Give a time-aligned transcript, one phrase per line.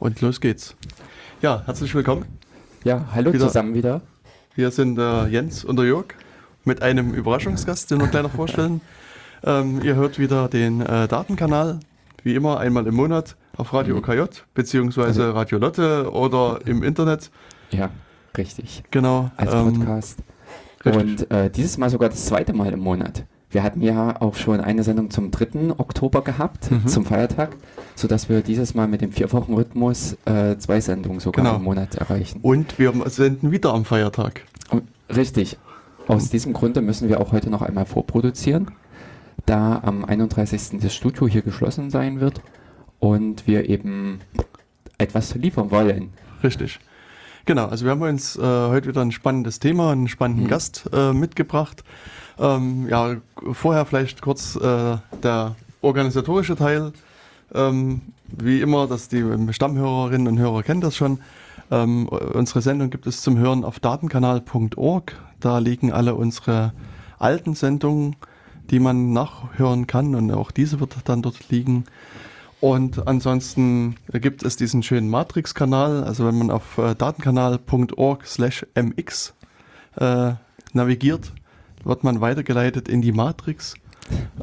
[0.00, 0.74] Und los geht's.
[1.42, 2.24] Ja, herzlich willkommen.
[2.84, 4.00] Ja, hallo Wieder- zusammen wieder.
[4.56, 6.06] Hier sind der Jens und der Jörg
[6.64, 8.80] mit einem Überraschungsgast, den wir gleich noch vorstellen.
[9.42, 11.80] Ähm, ihr hört wieder den äh, Datenkanal,
[12.22, 14.00] wie immer einmal im Monat auf Radio Mhm.
[14.02, 17.30] OKJ, beziehungsweise Also- Radio Lotte oder im Internet.
[17.70, 17.88] Ja,
[18.36, 18.82] richtig.
[18.90, 19.30] Genau.
[19.38, 20.18] Als ähm, Podcast.
[20.84, 21.02] richtig.
[21.02, 23.24] Und äh, dieses Mal sogar das zweite Mal im Monat.
[23.50, 25.72] Wir hatten ja auch schon eine Sendung zum 3.
[25.78, 26.86] Oktober gehabt, Mhm.
[26.86, 27.56] zum Feiertag,
[27.96, 31.56] sodass wir dieses Mal mit dem Vier-Wochen-Rhythmus äh, zwei Sendungen sogar Genau.
[31.56, 32.38] im Monat erreichen.
[32.42, 34.42] Und wir senden wieder am Feiertag.
[34.70, 35.56] Und, richtig.
[36.06, 38.70] Aus diesem Grunde müssen wir auch heute noch einmal vorproduzieren,
[39.46, 40.80] da am 31.
[40.80, 42.40] das Studio hier geschlossen sein wird
[42.98, 44.20] und wir eben
[44.98, 46.10] etwas liefern wollen.
[46.42, 46.78] Richtig.
[47.46, 50.48] Genau, also wir haben uns äh, heute wieder ein spannendes Thema, einen spannenden Mhm.
[50.50, 51.84] Gast äh, mitgebracht.
[52.38, 53.16] Ähm, ja,
[53.52, 56.92] vorher vielleicht kurz äh, der organisatorische Teil.
[57.54, 61.18] Ähm, wie immer, dass die Stammhörerinnen und Hörer kennen das schon.
[61.70, 65.16] Ähm, unsere Sendung gibt es zum Hören auf datenkanal.org.
[65.40, 66.72] Da liegen alle unsere
[67.18, 68.16] alten Sendungen,
[68.70, 71.84] die man nachhören kann und auch diese wird dann dort liegen.
[72.60, 76.04] Und ansonsten gibt es diesen schönen Matrix-Kanal.
[76.04, 79.34] Also wenn man auf äh, datenkanal.org slash mx
[79.96, 80.32] äh,
[80.72, 81.32] navigiert,
[81.84, 83.74] wird man weitergeleitet in die Matrix.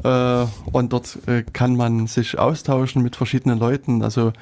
[0.02, 4.02] Äh, und dort äh, kann man sich austauschen mit verschiedenen Leuten.
[4.02, 4.32] Also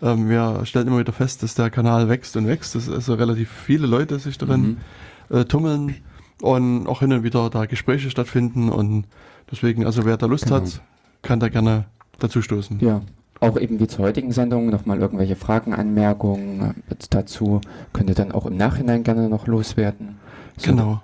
[0.00, 2.74] ähm, wir stellen immer wieder fest, dass der Kanal wächst und wächst.
[2.74, 4.78] Dass also relativ viele Leute sich darin
[5.28, 5.96] äh, tummeln
[6.40, 8.70] und auch hin und wieder da Gespräche stattfinden.
[8.70, 9.04] Und
[9.50, 10.56] deswegen, also wer da Lust Genau.
[10.56, 10.80] hat,
[11.20, 11.84] kann da gerne
[12.18, 12.80] dazu stoßen.
[12.80, 13.02] Ja,
[13.40, 17.60] auch eben wie zur heutigen Sendung nochmal irgendwelche Fragen, Anmerkungen äh, dazu
[17.92, 20.18] könnt ihr dann auch im Nachhinein gerne noch loswerden.
[20.56, 20.70] So.
[20.70, 21.02] Genau.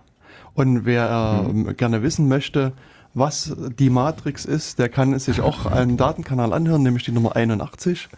[0.54, 1.68] Und wer Mhm.
[1.68, 2.72] ähm, gerne wissen möchte,
[3.14, 7.36] was die Matrix ist, der kann es sich auch einen Datenkanal anhören, nämlich die Nummer
[7.36, 8.08] 81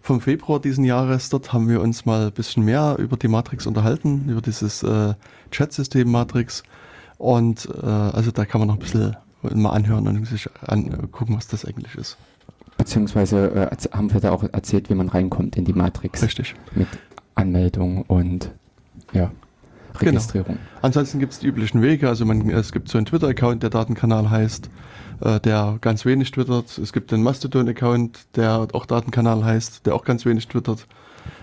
[0.00, 1.28] vom Februar diesen Jahres.
[1.28, 5.14] Dort haben wir uns mal ein bisschen mehr über die Matrix unterhalten, über dieses äh,
[5.50, 6.62] Chat-System Matrix.
[7.18, 11.48] Und äh, also da kann man noch ein bisschen mal anhören und sich angucken, was
[11.48, 12.16] das eigentlich ist.
[12.88, 16.54] Beziehungsweise äh, haben wir da auch erzählt, wie man reinkommt in die Matrix Richtig.
[16.74, 16.88] mit
[17.34, 18.50] Anmeldung und
[19.12, 19.30] ja,
[19.98, 20.12] Genau.
[20.12, 20.58] Registrierung.
[20.80, 22.08] Ansonsten gibt es die üblichen Wege.
[22.08, 24.70] Also man, es gibt so einen Twitter-Account, der Datenkanal heißt,
[25.20, 26.78] äh, der ganz wenig twittert.
[26.78, 30.86] Es gibt einen Mastodon-Account, der auch Datenkanal heißt, der auch ganz wenig twittert.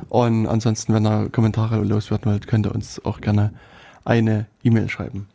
[0.09, 3.53] Und ansonsten, wenn ihr Kommentare loswerden wollt, könnt ihr uns auch gerne
[4.03, 5.27] eine E-Mail schreiben.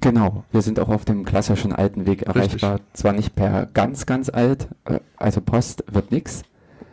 [0.00, 2.80] Genau, wir sind auch auf dem klassischen alten Weg erreichbar.
[2.92, 6.42] Zwar nicht per ganz, ganz alt, äh, also Post wird nix.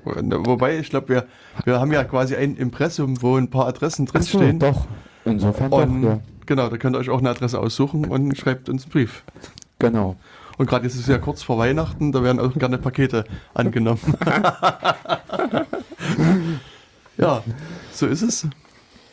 [0.06, 1.26] Wobei, ich glaube, wir,
[1.64, 4.60] wir haben ja quasi ein Impressum, wo ein paar Adressen Ach so, drinstehen.
[4.60, 4.86] doch.
[5.26, 6.20] Insofern Und doch, ja.
[6.46, 9.24] genau, da könnt ihr euch auch eine Adresse aussuchen und schreibt uns einen Brief.
[9.80, 10.16] Genau.
[10.58, 13.24] Und gerade jetzt ist es ja kurz vor Weihnachten, da werden auch gerne Pakete
[13.54, 14.00] angenommen.
[17.18, 17.42] ja,
[17.92, 18.48] so ist es.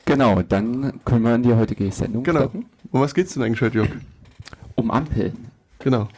[0.04, 2.40] Genau, dann können wir in die heutige Sendung Genau.
[2.40, 2.66] starten.
[2.90, 3.90] Um was geht's denn eigentlich heute, Jörg?
[4.74, 5.32] Um Ampeln.
[5.78, 6.08] Genau.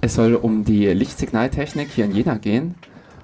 [0.00, 2.74] Es soll um die Lichtsignaltechnik hier in Jena gehen.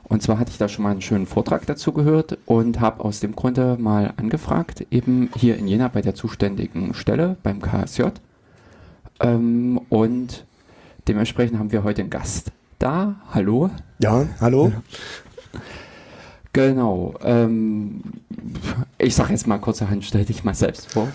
[0.04, 3.18] Und zwar hatte ich da schon mal einen schönen Vortrag dazu gehört und habe aus
[3.20, 8.02] dem Grunde mal angefragt, eben hier in Jena bei der zuständigen Stelle beim KSJ.
[9.20, 10.44] Ähm, und
[11.08, 13.16] dementsprechend haben wir heute einen Gast da.
[13.32, 13.70] Hallo.
[13.98, 14.72] Ja, hallo.
[16.56, 17.14] Genau.
[17.22, 18.00] Ähm,
[18.96, 21.08] ich sage jetzt mal kurzerhand, stell dich mal selbst vor.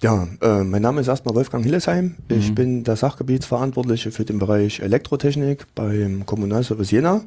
[0.00, 2.16] Ja, äh, mein Name ist erstmal Wolfgang Hillesheim.
[2.28, 2.54] Ich Mhm.
[2.56, 7.20] bin der Sachgebietsverantwortliche für den Bereich Elektrotechnik beim Kommunalservice Jena.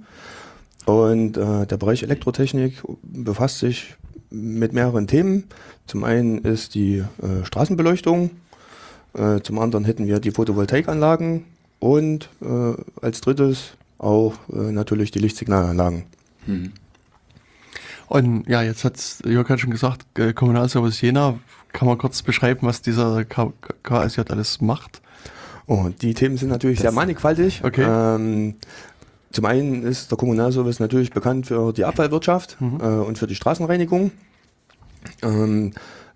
[0.85, 3.95] Und äh, der Bereich Elektrotechnik befasst sich
[4.31, 5.45] mit mehreren Themen.
[5.87, 8.31] Zum einen ist die äh, Straßenbeleuchtung,
[9.13, 11.45] äh, zum anderen hätten wir die Photovoltaikanlagen
[11.79, 16.03] und äh, als drittes auch äh, natürlich die Lichtsignalanlagen.
[16.45, 16.71] Hm.
[18.11, 21.35] Und ja, jetzt hat Jörg hat schon gesagt, äh, Kommunalservice Jena.
[21.71, 25.01] Kann man kurz beschreiben, was dieser KSJ alles macht?
[25.65, 27.61] Und die Themen sind natürlich Das- sehr mannigfaltig.
[27.63, 27.85] Okay.
[27.87, 28.55] Ähm,
[29.31, 32.79] zum einen ist der Kommunalservice natürlich bekannt für die Abfallwirtschaft Mhm.
[32.81, 34.11] äh, und für die Straßenreinigung.
[35.23, 35.71] Ähm,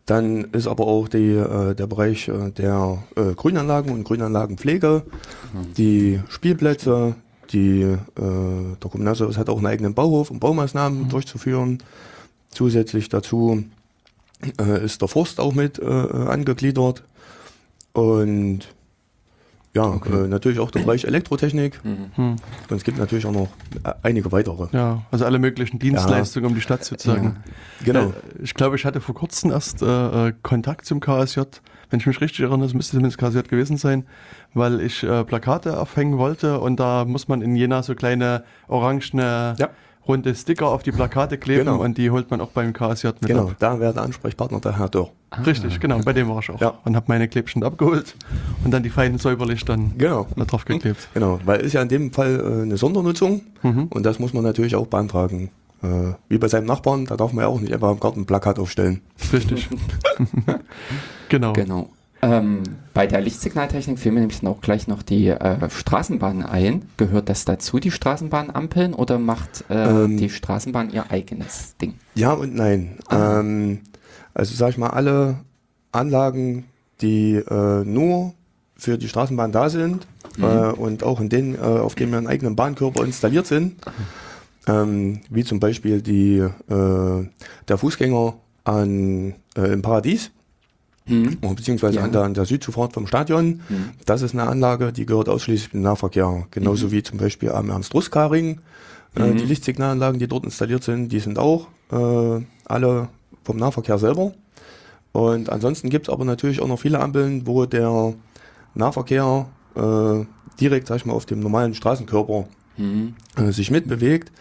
[0.06, 5.04] dann ist aber auch die, äh, der Bereich äh, der äh, Grünanlagen und Grünanlagenpflege,
[5.78, 7.16] die Spielplätze,
[7.52, 11.80] die, äh, der Kommunalservice hat auch einen eigenen Bauhof, um Baumaßnahmen durchzuführen.
[12.50, 13.64] Zusätzlich dazu
[14.60, 17.04] äh, ist der Forst auch mit äh, äh, angegliedert.
[17.94, 18.60] Und
[19.74, 20.24] ja, Okay.
[20.24, 21.84] äh, natürlich auch der Bereich Elektrotechnik.
[21.84, 22.12] Mhm.
[22.16, 22.36] Hm.
[22.70, 23.50] Und es gibt natürlich auch noch
[23.84, 24.68] äh, einige weitere.
[24.72, 27.38] Ja, also alle möglichen Dienstleistungen um die Stadt sozusagen.
[27.84, 28.08] Genau.
[28.10, 28.14] Äh,
[28.44, 29.84] Ich glaube, ich hatte vor kurzem erst
[30.44, 31.42] Kontakt zum KSJ.
[31.90, 34.06] Wenn ich mich richtig erinnere, das müsste zumindest KSJ gewesen sein,
[34.54, 39.56] weil ich äh, Plakate aufhängen wollte und da muss man in Jena so kleine orangene
[39.58, 39.70] Ja.
[40.08, 41.82] runde Sticker auf die Plakate kleben Genau.
[41.82, 43.56] und die holt man auch beim KSJ mit Genau, ab.
[43.60, 45.10] da wäre der Ansprechpartner der Herr Dörr.
[45.46, 46.62] Richtig, genau, bei dem war ich auch.
[46.62, 46.76] Ja.
[46.86, 48.16] Und habe meine Klebchen abgeholt
[48.64, 50.28] und dann die feinen säuberlich dann Genau.
[50.36, 51.10] da drauf geklebt.
[51.14, 53.88] Genau, weil ist ja in dem Fall äh, eine Sondernutzung Mhm.
[53.90, 55.50] und das muss man natürlich auch beantragen.
[55.84, 58.26] Äh, wie bei seinem Nachbarn, da darf man ja auch nicht einfach im Garten ein
[58.26, 59.02] Plakat aufstellen.
[59.32, 59.70] Richtig.
[61.30, 61.54] genau.
[61.54, 61.90] Genau.
[62.22, 62.64] Ähm,
[62.94, 66.84] bei der Lichtsignaltechnik fiel mir nämlich dann auch gleich noch die äh, Straßenbahn ein.
[66.98, 70.18] Gehört das dazu, die Straßenbahnampeln, oder macht äh, Ähm.
[70.18, 71.96] die Straßenbahn ihr eigenes Ding?
[72.16, 72.98] Ja und nein.
[73.12, 73.82] Ähm,
[74.34, 75.40] also sag ich mal, alle
[75.92, 76.66] Anlagen,
[77.02, 78.34] die äh, nur
[78.78, 80.08] für die Straßenbahn da sind
[80.40, 83.76] äh, und auch in denen, äh, auf denen wir einen eigenen Bahnkörper installiert sind,
[84.68, 87.28] ähm, wie zum Beispiel die, äh,
[87.68, 88.34] der Fußgänger
[88.64, 90.32] an, äh, im Paradies,
[91.08, 91.38] Hm?
[91.44, 92.04] Oh, beziehungsweise Ja.
[92.04, 93.62] an, der, an der Südzufahrt vom Stadion.
[93.68, 93.90] Hm.
[94.08, 96.48] Das ist eine Anlage, die gehört ausschließlich dem Nahverkehr.
[96.50, 98.60] Genauso wie zum Beispiel am Ernst-Ruska-Ring.
[99.16, 99.38] Äh, Mhm.
[99.38, 103.10] die Lichtsignalanlagen, die dort installiert sind, die sind auch äh, alle
[103.44, 104.34] vom Nahverkehr selber.
[105.12, 108.16] Und ansonsten gibt es aber natürlich auch noch viele Ampeln, wo der
[108.74, 109.46] Nahverkehr
[109.76, 110.26] äh,
[110.60, 113.14] direkt, sag ich mal, auf dem normalen Straßenkörper Hm.
[113.38, 114.32] äh, sich mitbewegt.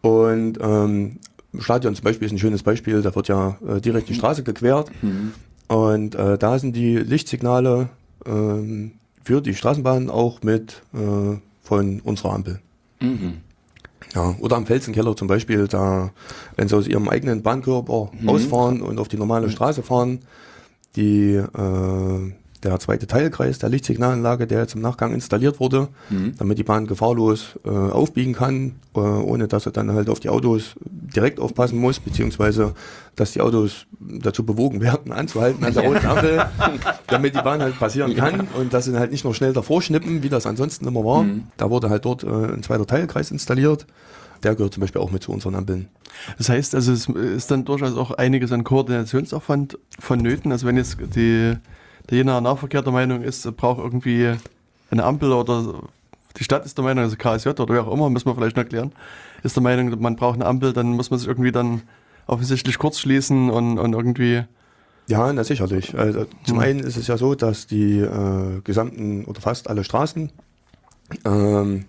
[0.00, 1.18] Und ähm,
[1.52, 4.42] im Stadion zum Beispiel ist ein schönes Beispiel, da wird ja äh, direkt die Straße
[4.42, 4.90] gequert.
[5.00, 5.32] Hm.
[5.68, 7.88] Und äh, da sind die Lichtsignale
[8.26, 8.92] ähm,
[9.24, 12.58] für die Straßenbahn auch mit äh, von unserer Ampel.
[13.00, 13.34] Mhm.
[14.14, 16.10] Ja, oder am Felsenkeller zum Beispiel, da,
[16.56, 18.28] wenn sie aus ihrem eigenen Bahnkörper Mhm.
[18.28, 20.20] ausfahren und auf die normale Straße fahren,
[20.96, 22.32] die, äh,
[22.62, 26.34] der zweite Teilkreis der Lichtsignalanlage, der jetzt im Nachgang installiert wurde, Mhm.
[26.38, 30.28] damit die Bahn gefahrlos äh, aufbiegen kann, äh, ohne dass er dann halt auf die
[30.28, 32.74] Autos direkt aufpassen muss, beziehungsweise
[33.16, 36.44] dass die Autos dazu bewogen werden, anzuhalten an der roten Ampel,
[37.08, 40.22] damit die Bahn halt passieren kann und dass sie halt nicht noch schnell davor schnippen,
[40.22, 41.24] wie das ansonsten immer war.
[41.24, 41.44] Mhm.
[41.56, 43.86] Da wurde halt dort äh, ein zweiter Teilkreis installiert.
[44.44, 45.88] Der gehört zum Beispiel auch mit zu unseren Ampeln.
[46.36, 50.50] Das heißt, also es ist dann durchaus auch einiges an Koordinationsaufwand vonnöten.
[50.52, 51.54] Also wenn jetzt die,
[52.10, 54.32] der Jenaer Nahverkehr der Meinung ist, er braucht irgendwie
[54.90, 55.82] eine Ampel oder
[56.36, 58.64] die Stadt ist der Meinung, also KSJ oder wer auch immer, müssen wir vielleicht noch
[58.66, 58.92] klären,
[59.42, 61.82] ist der Meinung, man braucht eine Ampel, dann muss man sich irgendwie dann
[62.26, 64.44] offensichtlich kurz schließen und, und irgendwie,
[65.08, 65.98] Ja, na sicherlich.
[65.98, 70.30] Also zum einen ist es ja so, dass die äh, gesamten oder fast alle Straßen
[71.24, 71.84] ähm,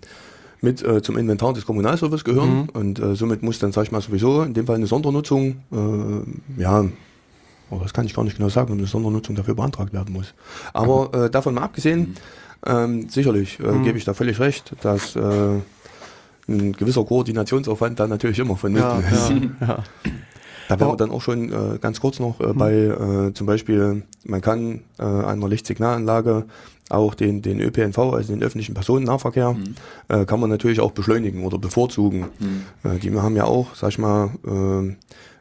[0.60, 2.68] mit äh, zum Inventar des Kommunalservice gehören Mhm.
[2.72, 6.60] und äh, somit muss dann, sag ich mal, sowieso in dem Fall eine Sondernutzung, äh,
[6.60, 6.84] ja,
[7.70, 10.34] oh, das kann ich gar nicht genau sagen, ob eine Sondernutzung dafür beantragt werden muss.
[10.72, 12.16] Aber äh, davon mal abgesehen,
[12.66, 13.84] ähm, sicherlich äh, Mhm.
[13.84, 15.20] gebe ich da völlig recht, dass äh,
[16.48, 19.30] ein gewisser Koordinationsaufwand da natürlich immer vonnöten ja, ist.
[19.30, 19.78] ja, ja.
[20.68, 24.02] Da wären wir dann auch schon äh, ganz kurz noch äh, bei äh, zum Beispiel,
[24.24, 26.46] man kann äh, an einer Lichtsignalanlage
[26.88, 29.56] auch den, den ÖPNV, also den öffentlichen Personennahverkehr,
[30.08, 32.26] äh, kann man natürlich auch beschleunigen oder bevorzugen.
[32.38, 32.92] Hm.
[32.92, 34.94] Äh, die haben ja auch, sag ich mal, äh,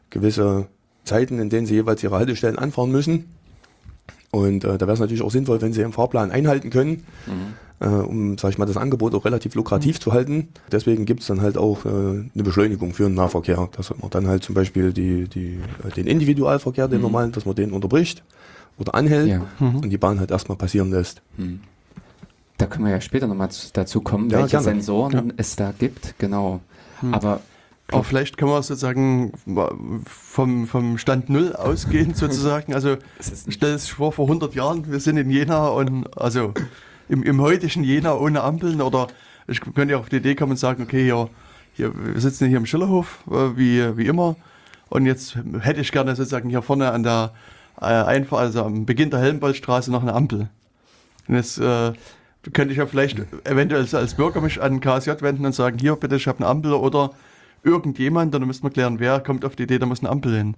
[0.09, 0.67] gewisse
[1.03, 3.25] Zeiten, in denen sie jeweils ihre Haltestellen anfahren müssen.
[4.31, 7.53] Und äh, da wäre es natürlich auch sinnvoll, wenn sie im Fahrplan einhalten können, Mhm.
[7.79, 10.47] äh, um, sag ich mal, das Angebot auch relativ lukrativ zu halten.
[10.71, 14.27] Deswegen gibt es dann halt auch äh, eine Beschleunigung für den Nahverkehr, dass man dann
[14.27, 18.23] halt zum Beispiel die, die, äh, den Individualverkehr, den normalen, dass man den unterbricht
[18.79, 19.41] oder anhält Ja.
[19.59, 21.21] und die Bahn halt erstmal passieren lässt.
[21.37, 21.59] Hm.
[22.57, 24.63] Da können wir ja später nochmal dazu kommen, Ja, welche gerne.
[24.63, 26.61] Sensoren es da gibt, genau.
[27.11, 27.41] Aber
[27.89, 29.33] Aber vielleicht können wir sozusagen
[30.05, 32.73] vom, vom Stand Null ausgehen sozusagen.
[32.73, 36.53] Also stell es vor, vor 100 Jahren, wir sind in Jena und also
[37.09, 39.07] im, im heutigen Jena ohne Ampeln oder
[39.47, 41.29] ich könnte ja auf die Idee kommen und sagen, okay, hier,
[41.73, 44.37] hier wir sitzen hier im Schillerhof, äh, wie, wie immer
[44.93, 47.33] und jetzt hätte ich gerne sozusagen hier vorne an der
[47.81, 50.49] äh, Einfahrt, also am Beginn der Helmboldstraße noch eine Ampel.
[51.27, 51.93] Und jetzt äh,
[52.53, 55.95] könnte ich ja vielleicht eventuell als, als Bürger mich an KSJ wenden und sagen, hier
[55.95, 57.09] bitte, ich habe eine Ampel oder
[57.63, 60.55] irgendjemand, dann müssten wir klären, wer kommt auf die Idee, da muss eine Ampel hin.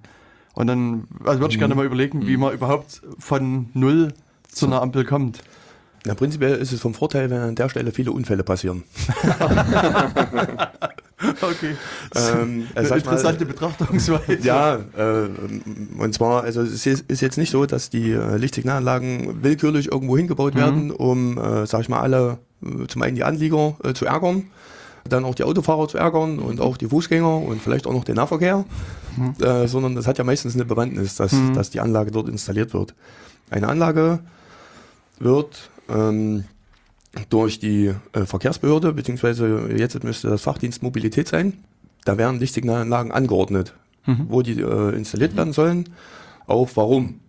[0.53, 4.13] Und dann, also würde ich gerne mal überlegen, wie man überhaupt von null
[4.47, 5.41] zu einer Ampel kommt.
[6.05, 8.83] Ja, prinzipiell ist es vom Vorteil, wenn an der Stelle viele Unfälle passieren.
[11.41, 11.75] Okay.
[12.13, 14.37] Ähm, Eine äh, sag ich mal, interessante Betrachtungsweise.
[14.43, 15.29] Ja, äh,
[15.97, 20.55] und zwar, also es ist jetzt nicht so, dass die äh, Lichtsignalanlagen willkürlich irgendwo hingebaut
[20.55, 20.59] Mhm.
[20.59, 24.47] werden, um, äh, sag ich mal, alle äh, zum einen die Anlieger äh, zu ärgern,
[25.07, 28.15] dann auch die Autofahrer zu ärgern und auch die Fußgänger und vielleicht auch noch den
[28.15, 28.65] Nahverkehr,
[29.39, 31.53] äh, sondern das hat ja meistens eine Bewandtnis, dass, Mhm.
[31.53, 32.95] dass die Anlage dort installiert wird.
[33.51, 34.19] Eine Anlage
[35.19, 36.45] wird ähm,
[37.29, 41.53] durch die äh, Verkehrsbehörde, beziehungsweise jetzt müsste das Fachdienst Mobilität sein.
[42.03, 43.73] Da werden Lichtsignalanlagen angeordnet,
[44.07, 44.25] Mhm.
[44.29, 45.89] wo die äh, installiert werden sollen,
[46.47, 47.19] auch warum.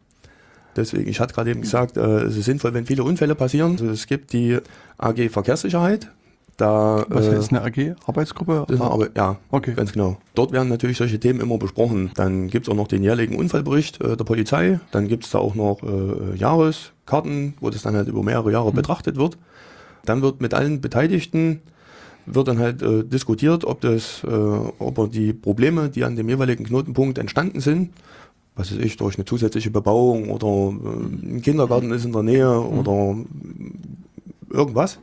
[0.77, 3.73] Deswegen, ich hatte gerade eben gesagt, äh, es ist sinnvoll, wenn viele Unfälle passieren.
[3.73, 4.59] Also es gibt die
[4.99, 6.11] AG Verkehrssicherheit,
[6.57, 7.97] Da, Was äh, ist eine AG?
[8.07, 8.65] Arbeitsgruppe?
[8.69, 9.75] das Arbeit, ja, Okay.
[9.75, 10.17] ganz genau.
[10.35, 12.11] Dort werden natürlich solche Themen immer besprochen.
[12.15, 14.81] Dann gibt's auch noch den jährlichen Unfallbericht äh, der Polizei.
[14.91, 19.17] Dann gibt's da auch noch äh, Jahreskarten, wo das dann halt über mehrere Jahre betrachtet
[19.17, 19.37] wird.
[20.07, 21.61] Dann wird mit allen Beteiligten
[22.25, 26.29] wird dann halt äh, diskutiert, ob das, äh, ob er die Probleme, die an dem
[26.29, 27.91] jeweiligen Knotenpunkt entstanden sind,
[28.57, 32.59] was weiß ich, durch eine zusätzliche Bebauung oder äh, ein Kindergarten ist in der Nähe
[32.61, 33.17] oder
[34.51, 34.99] irgendwas,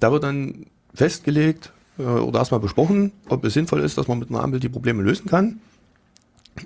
[0.00, 0.66] da wird dann
[0.98, 4.68] festgelegt äh, oder erstmal besprochen, ob es sinnvoll ist, dass man mit einer Ampel die
[4.68, 5.60] Probleme lösen kann.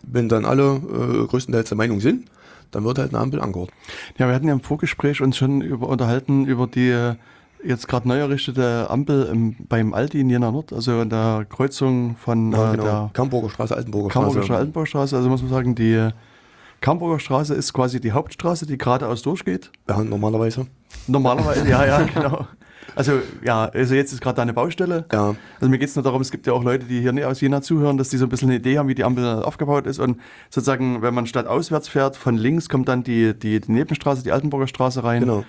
[0.02, 2.30] Wenn dann alle äh, größtenteils der Meinung sind,
[2.70, 3.76] dann wird halt eine Ampel angeordnet.
[4.16, 7.14] Ja, wir hatten ja im Vorgespräch uns schon über, unterhalten über die äh,
[7.62, 12.16] jetzt gerade neu errichtete Ampel im, beim Aldi in Jena Nord, also an der Kreuzung
[12.16, 12.84] von Ja, äh, genau.
[12.84, 14.86] der Kamburger Straße, Altenburger Kamburger Straße.
[14.86, 15.16] Straße.
[15.16, 16.08] Also muss man sagen, die
[16.80, 19.70] Kamburger Straße ist quasi die Hauptstraße, die geradeaus durchgeht.
[19.88, 20.66] Ja, normalerweise.
[21.06, 22.46] Normalerweise, ja, ja, genau.
[22.94, 23.12] Also
[23.44, 25.04] ja, also jetzt ist gerade da eine Baustelle.
[25.12, 27.40] Ja, Also mir geht es nur darum, es gibt ja auch Leute, die hier aus
[27.40, 29.98] Jena zuhören, dass die so ein bisschen eine Idee haben, wie die Ampel aufgebaut ist.
[29.98, 30.18] Und
[30.50, 34.32] sozusagen, wenn man statt auswärts fährt, von links kommt dann die, die, die Nebenstraße, die
[34.32, 35.20] Altenburger Straße rein.
[35.20, 35.44] genau.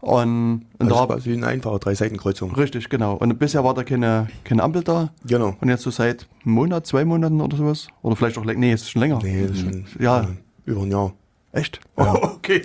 [0.00, 2.54] Und, und Also da, quasi eine einfache Drei-Seitenkreuzung.
[2.54, 3.14] richtig, genau.
[3.14, 5.10] Und bisher war da keine, keine Ampel da.
[5.26, 5.56] Genau.
[5.60, 7.88] Und jetzt so seit einem Monat, zwei Monaten oder sowas.
[8.02, 8.60] Oder vielleicht auch länger.
[8.60, 9.18] Nee, ist schon länger.
[9.22, 10.28] Nee, ist schon Ja.
[10.66, 11.12] über ein Jahr.
[11.52, 11.80] Echt?
[11.96, 12.14] Ja.
[12.14, 12.62] Oh, okay.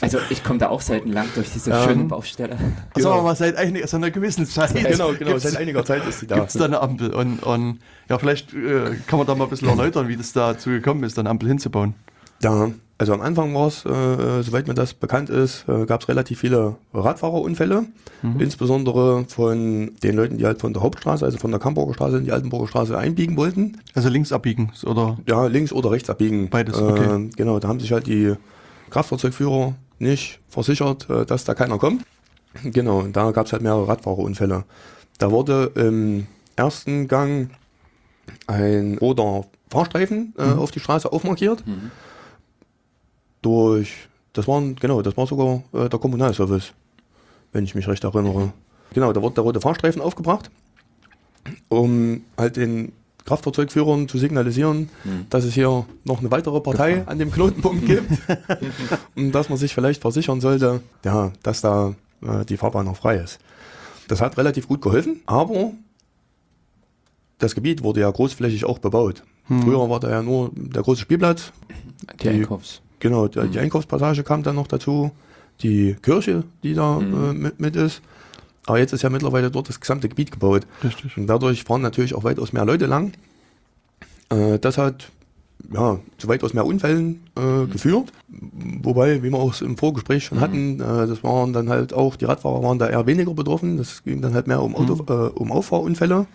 [0.00, 2.56] Also ich komme da auch selten lang durch diese Ähm, schöne Baustelle.
[2.94, 4.74] Also Sagen wir mal, seit einiger, so einer gewissen Zeit.
[4.74, 5.38] Genau, genau.
[5.38, 6.36] Seit einiger Zeit ist sie da.
[6.36, 7.14] Gibt es da eine Ampel?
[7.14, 10.70] Und, und ja, vielleicht äh, kann man da mal ein bisschen erläutern, wie das dazu
[10.70, 11.94] gekommen ist, eine Ampel hinzubauen.
[12.42, 16.08] Ja, also am Anfang war es, äh, soweit mir das bekannt ist, äh, gab es
[16.08, 17.84] relativ viele Radfahrerunfälle,
[18.38, 22.24] insbesondere von den Leuten, die halt von der Hauptstraße, also von der Kamburger Straße in
[22.24, 23.78] die Altenburger Straße einbiegen wollten.
[23.94, 25.18] Also links abbiegen, oder?
[25.28, 26.48] Ja, links oder rechts abbiegen.
[26.48, 27.28] Beides, Äh, okay.
[27.36, 28.34] Genau, da haben sich halt die
[28.90, 32.02] Kraftfahrzeugführer nicht versichert, äh, dass da keiner kommt.
[32.64, 34.64] Genau, und da gab es halt mehrere Radfahrerunfälle.
[35.18, 36.26] Da wurde im
[36.56, 37.50] ersten Gang
[38.46, 41.62] ein roter Fahrstreifen äh, auf die Straße aufmarkiert.
[43.46, 46.72] Durch, das waren, genau, das war sogar äh, der Kommunalservice,
[47.52, 48.52] wenn ich mich recht erinnere.
[48.92, 50.50] Genau, da wurde der rote Fahrstreifen aufgebracht,
[51.68, 52.90] um halt den
[53.24, 54.88] Kraftfahrzeugführern zu signalisieren,
[55.30, 58.10] dass es hier noch eine weitere Partei an dem Knotenpunkt gibt
[59.14, 63.18] und dass man sich vielleicht versichern sollte, ja, dass da äh, die Fahrbahn noch frei
[63.18, 63.38] ist.
[64.08, 65.70] Das hat relativ gut geholfen, aber
[67.38, 69.22] das Gebiet wurde ja großflächig auch bebaut.
[69.62, 71.52] Früher war da ja nur der große Spielplatz,
[72.20, 72.80] Die Einkaufs.
[73.00, 75.10] Genau, die, die Einkaufspassage kam dann noch dazu,
[75.62, 78.02] die Kirche, die da äh, mit, mit ist.
[78.66, 80.66] Aber jetzt ist ja mittlerweile dort das gesamte Gebiet gebaut.
[80.82, 81.16] Richtig.
[81.16, 83.12] Und dadurch fahren natürlich auch weitaus mehr Leute lang.
[84.28, 85.10] Äh, das hat
[85.72, 88.12] ja, zu weitaus mehr Unfällen äh, geführt.
[88.28, 92.24] Wobei, wie wir auch im Vorgespräch schon hatten, äh, das waren dann halt auch, die
[92.24, 93.76] Radfahrer waren da eher weniger betroffen.
[93.76, 96.26] Das ging dann halt mehr um, Auto, äh, um Auffahrunfälle.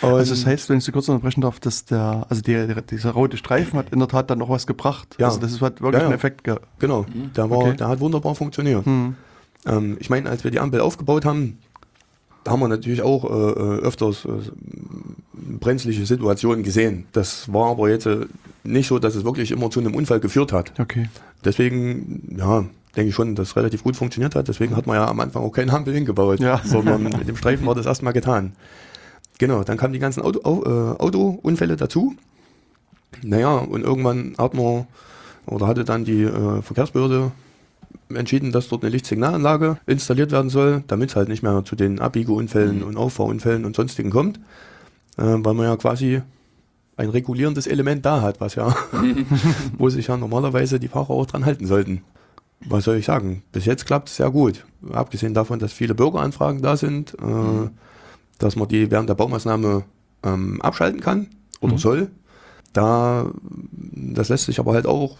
[0.00, 2.80] Und, Also das heißt, wenn ich Sie kurz unterbrechen darf, dass der, also die, der,
[2.82, 5.16] dieser rote Streifen hat in der Tat dann noch was gebracht.
[5.18, 5.26] Ja.
[5.26, 6.04] Also das hat wirklich Ja, ja.
[6.06, 6.66] einen Effekt gehabt.
[6.78, 7.04] genau,
[7.36, 7.76] der, war, Okay.
[7.76, 8.86] der hat wunderbar funktioniert.
[8.86, 9.14] Hm.
[9.66, 11.58] Ähm, ich meine, als wir die Ampel aufgebaut haben,
[12.44, 14.30] da haben wir natürlich auch äh, äh, öfters äh,
[15.32, 17.06] brenzliche Situationen gesehen.
[17.12, 18.26] Das war aber jetzt äh,
[18.64, 20.72] nicht so, dass es wirklich immer zu einem Unfall geführt hat.
[20.80, 21.08] Okay.
[21.44, 22.64] Deswegen, ja,
[22.96, 24.48] denke ich schon, dass es relativ gut funktioniert hat.
[24.48, 26.60] Deswegen hat man ja am Anfang auch keine Ampel hingebaut, Ja.
[26.64, 28.52] sondern mit dem Streifen war das erstmal getan.
[29.42, 32.14] Genau, dann kamen die ganzen Auto, Au- äh, Autounfälle dazu.
[33.24, 34.86] Naja, und irgendwann hat man
[35.46, 37.32] oder hatte dann die äh, Verkehrsbehörde
[38.14, 41.98] entschieden, dass dort eine Lichtsignalanlage installiert werden soll, damit es halt nicht mehr zu den
[41.98, 44.36] Abbiegeunfällen und Auffahrunfällen und sonstigen kommt,
[45.18, 46.22] äh, weil man ja quasi
[46.96, 48.76] ein regulierendes Element da hat, was ja,
[49.76, 52.02] wo sich ja normalerweise die Fahrer auch dran halten sollten.
[52.64, 53.42] Was soll ich sagen?
[53.50, 54.64] Bis jetzt klappt es sehr gut.
[54.92, 57.68] Abgesehen davon, dass viele Bürgeranfragen da sind, äh,
[58.38, 59.84] dass man die während der Baumaßnahme
[60.22, 61.28] ähm, abschalten kann
[61.60, 62.10] oder soll.
[62.72, 63.30] Da,
[63.70, 65.16] das lässt sich aber halt auch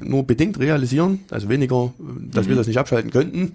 [0.00, 3.54] nur bedingt realisieren, also weniger, dass wir das nicht abschalten könnten.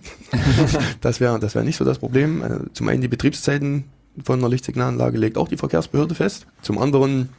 [1.02, 2.44] das wäre das wär nicht so das Problem.
[2.44, 3.86] Äh, Zum einen die Betriebszeiten
[4.24, 6.48] von einer Lichtsignalanlage legt auch die Verkehrsbehörde fest.
[6.62, 7.30] Zum anderen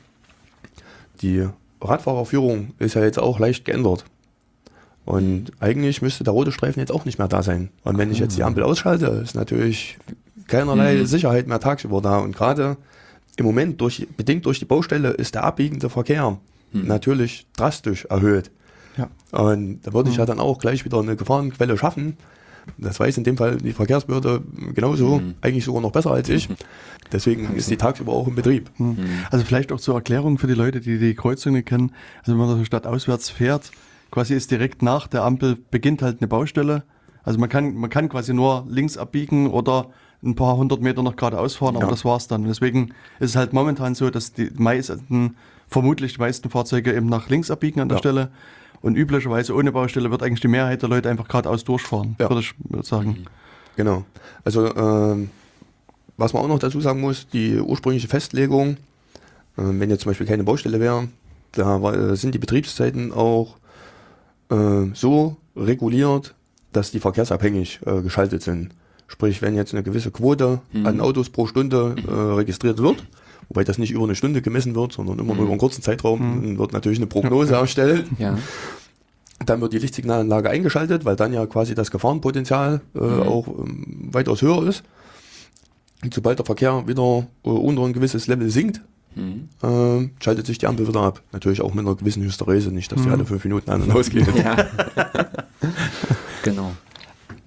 [1.21, 1.47] die
[1.80, 4.04] Radfahrerführung ist ja jetzt auch leicht geändert.
[5.04, 7.71] Und eigentlich müsste der rote Streifen jetzt auch nicht mehr da sein.
[7.83, 9.99] Und wenn ich jetzt die Ampel ausschalte, ist natürlich
[10.49, 12.19] keinerlei Sicherheit mehr tagsüber da.
[12.19, 12.76] Und gerade
[13.37, 16.38] im Moment, durch, bedingt durch die Baustelle, ist der abbiegende Verkehr
[16.73, 18.50] natürlich drastisch erhöht.
[18.97, 19.09] Ja.
[19.31, 22.17] Und da würde ich ja dann auch gleich wieder eine Gefahrenquelle schaffen.
[22.76, 24.43] Das weiß in dem Fall die Verkehrsbehörde
[24.75, 26.49] genauso, eigentlich sogar noch besser als ich.
[27.12, 28.71] Deswegen ist die tagsüber auch im Betrieb.
[28.76, 28.99] Hm.
[29.31, 31.93] Also vielleicht auch zur Erklärung für die Leute, die die Kreuzung nicht kennen.
[32.21, 33.71] Also wenn man so stadtauswärts fährt,
[34.11, 36.83] quasi ist direkt nach der Ampel beginnt halt eine Baustelle.
[37.23, 39.90] Also man kann, man kann quasi nur links abbiegen oder
[40.22, 41.90] ein paar hundert Meter noch geradeaus fahren, aber Ja.
[41.90, 42.42] das war's dann.
[42.42, 42.88] Und deswegen
[43.20, 45.37] ist es halt momentan so, dass die meisten,
[45.68, 48.00] vermutlich die meisten Fahrzeuge eben nach links abbiegen an der Ja.
[48.00, 48.30] Stelle.
[48.80, 52.28] Und üblicherweise ohne Baustelle wird eigentlich die Mehrheit der Leute einfach geradeaus durchfahren, Ja.
[52.30, 52.54] würde ich
[52.87, 53.25] sagen.
[53.76, 54.04] Genau.
[54.44, 55.30] Also ähm,
[56.16, 58.70] was man auch noch dazu sagen muss, die ursprüngliche Festlegung,
[59.56, 61.08] äh, wenn jetzt zum Beispiel keine Baustelle wäre,
[61.52, 63.56] da war, äh, sind die Betriebszeiten auch
[64.50, 66.34] äh, so reguliert,
[66.72, 68.70] dass die verkehrsabhängig äh, geschaltet sind.
[69.09, 70.87] Sprich, wenn jetzt eine gewisse Quote Mhm.
[70.87, 73.05] an Autos pro Stunde äh, registriert wird,
[73.49, 76.21] wobei das nicht über eine Stunde gemessen wird, sondern immer nur über einen kurzen Zeitraum,
[76.21, 78.07] dann wird natürlich eine Prognose erstellt.
[78.19, 78.38] Ja.
[79.45, 84.43] Dann wird die Lichtsignalanlage eingeschaltet, weil dann ja quasi das Gefahrenpotenzial äh, auch ähm, weitaus
[84.43, 84.83] höher ist.
[86.05, 88.81] Und sobald der Verkehr wieder äh, unter ein gewisses Level sinkt,
[89.15, 89.49] Mhm.
[89.62, 91.23] äh, schaltet sich die Ampel wieder ab.
[91.33, 94.27] Natürlich auch mit einer gewissen Hysterese, nicht, dass die alle fünf Minuten an und ausgehen.
[94.37, 94.55] Ja.
[96.43, 96.73] genau.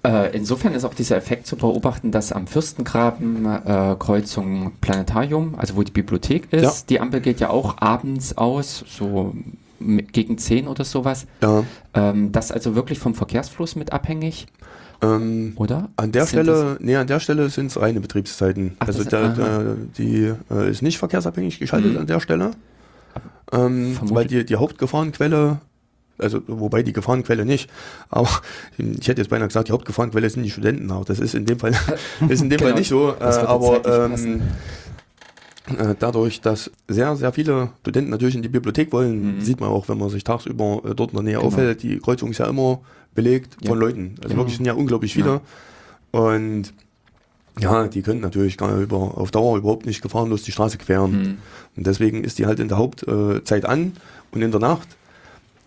[0.04, 5.76] Äh, insofern ist auch dieser Effekt zu beobachten, dass am Fürstengraben äh, Kreuzung Planetarium, also
[5.76, 6.72] wo die Bibliothek ist, Ja.
[6.88, 9.34] die Ampel geht ja auch abends aus, so
[9.80, 11.26] gegen 10 oder sowas.
[11.40, 14.46] Ja, Ähm, das ist also wirklich vom Verkehrsfluss mit abhängig,
[15.02, 15.88] ähm, oder?
[15.96, 18.76] an der Sind Stelle, nee, an der Stelle sind es reine Betriebszeiten.
[18.80, 19.28] Ach, also aha.
[19.28, 21.98] der, die äh, ist nicht verkehrsabhängig geschaltet Mhm.
[21.98, 22.50] an der Stelle.
[23.52, 25.58] Ähm, weil die, die Hauptgefahrenquelle,
[26.18, 27.68] also wobei die Gefahrenquelle nicht,
[28.10, 28.28] aber
[28.78, 31.58] ich hätte jetzt beinahe gesagt, die Hauptgefahrenquelle sind die Studenten, aber das ist in dem
[31.58, 31.72] Fall,
[32.28, 33.10] ist in dem Genau, Fall nicht so.
[33.18, 34.42] Äh, aber zeitlich ähm,
[35.78, 39.40] äh, dadurch, dass sehr, sehr viele Studenten natürlich in die Bibliothek wollen, Mhm.
[39.40, 41.46] sieht man auch, wenn man sich tagsüber äh, dort in der Nähe Genau.
[41.46, 42.80] aufhält, die Kreuzung ist ja immer
[43.14, 43.68] belegt Ja.
[43.70, 44.14] von Leuten.
[44.18, 44.40] Also Genau.
[44.40, 45.40] wirklich sind ja unglaublich viele.
[46.10, 46.72] Und
[47.60, 51.10] ja, die können natürlich gar über, auf Dauer überhaupt nicht gefahrenlos die Straße queren.
[51.12, 51.38] Mhm.
[51.76, 53.92] Und deswegen ist die halt in der Hauptzeit Zeit an
[54.32, 54.88] und in der Nacht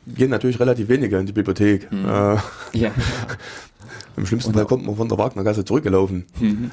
[0.07, 1.91] gehen natürlich relativ wenige in die Bibliothek.
[1.91, 2.05] Mhm.
[2.05, 2.37] Äh,
[2.73, 2.91] Ja.
[4.17, 6.25] Im schlimmsten Fall kommt man von der Wagnergasse zurückgelaufen.
[6.39, 6.71] Mhm.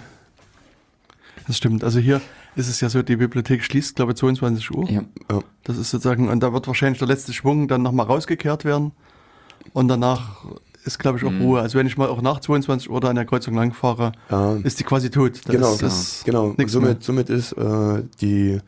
[1.47, 1.83] Das stimmt.
[1.83, 2.21] Also hier
[2.55, 4.89] ist es ja so, die Bibliothek schließt, glaube ich, 22 Uhr.
[4.89, 5.03] ja.
[5.65, 8.93] Das ist sozusagen, und da wird wahrscheinlich der letzte Schwung dann nochmal rausgekehrt werden.
[9.73, 10.45] Und danach
[10.85, 11.43] ist, glaube ich, auch Mhm.
[11.43, 11.61] Ruhe.
[11.61, 14.55] Also wenn ich mal auch nach 22 Uhr da an der Kreuzung lang fahre, Ja,
[14.57, 15.41] ist die quasi tot.
[15.47, 16.47] Da Genau, ist, ist genau.
[16.51, 16.69] Und mehr.
[16.69, 18.59] somit, somit ist äh, die,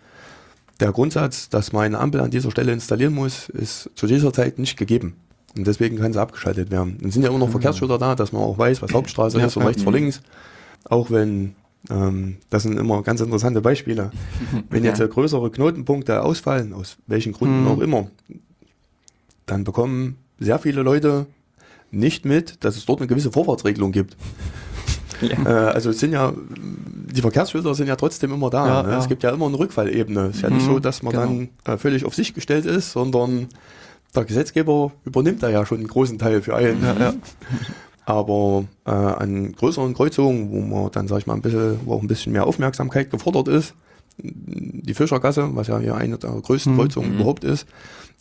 [0.80, 4.58] der Grundsatz, dass man eine Ampel an dieser Stelle installieren muss, ist zu dieser Zeit
[4.58, 5.16] nicht gegeben.
[5.56, 6.98] Und deswegen kann sie abgeschaltet werden.
[7.00, 9.56] Dann sind ja immer noch Verkehrsschilder da, dass man auch weiß, was Hauptstraße Ja, ist
[9.56, 10.20] und rechts vor links.
[10.84, 11.54] Auch wenn,
[11.90, 14.10] ähm, das sind immer ganz interessante Beispiele.
[14.70, 15.06] Wenn jetzt Ja.
[15.06, 17.66] größere Knotenpunkte ausfallen, aus welchen Gründen Mhm.
[17.68, 18.08] auch immer,
[19.46, 21.26] dann bekommen sehr viele Leute
[21.92, 24.16] nicht mit, dass es dort eine gewisse Vorfahrtsregelung gibt.
[25.20, 25.44] Ja.
[25.44, 26.32] Äh, also es sind ja,
[27.14, 28.66] die Verkehrsschilder sind ja trotzdem immer da.
[28.66, 28.92] Ja, ne?
[28.92, 28.98] ja.
[28.98, 30.26] Es gibt ja immer eine Rückfallebene.
[30.26, 31.24] Es ist ja nicht Mhm, so, dass man genau.
[31.64, 33.48] dann äh, völlig auf sich gestellt ist, sondern
[34.14, 36.82] der Gesetzgeber übernimmt da ja schon einen großen Teil für einen.
[36.82, 37.14] Ja, ja.
[38.06, 42.02] Aber äh, an größeren Kreuzungen, wo man dann, sag ich mal, ein bisschen, wo auch
[42.02, 43.74] ein bisschen mehr Aufmerksamkeit gefordert ist,
[44.18, 46.78] die Fischergasse, was ja hier eine der größten Mhm.
[46.78, 47.16] Kreuzungen Mhm.
[47.16, 47.66] überhaupt ist,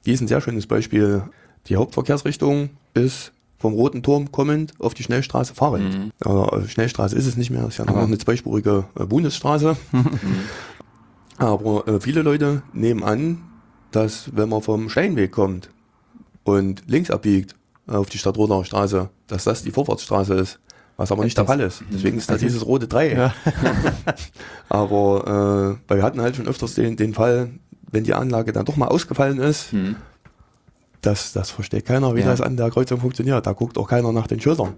[0.06, 1.23] die ist ein sehr schönes Beispiel.
[1.67, 3.32] Die Hauptverkehrsrichtung ist
[3.63, 5.93] vom Roten Turm kommend auf die Schnellstraße fahrend.
[5.97, 6.12] Mhm.
[6.19, 9.78] Aber Schnellstraße ist es nicht mehr, ist ja nur noch eine zweispurige äh, Bundesstraße.
[11.38, 13.41] Aber äh, viele Leute nehmen an,
[13.91, 15.69] dass wenn man vom Steinweg kommt
[16.43, 17.56] und links abbiegt
[17.88, 20.60] äh, auf die Stadtrodauer Straße, dass das die Vorfahrtsstraße ist.
[20.97, 21.84] Was aber nicht Das- der Fall ist.
[21.91, 23.17] Deswegen ist da Also- dieses rote Dreieck.
[23.17, 23.34] Ja.
[24.69, 27.49] Aber äh, weil wir hatten halt schon öfters den, den Fall,
[27.91, 29.95] wenn die Anlage dann doch mal ausgefallen ist, Mhm.
[31.06, 32.28] Das, das versteht keiner, wie Ja.
[32.28, 33.46] das an der Kreuzung funktioniert.
[33.46, 34.74] Da guckt auch keiner nach den Schildern.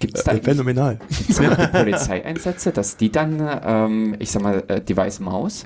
[0.00, 0.98] Gibt es da Äh, phänomenal.
[1.08, 1.38] gibt's
[1.72, 5.64] Polizeieinsätze, dass die dann, ähm, ich sag mal, äh, die weiße Maus?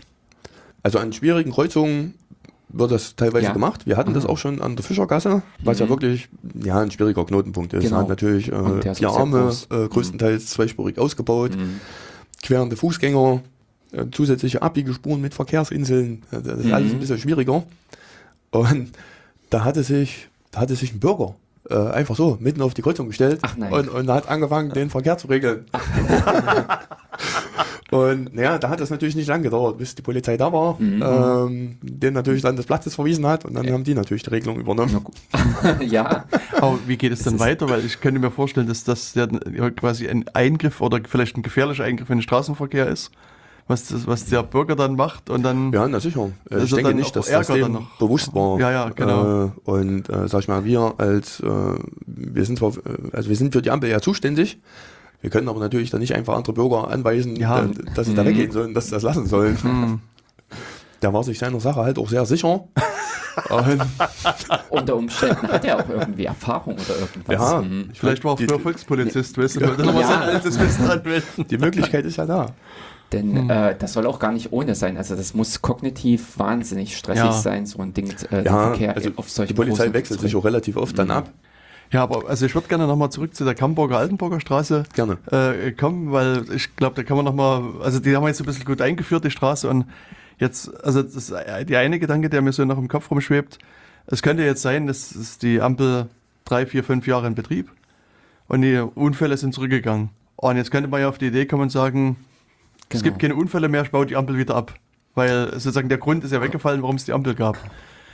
[0.82, 2.14] Also an schwierigen Kreuzungen
[2.68, 3.52] wird das teilweise Ja.
[3.52, 3.86] gemacht.
[3.86, 4.30] Wir hatten das Mhm.
[4.30, 5.90] auch schon an der Fischergasse, was ja Mhm.
[5.90, 6.28] wirklich
[6.62, 7.84] ja, ein schwieriger Knotenpunkt ist.
[7.84, 7.98] Genau.
[7.98, 11.80] Hat natürlich äh, vier Arme, äh, größtenteils zweispurig ausgebaut, Mhm.
[12.42, 13.42] querende Fußgänger,
[13.92, 16.22] äh, zusätzliche Abbiegespuren mit Verkehrsinseln.
[16.30, 16.74] Äh, Das ist Mhm.
[16.74, 17.62] alles ein bisschen schwieriger.
[18.52, 18.90] Und
[19.52, 21.34] da hatte sich, da hatte sich ein Bürger
[21.70, 25.28] äh, einfach so mitten auf die Kreuzung gestellt und, und hat angefangen, den Verkehr zu
[25.28, 25.66] regeln.
[27.90, 31.02] und naja, da hat es natürlich nicht lang gedauert, bis die Polizei da war, Mhm.
[31.04, 34.58] ähm, den natürlich dann des Platzes verwiesen hat und dann haben die natürlich die Regelung
[34.58, 35.04] übernommen.
[35.80, 36.24] ja,
[36.58, 37.68] Aber wie geht es dann weiter?
[37.68, 39.26] Weil ich könnte mir vorstellen, dass das ja
[39.70, 43.10] quasi ein Eingriff oder vielleicht ein gefährlicher Eingriff in den Straßenverkehr ist,
[43.68, 45.72] was, das, was der Bürger dann macht und dann.
[45.72, 46.30] Ja, na sicher.
[46.48, 47.98] Das Ich ist denke nicht, dass das Ärger dann dem noch.
[47.98, 48.58] bewusst war.
[48.60, 49.44] Ja, ja, genau.
[49.46, 51.46] Äh, und äh, sag ich mal, wir als, äh,
[52.06, 52.80] wir sind zwar, äh,
[53.12, 54.58] also wir sind für die Ampel ja zuständig,
[55.20, 57.62] wir können aber natürlich dann nicht einfach andere Bürger anweisen, Ja.
[57.64, 58.28] äh, dass sie da Mhm.
[58.28, 59.56] weggehen sollen, dass sie das lassen sollen.
[59.62, 60.00] Hm.
[61.00, 62.64] Der war sich seiner Sache halt auch sehr sicher.
[64.70, 67.52] Unter Umständen hat er auch irgendwie Erfahrung oder irgendwas.
[67.52, 67.88] ja, Mhm.
[67.92, 69.74] ich Vielleicht war er die, früher Volkspolizist, weißt du, Ja.
[69.76, 71.46] sein altes Wissen anwenden.
[71.48, 72.46] die Möglichkeit ist ja da.
[73.12, 74.96] Denn äh, das soll auch gar nicht ohne sein.
[74.96, 77.32] Also das muss kognitiv wahnsinnig stressig Ja.
[77.32, 80.44] sein, so ein Ding, äh, Ja, Verkehr also auf solche die Polizei wechselt sich auch
[80.44, 81.30] relativ oft dann ab.
[81.92, 85.18] Ja, aber also ich würde gerne nochmal zurück zu der Kamburger Altenburger Straße Gerne.
[85.30, 88.46] äh, kommen, weil ich glaube, da kann man nochmal, also die haben wir jetzt ein
[88.46, 89.84] bisschen gut eingeführt, die Straße und
[90.38, 93.58] jetzt, also das, der eine Gedanke, der mir so noch im Kopf rumschwebt,
[94.06, 96.06] es könnte jetzt sein, dass ist die Ampel
[96.46, 97.70] drei, vier, fünf Jahre in Betrieb
[98.48, 100.08] und die Unfälle sind zurückgegangen.
[100.36, 102.16] Und jetzt könnte man ja auf die Idee kommen und sagen,
[102.94, 103.12] es Genau.
[103.12, 104.74] gibt keine Unfälle mehr, ich baue die Ampel wieder ab.
[105.14, 107.58] Weil sozusagen der Grund ist ja weggefallen, warum es die Ampel gab.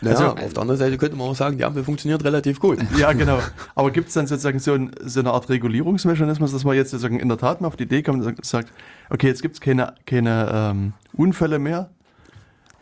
[0.01, 2.79] Ja, Also- auf der anderen Seite könnte man auch sagen, die Ampel funktioniert relativ gut.
[2.99, 3.39] Ja, genau.
[3.75, 7.19] Aber gibt es dann sozusagen so, ein, so eine Art Regulierungsmechanismus, dass man jetzt sozusagen
[7.21, 8.73] in der Tat mal auf die Idee kommt und sagt,
[9.11, 11.91] okay, jetzt gibt es keine, keine ähm, Unfälle mehr.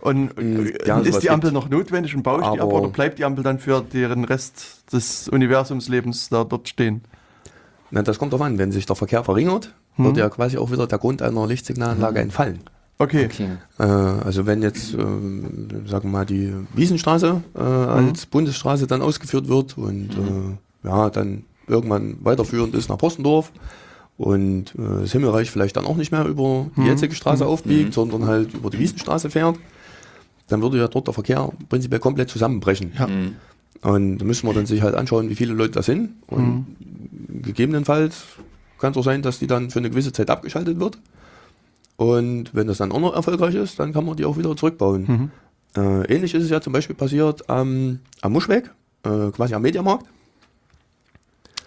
[0.01, 3.19] Und Mm, ja, ist die Ampel noch notwendig und baue ich die ab oder bleibt
[3.19, 7.03] die Ampel dann für deren Rest des Universumslebens da dort stehen?
[7.91, 10.87] Na, das kommt drauf an, wenn sich der Verkehr verringert, wird ja quasi auch wieder
[10.87, 12.61] der Grund einer Lichtsignalanlage entfallen.
[12.99, 13.27] Okay.
[13.27, 13.49] Okay.
[13.79, 19.49] Äh, also wenn jetzt, ähm, sagen wir mal, die Wiesenstraße äh, als Bundesstraße dann ausgeführt
[19.49, 23.53] wird und äh, ja, dann irgendwann weiterführend ist nach Postendorf
[24.17, 28.27] und äh, das Himmelreich vielleicht dann auch nicht mehr über die jetzige Straße aufbiegt, sondern
[28.27, 29.59] halt über die Wiesenstraße fährt,
[30.49, 32.93] dann würde ja dort der Verkehr prinzipiell komplett zusammenbrechen.
[32.99, 33.09] Ja.
[33.09, 33.37] Mhm.
[33.83, 36.15] Und da müssen wir dann sich halt anschauen, wie viele Leute das sind.
[36.29, 36.67] Und
[37.43, 38.25] gegebenenfalls
[38.79, 40.99] kann es auch sein, dass die dann für eine gewisse Zeit abgeschaltet wird.
[41.97, 45.31] Und wenn das dann auch noch erfolgreich ist, dann kann man die auch wieder zurückbauen.
[45.77, 48.71] Äh, ähnlich ist es ja zum Beispiel passiert am, am Muschweg,
[49.05, 50.07] äh, quasi am Mediamarkt.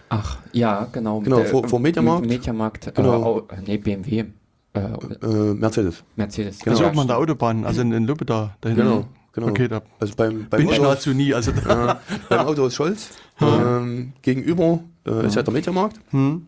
[0.08, 1.20] Ach, ja, genau.
[1.20, 2.26] Genau, vor- vor Mediamarkt.
[2.26, 3.40] Mediamarkt, Genau.
[3.40, 4.24] Äh, nee, BMW.
[4.72, 6.02] Äh, Äh, Mercedes.
[6.16, 6.58] Mercedes.
[6.60, 6.70] Genau.
[6.72, 8.84] Also Ja, oben an der Autobahn, also in, in Luppe da, da hinten.
[8.84, 9.48] Genau, genau.
[9.48, 11.32] Okay, da Also beim, beim, bin ich Auto, nahezu nie.
[11.34, 11.96] Also da, äh,
[12.28, 16.00] beim Autohaus Scholz ähm, gegenüber äh, ist ja der Mediamarkt.
[16.10, 16.46] hm,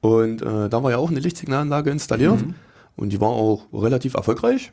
[0.00, 2.44] Und äh, da war ja auch eine Lichtsignalanlage installiert
[2.96, 4.72] und die war auch relativ erfolgreich,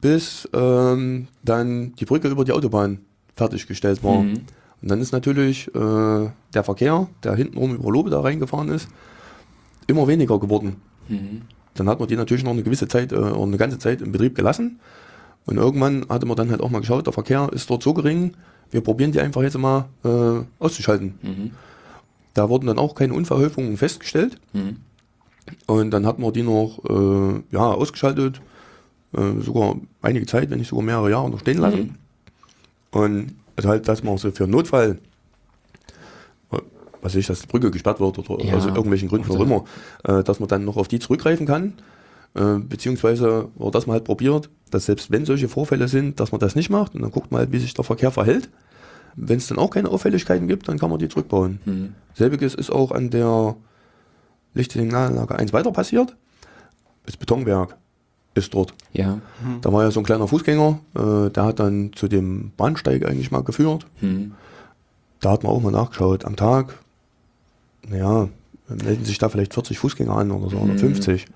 [0.00, 3.00] bis ähm, dann die Brücke über die Autobahn
[3.34, 4.20] fertiggestellt war.
[4.22, 4.42] Mhm.
[4.82, 8.88] Und dann ist natürlich äh, der Verkehr, der hintenrum über Lobe da reingefahren ist,
[9.86, 10.76] immer weniger geworden.
[11.08, 11.42] Mhm.
[11.74, 14.12] Dann hat man die natürlich noch eine gewisse Zeit äh, oder eine ganze Zeit in
[14.12, 14.78] Betrieb gelassen.
[15.46, 18.34] Und irgendwann hatte man dann halt auch mal geschaut, der Verkehr ist dort so gering,
[18.70, 21.18] wir probieren die einfach jetzt mal äh, auszuschalten.
[21.22, 21.50] Mhm.
[22.34, 24.38] Da wurden dann auch keine Unverhäufungen festgestellt.
[24.52, 24.76] Mhm.
[25.66, 28.40] Und dann hat man die noch äh, ja, ausgeschaltet,
[29.16, 31.98] äh, sogar einige Zeit, wenn nicht sogar mehrere Jahre noch stehen lassen.
[32.90, 34.98] Und also halt, dass man so für einen Notfall,
[36.50, 36.56] äh,
[37.02, 38.54] was weiß ich, dass die Brücke gesperrt wird oder Ja.
[38.56, 39.64] aus irgendwelchen Gründen auch immer,
[40.04, 41.74] äh, dass man dann noch auf die zurückgreifen kann.
[42.34, 46.40] Äh, beziehungsweise, oder dass man halt probiert, dass selbst wenn solche Vorfälle sind, dass man
[46.40, 48.48] das nicht macht und dann guckt man halt, wie sich der Verkehr verhält.
[49.16, 51.60] Wenn es dann auch keine Auffälligkeiten gibt, dann kann man die zurückbauen.
[51.64, 51.94] Mhm.
[52.14, 53.56] Selbiges ist auch an der
[54.54, 56.16] Lichtsignalanlage 1 weiter passiert.
[57.06, 57.76] Das Betonwerk
[58.34, 58.74] ist dort.
[58.92, 59.20] Ja.
[59.60, 63.30] Da war ja so ein kleiner Fußgänger, äh, der hat dann zu dem Bahnsteig eigentlich
[63.30, 63.86] mal geführt.
[64.00, 64.32] Mhm.
[65.20, 66.24] Da hat man auch mal nachgeschaut.
[66.24, 66.78] Am Tag,
[67.88, 68.28] naja,
[68.68, 70.78] melden sich da vielleicht 40 Fußgänger an oder so, oder Mhm.
[70.78, 71.26] 50.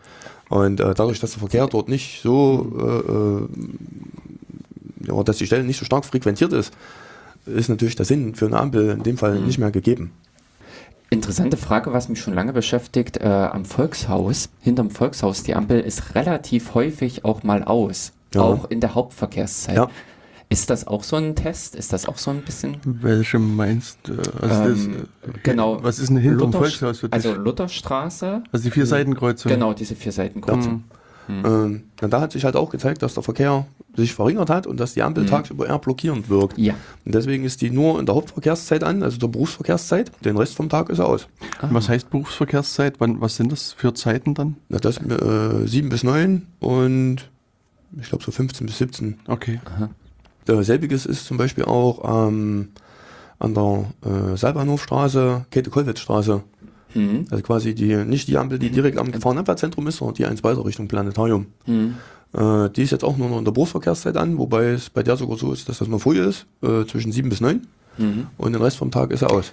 [0.48, 3.46] Und äh, dadurch, dass der Verkehr dort nicht so,
[5.06, 6.72] äh, äh, ja, dass die Stelle nicht so stark frequentiert ist,
[7.54, 10.12] ist natürlich der Sinn für eine Ampel in dem Fall nicht mehr gegeben.
[11.10, 16.14] Interessante Frage, was mich schon lange beschäftigt, äh, am Volkshaus, hinterm Volkshaus, die Ampel ist
[16.14, 18.42] relativ häufig auch mal aus, Ja.
[18.42, 19.76] auch in der Hauptverkehrszeit.
[19.76, 19.88] Ja.
[20.50, 21.74] Ist das auch so ein Test?
[21.76, 22.76] Ist das auch so ein bisschen?
[22.84, 24.12] welche meinst du?
[24.40, 25.82] Also das, Ähm, äh, genau.
[25.82, 27.14] Was ist denn hinterm Luther- Volkshaus für dich?
[27.14, 29.50] Also Lutherstraße, also die vier Seitenkreuzung.
[29.50, 30.84] genau, diese vier Seitenkreuzung.
[31.28, 31.42] Hm.
[31.44, 34.94] Ähm, da hat sich halt auch gezeigt, dass der Verkehr sich verringert hat und dass
[34.94, 36.56] die Ampel tagsüber eher blockierend wirkt.
[36.58, 36.74] Ja.
[37.04, 40.10] Und deswegen ist die nur in der Hauptverkehrszeit an, also der Berufsverkehrszeit.
[40.24, 41.28] Den Rest vom Tag ist er aus.
[41.60, 42.94] Was heißt Berufsverkehrszeit?
[42.98, 44.56] Wann, was sind das für Zeiten dann?
[44.68, 47.28] Na, das äh, 7 bis 9 und
[48.00, 49.18] ich glaube so 15 bis 17.
[49.26, 49.60] Okay.
[50.46, 52.68] Äh, selbiges ist zum Beispiel auch ähm,
[53.38, 56.42] an der äh, Saalbahnhofstraße, Käthe-Kollwitz-Straße.
[56.94, 57.26] Mhm.
[57.30, 60.64] Also quasi die, nicht die Ampel, die direkt am Gefahrenabwehrzentrum ist, sondern die eins weiter
[60.64, 61.46] Richtung Planetarium.
[61.66, 61.94] Mhm.
[62.32, 65.16] Äh, die ist jetzt auch nur noch in der Berufsverkehrszeit an, wobei es bei der
[65.16, 67.66] sogar so ist, dass das noch früh ist, äh, zwischen 7 bis 9
[67.98, 68.26] Mhm.
[68.38, 69.52] und den Rest vom Tag ist er aus.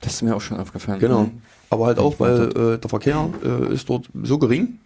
[0.00, 0.98] Das ist mir auch schon aufgefallen.
[0.98, 1.24] Genau.
[1.24, 1.30] Mhm.
[1.70, 4.78] Aber halt auch, weil äh, der Verkehr äh, ist dort so gering,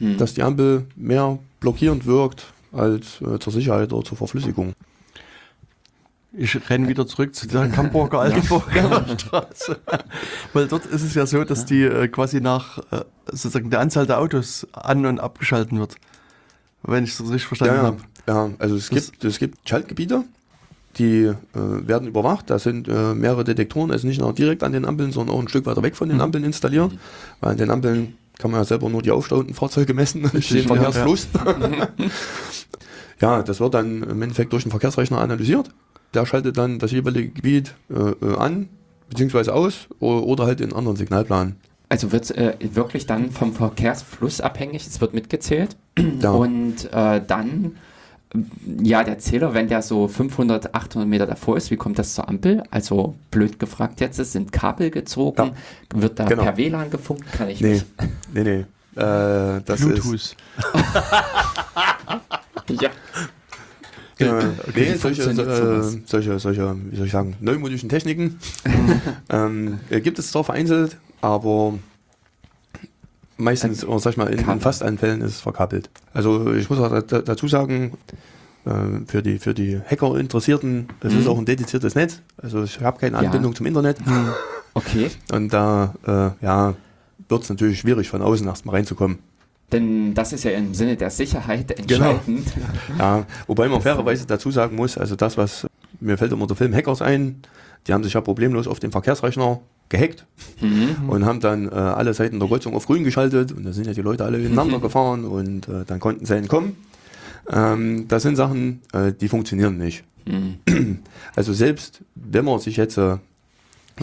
[0.00, 0.16] Mhm.
[0.16, 4.74] dass die Ampel mehr blockierend wirkt als äh, zur Sicherheit oder zur Verflüssigung.
[6.32, 9.78] Ich renne wieder zurück zu der Kamburger Altenburger Straße.
[10.52, 14.06] Weil dort ist es ja so, dass die äh, quasi nach äh, sozusagen der Anzahl
[14.06, 15.96] der Autos an- und abgeschalten wird.
[16.82, 17.86] Wenn ich das richtig verstanden Ja, ja.
[17.86, 17.98] habe.
[18.26, 20.24] Ja, also es Das- gibt, es gibt Schaltgebiete,
[20.98, 22.50] die äh, werden überwacht.
[22.50, 25.48] Da sind äh, mehrere Detektoren, also nicht nur direkt an den Ampeln, sondern auch ein
[25.48, 26.92] Stück weiter weg von den Ampeln installiert.
[27.40, 30.38] Weil an den Ampeln kann man ja selber nur die aufstauenden Fahrzeuge messen, nicht den
[30.40, 31.26] Richtig, ja, Verkehrsfluss.
[33.20, 35.70] ja, das wird dann im Endeffekt durch den Verkehrsrechner analysiert.
[36.14, 37.94] Der schaltet dann das jeweilige Gebiet äh,
[38.24, 38.68] äh, an,
[39.10, 41.56] beziehungsweise aus o- oder halt in anderen Signalplan.
[41.90, 45.76] Also wird es äh, wirklich dann vom Verkehrsfluss abhängig, es wird mitgezählt
[46.20, 46.30] Ja.
[46.32, 47.76] und äh, dann,
[48.82, 52.28] ja, der Zähler, wenn der so 500, 800 Meter davor ist, wie kommt das zur
[52.28, 52.62] Ampel?
[52.70, 55.52] Also blöd gefragt jetzt, es sind Kabel gezogen,
[55.94, 56.42] wird da Genau.
[56.42, 57.86] per WLAN gefunkt, kann ich Nee, nicht.
[58.34, 58.64] nee, nee.
[59.02, 60.36] Äh, das ist, Bluetooth.
[64.18, 64.40] Ja.
[64.40, 68.38] Äh, nee, solche, äh, solche, solche, wie soll ich sagen, neumodischen Techniken
[69.30, 71.74] ähm, äh, gibt es zwar vereinzelt, aber
[73.36, 75.90] meistens, oder sag ich mal, in, in fast allen Fällen ist es verkabelt.
[76.12, 77.92] Also ich muss auch da, da- dazu sagen,
[79.06, 81.20] für die, für die Hacker-Interessierten, es Mhm.
[81.20, 82.20] ist auch ein dediziertes Netz.
[82.36, 83.22] Also ich habe keine Ja.
[83.22, 83.96] Anbindung zum Internet
[84.74, 86.74] Okay, und da äh, ja,
[87.30, 89.20] wird es natürlich schwierig, von außen erstmal reinzukommen.
[89.72, 92.46] Denn das ist ja im Sinne der Sicherheit entscheidend.
[92.98, 95.66] Ja, wobei man fairerweise dazu sagen muss, also das, was
[96.00, 97.42] mir fällt immer der Film Hackers ein,
[97.86, 100.26] die haben sich ja problemlos auf den Verkehrsrechner gehackt
[100.60, 101.08] Mhm.
[101.08, 103.92] und haben dann äh, alle Seiten der Kreuzung auf grün geschaltet und da sind ja
[103.94, 106.76] die Leute alle ineinander gefahren und äh, dann konnten sie entkommen.
[107.50, 110.04] Ähm, das sind Sachen, äh, die funktionieren nicht.
[110.26, 110.58] Mhm.
[111.36, 113.16] Also selbst wenn man sich jetzt äh,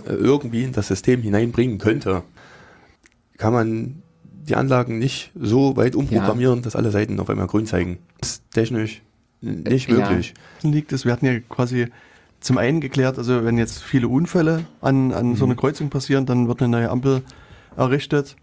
[0.08, 2.23] irgendwie in das System hineinbringen könnte,
[3.38, 4.01] kann man
[4.47, 7.97] die Anlagen nicht so weit umprogrammieren, dass alle Seiten auf einmal grün zeigen.
[8.19, 9.01] Das ist technisch
[9.41, 10.10] nicht Äh, ja.
[10.10, 10.34] möglich.
[10.62, 11.05] liegt es.
[11.05, 11.88] Wir hatten ja quasi
[12.39, 16.47] zum einen geklärt, also wenn jetzt viele Unfälle an, an so einer Kreuzung passieren, dann
[16.47, 17.23] wird eine neue Ampel
[17.75, 18.36] errichtet.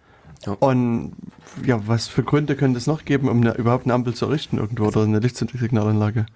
[0.45, 0.53] Ja.
[0.55, 1.12] Und
[1.65, 4.59] ja, was für Gründe könnte es noch geben, um eine, überhaupt eine Ampel zu errichten
[4.59, 6.27] irgendwo oder eine Lichtsignalanlage?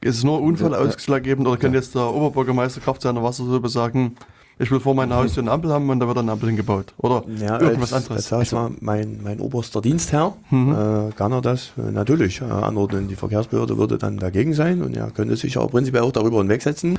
[0.00, 0.88] Ist es nur Unfall Ja, ja.
[0.88, 4.16] ausschlaggebend oder könnte jetzt der Oberbürgermeister Kraft seiner Wassersäule sagen,
[4.58, 6.94] ich will vor meiner Haustür eine Ampel haben und da wird eine Ampel hingebaut?
[6.98, 8.28] Oder Ja, irgendwas als, anderes?
[8.28, 10.72] Sag ich mal, mein, mein oberster Dienstherr Mhm.
[10.72, 13.08] äh, kann er das äh, natürlich äh, anordnen.
[13.08, 16.98] Die Verkehrsbehörde würde dann dagegen sein und er könnte sich auch prinzipiell auch darüber hinwegsetzen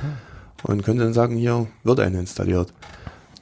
[0.62, 2.72] und könnte dann sagen, hier wird eine installiert.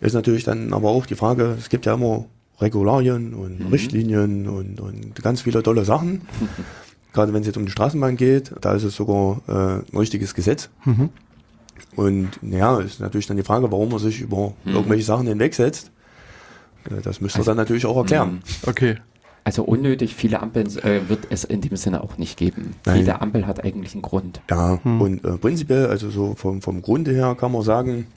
[0.00, 2.24] Ist natürlich dann aber auch die Frage, es gibt ja immer
[2.61, 6.22] Regularien und Richtlinien und, und ganz viele tolle Sachen.
[7.12, 9.52] Gerade wenn es jetzt um die Straßenbahn geht, da ist es sogar äh,
[9.92, 10.68] ein richtiges Gesetz.
[10.85, 11.09] Mhm.
[11.97, 15.91] Und ja, ist natürlich dann die Frage, warum man sich über irgendwelche Sachen hinwegsetzt.
[16.91, 18.35] Äh, Das müsste Also- er dann natürlich auch erklären.
[18.35, 18.69] Mhm.
[18.69, 18.97] Okay.
[19.45, 22.75] Also unnötig viele Ampeln äh, wird es in dem Sinne auch nicht geben.
[22.85, 22.99] Nein.
[22.99, 24.41] Jede Ampel hat eigentlich einen Grund.
[24.51, 25.01] Ja, Hm.
[25.01, 28.09] und äh, prinzipiell, also so vom, vom Grunde her kann man sagen,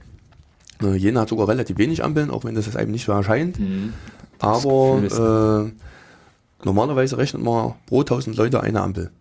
[0.81, 3.59] äh, Jena hat sogar relativ wenig Ampeln, auch wenn das jetzt einem nicht so erscheint.
[3.59, 3.93] Mhm.
[4.39, 9.11] Das Aber äh, normalerweise rechnet man pro 1000 Leute eine Ampel.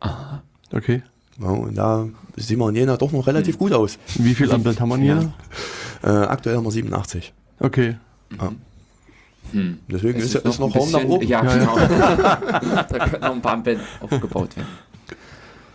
[0.00, 0.42] Aha.
[0.72, 1.02] Okay.
[1.40, 3.98] Ja, und da sieht man in Jena doch noch relativ gut aus.
[4.16, 5.32] Wie viele Ampeln haben wir hier?
[6.02, 7.32] Äh, aktuell haben wir 87.
[7.60, 7.96] Okay.
[9.52, 9.78] Hm.
[9.88, 11.26] Deswegen Es ist, ist noch ein Raum nach oben.
[11.26, 11.76] Ja, Ja, genau.
[11.78, 14.68] da können noch ein paar Ampeln aufgebaut werden.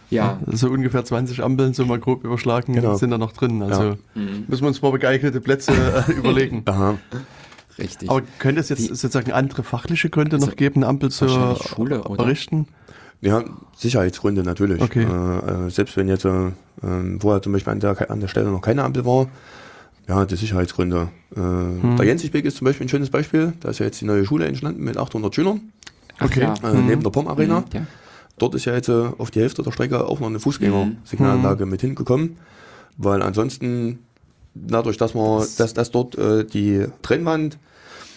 [0.09, 2.95] Ja, So ungefähr 20 Ampeln, so mal grob überschlagen, Genau.
[2.97, 3.61] sind da noch drin.
[3.61, 3.95] Also Ja.
[4.15, 4.43] mhm.
[4.47, 5.71] müssen wir uns mal geeignete Plätze
[6.07, 6.63] äh, überlegen.
[6.65, 6.97] Aha.
[7.77, 8.09] richtig.
[8.09, 11.29] Aber könnte es jetzt Wie- sozusagen andere fachliche Gründe Also noch geben, eine Ampel zu
[11.29, 12.23] Schule, oder?
[12.25, 12.67] errichten?
[13.21, 13.43] Ja,
[13.77, 14.81] Sicherheitsgründe natürlich.
[14.81, 15.03] Okay.
[15.03, 16.51] Äh, äh, selbst wenn jetzt äh,
[17.19, 19.27] vorher zum Beispiel an der, an der Stelle noch keine Ampel war,
[20.07, 21.09] ja, die Sicherheitsgründe.
[21.35, 21.95] Äh, Hm.
[21.97, 23.53] Der Jensichweg ist zum Beispiel ein schönes Beispiel.
[23.59, 25.61] Da ist ja jetzt die neue Schule entstanden mit 800 Schülern
[26.17, 26.41] Ach okay.
[26.41, 26.53] ja.
[26.63, 26.85] äh, Mhm.
[26.87, 27.59] neben der POM Arena.
[27.61, 27.81] Mhm, ja.
[28.39, 31.81] Dort ist ja jetzt äh, auf die Hälfte der Strecke auch noch eine Fußgängersignalanlage mit
[31.81, 32.37] hingekommen,
[32.97, 33.99] weil ansonsten
[34.55, 37.57] dadurch, dass man, dass, dass dort äh, die Trennwand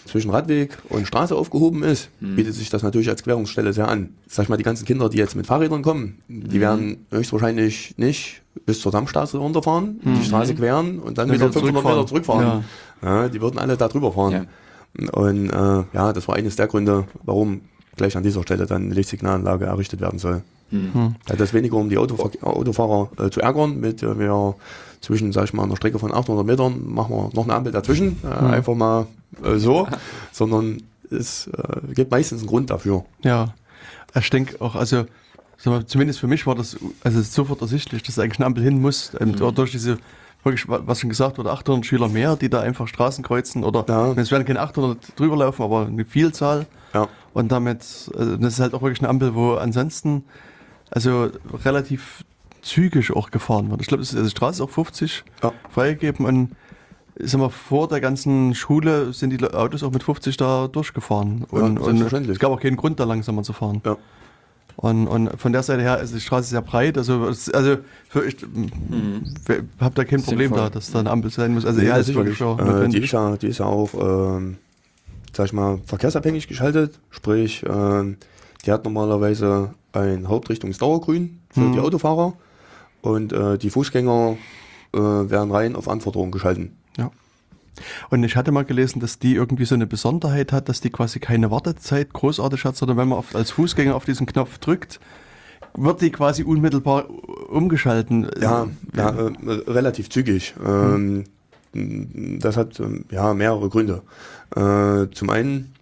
[0.07, 2.37] zwischen Radweg und Straße aufgehoben ist, Mhm.
[2.37, 4.11] bietet sich das natürlich als Querungsstelle sehr an.
[4.29, 6.61] Sag ich mal, die ganzen Kinder, die jetzt mit Fahrrädern kommen, die Mhm.
[6.61, 10.15] werden höchstwahrscheinlich nicht bis zur Dammstraße runterfahren, Mhm.
[10.21, 12.63] die Straße queren und dann Dann wieder wieder 500 Meter zurückfahren.
[13.03, 13.23] Ja.
[13.23, 14.47] Ja, die würden alle da drüber fahren.
[15.13, 17.63] Und äh, ja, das war eines der Gründe, warum
[17.97, 20.43] gleich an dieser Stelle dann eine Lichtsignalanlage errichtet werden soll.
[20.71, 20.95] Mhm.
[20.95, 21.15] Hm.
[21.29, 24.55] Ja, das weniger, um die Autover Autofahrer äh, zu ärgern, mit äh, wir
[25.05, 28.17] zwischen, sag ich mal, einer Strecke von 800 Metern machen wir noch eine Ampel dazwischen,
[28.25, 28.47] äh, Hm.
[28.51, 29.07] einfach mal
[29.43, 29.87] äh, so,
[30.33, 33.05] sondern es äh, gibt meistens einen Grund dafür.
[33.23, 33.55] Ja,
[34.19, 35.05] ich denke auch, also
[35.65, 39.13] mal, zumindest für mich war das also sofort ersichtlich, dass eigentlich eine Ampel hin muss.
[39.21, 39.55] Ähm, Mhm.
[39.55, 39.99] Durch diese,
[40.43, 43.85] wirklich, wa- was schon gesagt wurde, 800 Schüler mehr, die da einfach Straßen kreuzen oder
[43.89, 44.13] Ja.
[44.13, 46.67] es werden keine 800 drüber laufen, aber eine Vielzahl.
[46.93, 47.09] Ja.
[47.33, 47.81] Und damit,
[48.17, 50.25] also das ist halt auch wirklich eine Ampel, wo ansonsten
[50.91, 51.31] also
[51.65, 52.25] relativ
[52.65, 53.81] zügig auch gefahren wird.
[53.81, 55.53] Ich glaube, also die Straße ist auch 50 Ja.
[55.71, 56.51] freigegeben und
[57.17, 61.47] ich sag mal, vor der ganzen Schule sind die Autos auch mit 50 da durchgefahren.
[61.53, 62.35] Ja, Und, und selbstverständlich.
[62.37, 63.81] es gab auch keinen Grund, da langsamer zu fahren.
[63.87, 63.97] Ja.
[64.77, 66.99] Und, und von der Seite her ist die Straße sehr breit.
[66.99, 67.77] Also, also
[68.09, 68.37] für ich
[69.81, 70.59] habe da kein Problem Sinnvoll.
[70.59, 71.65] da, dass da eine Ampel sein muss.
[71.65, 74.57] Also Nee, ja, ist wirklich äh, die, ist ja, die ist ja auch, ähm,
[75.33, 76.99] sag ich mal, verkehrsabhängig geschaltet.
[77.11, 78.17] Sprich, ähm,
[78.67, 81.73] die hat normalerweise ein Hauptrichtungsdauergrün für Mhm.
[81.75, 82.33] die Autofahrer
[83.05, 84.37] und äh, die Fußgänger
[84.93, 86.77] äh, werden rein auf Anforderungen geschalten.
[86.97, 87.11] Ja.
[88.11, 91.19] Und ich hatte mal gelesen, dass die irgendwie so eine Besonderheit hat, dass die quasi
[91.21, 95.01] keine Wartezeit großartig hat, sondern wenn man auf, als Fußgänger auf diesen Knopf drückt,
[95.77, 97.11] wird die quasi unmittelbar
[97.51, 98.31] umgeschalten.
[98.41, 99.33] Ja, ja äh,
[99.67, 100.55] relativ zügig.
[100.65, 101.25] Ähm,
[102.41, 104.03] Das hat ähm, ja mehrere Gründe.
[104.55, 105.75] Äh, zum einen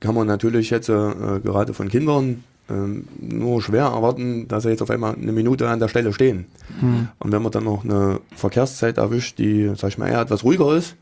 [0.00, 4.82] kann man natürlich jetzt äh, gerade von Kindern ähm, nur schwer erwarten, dass sie jetzt
[4.82, 6.46] auf einmal eine Minute an der Stelle stehen.
[6.80, 7.08] Hm.
[7.18, 10.74] Und wenn man dann noch eine Verkehrszeit erwischt, die, sag ich mal, eher etwas ruhiger
[10.74, 10.96] ist,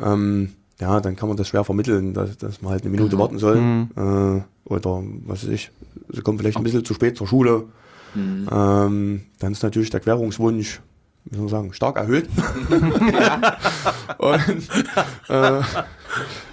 [0.00, 3.20] ähm, ja, dann kann man das schwer vermitteln, dass, dass man halt eine Minute Mhm.
[3.20, 3.56] warten soll.
[3.56, 3.88] Mhm.
[3.96, 4.40] Äh,
[4.72, 5.70] oder was weiß ich,
[6.10, 7.64] sie kommen vielleicht ein bisschen zu spät zur Schule.
[8.14, 8.48] Mhm.
[8.50, 10.80] Ähm, dann ist natürlich der Querungswunsch,
[11.24, 12.28] wie soll man sagen, stark erhöht.
[14.18, 14.68] Und,
[15.28, 15.60] äh,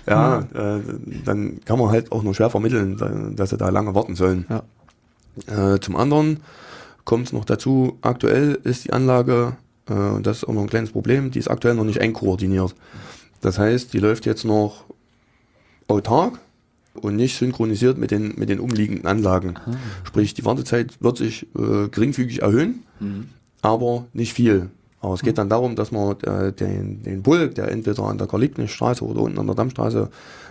[0.07, 0.39] ja,
[0.77, 0.81] äh,
[1.25, 4.45] dann kann man halt auch nur schwer vermitteln, da- dass sie da lange warten sollen.
[4.49, 5.73] Ja.
[5.75, 6.39] Äh, zum anderen
[7.05, 9.55] kommt es noch dazu, aktuell ist die Anlage,
[9.89, 12.73] äh, und das ist auch noch ein kleines Problem, die ist aktuell noch nicht einkoordiniert.
[13.41, 14.85] Das heißt, die läuft jetzt noch
[15.87, 16.39] autark
[16.95, 19.55] und nicht synchronisiert mit den, mit den umliegenden Anlagen.
[20.03, 23.29] Sprich, die Wartezeit wird sich äh, geringfügig erhöhen, Mhm.
[23.61, 24.69] aber nicht viel.
[24.99, 28.27] Aber es geht dann darum, dass man äh, den, den Bulk, der entweder an der
[28.27, 30.09] Karlibnichstraße oder unten an der Dammstraße,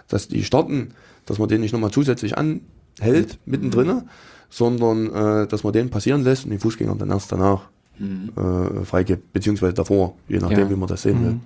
[0.08, 0.92] dass die starten,
[1.26, 4.02] dass man den nicht nochmal zusätzlich anhält, mittendrin,
[4.48, 7.62] sondern äh, dass man den passieren lässt und den Fußgängern dann erst danach
[7.98, 8.30] Mhm.
[8.36, 10.70] äh, freigibt, beziehungsweise davor, je nachdem, Ja.
[10.70, 11.40] wie man das sehen will.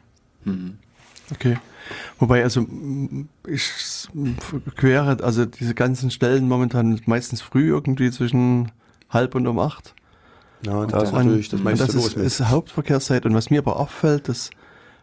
[0.44, 0.52] Mhm.
[0.64, 0.72] Mhm.
[1.32, 1.58] Okay.
[2.18, 4.34] Wobei, also m, ich s- m,
[4.74, 8.72] quere, also diese ganzen Stellen momentan meistens früh irgendwie zwischen
[9.10, 9.94] halb und um acht.
[10.66, 13.24] Ja, da ist natürlich das meiste das los ist, ist Hauptverkehrszeit.
[13.24, 14.50] Und was mir aber auffällt, dass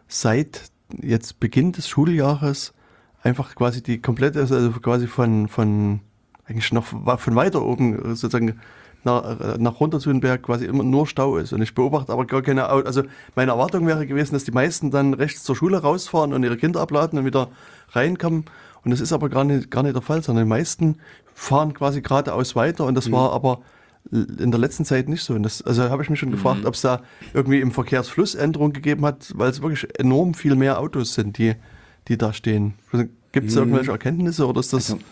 [0.06, 0.70] seit
[1.02, 2.74] jetzt Beginn des Schuljahres
[3.22, 6.00] einfach quasi die komplette, also quasi von, von
[6.46, 8.60] eigentlich noch von weiter oben äh, sozusagen
[9.04, 11.52] nach, nach runter zu den Berg quasi immer nur Stau ist.
[11.52, 12.86] Und ich beobachte aber gar keine Autos.
[12.86, 13.02] Also
[13.34, 16.80] meine Erwartung wäre gewesen, dass die meisten dann rechts zur Schule rausfahren und ihre Kinder
[16.80, 17.48] abladen und wieder
[17.90, 18.44] reinkommen.
[18.84, 20.96] Und das ist aber gar nicht, gar nicht der Fall, sondern die meisten
[21.34, 22.84] fahren quasi geradeaus weiter.
[22.84, 23.60] Und das war aber
[24.10, 25.36] in der letzten Zeit nicht so.
[25.38, 27.02] Das, also habe ich mich schon gefragt, ob es da
[27.34, 31.54] irgendwie im Verkehrsfluss Änderungen gegeben hat, weil es wirklich enorm viel mehr Autos sind, die,
[32.08, 32.74] die da stehen.
[33.32, 33.58] Gibt es Mhm.
[33.62, 34.92] irgendwelche Erkenntnisse oder ist das?
[34.92, 35.02] Also,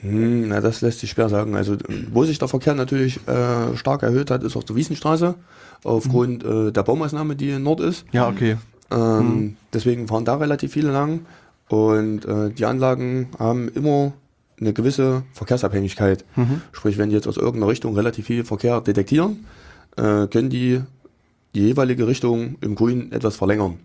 [0.00, 1.54] Hm, na, das lässt sich schwer sagen.
[1.54, 1.76] Also,
[2.12, 5.36] wo sich der Verkehr natürlich äh, stark erhöht hat, ist auf der Wiesenstraße,
[5.84, 8.04] aufgrund äh, der Baumaßnahme, die in Nord ist.
[8.10, 8.56] ja, okay.
[8.90, 11.20] Ähm, Deswegen fahren da relativ viele lang.
[11.68, 14.12] Und äh, die Anlagen haben immer
[14.60, 16.24] eine gewisse Verkehrsabhängigkeit.
[16.36, 16.60] Mhm.
[16.72, 19.44] Sprich, wenn die jetzt aus irgendeiner Richtung relativ viel Verkehr detektieren,
[19.96, 20.80] äh, können die
[21.54, 23.78] die jeweilige Richtung im Grün etwas verlängern.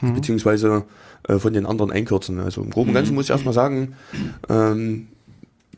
[0.00, 0.14] Mhm.
[0.14, 0.84] Beziehungsweise
[1.28, 2.38] äh, von den anderen einkürzen.
[2.40, 3.94] Also im Groben und Ganzen muss ich erstmal sagen,
[4.48, 5.08] ähm,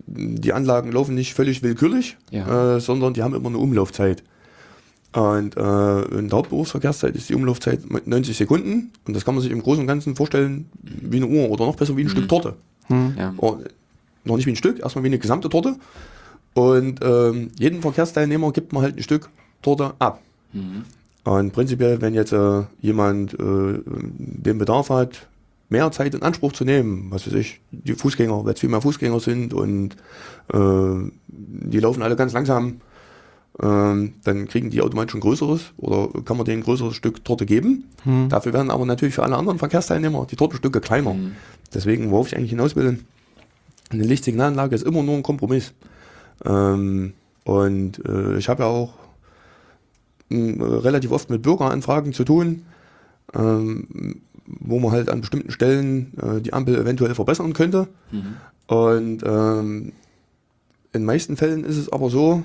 [0.06, 2.76] die Anlagen laufen nicht völlig willkürlich, Ja.
[2.76, 4.22] äh, sondern die haben immer eine Umlaufzeit.
[5.12, 9.50] Und äh, in der Hauptberufsverkehrszeit ist die Umlaufzeit 90 Sekunden und das kann man sich
[9.50, 12.54] im Großen und Ganzen vorstellen wie eine Uhr oder noch besser wie ein Stück Torte.
[12.88, 13.14] Mhm.
[13.18, 13.34] ja.
[13.38, 13.58] Oh,
[14.24, 15.76] noch nicht wie ein Stück, erstmal wie eine gesamte Torte.
[16.54, 19.30] Und ähm, jeden Verkehrsteilnehmer gibt man halt ein Stück
[19.62, 20.20] Torte ab.
[20.52, 20.84] Mhm.
[21.24, 25.28] Und prinzipiell, wenn jetzt äh, jemand äh, den Bedarf hat,
[25.68, 28.80] mehr Zeit in Anspruch zu nehmen, was weiß ich, die Fußgänger, weil es viel mehr
[28.80, 29.96] Fußgänger sind und
[30.52, 32.80] äh, die laufen alle ganz langsam,
[33.62, 37.46] ähm, dann kriegen die automatisch ein größeres oder kann man denen ein größeres Stück Torte
[37.46, 37.84] geben.
[38.04, 38.28] Mhm.
[38.28, 41.14] Dafür werden aber natürlich für alle anderen Verkehrsteilnehmer die Tortenstücke kleiner.
[41.14, 41.32] Mhm.
[41.72, 42.98] Deswegen, worauf ich eigentlich hinaus will,
[43.90, 45.72] eine Lichtsignalanlage ist immer nur ein Kompromiss.
[46.44, 48.94] Ähm, und äh, ich habe ja auch
[50.28, 52.62] mh, relativ oft mit Bürgeranfragen zu tun,
[53.34, 57.88] ähm, wo man halt an bestimmten Stellen äh, die Ampel eventuell verbessern könnte.
[58.10, 58.36] Mhm.
[58.66, 59.92] Und ähm,
[60.92, 62.42] in meisten Fällen ist es aber so,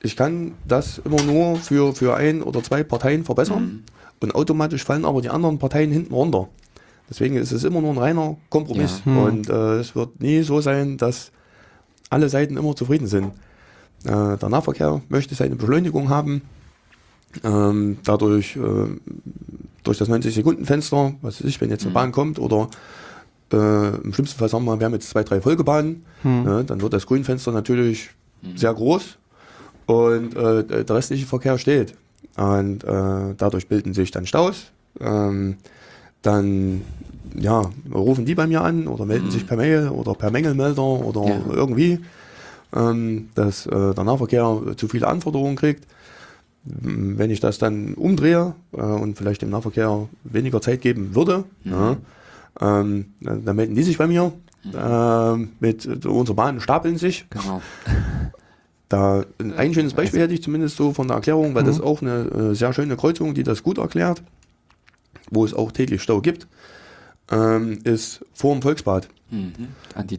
[0.00, 3.82] ich kann das immer nur für, für ein oder zwei Parteien verbessern Mhm.
[4.20, 6.48] und automatisch fallen aber die anderen Parteien hinten runter.
[7.10, 9.02] Deswegen ist es immer nur ein reiner Kompromiss.
[9.04, 9.12] Ja.
[9.12, 9.18] Hm.
[9.18, 11.30] Und äh, es wird nie so sein, dass
[12.10, 13.32] alle Seiten immer zufrieden sind.
[14.04, 16.42] Äh, der Nahverkehr möchte seine Beschleunigung haben.
[17.44, 18.60] Ähm, dadurch, äh,
[19.84, 21.94] durch das 90-Sekunden-Fenster, was weiß ich, wenn jetzt eine Mhm.
[21.94, 22.68] Bahn kommt oder
[23.52, 26.42] äh, im schlimmsten Fall sagen wir, wir haben jetzt zwei, drei Folgebahnen, Mhm.
[26.42, 28.10] ne, dann wird das Grünfenster natürlich
[28.42, 28.56] Mhm.
[28.56, 29.16] sehr groß
[29.86, 31.94] und äh, der restliche Verkehr steht.
[32.36, 34.66] Und äh, dadurch bilden sich dann Staus.
[35.00, 35.56] Ähm,
[36.28, 36.82] dann
[37.38, 41.24] ja, rufen die bei mir an oder melden sich per Mail oder per Mängelmelder oder
[41.24, 41.40] Ja.
[41.54, 42.00] irgendwie,
[42.74, 45.86] ähm, dass äh, der Nahverkehr zu viele Anforderungen kriegt.
[46.64, 51.96] Wenn ich das dann umdrehe äh, und vielleicht dem Nahverkehr weniger Zeit geben würde, ja,
[52.60, 54.32] ähm, dann, dann melden die sich bei mir.
[54.74, 57.26] Ähm, mit äh, unsere Bahnen stapeln sich.
[57.30, 57.62] Genau.
[58.90, 62.00] Da ein, schönes Beispiel hätte ich zumindest so von der Erklärung, weil das ist auch
[62.00, 64.22] eine äh, sehr schöne Kreuzung, die das gut erklärt,
[65.30, 66.46] wo es auch täglich Stau gibt,
[67.30, 69.08] ähm, ist vor dem Volksbad.
[69.30, 69.52] Mhm.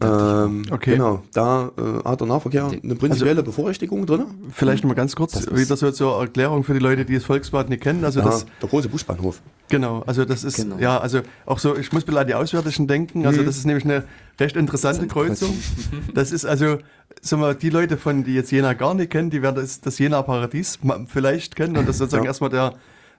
[0.03, 0.91] Ähm, Okay.
[0.91, 4.25] Genau, da äh, hat der Nahverkehr eine prinzipielle Bevorrechtigung drin.
[4.51, 7.23] Vielleicht noch mal ganz kurz, Das wieder so zur Erklärung für die Leute, die das
[7.23, 8.05] Volksbad nicht kennen.
[8.05, 9.41] Also Ja, das, der große Busbahnhof.
[9.67, 10.77] genau, also das ist, Genau.
[10.77, 13.25] ja, also auch so, ich muss ein bisschen an die Auswärtigen denken.
[13.25, 13.45] Also Mhm.
[13.47, 14.03] das ist nämlich eine
[14.39, 15.55] recht interessante Kreuzung.
[15.89, 16.13] Kreuzung.
[16.13, 16.77] Das ist also,
[17.21, 19.97] sagen wir, die Leute von, die jetzt Jena gar nicht kennen, die werden das, das
[19.97, 22.29] Jena Paradies ma- vielleicht kennen und das ist sozusagen Ja.
[22.29, 22.75] erstmal der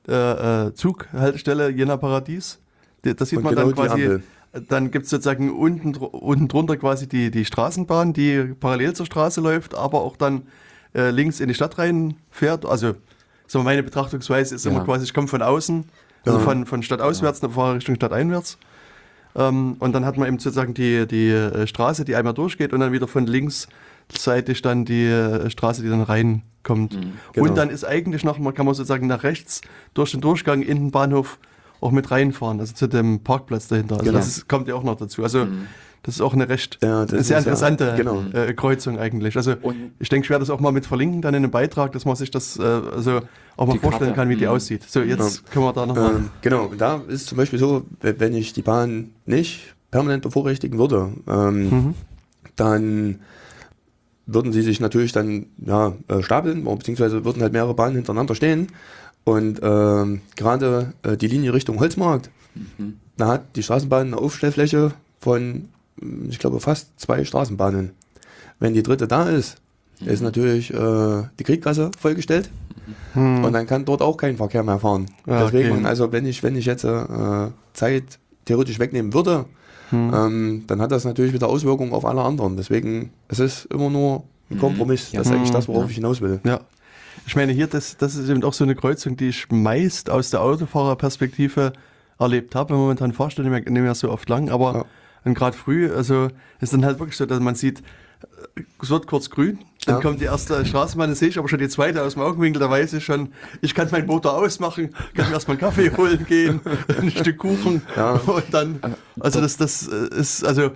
[0.08, 2.58] äh, Zughaltestelle Jena Paradies.
[3.04, 4.18] Die- Das sieht Und man genau dann quasi.
[4.68, 9.40] Dann gibt es sozusagen unten, unten drunter quasi die, die Straßenbahn, die parallel zur Straße
[9.40, 10.42] läuft, aber auch dann
[10.92, 12.66] äh, links in die Stadt reinfährt.
[12.66, 12.94] Also
[13.46, 14.72] so meine Betrachtungsweise ist Ja.
[14.72, 15.84] immer quasi, ich komme von außen,
[16.26, 16.44] also Ja.
[16.44, 18.58] von, von Stadt auswärts, dann fahre Richtung Stadt einwärts.
[19.36, 22.80] Ähm, und dann hat man eben sozusagen die, die äh, Straße, die einmal durchgeht und
[22.80, 23.28] dann wieder von
[24.14, 26.98] linksseitig dann die äh, Straße, die dann reinkommt.
[27.32, 27.48] Genau.
[27.48, 29.60] Und dann ist eigentlich noch, man kann man sozusagen nach rechts
[29.94, 31.38] durch den Durchgang in den Bahnhof
[31.80, 33.94] auch mit reinfahren, also zu dem Parkplatz dahinter.
[33.94, 34.18] Also Genau.
[34.18, 35.22] das ist, kommt ja auch noch dazu.
[35.22, 35.46] Also
[36.02, 38.22] das ist auch eine recht Ja, eine sehr ist ja- interessante genau.
[38.34, 39.36] äh, Kreuzung eigentlich.
[39.36, 41.92] Also Und- ich denke, ich werde das auch mal mit verlinken dann in einem Beitrag,
[41.92, 43.20] dass man sich das äh, also
[43.56, 44.12] auch mal vorstellen Karte.
[44.14, 44.50] kann, wie die Mhm.
[44.50, 44.82] aussieht.
[44.88, 46.16] So, jetzt können wir da nochmal.
[46.16, 50.78] Ähm, genau, da ist zum Beispiel so, we- wenn ich die Bahn nicht permanent bevorrechtigen
[50.78, 51.94] würde, ähm, Mhm.
[52.56, 53.20] dann
[54.32, 58.68] würden sie sich natürlich dann ja, äh, stapeln, beziehungsweise würden halt mehrere Bahnen hintereinander stehen.
[59.24, 62.30] Und ähm, gerade äh, die Linie Richtung Holzmarkt,
[63.16, 65.68] da hat die Straßenbahn eine Aufstellfläche von,
[66.28, 67.90] ich glaube, fast zwei Straßenbahnen.
[68.58, 69.58] Wenn die dritte da ist,
[70.04, 72.50] ist natürlich äh, die Krieggasse vollgestellt
[73.14, 75.06] und dann kann dort auch kein Verkehr mehr fahren.
[75.26, 75.86] Ja, Deswegen, okay.
[75.86, 79.46] also wenn ich, wenn ich jetzt äh, Zeit theoretisch wegnehmen würde,
[79.92, 82.56] ähm, dann hat das natürlich wieder Auswirkungen auf alle anderen.
[82.56, 85.12] Deswegen, es ist immer nur ein Kompromiss.
[85.12, 85.20] Ja.
[85.20, 85.88] Das ist eigentlich das, worauf Ja.
[85.90, 86.40] ich hinaus will.
[86.44, 86.60] Ja.
[87.26, 90.30] Ich meine, hier, das, das ist eben auch so eine Kreuzung, die ich meist aus
[90.30, 91.72] der Autofahrerperspektive
[92.18, 92.74] erlebt habe.
[92.74, 94.86] Momentan fahrst du nicht mehr, nicht mehr so oft lang, aber
[95.24, 95.32] Ja.
[95.32, 96.28] gerade früh, also
[96.60, 97.82] ist dann halt wirklich so, dass man sieht,
[98.82, 100.00] es wird kurz grün, dann Ja.
[100.02, 102.68] kommt die erste Straßenbahn, dann sehe ich aber schon die zweite aus dem Augenwinkel, da
[102.70, 106.60] weiß ich schon, ich kann meinen Motor ausmachen, kann mir erstmal einen Kaffee holen gehen,
[107.00, 108.12] ein Stück Kuchen Ja.
[108.12, 108.80] und dann,
[109.18, 110.72] also das, das äh, ist, also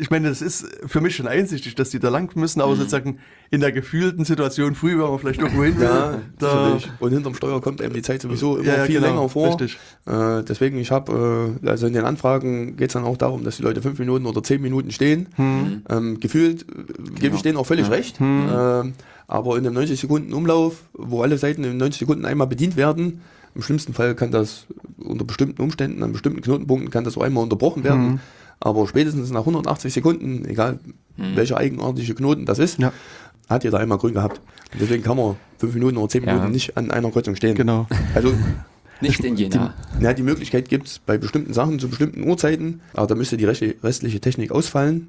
[0.00, 3.18] ich meine, das ist für mich schon einsichtig, dass die da lang müssen, aber sozusagen
[3.50, 6.78] in der gefühlten Situation früh, wenn man vielleicht irgendwo hin will, Ja, da.
[7.00, 9.48] Und hinterm Steuer kommt einem die Zeit sowieso immer Ja, ja, viel genau, länger vor.
[9.48, 9.78] richtig.
[10.06, 13.56] Äh, deswegen, ich habe, äh, also in den Anfragen geht es dann auch darum, dass
[13.56, 15.28] die Leute fünf Minuten oder zehn Minuten stehen.
[15.36, 15.82] Hm.
[15.90, 18.20] Ähm, gefühlt äh, gebe ich denen auch völlig recht.
[18.20, 18.92] Ähm,
[19.26, 23.20] aber in einem 90 Sekunden Umlauf, wo alle Seiten in 90 Sekunden einmal bedient werden,
[23.54, 24.66] im schlimmsten Fall kann das
[24.98, 28.20] unter bestimmten Umständen, an bestimmten Knotenpunkten kann das auch einmal unterbrochen werden.
[28.60, 30.78] Aber spätestens nach 180 Sekunden, egal
[31.16, 32.92] welcher eigenartige Knoten das ist, Ja.
[33.48, 34.40] hat jeder einmal grün gehabt.
[34.72, 36.34] Und deswegen kann man fünf Minuten oder zehn Ja.
[36.34, 37.54] Minuten nicht an einer Kreuzung stehen.
[37.54, 37.86] genau.
[38.14, 38.32] Also
[39.00, 39.74] Nicht in Jena.
[40.00, 43.44] ja, die Möglichkeit gibt es bei bestimmten Sachen zu bestimmten Uhrzeiten, aber da müsste die
[43.44, 45.08] restliche- Technik ausfallen.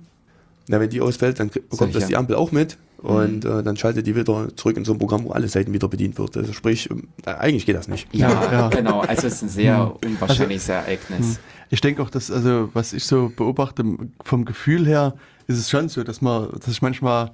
[0.68, 2.08] Na, wenn die ausfällt, dann bekommt das Sicher.
[2.08, 5.24] die Ampel auch mit und äh, dann schaltet die wieder zurück in so ein Programm,
[5.26, 6.36] wo alle Seiten wieder bedient wird.
[6.36, 6.90] Also sprich,
[7.26, 8.08] äh, eigentlich geht das nicht.
[8.12, 8.68] Ja, Ja.
[8.76, 9.02] genau.
[9.02, 11.40] Also es ist ein sehr unwahrscheinliches Ereignis.
[11.70, 13.84] Ich denke auch, dass, also, was ich so beobachte,
[14.24, 15.16] vom Gefühl her,
[15.48, 17.32] ist es schon so, dass man, dass ich manchmal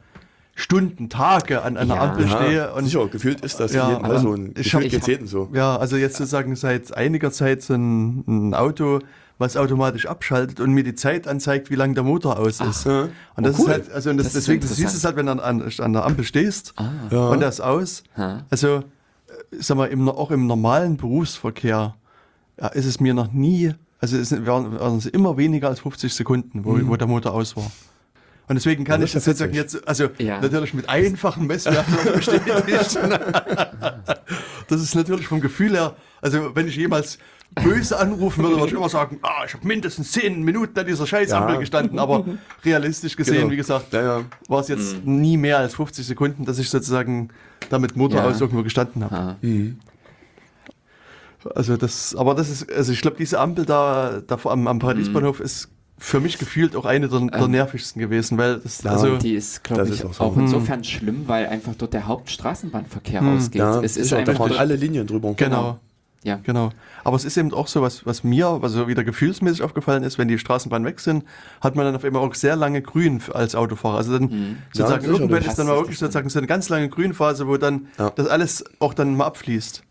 [0.55, 2.01] Stunden, Tage an einer Ja.
[2.11, 4.33] Ampel stehe und sicher, gefühlt ist das Ja, in jedem Fall so.
[4.33, 5.49] Ein, ich hab- geht's jedem so.
[5.53, 8.99] Ja, also jetzt sozusagen seit einiger Zeit so ein, ein Auto,
[9.37, 12.85] was automatisch abschaltet und mir die Zeit anzeigt, wie lange der Motor aus ist.
[12.85, 13.07] Ja.
[13.35, 13.69] Und das Oh, cool.
[13.69, 14.97] ist halt, also und das, Das ist deswegen, siehst interessant.
[14.97, 16.73] es halt, wenn du an, an, der Ampel stehst
[17.09, 17.27] Ja.
[17.29, 18.03] und das aus.
[18.49, 18.81] Also, äh,
[19.59, 21.95] sag mal, im, auch im normalen Berufsverkehr
[22.59, 26.13] ja, ist es mir noch nie, also es waren, waren es immer weniger als 50
[26.13, 27.71] Sekunden, wo, wo der Motor aus war.
[28.47, 30.41] Und deswegen kann Ja, ich das ja sozusagen jetzt, also Ja.
[30.41, 32.97] natürlich mit einfachen Messwerten bestätigt.
[34.67, 37.17] das ist natürlich vom Gefühl her, also wenn ich jemals
[37.63, 41.05] böse anrufen würde, würde ich immer sagen, ah, ich habe mindestens 10 Minuten an dieser
[41.05, 41.59] Scheißampel Ja.
[41.59, 42.25] gestanden, aber
[42.65, 43.51] realistisch gesehen, Genau.
[43.51, 44.21] wie gesagt, Ja, ja.
[44.47, 47.29] war es jetzt nie mehr als 50 Sekunden, dass ich sozusagen
[47.69, 48.25] da mit Motor Ja.
[48.29, 49.15] aus irgendwo gestanden habe.
[49.15, 49.35] Ha.
[51.55, 54.79] Also das, aber das ist, also ich glaube, diese Ampel da, da vor- am, am
[54.79, 59.17] Paradiesbahnhof ist für mich gefühlt auch eine der, der nervigsten gewesen, weil das, Ja, also
[59.17, 60.39] Die ist, glaube ich, ist auch, auch so.
[60.41, 63.37] insofern schlimm, weil einfach dort der Hauptstraßenbahnverkehr Hm.
[63.37, 63.59] ausgeht.
[63.59, 65.33] Ja, es ist da einfach fahren dort- alle Linien drüber.
[65.35, 65.79] genau.
[66.23, 66.39] Ja.
[66.43, 66.69] Genau.
[67.03, 70.27] Aber es ist eben auch so, was, was mir, also wieder gefühlsmäßig aufgefallen ist, wenn
[70.27, 71.23] die Straßenbahnen weg sind,
[71.61, 73.97] hat man dann auf einmal auch sehr lange Grün als Autofahrer.
[73.97, 74.57] Also dann Mhm.
[74.71, 77.87] sozusagen Ja, irgendwann ist dann mal wirklich sozusagen so eine ganz lange Grünphase, wo dann
[77.97, 78.11] Ja.
[78.11, 79.81] das alles auch dann mal abfließt.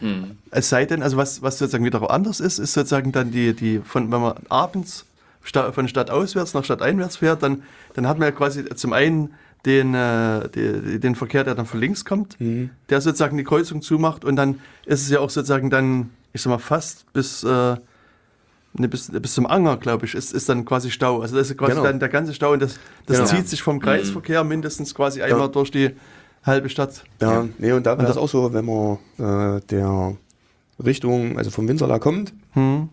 [0.00, 0.38] Mhm.
[0.50, 3.80] Es sei denn, also was, was sozusagen wieder anders ist, ist sozusagen dann die, die
[3.84, 5.04] von, wenn man abends
[5.42, 7.62] sta von Stadt auswärts nach Stadt einwärts fährt, dann,
[7.94, 9.34] dann hat man ja quasi zum einen
[9.66, 12.36] den, äh, die, den Verkehr, der dann von links kommt,
[12.90, 16.50] der sozusagen die Kreuzung zumacht und dann ist es ja auch sozusagen dann, ich sag
[16.50, 17.48] mal, fast bis, äh,
[18.74, 21.20] ne, bis, bis zum Anger, glaube ich, ist, ist dann quasi Stau.
[21.22, 21.84] Also das ist quasi Genau.
[21.84, 23.30] dann der ganze Stau und das, das Genau.
[23.30, 25.90] zieht sich vom Kreisverkehr mindestens quasi einmal durch die
[26.44, 27.04] halbe Stadt.
[27.20, 30.16] Ja, nee, und da wäre es auch so, wenn man äh, der
[30.84, 32.88] Richtung, also vom Winzerla kommt, Hm.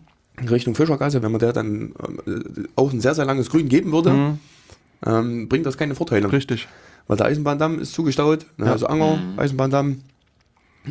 [0.50, 1.92] Richtung Fischergasse, wenn man der dann
[2.26, 4.38] äh, auch ein sehr, sehr langes Grün geben würde, Hm.
[5.06, 6.30] ähm, bringt das keine Vorteile.
[6.30, 6.68] Richtig.
[7.06, 8.72] Weil der Eisenbahndamm ist zugestaut, ne, Ja.
[8.72, 9.38] also Anger, Mhm.
[9.38, 10.00] Eisenbahndamm.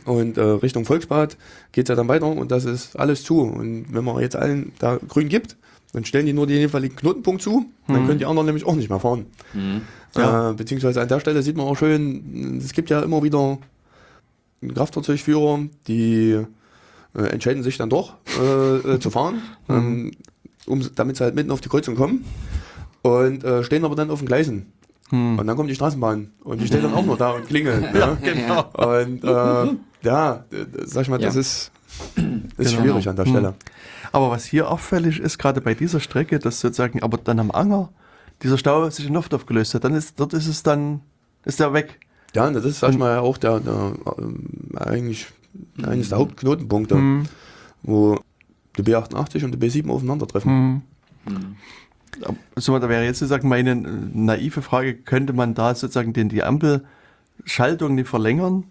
[0.05, 1.37] Und äh, Richtung Volksbad
[1.71, 3.39] geht es ja dann weiter und das ist alles zu.
[3.41, 5.55] Und wenn man jetzt allen da grün gibt,
[5.93, 8.07] dann stellen die nur den jeweiligen Knotenpunkt zu, dann Mhm.
[8.07, 9.25] können die anderen nämlich auch nicht mehr fahren.
[10.15, 10.21] Mhm.
[10.21, 10.49] Ja.
[10.51, 13.57] Äh, beziehungsweise an der Stelle sieht man auch schön, es gibt ja immer wieder
[14.73, 16.39] Kraftfahrzeugführer, die
[17.15, 20.11] äh, entscheiden sich dann doch äh, äh, zu fahren, ähm,
[20.65, 22.25] um, damit sie halt mitten auf die Kreuzung kommen
[23.03, 24.71] und äh, stehen aber dann auf den Gleisen.
[25.09, 25.37] Hm.
[25.37, 27.83] Und dann kommt die Straßenbahn und die steht dann auch noch da und klingelt.
[27.95, 28.15] ja.
[28.15, 28.63] Genau.
[28.73, 29.75] Und äh,
[30.07, 30.45] ja,
[30.85, 31.41] sag ich mal, das Ja.
[31.41, 31.71] ist,
[32.57, 32.81] ist Genau.
[32.81, 33.31] schwierig an der Hm.
[33.31, 33.53] Stelle.
[34.11, 37.89] Aber was hier auffällig ist, gerade bei dieser Strecke, dass sozusagen aber dann am Anger
[38.43, 41.01] dieser Stau sich in Luft aufgelöst hat, dann ist, dort ist es dann,
[41.43, 41.99] ist der weg.
[42.35, 45.27] Ja, das ist, sag ich mal, auch der, der ähm, eigentlich
[45.81, 47.23] eines der Hauptknotenpunkte, Hm.
[47.83, 48.19] wo
[48.77, 50.51] die B88 und die B7 aufeinandertreffen.
[51.25, 51.33] Hm.
[51.33, 51.55] Mhm.
[52.55, 53.75] So, da wäre jetzt sozusagen meine äh,
[54.13, 58.65] naive Frage, könnte man da sozusagen den, die Ampelschaltung nicht verlängern?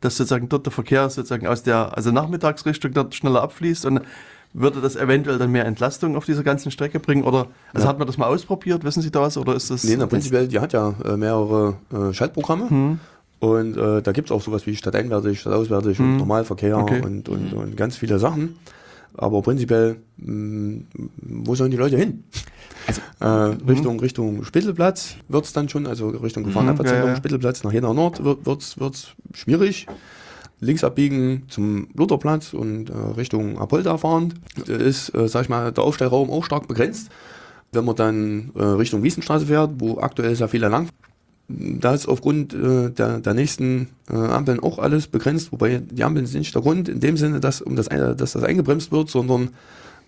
[0.00, 4.02] Dass sozusagen dort der Verkehr sozusagen aus der, also Nachmittagsrichtung dort schneller abfließt und
[4.58, 7.22] würde das eventuell dann mehr Entlastung auf dieser ganzen Strecke bringen?
[7.24, 7.90] Oder also Ja.
[7.90, 8.84] hat man das mal ausprobiert?
[8.84, 9.36] Wissen Sie da was?
[9.36, 9.84] Oder ist das.
[9.84, 12.70] Nee, na, prinzipiell, die hat ja äh, mehrere äh, Schaltprogramme.
[12.70, 12.98] Hm.
[13.38, 16.12] Und äh, da gibt es auch sowas wie stadteinwärtig, stadtauswärtig Hm.
[16.12, 17.02] und Normalverkehr Okay.
[17.02, 18.56] und, und, und ganz viele Sachen.
[19.18, 20.80] Aber prinzipiell, mh,
[21.20, 22.24] wo sollen die Leute hin?
[22.86, 26.54] Also- äh, Richtung, Richtung Spittelplatz wird es dann schon, also Richtung Mhm.
[26.84, 27.16] ja, ja.
[27.16, 29.86] Spittelplatz nach Jena Nord wird es schwierig.
[30.60, 34.34] Links abbiegen zum Lutherplatz und äh, Richtung Apolda fahrend
[34.66, 37.10] ist, äh, sag ich mal, der Aufstellraum auch stark begrenzt.
[37.72, 40.88] Wenn man dann äh, Richtung Wiesenstraße fährt, wo aktuell sehr viele lang
[41.48, 46.26] da ist aufgrund äh, der, der nächsten äh, Ampeln auch alles begrenzt, wobei die Ampeln
[46.26, 49.50] sind nicht der Grund in dem Sinne, dass, um das, dass das eingebremst wird, sondern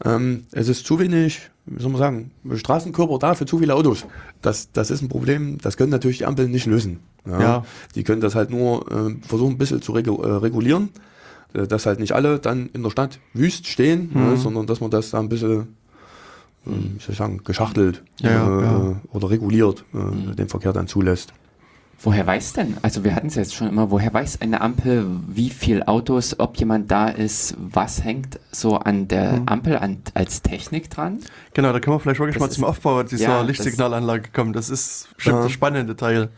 [0.04, 4.04] ähm, es ist zu wenig, wie soll man sagen, Straßenkörper da für zu viele Autos.
[4.42, 7.00] Das, das ist ein Problem, das können natürlich die Ampeln nicht lösen.
[7.28, 7.64] Ja.
[7.94, 10.90] Die können das halt nur äh, versuchen, ein bisschen zu regu äh, regulieren,
[11.54, 14.30] äh, dass halt nicht alle dann in der Stadt wüst stehen, Mhm.
[14.30, 15.60] ne, sondern dass man das da ein bisschen,
[16.66, 18.96] äh, wie soll ich sagen, geschachtelt Ja, ja, äh, ja.
[19.12, 20.36] oder reguliert äh, Mhm.
[20.36, 21.32] den Verkehr dann zulässt.
[22.00, 25.50] Woher weiß denn, also wir hatten es jetzt schon immer, woher weiß eine Ampel, wie
[25.50, 29.42] viel Autos, ob jemand da ist, was hängt so an der Hm.
[29.48, 31.18] Ampel an, als Technik dran?
[31.54, 34.52] Genau, da können wir vielleicht wirklich Das mal ist- zum Aufbau dieser Ja, Lichtsignalanlage kommen.
[34.52, 35.42] Das ist bestimmt Ja.
[35.42, 36.28] der spannende Teil.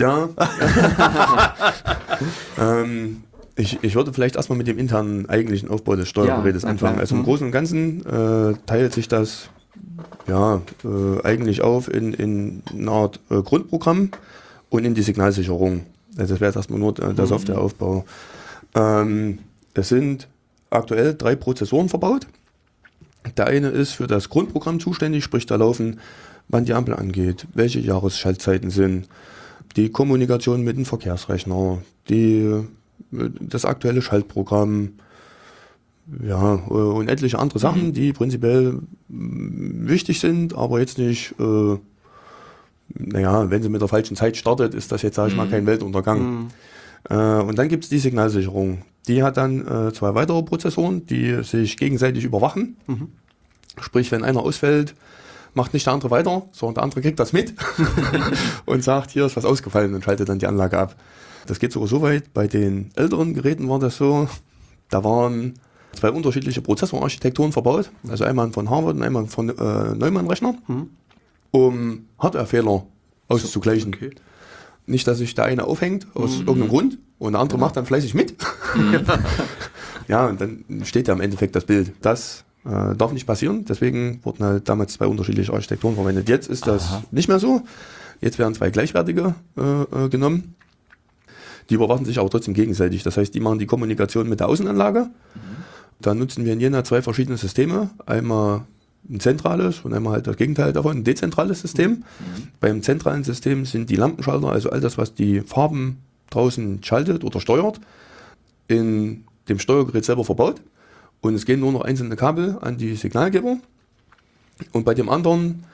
[0.00, 0.28] Ja.
[2.58, 3.22] ähm,
[3.56, 6.98] ich, ich würde vielleicht erstmal mit dem internen eigentlichen Aufbau des Steuergerätes Ja, anfangen.
[6.98, 7.24] Also im Mhm.
[7.24, 9.48] Großen und Ganzen äh, teilt sich das
[10.26, 14.10] ja äh, eigentlich auf in, in eine Art äh, Grundprogramm
[14.70, 15.84] und in die Signalsicherung.
[16.16, 17.28] Also das wäre jetzt erstmal nur äh, der Mhm.
[17.28, 18.04] Softwareaufbau.
[18.74, 19.38] Ähm,
[19.74, 20.28] es sind
[20.70, 22.26] aktuell drei Prozessoren verbaut.
[23.36, 26.00] Der eine ist für das Grundprogramm zuständig, sprich da laufen,
[26.48, 29.06] wann die Ampel angeht, welche Jahresschaltzeiten sind,
[29.76, 32.64] die Kommunikation mit dem Verkehrsrechner, die, äh,
[33.40, 34.92] das aktuelle Schaltprogramm,
[36.26, 41.76] ja, äh, und etliche andere Sachen, die prinzipiell wichtig sind, aber jetzt nicht, äh,
[42.98, 45.50] naja, wenn sie mit der falschen Zeit startet, ist das jetzt, sage ich mal, Mhm.
[45.50, 46.18] kein Weltuntergang.
[46.18, 46.48] Hm.
[47.08, 48.82] Äh, und dann gibt es die Signalsicherung.
[49.06, 52.76] Die hat dann äh, zwei weitere Prozessoren, die sich gegenseitig überwachen.
[52.86, 53.08] Mhm.
[53.80, 54.94] Sprich, wenn einer ausfällt,
[55.54, 57.54] macht nicht der andere weiter, sondern der andere kriegt das mit
[58.66, 60.96] und sagt, hier ist was ausgefallen und schaltet dann die Anlage ab.
[61.46, 64.28] Das geht sogar so weit, bei den älteren Geräten war das so,
[64.90, 65.54] da waren
[65.92, 70.90] zwei unterschiedliche Prozessorarchitekturen verbaut, also einmal von Harvard und einmal von äh, Neumann-Rechner, Mhm.
[71.50, 72.84] um Hardwarefehler
[73.28, 73.94] auszugleichen.
[73.94, 74.10] Okay.
[74.86, 76.46] Nicht, dass sich der eine aufhängt aus Mhm.
[76.48, 78.34] irgendeinem Grund und der andere macht dann fleißig mit.
[80.08, 81.92] ja, und dann steht ja im Endeffekt das Bild.
[82.02, 86.28] Das äh, darf nicht passieren, deswegen wurden halt damals zwei unterschiedliche Architekturen verwendet.
[86.28, 87.02] Jetzt ist das Aha.
[87.10, 87.62] nicht mehr so.
[88.20, 90.54] Jetzt werden zwei gleichwertige äh, äh, genommen.
[91.70, 93.02] Die überwachen sich aber trotzdem gegenseitig.
[93.02, 95.08] Das heißt, die machen die Kommunikation mit der Außenanlage.
[96.00, 97.90] Da nutzen wir in Jena zwei verschiedene Systeme.
[98.06, 98.62] Einmal
[99.08, 102.04] ein zentrales und einmal halt das Gegenteil davon, ein dezentrales System.
[102.60, 105.98] Beim zentralen System sind die Lampenschalter, also all das, was die Farben
[106.30, 107.80] draußen schaltet oder steuert,
[108.68, 110.60] in dem Steuergerät selber verbaut.
[111.20, 113.58] Und es gehen nur noch einzelne Kabel an die Signalgeber.
[114.72, 115.64] Und bei dem anderen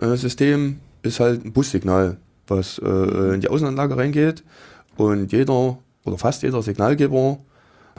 [0.00, 4.42] äh, System ist halt ein Bussignal, was äh, in die Außenanlage reingeht.
[4.96, 7.38] Und jeder oder fast jeder Signalgeber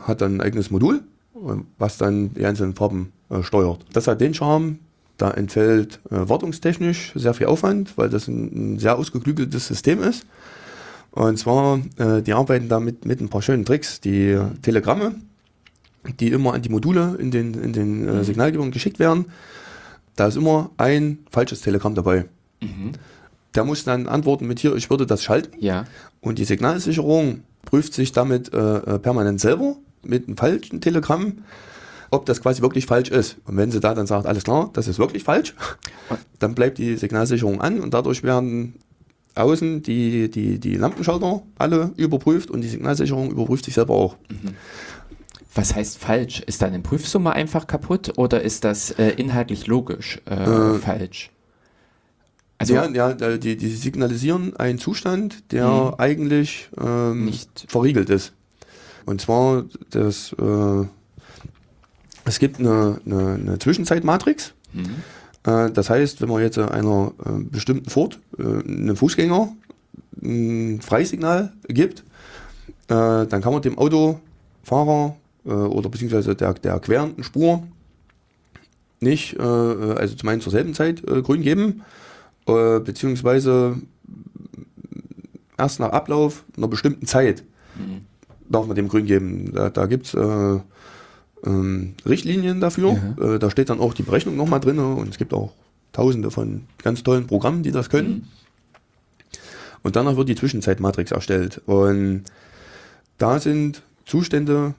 [0.02, 1.02] hat dann ein eigenes Modul,
[1.36, 3.86] äh, was dann die einzelnen Farben äh, steuert.
[3.94, 4.80] Das hat den Charme,
[5.18, 10.26] da entfällt äh, wartungstechnisch sehr viel Aufwand, weil das ein, ein sehr ausgeklügeltes System ist.
[11.12, 14.02] Und zwar, äh, die arbeiten da mit, mit ein paar schönen Tricks.
[14.02, 15.16] Die Telegramme,
[16.20, 19.26] die immer an die Module in den, in den äh, Signalgebern geschickt werden,
[20.16, 22.26] da ist immer ein falsches Telegramm dabei.
[23.54, 25.56] Der muss dann antworten mit hier, ich würde das schalten.
[25.60, 25.86] Ja.
[26.22, 31.44] Und die Signalsicherung prüft sich damit äh, äh, permanent selber mit einem falschen Telegramm,
[32.12, 33.38] ob das quasi wirklich falsch ist.
[33.46, 35.56] Und wenn sie da dann sagt, alles klar, das ist wirklich falsch,
[36.40, 38.76] dann bleibt die Signalsicherung an und dadurch werden
[39.36, 44.16] außen die, die, die Lampenschalter alle überprüft und die Signalsicherung überprüft sich selber auch.
[45.56, 46.42] Was heißt falsch?
[46.46, 50.34] Ist deine Prüfsumme einfach kaputt oder ist das äh, inhaltlich logisch äh,
[50.76, 51.32] Äh, falsch?
[52.58, 55.94] Also ja, ja, die, die signalisieren einen Zustand, der Mhm.
[55.98, 58.34] eigentlich ähm, Nicht- verriegelt ist.
[59.06, 60.86] Und zwar, das, äh,
[62.26, 64.54] es gibt eine, eine, eine Zwischenzeitmatrix.
[65.44, 69.50] Äh, das heißt, wenn man jetzt einer äh, bestimmten Furt, einem Fußgänger,
[70.24, 72.04] ein Freisignal gibt,
[72.88, 75.16] dann kann man dem Autofahrer
[75.46, 77.64] äh, oder beziehungsweise der, der querenden Spur
[79.00, 81.84] nicht, äh, also zum einen zur selben Zeit äh, grün geben,
[82.48, 83.78] äh, beziehungsweise
[85.58, 87.44] erst nach Ablauf einer bestimmten Zeit
[87.78, 88.06] Mhm.
[88.50, 89.52] darf man dem grün geben.
[89.54, 90.60] Da, da gibt es äh,
[91.46, 92.98] ähm, Richtlinien dafür.
[93.20, 95.52] Äh, da steht dann auch die Berechnung nochmal drin und es gibt auch
[95.92, 98.30] tausende von ganz tollen Programmen, die das können.
[99.84, 101.62] Und danach wird die Zwischenzeitmatrix erstellt.
[101.66, 102.24] Und
[103.18, 104.74] da sind Zustände,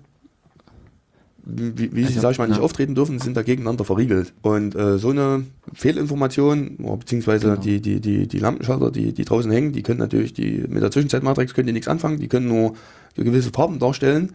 [1.48, 2.62] wie, wie sie, sag ich mal, nicht ja.
[2.64, 4.32] auftreten dürfen, sind da gegeneinander verriegelt.
[4.42, 5.44] Und äh, so eine
[5.74, 7.60] Fehlinformation, oder beziehungsweise Genau.
[7.60, 10.90] die, die, die, die Lampenschalter, die, die draußen hängen, die können natürlich die, mit der
[10.90, 12.74] Zwischenzeitmatrix können die nichts anfangen, die können nur
[13.14, 14.32] gewisse Farben darstellen.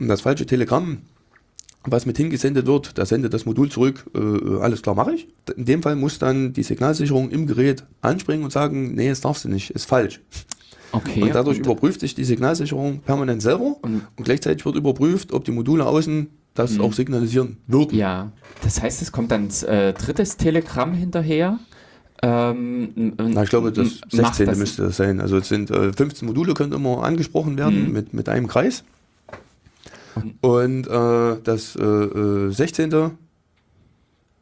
[0.00, 0.98] Und das falsche Telegramm,
[1.84, 5.28] was mit hingesendet wird, da sendet das Modul zurück, äh, alles klar, mache ich.
[5.56, 9.44] In dem Fall muss dann die Signalsicherung im Gerät anspringen und sagen, nee, das darfst
[9.44, 10.20] du nicht, ist falsch.
[10.92, 11.22] okay.
[11.22, 15.44] Und dadurch Und- überprüft sich die Signalsicherung permanent selber Und- und, gleichzeitig wird überprüft, ob
[15.44, 16.80] die Module außen das Mhm.
[16.82, 17.96] auch signalisieren würden.
[17.96, 18.32] Ja,
[18.62, 21.58] das heißt, es kommt dann äh, drittes Telegramm hinterher.
[22.20, 24.46] Ähm, Na, ich glaube, das macht 16.
[24.46, 25.20] das- müsste das sein.
[25.20, 27.92] Also es sind äh, 15 Module können immer angesprochen werden Mhm.
[27.92, 28.82] mit, mit einem Kreis.
[30.16, 33.12] Und- Und äh, das äh, äh, 16.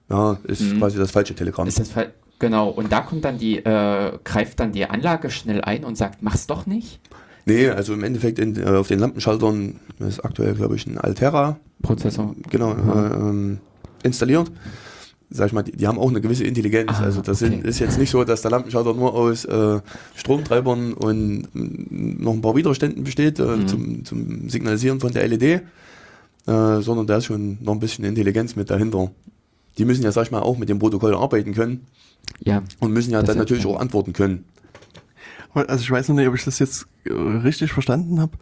[0.09, 0.79] Ja, ist Mhm.
[0.79, 1.67] quasi das falsche Telegramm.
[1.69, 5.61] Ist das fall- genau, und da kommt dann die, äh, greift dann die Anlage schnell
[5.63, 7.01] ein und sagt, mach's doch nicht.
[7.47, 11.59] Nee, also im Endeffekt in, äh, auf den Lampenschaltern ist aktuell, glaube ich, ein Altera
[11.81, 12.35] Prozessor.
[12.51, 13.07] genau, Aha.
[13.07, 13.59] äh, ähm,
[14.03, 14.51] installiert.
[15.31, 16.91] Sag ich mal, die, die haben auch eine gewisse Intelligenz.
[16.95, 17.53] Ah, also das okay.
[17.53, 19.81] sind, ist jetzt nicht so, dass der Lampenschalter nur aus äh,
[20.15, 23.67] Stromtreibern und mm, noch ein paar Widerständen besteht äh, Mhm.
[23.69, 25.61] zum, zum Signalisieren von der LED, äh,
[26.81, 29.11] sondern da ist schon noch ein bisschen Intelligenz mit dahinter.
[29.79, 31.87] Die müssen ja, sag ich mal, auch mit dem Protokoll arbeiten können
[32.45, 34.45] Ja, und müssen ja Das dann natürlich auch antworten können.
[35.57, 38.33] Also ich weiß noch nicht, ob ich das jetzt äh, richtig verstanden habe.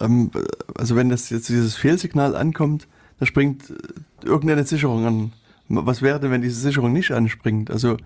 [0.00, 0.30] Ähm,
[0.74, 2.86] also wenn das jetzt dieses Fehlsignal ankommt,
[3.18, 5.32] da springt äh, irgendeine Sicherung an.
[5.68, 7.70] Was wäre denn, wenn diese Sicherung nicht anspringt?
[7.70, 7.96] Also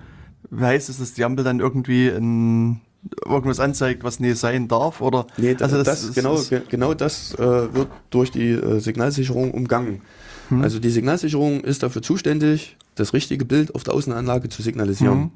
[0.56, 2.80] heißt es, dass die Ampel dann irgendwie ein,
[3.24, 5.00] irgendwas anzeigt, was nicht sein darf?
[5.00, 7.38] Oder Nee, das, also das, ist- genau, ist- ge- genau das äh,
[7.74, 10.02] wird durch die äh, Signalsicherung umgangen.
[10.48, 10.62] Hm.
[10.62, 15.18] Also die Signalsicherung ist dafür zuständig, das richtige Bild auf der Außenanlage zu signalisieren.
[15.18, 15.30] Mhm.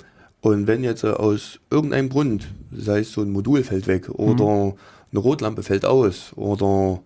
[0.46, 4.74] Und wenn jetzt äh, aus irgendeinem Grund, sei es so ein Modul fällt weg oder
[5.10, 7.00] eine Rotlampe fällt aus oder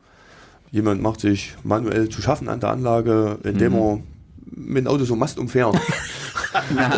[0.70, 4.00] jemand macht sich manuell zu schaffen an der Anlage, indem er
[4.44, 5.74] mit dem Auto so Mast umfährt.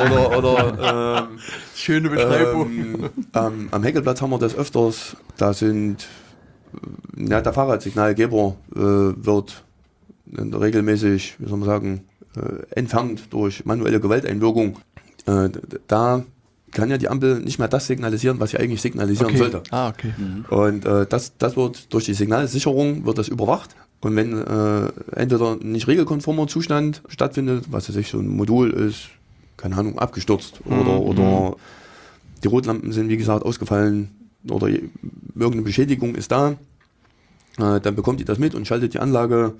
[0.04, 1.38] oder oder ähm,
[1.76, 2.72] schöne Beschreibung.
[2.72, 5.16] ähm, am, am Heckelplatz haben wir das öfters.
[5.36, 6.08] Da sind,
[7.16, 9.62] ja, der Fahrradsignalgeber äh, wird
[10.36, 12.04] regelmäßig, wie soll man sagen,
[12.36, 14.78] äh, entfernt durch manuelle Gewalteinwirkung.
[15.26, 15.50] Äh,
[15.86, 16.24] da
[16.70, 19.38] kann ja die Ampel nicht mehr das signalisieren, was sie eigentlich signalisieren okay.
[19.38, 19.62] sollte.
[19.70, 20.12] Ah, okay.
[20.48, 23.76] Und äh, das, das wird durch die Signalsicherung wird das überwacht.
[24.00, 28.70] Und wenn äh, entweder ein nicht regelkonformer Zustand stattfindet, was weiß ich, so ein Modul
[28.70, 29.10] ist,
[29.56, 31.56] keine Ahnung, abgestürzt oder, oder
[32.42, 34.10] die Rotlampen sind, wie gesagt, ausgefallen
[34.50, 36.56] oder irgendeine Beschädigung ist da,
[37.58, 39.52] Äh, dann bekommt die das mit und schaltet die Anlage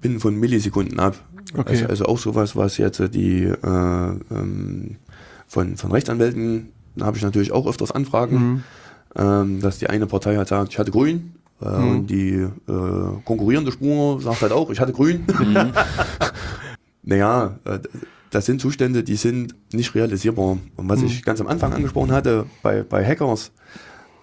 [0.00, 1.14] binnen von Millisekunden ab.
[1.54, 1.70] Okay.
[1.72, 4.96] Also, also auch sowas, was jetzt äh, die äh, ähm,
[5.46, 8.62] von, von Rechtsanwälten, da habe ich natürlich auch öfters Anfragen, Mhm.
[9.16, 11.32] ähm, dass die eine Partei halt sagt, ich hatte grün.
[11.62, 11.88] Äh, Mhm.
[11.90, 12.50] Und die äh,
[13.24, 15.24] konkurrierende Spur sagt halt auch, ich hatte grün.
[15.38, 15.72] Mhm.
[17.02, 17.78] Naja, äh,
[18.30, 20.58] das sind Zustände, die sind nicht realisierbar.
[20.76, 21.06] Und was Mhm.
[21.06, 23.52] ich ganz am Anfang angesprochen hatte, bei, bei Hackers,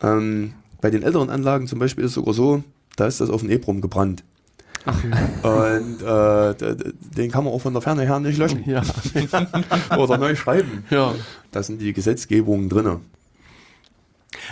[0.02, 2.64] ähm, bei den älteren Anlagen zum Beispiel ist es sogar so,
[2.98, 4.24] da ist das auf den EEPROM gebrannt.
[5.44, 6.76] Und äh,
[7.18, 8.82] den kann man auch von der Ferne her nicht löschen Ja,
[9.98, 10.84] oder neu schreiben.
[10.90, 11.14] ja.
[11.52, 12.98] Da sind die Gesetzgebungen drin.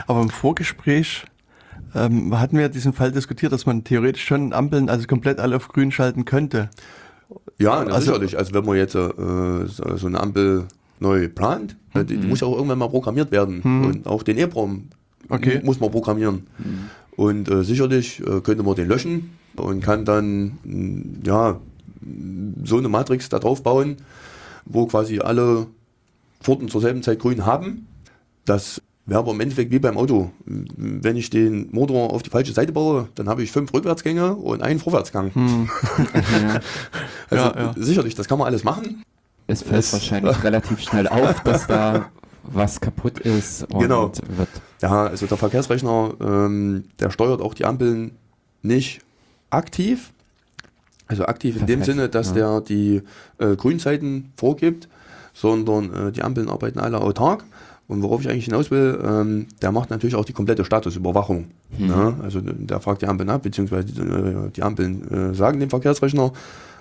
[0.08, 1.26] Aber im Vorgespräch
[1.96, 5.68] ähm, hatten wir diesen Fall diskutiert, dass man theoretisch schon Ampeln, also komplett alle auf
[5.68, 6.70] grün schalten könnte.
[7.58, 8.38] Ja, na, Also- sicherlich.
[8.38, 9.10] Also wenn man jetzt äh,
[9.68, 10.68] so, so eine Ampel
[11.00, 13.62] neu plant, äh, die, die muss ja auch irgendwann mal programmiert werden.
[13.64, 13.86] Mhm.
[13.86, 14.90] Und auch den EEPROM
[15.30, 15.62] Okay.
[15.64, 16.46] muss man programmieren.
[17.16, 21.60] Und äh, sicherlich äh, könnte man den löschen und kann dann ja
[22.64, 23.98] so eine Matrix da drauf bauen,
[24.66, 25.68] wo quasi alle
[26.42, 27.88] Pforten zur selben Zeit grün haben.
[28.46, 30.32] Das wäre aber im Endeffekt wie beim Auto.
[30.46, 34.62] Wenn ich den Motor auf die falsche Seite baue, dann habe ich fünf Rückwärtsgänge und
[34.64, 35.32] einen Vorwärtsgang.
[36.32, 36.60] Ja.
[37.30, 37.74] Also Ja, ja.
[37.78, 39.04] sicherlich, das kann man alles machen.
[39.48, 42.06] Es fällt Es- wahrscheinlich relativ schnell auf, dass da
[42.44, 44.12] was kaputt ist Genau.
[44.36, 44.50] wird.
[44.82, 48.12] Ja, also der Verkehrsrechner, ähm, der steuert auch die Ampeln
[48.64, 49.02] nicht
[49.52, 50.12] aktiv.
[51.08, 52.34] Also aktiv in dem Sinne, dass ja.
[52.34, 53.02] der die
[53.38, 54.88] äh, Grünzeiten vorgibt,
[55.34, 57.44] sondern äh, die Ampeln arbeiten alle autark.
[57.88, 61.48] Und worauf ich eigentlich hinaus will, ähm, der macht natürlich auch die komplette Statusüberwachung.
[61.78, 61.88] Mhm.
[61.88, 62.16] Ne?
[62.24, 66.32] Also der fragt die Ampeln ab, beziehungsweise äh, die Ampeln äh, sagen dem Verkehrsrechner,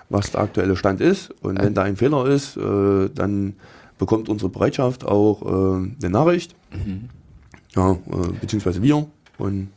[0.09, 1.35] was der aktuelle Stand ist.
[1.43, 3.55] Und wenn da ein Fehler ist, äh, dann
[3.99, 6.55] bekommt unsere Bereitschaft auch äh, eine Nachricht.
[6.73, 7.09] Mhm.
[7.75, 7.97] Ja, äh,
[8.41, 9.07] beziehungsweise wir.
[9.39, 9.71] Und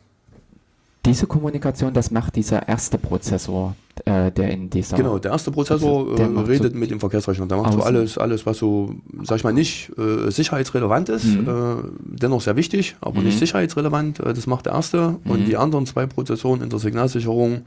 [1.06, 3.76] Diese Kommunikation, das macht dieser erste Prozessor,
[4.06, 4.96] äh, der in dieser.
[4.96, 7.46] genau, der erste Prozessor der äh, redet so mit dem Verkehrsrechner.
[7.46, 11.48] Der macht so alles, alles, was so, sag ich mal, nicht äh, sicherheitsrelevant ist, Mhm.
[11.48, 11.76] äh,
[12.22, 13.26] dennoch sehr wichtig, aber Mhm.
[13.26, 14.22] nicht sicherheitsrelevant.
[14.22, 15.18] Äh, das macht der erste.
[15.26, 15.46] Und Mhm.
[15.46, 17.64] die anderen zwei Prozessoren in der Signalsicherung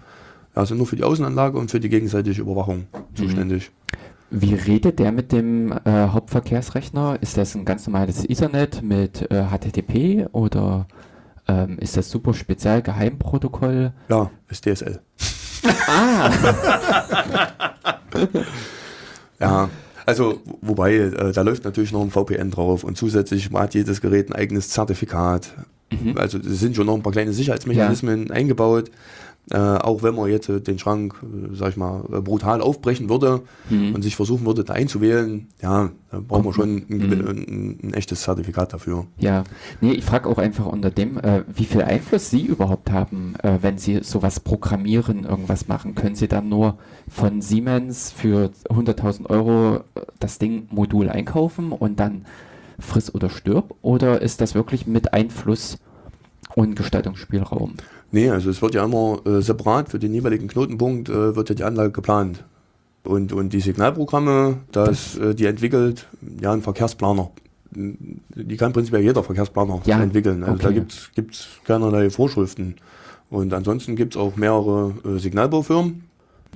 [0.56, 3.16] ja, sind nur für die Außenanlage und für die gegenseitige Überwachung Mhm.
[3.16, 3.70] zuständig.
[4.30, 7.18] Wie redet der mit dem äh, Hauptverkehrsrechner?
[7.20, 10.86] Ist das ein ganz normales Ethernet mit äh, HTTP oder
[11.48, 13.92] ähm, ist das super speziell Geheimprotokoll?
[14.08, 15.00] Ja, ist DSL.
[15.88, 16.30] Ah,
[19.38, 19.68] Ja,
[20.06, 24.30] also wobei, äh, da läuft natürlich noch ein VPN drauf und zusätzlich hat jedes Gerät
[24.30, 25.52] ein eigenes Zertifikat.
[25.90, 26.16] Mhm.
[26.16, 28.90] Also es sind schon noch ein paar kleine Sicherheitsmechanismen eingebaut.
[29.48, 33.08] Äh, auch wenn man jetzt äh, den Schrank, äh, sag ich mal, äh, brutal aufbrechen
[33.08, 33.94] würde Mhm.
[33.94, 37.12] und sich versuchen würde, da einzuwählen, ja, da brauchen wir schon ein, Mhm.
[37.28, 39.06] ein, ein echtes Zertifikat dafür.
[39.18, 39.44] Ja,
[39.80, 43.58] nee, ich frage auch einfach unter dem, äh, wie viel Einfluss Sie überhaupt haben, äh,
[43.62, 45.94] wenn Sie sowas programmieren, irgendwas machen.
[45.94, 46.78] Können Sie dann nur
[47.08, 49.84] von Siemens für 100.000 Euro
[50.18, 52.24] das Ding Modul einkaufen und dann
[52.80, 53.74] friss oder stirb?
[53.82, 55.78] Oder ist das wirklich mit Einfluss
[56.56, 57.74] und Gestaltungsspielraum?
[58.12, 61.54] Nee, also es wird ja immer äh, separat für den jeweiligen Knotenpunkt äh, wird ja
[61.54, 62.44] die Anlage geplant.
[63.04, 66.08] Und, und die Signalprogramme, das, äh, die entwickelt
[66.40, 67.30] ja ein Verkehrsplaner.
[67.70, 70.42] Die kann prinzipiell jeder Verkehrsplaner Ja, entwickeln.
[70.42, 70.74] Also da okay.
[70.74, 72.76] gibt's gibt's keinerlei Vorschriften.
[73.28, 76.04] Und ansonsten gibt's auch mehrere äh, Signalbaufirmen.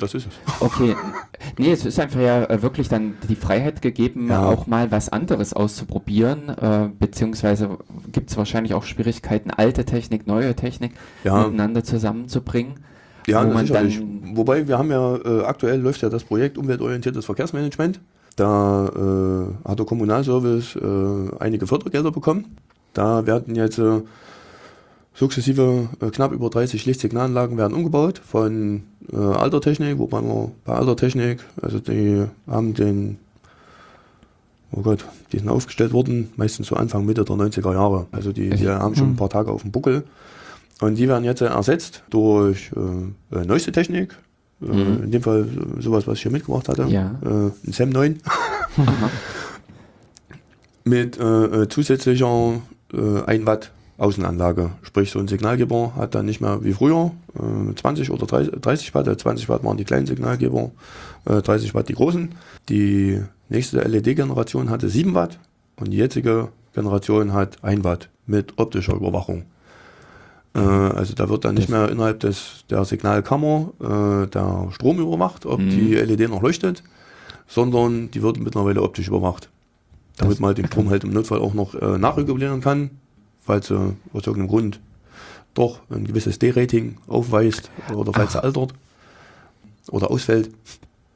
[0.00, 0.32] Das ist es.
[0.60, 0.96] Okay,
[1.58, 4.46] nee, es ist einfach ja äh, wirklich dann die Freiheit gegeben, Ja.
[4.46, 7.78] auch mal was anderes auszuprobieren, äh, beziehungsweise
[8.10, 10.92] gibt es wahrscheinlich auch Schwierigkeiten, alte Technik, neue Technik
[11.22, 11.44] Ja.
[11.44, 12.74] miteinander zusammenzubringen.
[13.26, 14.00] Ja, wo sicherlich.
[14.34, 18.00] Wobei wir haben ja, äh, aktuell läuft ja das Projekt umweltorientiertes Verkehrsmanagement.
[18.36, 22.56] Da äh, hat der Kommunalservice äh, einige Fördergelder bekommen.
[22.94, 24.00] Da werden jetzt äh,
[25.20, 30.72] sukzessive äh, knapp über 30 Lichtsignalanlagen werden umgebaut von äh, alter Technik, wobei wir bei
[30.72, 33.18] alter Technik, also die haben den,
[34.72, 38.06] oh Gott, die sind aufgestellt worden, meistens so Anfang, Mitte der 90er Jahre.
[38.12, 40.04] Also die, die haben schon ein paar Tage auf dem Buckel.
[40.80, 44.12] Und die werden jetzt ersetzt durch äh, äh, neueste Technik.
[44.12, 44.16] Äh,
[44.62, 45.04] Mhm.
[45.04, 45.46] In dem Fall
[45.78, 46.84] äh, sowas, was ich hier mitgebracht hatte.
[46.88, 47.18] Ja.
[47.24, 48.20] Äh, ein SEM 9
[48.76, 49.10] Aha.
[50.84, 52.60] mit äh, zusätzlicher
[52.92, 54.70] äh, 1 Watt Außenanlage.
[54.82, 58.94] Sprich, so ein Signalgeber hat dann nicht mehr wie früher äh, 20 oder 30, 30
[58.94, 59.06] Watt.
[59.06, 60.70] Äh, 20 Watt waren die kleinen Signalgeber,
[61.26, 62.30] äh, 30 Watt die großen.
[62.68, 65.38] Die nächste LED-Generation hatte 7 Watt
[65.76, 69.44] und die jetzige Generation hat 1 Watt mit optischer Überwachung.
[70.54, 75.44] Äh, also da wird dann nicht mehr innerhalb des, der Signalkammer äh, der Strom überwacht,
[75.46, 75.70] ob Mhm.
[75.70, 76.82] die LED noch leuchtet,
[77.46, 79.48] sondern die wird mittlerweile optisch überwacht.
[80.16, 82.90] Damit man halt den Strom halt im Notfall auch noch äh, nachregulieren kann,
[83.50, 83.74] falls äh,
[84.12, 84.80] aus irgendeinem Grund
[85.54, 88.72] doch ein gewisses D-Rating aufweist oder falls er altert
[89.90, 90.50] oder ausfällt.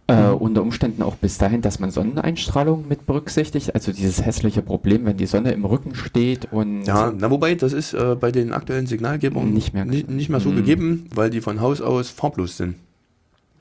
[0.08, 3.74] Äh, unter Umständen auch bis dahin, dass man Sonneneinstrahlung mit berücksichtigt.
[3.74, 7.72] Also dieses hässliche Problem, wenn die Sonne im Rücken steht und Ja, na wobei, das
[7.72, 10.56] ist äh, bei den aktuellen Signalgebern Nicht mehr- nicht, nicht mehr so Mhm.
[10.56, 12.74] gegeben, weil die von Haus aus farblos sind.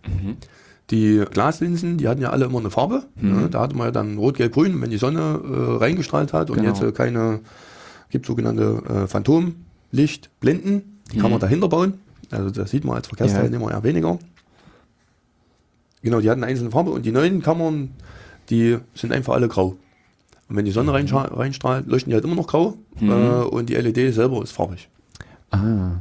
[0.05, 0.35] Mhm.
[0.89, 3.03] Die Glaslinsen, die hatten ja alle immer eine Farbe.
[3.21, 3.41] Mhm.
[3.43, 3.49] Ne?
[3.49, 6.57] Da hatte man ja dann rot, gelb, grün, wenn die Sonne äh, reingestrahlt hat und
[6.57, 6.69] Genau.
[6.69, 7.39] jetzt äh, keine,
[8.13, 11.31] gibt sogenannte äh, Phantomlichtblenden, die kann Mhm.
[11.31, 11.95] man dahinter bauen.
[12.31, 14.17] Also das sieht man als Verkehrsteilnehmer eher weniger.
[16.01, 17.91] Genau, die hatten eine einzelne Farbe und die neuen Kammern,
[18.49, 19.75] die sind einfach alle grau.
[20.49, 23.09] Und wenn die Sonne reinscha- reinstrahlt, leuchten die halt immer noch grau Mhm.
[23.09, 24.89] äh, und die LED selber ist farbig.
[25.51, 25.91] Ah,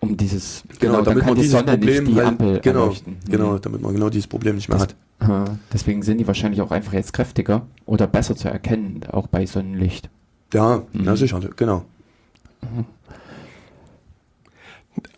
[0.00, 3.14] um dieses Genau, dann damit kann man die dieses Sonne Problem die halt, genau, erleuchten.
[3.26, 3.30] Mhm.
[3.30, 4.96] genau, damit man genau dieses Problem nicht mehr Das- hat.
[5.20, 9.46] Ah, Deswegen sind die wahrscheinlich auch einfach jetzt kräftiger oder besser zu erkennen, auch bei
[9.46, 10.10] Sonnenlicht.
[10.52, 10.84] Ja, Mhm.
[11.04, 11.84] na sicher, genau.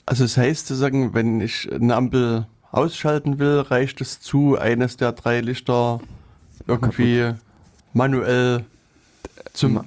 [0.07, 5.12] Also es heißt sozusagen, wenn ich eine Ampel ausschalten will, reicht es zu, eines der
[5.12, 6.01] drei Lichter
[6.66, 7.33] irgendwie
[7.93, 8.64] manuell
[9.53, 9.81] zum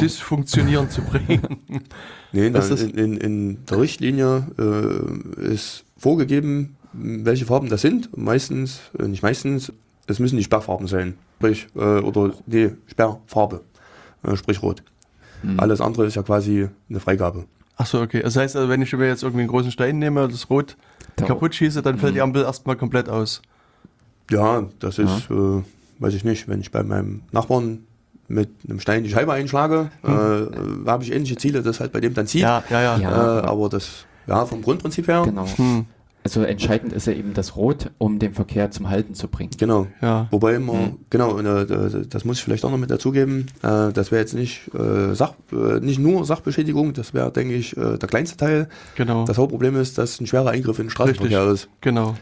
[0.00, 1.58] Dysfunktionieren zu bringen.
[2.30, 8.14] Nee, ist- in, in, in der Richtlinie äh, ist vorgegeben, welche Farben das sind.
[8.18, 9.72] Meistens, äh, nicht meistens,
[10.06, 11.14] es müssen die Sperrfarben sein.
[11.38, 13.62] Sprich, äh, oder die Sperrfarbe,
[14.36, 14.82] sprich rot.
[15.42, 15.60] Mhm.
[15.60, 17.44] Alles andere ist ja quasi eine Freigabe.
[17.76, 18.22] Ach so, okay.
[18.22, 20.76] Das heißt, also, wenn ich mir jetzt irgendwie einen großen Stein nehme und das Rot
[21.16, 22.24] Da- kaputt schieße, dann fällt die Mhm.
[22.24, 23.40] Ampel erstmal komplett aus.
[24.30, 25.62] Ja, das ist, äh,
[26.00, 27.84] weiß ich nicht, wenn ich bei meinem Nachbarn
[28.26, 30.50] mit einem Stein die Scheibe einschlage, äh, äh,
[30.86, 32.42] habe ich ähnliche Ziele, das halt bei dem dann zieht.
[32.42, 32.98] Ja, ja, ja.
[32.98, 33.38] Ja.
[33.38, 35.46] Äh, aber das, ja, vom Grundprinzip her, Genau.
[35.56, 35.86] Hm,
[36.28, 39.48] Also entscheidend ist ja eben das Rot, um den Verkehr zum Halten zu bringen.
[39.56, 39.86] genau.
[40.02, 40.28] ja.
[40.30, 40.98] Wobei immer, Mhm.
[41.08, 44.34] genau, und, äh, das muss ich vielleicht auch noch mit dazugeben, äh, das wäre jetzt
[44.34, 45.32] nicht, äh, Sach,
[45.80, 48.68] nicht nur Sachbeschädigung, das wäre, denke ich, der kleinste Teil.
[48.96, 49.24] Genau.
[49.24, 51.68] Das Hauptproblem ist, dass ein schwerer Eingriff in den Straßenverkehr ist.
[51.80, 52.14] genau.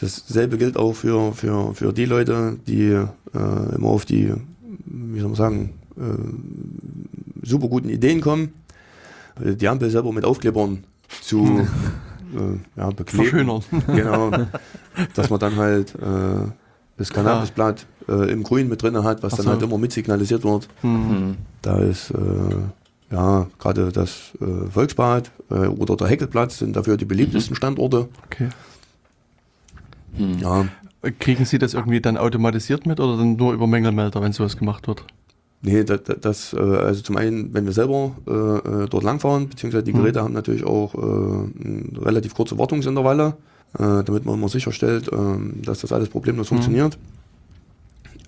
[0.00, 3.06] Dasselbe gilt auch für, für, für die Leute, die äh,
[3.76, 4.34] immer auf die,
[4.86, 8.52] wie soll man sagen, äh, super guten Ideen kommen,
[9.38, 10.82] die Ampel selber mit Aufklebern
[11.20, 11.64] zu
[12.34, 13.28] äh, ja, bekleben.
[13.28, 13.62] Verschönern.
[13.86, 14.30] Genau.
[15.14, 16.48] Dass man dann halt äh,
[16.96, 19.50] das Cannabisblatt äh, im Grün mit drin hat, was Ach dann so.
[19.52, 20.68] halt immer mit signalisiert wird.
[20.82, 20.90] Hm.
[20.90, 21.36] Mhm.
[21.62, 22.14] Da ist äh,
[23.14, 28.08] ja gerade das äh, Volksbad äh, oder der Heckelplatz sind dafür die beliebtesten Standorte.
[28.26, 28.48] Okay.
[30.16, 30.38] Mhm.
[30.38, 30.66] Ja,
[31.18, 34.88] Kriegen Sie das irgendwie dann automatisiert mit oder dann nur über Mängelmelder, wenn sowas gemacht
[34.88, 35.04] wird?
[35.64, 39.84] Nee, das, das äh, also zum einen, wenn wir selber äh, äh, dort langfahren, beziehungsweise
[39.84, 39.96] die Mhm.
[39.98, 43.36] Geräte haben natürlich auch äh, relativ kurze Wartungsintervalle,
[43.78, 45.16] äh, damit man immer sicherstellt, äh,
[45.64, 46.54] dass das alles problemlos Mhm.
[46.56, 46.98] funktioniert.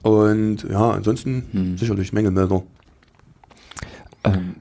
[0.02, 1.78] Und ja, ansonsten Mhm.
[1.78, 2.62] sicherlich Mängelmelder.
[4.24, 4.56] Ähm,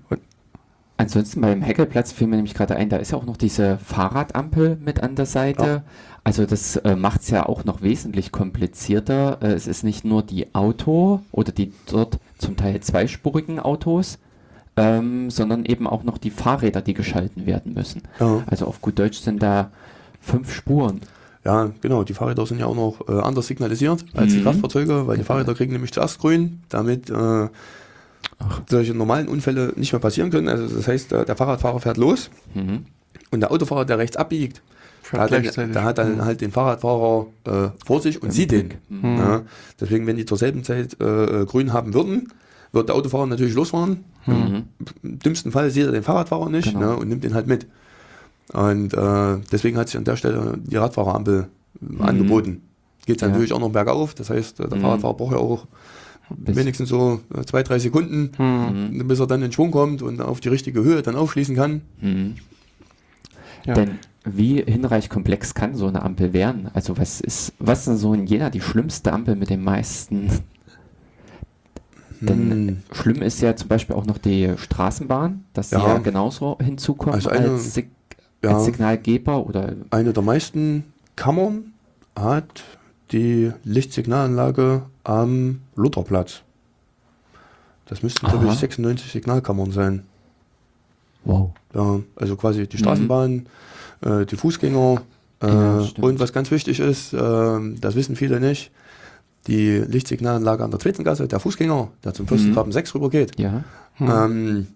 [0.97, 4.77] ansonsten beim Heckelplatz fiel mir nämlich gerade ein, da ist ja auch noch diese Fahrradampel
[4.83, 5.65] mit an der Seite.
[5.65, 5.83] Ja.
[6.23, 9.37] Also das äh, macht es ja auch noch wesentlich komplizierter.
[9.41, 14.17] Äh, es ist nicht nur die Auto oder die dort zum Teil zweispurigen Autos,
[14.77, 18.01] ähm, sondern eben auch noch die Fahrräder, die geschalten werden müssen.
[18.19, 18.43] Ja.
[18.47, 19.71] Also auf gut Deutsch sind da
[20.19, 21.01] fünf Spuren.
[21.45, 22.03] Ja, genau.
[22.03, 24.43] Die Fahrräder sind ja auch noch äh, anders signalisiert als die Mhm.
[24.45, 27.47] Kraftfahrzeuge, weil die Fahrräder kriegen nämlich zuerst grün, damit äh,
[28.69, 30.47] solche normalen Unfälle nicht mehr passieren können.
[30.49, 32.85] Also das heißt, äh, der Fahrradfahrer fährt los Mhm.
[33.31, 34.61] und der Autofahrer, der rechts abbiegt,
[35.11, 36.25] der hat, dann, der hat dann Hm.
[36.25, 38.69] halt den Fahrradfahrer äh, vor sich und sieht den.
[38.69, 38.79] Blick.
[38.89, 39.17] Hm.
[39.17, 39.41] Ja,
[39.79, 42.29] deswegen, wenn die zur selben Zeit äh, äh, grün haben würden,
[42.71, 44.03] wird der Autofahrer natürlich losfahren.
[44.25, 44.63] Mhm.
[45.03, 46.79] Im dümmsten Fall sieht er den Fahrradfahrer nicht Genau.
[46.79, 47.67] ne, und nimmt ihn halt mit.
[48.51, 51.47] Und äh, deswegen hat sich an der Stelle die Radfahrerampel
[51.99, 52.63] äh, angeboten.
[53.05, 53.27] Geht Ja.
[53.27, 54.81] natürlich auch noch bergauf, das heißt, äh, der Mhm.
[54.81, 55.67] Fahrradfahrer braucht ja auch
[56.29, 58.97] Bis- wenigstens so äh, zwei, drei Sekunden, Hm.
[58.97, 59.07] Mhm.
[59.07, 61.81] bis er dann in Schwung kommt und auf die richtige Höhe dann aufschließen kann.
[62.01, 62.35] Mhm.
[63.65, 63.73] Ja.
[63.73, 66.69] Denn wie hinreichend komplex kann so eine Ampel werden?
[66.73, 70.29] Also was ist, was ist denn so in Jena die schlimmste Ampel mit den meisten?
[72.21, 72.77] Denn Hm.
[72.91, 75.87] schlimm ist ja zum Beispiel auch noch die Straßenbahn, dass sie Ja.
[75.87, 77.89] ja genauso hinzukommt Also eine- als, Sig
[78.43, 78.55] Ja.
[78.55, 81.73] als Signalgeber oder Eine der meisten Kammern
[82.15, 82.63] hat
[83.11, 86.41] die Lichtsignalanlage am Lutherplatz.
[87.87, 88.57] Das müssten, glaube ich, Aha.
[88.59, 90.03] 96 Signalkammern sein.
[91.23, 91.51] wow.
[91.73, 93.47] Ja, also quasi die Straßenbahn,
[94.01, 95.01] äh, die Fußgänger
[95.41, 97.17] äh, Ja, und was ganz wichtig ist, äh,
[97.81, 98.71] das wissen viele nicht,
[99.47, 103.63] die Lichtsignalanlage an der zweiten Gasse, der Fußgänger, der zum Fürstengraben 6 rübergeht, Ja.
[103.95, 104.09] Hm.
[104.09, 104.67] ähm,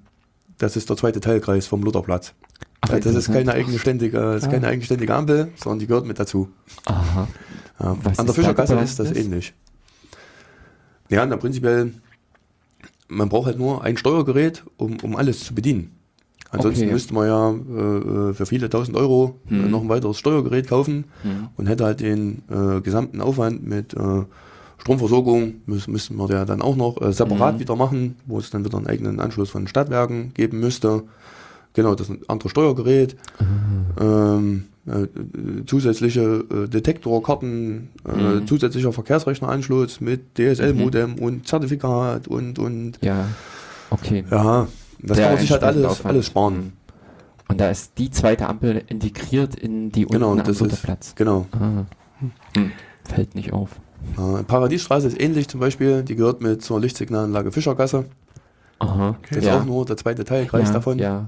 [0.57, 2.34] das ist der zweite Teilkreis vom Lutherplatz.
[2.82, 3.49] Ach, das ist keine interessant.
[3.49, 4.51] eigenständige, das ist Ah.
[4.51, 6.49] keine eigenständige Ampel, sondern die gehört mit dazu.
[6.86, 7.27] Aha.
[7.80, 7.91] Ja.
[7.91, 9.53] An der da Fischergasse ist das ähnlich.
[11.09, 11.93] Ja, na prinzipiell,
[13.07, 15.95] man braucht halt nur ein Steuergerät, um, um alles zu bedienen.
[16.51, 16.93] Ansonsten Okay.
[16.93, 19.71] müsste man ja äh, für viele tausend Euro äh, Mhm.
[19.71, 21.49] noch ein weiteres Steuergerät kaufen Mhm.
[21.57, 24.23] und hätte halt den äh, gesamten Aufwand mit äh,
[24.80, 27.59] Stromversorgung, müß, müssten wir der dann auch noch äh, separat Mhm.
[27.59, 31.03] wieder machen, wo es dann wieder einen eigenen Anschluss von Stadtwerken geben müsste.
[31.74, 33.15] Genau, das ist ein anderes Steuergerät.
[33.99, 35.07] Ähm, äh, äh,
[35.65, 38.47] zusätzliche äh, Detektorkarten, äh, Mhm.
[38.47, 43.26] zusätzlicher Verkehrsrechneranschluss mit DSL-Modem und Zertifikat und, und Ja,
[43.91, 44.24] okay.
[44.32, 44.67] ja,
[45.01, 46.13] das Der kann man sich halt alles, Aufwand.
[46.13, 46.74] alles sparen.
[47.49, 51.15] Und da ist die zweite Ampel integriert in die Genau, unten am das ist-.
[51.15, 51.47] Genau.
[51.51, 51.86] Ah.
[52.55, 52.72] Hm.
[53.03, 53.72] Fällt nicht auf.
[54.17, 58.05] Äh, Paradiesstraße ist ähnlich zum Beispiel, die gehört mit zur Lichtsignalanlage Fischergasse.
[58.80, 59.17] Aha.
[59.30, 60.99] Das ist auch nur der zweite Teilkreis ja, davon.
[60.99, 61.28] Ja.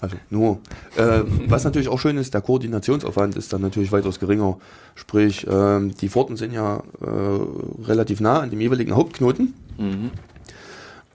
[0.00, 0.58] Also nur.
[0.96, 4.56] Äh, was natürlich auch schön ist, der Koordinationsaufwand ist dann natürlich weitaus geringer.
[4.94, 9.54] Sprich, ähm, die Pforten sind ja äh, relativ nah an dem jeweiligen Hauptknoten.
[9.78, 10.10] Mhm.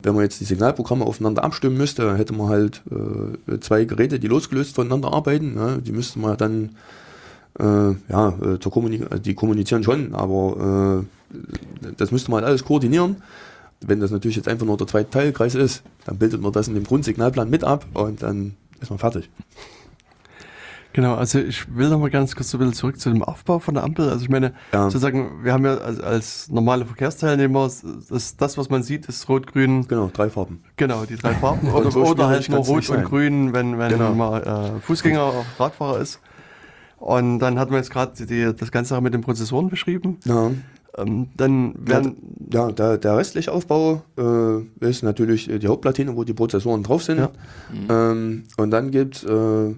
[0.03, 4.27] Wenn man jetzt die Signalprogramme aufeinander abstimmen müsste, hätte man halt äh, zwei Geräte, die
[4.27, 5.53] losgelöst voneinander arbeiten.
[5.53, 5.79] Ne?
[5.85, 6.69] Die müsste man dann,
[7.59, 12.65] äh, ja, äh, zur Kommunik die kommunizieren schon, aber äh, das müsste man halt alles
[12.65, 13.17] koordinieren.
[13.83, 16.75] Wenn das natürlich jetzt einfach nur der zweite Teilkreis ist, dann bildet man das in
[16.75, 19.29] dem Grundsignalplan mit ab und dann ist man fertig.
[20.93, 23.59] Genau, also ich will noch mal ganz kurz so ein bisschen zurück zu dem Aufbau
[23.59, 24.09] von der Ampel.
[24.09, 24.83] Also ich meine, Ja.
[24.89, 27.69] sozusagen, wir haben ja als, als normale Verkehrsteilnehmer,
[28.09, 30.61] das, das, was man sieht, ist rot, grün, Genau, drei Farben.
[30.75, 31.69] genau, die drei Farben.
[31.73, 34.13] Oder, so oder halt nur rot und grün, wenn, wenn Genau.
[34.13, 36.19] man äh, Fußgänger oder Radfahrer ist.
[36.97, 40.17] Und dann hat man jetzt gerade das Ganze auch mit den Prozessoren beschrieben.
[40.25, 40.51] Ja,
[40.97, 42.17] Ähm, dann werden,
[42.51, 47.03] ja der, der restliche Aufbau äh, ist natürlich äh, die Hauptplatine, wo die Prozessoren drauf
[47.03, 47.19] sind.
[47.19, 47.31] Ja.
[47.89, 49.73] Ähm, und dann gibt es äh,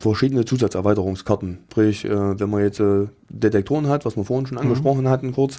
[0.00, 1.58] verschiedene Zusatzerweiterungskarten.
[1.70, 5.58] Sprich, äh, wenn man jetzt äh, Detektoren hat, was wir vorhin schon angesprochen hatten, kurz,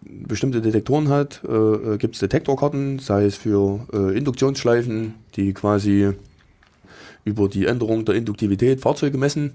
[0.00, 6.10] bestimmte Detektoren hat, äh, gibt es Detektorkarten, sei es für äh, Induktionsschleifen, die quasi
[7.24, 9.52] über die Änderung der Induktivität Fahrzeuge messen.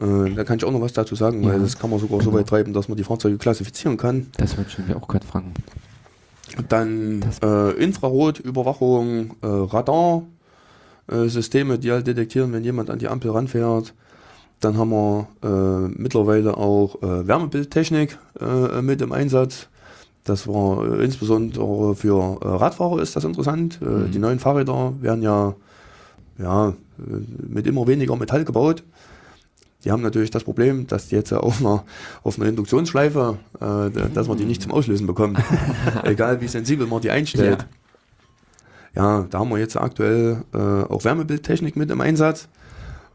[0.00, 1.58] Äh, da kann ich auch noch was dazu sagen, weil Ja.
[1.58, 4.28] das kann man sogar so weit treiben, dass man die Fahrzeuge klassifizieren kann.
[4.38, 5.52] Das ich mir auch gerade fragen.
[6.68, 10.22] Dann äh, Infrarotüberwachung, äh, Radar,
[11.10, 13.94] äh, Systeme, die halt detektieren, wenn jemand an die Ampel ranfährt.
[14.60, 19.68] Dann haben wir äh, mittlerweile auch äh, Wärmebildtechnik äh, mit im Einsatz.
[20.24, 23.80] Das war äh, insbesondere für äh, Radfahrer ist das interessant.
[23.80, 24.10] Mhm.
[24.12, 25.54] Die neuen Fahrräder werden ja,
[26.38, 26.74] ja
[27.48, 28.84] mit immer weniger Metall gebaut.
[29.84, 31.84] Die haben natürlich das Problem, dass die jetzt auf einer,
[32.22, 35.38] auf einer Induktionsschleife, äh, dass man die nicht zum Auslösen bekommt.
[36.04, 37.66] Egal wie sensibel man die einstellt.
[38.94, 42.48] Ja, da haben wir jetzt aktuell äh, auch Wärmebildtechnik mit im Einsatz.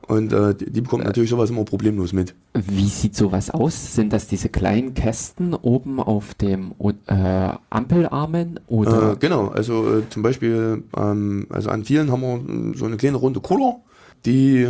[0.07, 2.33] Und äh, die, die bekommt natürlich sowas immer problemlos mit.
[2.53, 3.93] Wie sieht sowas aus?
[3.93, 6.73] Sind das diese kleinen Kästen oben auf dem
[7.07, 9.11] äh, Ampelarmen oder?
[9.11, 12.95] Äh, genau, also äh, zum Beispiel, ähm, also an vielen haben wir äh, so eine
[12.95, 13.81] kleine runde Cooler,
[14.25, 14.69] die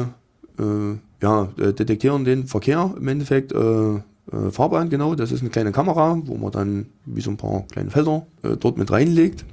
[0.58, 3.52] äh, ja, äh, detektieren den Verkehr im Endeffekt.
[3.52, 7.38] Äh, äh, Fahrbahn, genau, das ist eine kleine Kamera, wo man dann wie so ein
[7.38, 9.46] paar kleine Felder äh, dort mit reinlegt.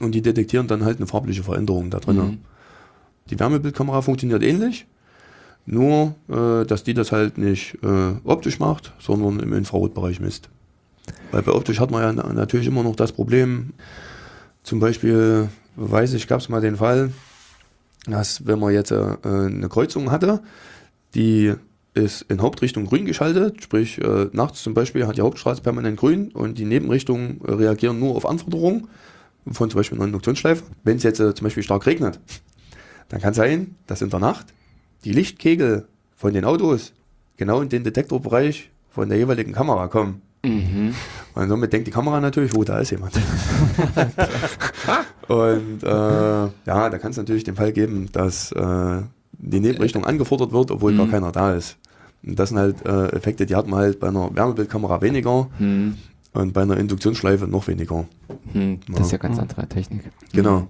[0.00, 2.16] Und die detektieren dann halt eine farbliche Veränderung da drin.
[2.16, 2.38] Mhm.
[3.30, 4.86] Die Wärmebildkamera funktioniert ähnlich,
[5.64, 10.48] nur äh, dass die das halt nicht äh, optisch macht, sondern im Infrarotbereich misst.
[11.30, 13.70] Weil bei optisch hat man ja na- natürlich immer noch das Problem,
[14.62, 17.10] zum Beispiel, weiß ich, gab es mal den Fall,
[18.06, 20.42] dass wenn man jetzt äh, eine Kreuzung hatte,
[21.14, 21.54] die
[21.94, 26.30] ist in Hauptrichtung grün geschaltet, sprich äh, nachts zum Beispiel hat die Hauptstraße permanent grün
[26.32, 28.88] und die Nebenrichtungen äh, reagieren nur auf Anforderungen
[29.50, 30.64] von zum Beispiel einer Induktionsschleife.
[30.84, 32.20] Wenn es jetzt äh, zum Beispiel stark regnet,
[33.08, 34.46] dann kann sein, dass in der Nacht
[35.04, 36.92] die Lichtkegel von den Autos
[37.36, 40.22] genau in den Detektorbereich von der jeweiligen Kamera kommen.
[40.44, 40.94] Mhm.
[41.34, 43.14] Und somit denkt die Kamera natürlich, oh, da ist jemand.
[45.28, 46.50] und äh, ja,
[46.90, 51.06] da kann es natürlich den Fall geben, dass äh, die Nebenrichtung angefordert wird, obwohl gar
[51.06, 51.10] Mhm.
[51.10, 51.76] keiner da ist.
[52.24, 55.96] Und das sind halt äh, Effekte, die hat man halt bei einer Wärmebildkamera weniger Hm.
[56.32, 58.06] und bei einer Induktionsschleife noch weniger.
[58.52, 58.80] Hm.
[58.88, 59.22] Das ist ja Ja.
[59.22, 60.02] ganz andere Technik.
[60.32, 60.66] Genau.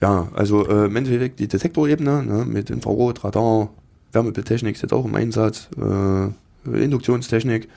[0.00, 3.70] Ja, also äh, im Endeffekt die Detektorebene ne, mit Infrarot, Radar,
[4.12, 7.68] Wärmebildtechnik ist jetzt auch im Einsatz, äh, Induktionstechnik.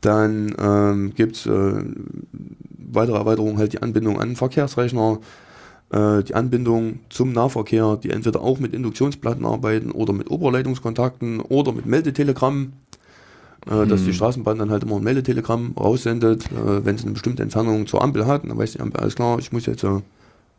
[0.00, 1.84] Dann ähm, gibt es äh,
[2.92, 5.18] weitere Erweiterungen, halt die Anbindung an den Verkehrsrechner,
[5.92, 11.72] äh, die Anbindung zum Nahverkehr, die entweder auch mit Induktionsplatten arbeiten oder mit Oberleitungskontakten oder
[11.72, 12.72] mit Meldetelegramm,
[13.70, 14.06] äh, dass Hm.
[14.06, 18.02] die Straßenbahn dann halt immer ein Meldetelegramm raussendet, äh, wenn es eine bestimmte Entfernung zur
[18.02, 20.00] Ampel hat, dann weiß die Ampel, alles klar, ich muss jetzt äh,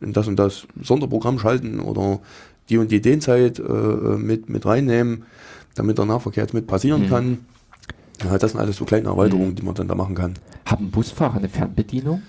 [0.00, 2.20] in das und das Sonderprogramm schalten oder
[2.68, 5.24] die und die Ideentzeit äh, mit, mit reinnehmen,
[5.74, 7.08] damit der Nahverkehr jetzt mit passieren Mhm.
[7.08, 7.38] kann.
[8.24, 9.54] Ja, das sind alles so kleine Erweiterungen, Mhm.
[9.56, 10.34] die man dann da machen kann.
[10.66, 12.22] Haben Busfahrer eine Fernbedienung?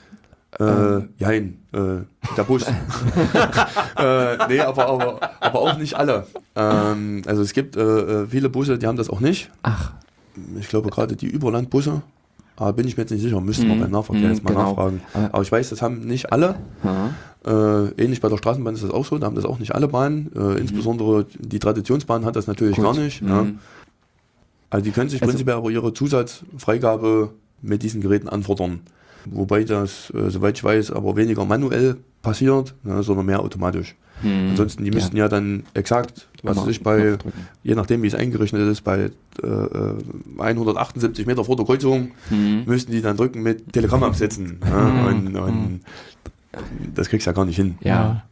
[0.59, 2.01] Äh, jein, äh,
[2.37, 2.63] der Bus.
[3.97, 6.27] äh, nee, aber, aber, aber auch nicht alle.
[6.55, 7.81] Ähm, also es gibt äh,
[8.23, 9.49] äh, viele Busse, die haben das auch nicht.
[9.63, 9.91] Ach,
[10.59, 12.01] Ich glaube gerade die Überlandbusse.
[12.55, 13.79] Aber bin ich mir jetzt nicht sicher, müssten wir Mhm.
[13.79, 14.69] beim Nahverkehr Mhm, jetzt mal genau.
[14.69, 15.01] nachfragen.
[15.31, 16.55] Aber- ich weiß, das haben nicht alle.
[17.45, 19.87] Äh, ähnlich bei der Straßenbahn ist das auch so, da haben das auch nicht alle
[19.87, 20.31] Bahnen.
[20.35, 22.85] Äh, Insbesondere die Traditionsbahn hat das natürlich Gut.
[22.85, 23.21] gar nicht.
[23.21, 23.45] Ja.
[24.73, 27.29] Also die können sich Also- prinzipiell aber ihre Zusatzfreigabe
[27.61, 28.79] mit diesen Geräten anfordern.
[29.25, 33.95] Wobei das, äh, soweit ich weiß, aber weniger manuell passiert, ne, sondern mehr automatisch.
[34.21, 34.49] Mhm.
[34.51, 34.95] Ansonsten, die Ja.
[34.95, 37.17] müssten ja dann exakt, was Genau, weiß ich bei,
[37.63, 39.11] je nachdem wie es eingerechnet ist, bei
[39.41, 39.95] äh, äh,
[40.39, 42.63] 178 Meter vor der Kreuzung, Mhm.
[42.65, 44.57] müssten die dann drücken mit Telegramm absetzen.
[44.67, 45.05] Ja, Mhm.
[45.07, 45.79] und, und
[46.95, 47.75] das kriegst du ja gar nicht hin.
[47.81, 48.23] Ja.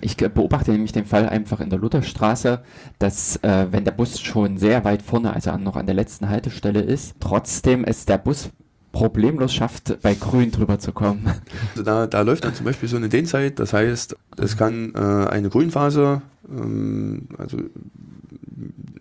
[0.00, 2.60] Ich beobachte nämlich den Fall einfach in der Lutherstraße,
[2.98, 6.28] dass äh, wenn der Bus schon sehr weit vorne, also an, noch an der letzten
[6.28, 8.50] Haltestelle ist, trotzdem es der Bus
[8.92, 11.26] problemlos schafft, bei Grün drüber zu kommen.
[11.72, 14.98] Also da, da läuft dann zum Beispiel so eine Dehnzeit, das heißt, es kann äh,
[15.28, 17.58] eine Grünphase, ähm, also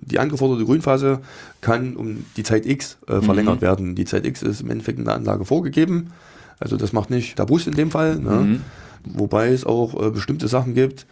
[0.06, 1.20] die angeforderte Grünphase
[1.62, 3.62] kann um die Zeit X äh, verlängert Mhm.
[3.62, 3.96] werden.
[3.96, 6.12] Die Zeit X ist im Endeffekt in der Anlage vorgegeben,
[6.60, 8.32] also das macht nicht der Bus in dem Fall, ne?
[8.32, 8.62] Mhm.
[9.06, 11.06] Wobei es auch äh, bestimmte Sachen gibt,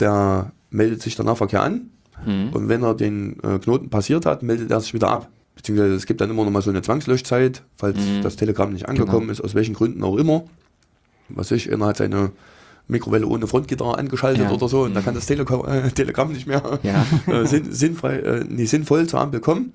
[0.00, 1.90] der meldet sich der Nahverkehr an
[2.26, 2.50] Mhm.
[2.52, 5.28] und wenn er den äh, Knoten passiert hat, meldet er sich wieder ab.
[5.54, 8.22] Beziehungsweise es gibt dann immer noch mal so eine Zwangslöschzeit, falls Mhm.
[8.22, 9.32] das Telegramm nicht angekommen Genau.
[9.32, 10.42] ist, aus welchen Gründen auch immer.
[11.28, 12.32] Was ich, einer hat seine
[12.88, 14.50] Mikrowelle ohne Frontgitter angeschaltet Ja.
[14.50, 15.04] oder so und da Mhm.
[15.04, 17.04] kann das Teleko äh, Telegramm nicht mehr Ja.
[17.32, 19.72] äh, sinn, sinnfrei, äh, nee, sinnvoll zur Ampel kommen.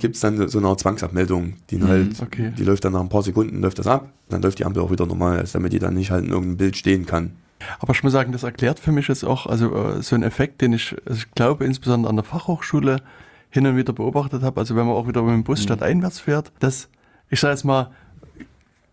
[0.00, 1.86] Gibt es dann so eine Zwangsabmeldung, die Mhm.
[1.88, 2.52] halt, Okay.
[2.58, 4.90] die läuft dann nach ein paar Sekunden, läuft das ab, dann läuft die Ampel auch
[4.90, 7.32] wieder normal, also damit die dann nicht halt in irgendeinem Bild stehen kann.
[7.78, 10.62] Aber ich muss sagen, das erklärt für mich jetzt auch also äh, so einen Effekt,
[10.62, 13.02] den ich, also ich glaube, insbesondere an der Fachhochschule
[13.50, 14.58] hin und wieder beobachtet habe.
[14.60, 15.64] Also wenn man auch wieder mit dem Bus Mhm.
[15.64, 16.88] stadteinwärts fährt, dass
[17.28, 17.90] ich sage jetzt mal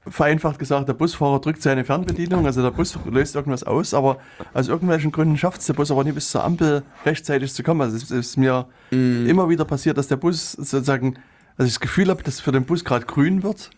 [0.09, 4.17] vereinfacht gesagt, der Busfahrer drückt seine Fernbedienung, also der Bus löst irgendwas aus, aber
[4.53, 7.81] aus irgendwelchen Gründen schafft es der Bus aber nicht bis zur Ampel rechtzeitig zu kommen.
[7.81, 11.15] Also es ist mir immer wieder passiert, dass der Bus sozusagen,
[11.57, 13.69] also ich das Gefühl habe, dass für den Bus gerade grün wird,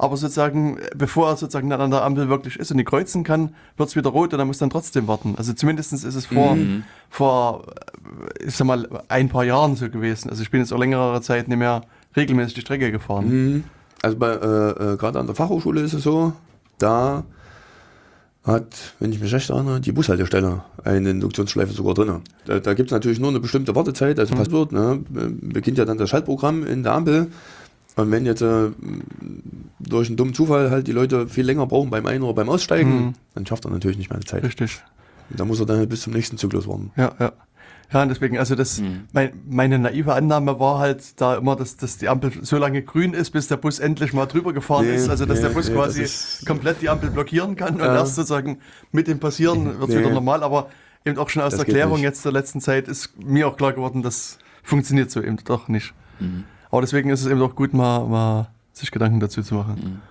[0.00, 3.54] aber sozusagen, bevor er sozusagen dann an der Ampel wirklich ist und die kreuzen kann,
[3.76, 5.34] wird es wieder rot und er muss dann trotzdem warten.
[5.36, 6.84] Also zumindest ist es vor, Mhm.
[7.10, 7.64] vor,
[8.46, 10.30] ich sag mal, ein paar Jahren so gewesen.
[10.30, 11.82] Also ich bin jetzt auch längere Zeit nicht mehr
[12.16, 13.26] regelmäßig die Strecke gefahren.
[13.28, 13.64] Mhm.
[14.02, 16.32] Also bei, äh, äh, gerade an der Fachhochschule ist es so,
[16.78, 17.24] da
[18.44, 22.20] hat, wenn ich mich recht erinnere, die Bushaltestelle eine Induktionsschleife sogar drin.
[22.46, 25.00] Da, da gibt es natürlich nur eine bestimmte Wartezeit, also was wird, ne?
[25.08, 27.26] beginnt ja dann das Schaltprogramm in der Ampel.
[27.96, 28.70] Und wenn jetzt äh,
[29.80, 32.90] durch einen dummen Zufall halt die Leute viel länger brauchen beim Ein- oder beim Aussteigen,
[33.06, 33.14] Mhm.
[33.34, 34.44] dann schafft er natürlich nicht mehr die Zeit.
[34.44, 34.80] Richtig.
[35.30, 36.92] Da muss er dann halt bis zum nächsten Zyklus warten.
[36.96, 37.32] Ja, ja.
[37.90, 39.04] Ja, und deswegen, also das, Mhm.
[39.12, 43.14] mein, meine naive Annahme war halt da immer, dass, dass die Ampel so lange grün
[43.14, 45.08] ist, bis der Bus endlich mal drüber gefahren Nee, ist.
[45.08, 46.06] Also dass nee, der Bus nee, quasi
[46.46, 47.94] komplett die Ampel blockieren kann und Ja.
[47.94, 48.58] erst sozusagen
[48.92, 50.42] mit dem Passieren wird es wieder normal.
[50.42, 50.68] Aber
[51.06, 52.02] eben auch schon aus Das der nicht.
[52.02, 55.94] jetzt der letzten Zeit ist mir auch klar geworden, das funktioniert so eben doch nicht.
[56.20, 56.44] Mhm.
[56.70, 60.02] Aber deswegen ist es eben auch gut, mal, mal sich Gedanken dazu zu machen.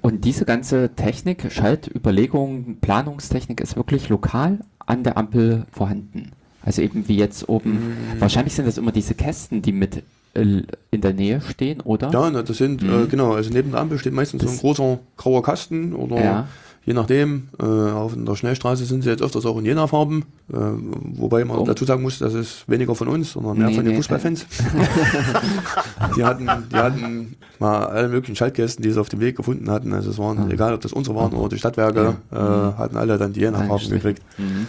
[0.00, 6.32] Und diese ganze Technik, Schaltüberlegung, Planungstechnik ist wirklich lokal an der Ampel vorhanden.
[6.66, 7.70] Also eben wie jetzt oben.
[7.72, 8.20] Mhm.
[8.20, 10.02] Wahrscheinlich sind das immer diese Kästen, die mit
[10.34, 12.10] äh, in der Nähe stehen, oder?
[12.10, 13.04] Ja, ne, das sind, Mhm.
[13.04, 16.22] äh, genau, also neben der Ampel steht meistens so ein Das- großer grauer Kasten oder
[16.22, 16.48] Ja.
[16.84, 17.48] je nachdem.
[17.58, 21.64] Äh, auf der Schnellstraße sind sie jetzt öfters auch in Jena-Farben, äh, wobei man Oh.
[21.64, 24.44] dazu sagen muss, das ist weniger von uns, sondern mehr Nee, von den nee, Fußballfans.
[26.16, 29.92] die, hatten, die hatten mal alle möglichen Schaltkästen, die sie auf dem Weg gefunden hatten.
[29.92, 30.48] Also es waren, Ah.
[30.50, 32.78] egal ob das unsere waren oder die Stadtwerke, äh, Mhm.
[32.78, 34.22] hatten alle dann die Jena-Farben gekriegt.
[34.38, 34.66] Mhm.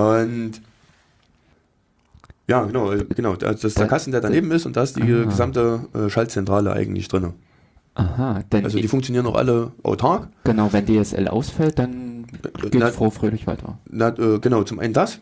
[0.00, 0.52] Und
[2.50, 3.36] ja, genau, äh, genau.
[3.36, 5.24] Das ist der Kasten, der daneben ist und da ist die Ah.
[5.24, 7.32] gesamte äh, Schaltzentrale eigentlich drin.
[7.94, 10.28] Aha, denn Also die funktionieren auch alle autark.
[10.44, 12.24] genau, wenn DSL ausfällt, dann
[12.62, 13.78] Äh, geht na- es froh fröhlich weiter.
[13.90, 15.18] Na, äh, genau, zum einen das.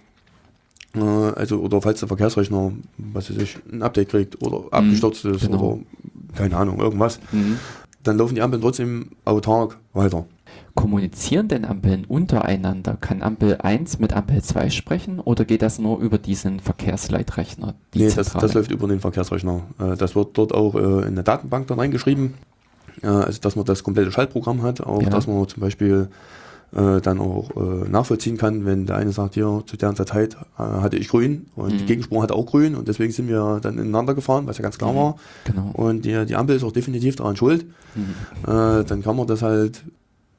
[0.95, 5.43] Äh, also, oder falls der Verkehrsrechner, was weiß ich, ein Update kriegt oder abgestürzt ist
[5.47, 5.61] genau.
[5.63, 5.79] oder
[6.37, 7.59] keine Ahnung, irgendwas, Mhm.
[8.03, 10.25] dann laufen die Ampeln trotzdem autark weiter.
[10.79, 12.97] Kommunizieren denn Ampeln untereinander?
[13.01, 17.75] Kann Ampel 1 mit Ampel 2 sprechen oder geht das nur über diesen Verkehrsleitrechner?
[17.95, 19.63] die Nee, das, das läuft über den Verkehrsrechner.
[19.81, 22.35] Äh, das wird dort auch äh, in eine Datenbank dann reingeschrieben.
[23.03, 25.11] Äh, also, dass man das komplette Schaltprogramm hat, auch Ja.
[25.11, 26.09] dass man zum Beispiel
[26.71, 27.49] dann auch
[27.89, 31.47] nachvollziehen kann, wenn der eine sagt, hier zu der und der Zeit hatte ich grün
[31.57, 31.87] und die Mhm.
[31.87, 34.93] Gegenspur hatte auch grün und deswegen sind wir dann ineinander gefahren, was ja ganz klar
[34.93, 34.97] Mhm.
[34.97, 35.17] war.
[35.45, 35.71] Genau.
[35.73, 37.65] Und die, die Ampel ist auch definitiv daran schuld.
[37.95, 38.15] Mhm.
[38.45, 39.83] Dann kann man das halt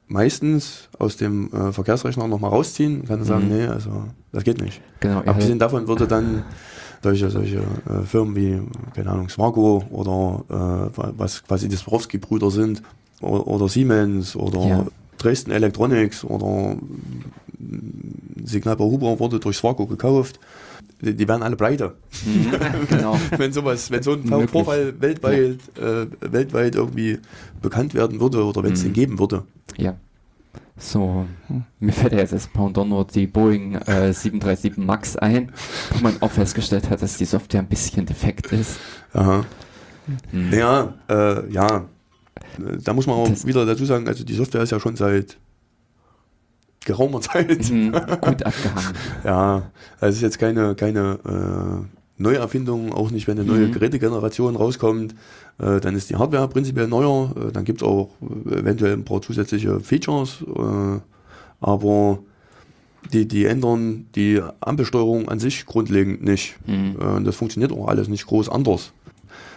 [0.10, 3.56] meistens aus dem äh, Verkehrsrechner nochmal rausziehen und kann dann sagen, Mhm.
[3.56, 3.90] nee, also
[4.34, 4.82] das geht nicht.
[5.00, 6.44] Genau, ja, Abgesehen davon würde dann
[7.02, 8.60] solche, solche äh, Firmen wie,
[8.94, 12.82] keine Ahnung, Smargo oder äh, was quasi die Swarovski-Brüder sind,
[13.22, 14.86] oder, oder Siemens oder Ja.
[15.18, 20.40] Dresden Electronics oder mm, Signalbau Huber wurde durch Swaco gekauft.
[21.02, 21.96] Die, werden alle pleite.
[22.26, 22.52] Mhm,
[22.90, 23.18] genau.
[23.38, 24.50] wenn sowas, wenn so ein Möglich.
[24.52, 27.20] Vorfall weltweit, äh, weltweit irgendwie
[27.62, 28.88] bekannt werden würde oder wenn es Mhm.
[28.88, 29.44] den geben würde.
[29.78, 29.96] Ja.
[30.82, 31.26] So,
[31.80, 35.52] mir fällt ja jetzt als Pendant nur die Boeing äh, 737 MAX ein,
[35.92, 38.78] wo man auch festgestellt hat, dass die Software ein bisschen defekt ist.
[39.14, 39.46] Aha.
[40.32, 40.54] Hm.
[40.54, 41.86] Ja, äh, ja.
[42.84, 45.38] Da muss man auch Das- wieder dazu sagen, also die Software ist ja schon seit
[46.90, 47.70] geraumer Zeit.
[47.70, 48.94] Mhm, gut abgehangen.
[49.24, 49.64] Ja,
[50.00, 53.72] also es ist jetzt keine, keine äh, Neuerfindung, auch nicht, wenn eine neue Mhm.
[53.74, 55.16] Gerätegeneration rauskommt,
[55.60, 58.10] äh, dann ist die Hardware prinzipiell neuer, äh, dann gibt es auch
[58.50, 61.00] äh, eventuell ein paar zusätzliche Features, äh,
[61.62, 62.20] aber
[63.14, 66.56] die, die ändern die Ampelsteuerung an sich grundlegend nicht.
[66.68, 66.96] Mhm.
[67.00, 68.92] Äh, das funktioniert auch alles nicht groß anders.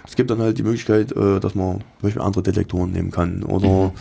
[0.07, 3.43] Es gibt dann halt die Möglichkeit, äh, dass man zum Beispiel andere Detektoren nehmen kann
[3.43, 3.93] oder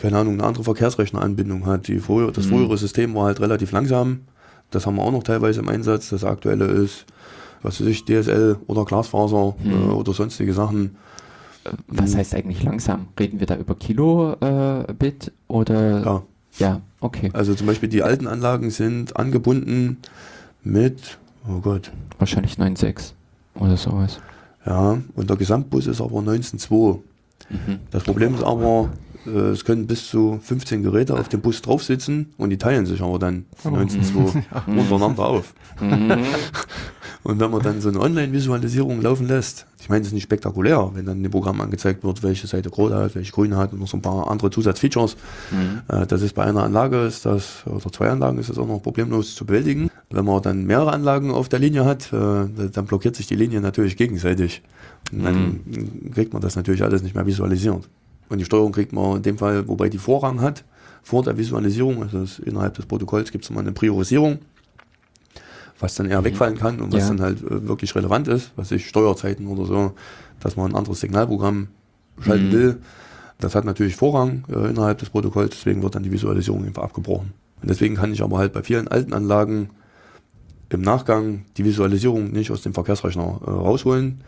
[0.00, 1.88] keine Ahnung, eine andere Verkehrsrechneranbindung hat.
[1.88, 2.50] Die früher, das Mhm.
[2.50, 4.20] frühere System war halt relativ langsam.
[4.70, 6.10] Das haben wir auch noch teilweise im Einsatz.
[6.10, 7.04] Das aktuelle ist,
[7.62, 9.72] was weiß ich, DSL oder Glasfaser Mhm.
[9.72, 10.96] äh, oder sonstige Sachen.
[11.88, 13.08] Was heißt eigentlich langsam?
[13.18, 16.02] Reden wir da über Kilobit äh, oder?
[16.02, 16.22] Ja,
[16.58, 17.30] Ja, okay.
[17.34, 19.98] also zum Beispiel die alten Anlagen sind angebunden
[20.62, 21.18] mit,
[21.48, 23.12] oh Gott, Wahrscheinlich 9.6
[23.56, 24.18] oder sowas.
[24.66, 27.00] ja, und der Gesamtbus ist aber 19.2.
[27.50, 27.78] Mhm.
[27.90, 31.82] Das Problem ist aber, äh, es können bis zu 15 Geräte auf dem Bus drauf
[31.82, 35.54] sitzen und die teilen sich aber dann 19.2 untereinander auf.
[35.80, 36.12] Mhm.
[37.22, 40.90] Und wenn man dann so eine Online-Visualisierung laufen lässt, ich meine, das ist nicht spektakulär,
[40.94, 43.88] wenn dann dem Programm angezeigt wird, welche Seite rot hat, welche grün hat und noch
[43.88, 45.16] so ein paar andere Zusatzfeatures.
[45.50, 45.82] Mhm.
[45.88, 48.82] Äh, das ist bei einer Anlage, ist das, oder zwei Anlagen ist das auch noch
[48.82, 49.90] problemlos zu bewältigen.
[50.08, 53.60] Wenn man dann mehrere Anlagen auf der Linie hat, äh, dann blockiert sich die Linie
[53.60, 54.62] natürlich gegenseitig.
[55.12, 55.60] Und dann
[56.14, 57.88] kriegt man das natürlich alles nicht mehr visualisiert.
[58.30, 60.64] Und die Steuerung kriegt man in dem Fall, wobei die Vorrang hat,
[61.02, 64.38] vor der Visualisierung, also innerhalb des Protokolls gibt es immer eine Priorisierung,
[65.78, 67.08] was dann eher wegfallen kann und was Ja.
[67.08, 69.92] dann halt äh, wirklich relevant ist, was ich Steuerzeiten oder so,
[70.40, 71.68] dass man ein anderes Signalprogramm
[72.20, 72.52] schalten Mhm.
[72.52, 72.76] will.
[73.38, 77.32] Das hat natürlich Vorrang äh, innerhalb des Protokolls, deswegen wird dann die Visualisierung einfach abgebrochen.
[77.62, 79.70] Und deswegen kann ich aber halt bei vielen alten Anlagen
[80.68, 84.20] im Nachgang die Visualisierung nicht aus dem Verkehrsrechner äh, rausholen,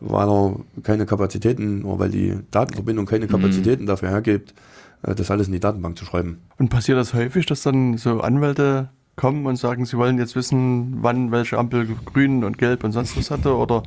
[0.00, 3.30] weil er keine Kapazitäten weil die Datenverbindung keine Mhm.
[3.30, 4.54] Kapazitäten dafür hergibt,
[5.02, 6.38] äh, das alles in die Datenbank zu schreiben.
[6.58, 10.98] Und passiert das häufig, dass dann so Anwälte kommen und sagen, sie wollen jetzt wissen,
[11.02, 13.54] wann welche Ampel grün und gelb und sonst was hatte?
[13.54, 13.82] Oder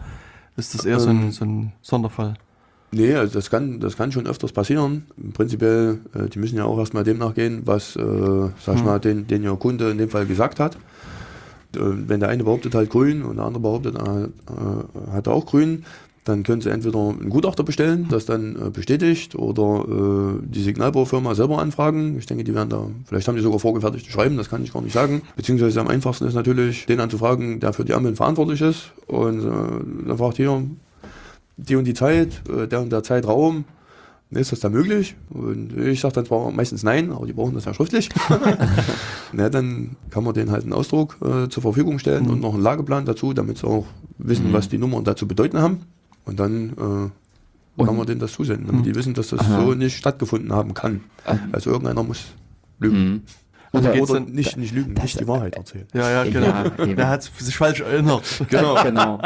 [0.57, 1.31] ist das eher so, ein, Ähm.
[1.31, 2.35] so ein Sonderfall?
[2.91, 5.07] Nee, also das kann, das kann schon öfters passieren.
[5.33, 8.01] Prinzipiell, äh, die müssen ja auch erstmal dem nachgehen, was, äh,
[8.59, 8.85] sag ich Hm.
[8.85, 10.75] mal, den, den ihr Kunde in dem Fall gesagt hat.
[11.75, 15.47] Äh, wenn der eine behauptet halt grün und der andere behauptet, äh, hat er auch
[15.47, 15.85] grün,
[16.23, 21.35] dann können sie entweder einen Gutachter bestellen, das dann äh, bestätigt, oder äh, die Signalbaufirma
[21.35, 22.17] selber anfragen.
[22.17, 24.81] Ich denke, die werden da, vielleicht haben die sogar vorgefertigte Schreiben, das kann ich gar
[24.81, 25.21] nicht sagen.
[25.35, 28.91] Beziehungsweise am einfachsten ist natürlich, den anzufragen, der für die Ampeln verantwortlich ist.
[29.07, 30.63] Und äh, dann fragt hier,
[31.57, 33.65] die und die Zeit, äh, der und der Zeitraum,
[34.31, 35.15] ist das da möglich?
[35.29, 38.09] Und ich sage dann zwar meistens nein, aber die brauchen das ja schriftlich.
[39.33, 42.63] Na, dann kann man denen halt einen Ausdruck äh, zur Verfügung stellen und noch einen
[42.63, 43.85] Lageplan dazu, damit sie auch
[44.17, 44.53] wissen, Mhm.
[44.53, 45.81] was die Nummern dazu bedeuten haben.
[46.25, 49.61] Und dann äh, Und- kann man denen das zusenden, damit die wissen, dass das Aha.
[49.65, 51.01] so nicht stattgefunden haben kann.
[51.25, 52.25] Ähm, Also irgendeiner muss
[52.79, 52.97] lügen.
[53.13, 53.21] mhm.
[53.75, 55.87] Also Oder, oder dann- nicht, nicht lügen, nicht die Wahrheit erzählen.
[55.95, 56.45] Ja, ja, genau.
[56.77, 56.93] Ja.
[56.93, 58.21] Der hat sich falsch erinnert.
[58.49, 58.75] Genau.
[58.83, 59.19] genau.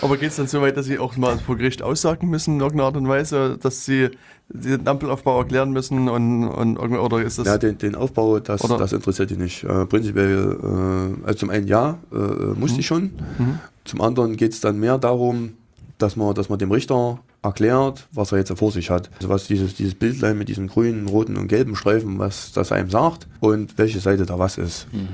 [0.00, 2.60] Aber geht es dann so weit, dass sie auch mal vor Gericht aussagen müssen in
[2.60, 4.10] irgendeiner Art und Weise, dass sie
[4.50, 7.46] den Ampelaufbau erklären müssen und, und irgendwie, oder ist das.
[7.48, 9.64] Ja, den, den Aufbau, das, Oder- das interessiert die nicht.
[9.64, 13.10] Äh, prinzipiell, äh, also zum einen ja, äh, muss die schon.
[13.38, 13.58] Mhm.
[13.84, 15.54] Zum anderen geht es dann mehr darum,
[16.02, 19.10] dass man, dass man dem Richter erklärt, was er jetzt vor sich hat.
[19.16, 22.90] Also was dieses, dieses Bildlein mit diesen grünen, roten und gelben Streifen, was das einem
[22.90, 24.86] sagt und welche Seite da was ist.
[24.92, 25.08] Mhm.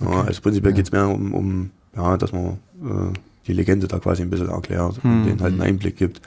[0.00, 3.12] Ja, also prinzipiell geht es mehr um, um ja, dass man äh,
[3.46, 5.10] die Legende da quasi ein bisschen erklärt Mhm.
[5.10, 6.20] und denen halt einen Einblick gibt.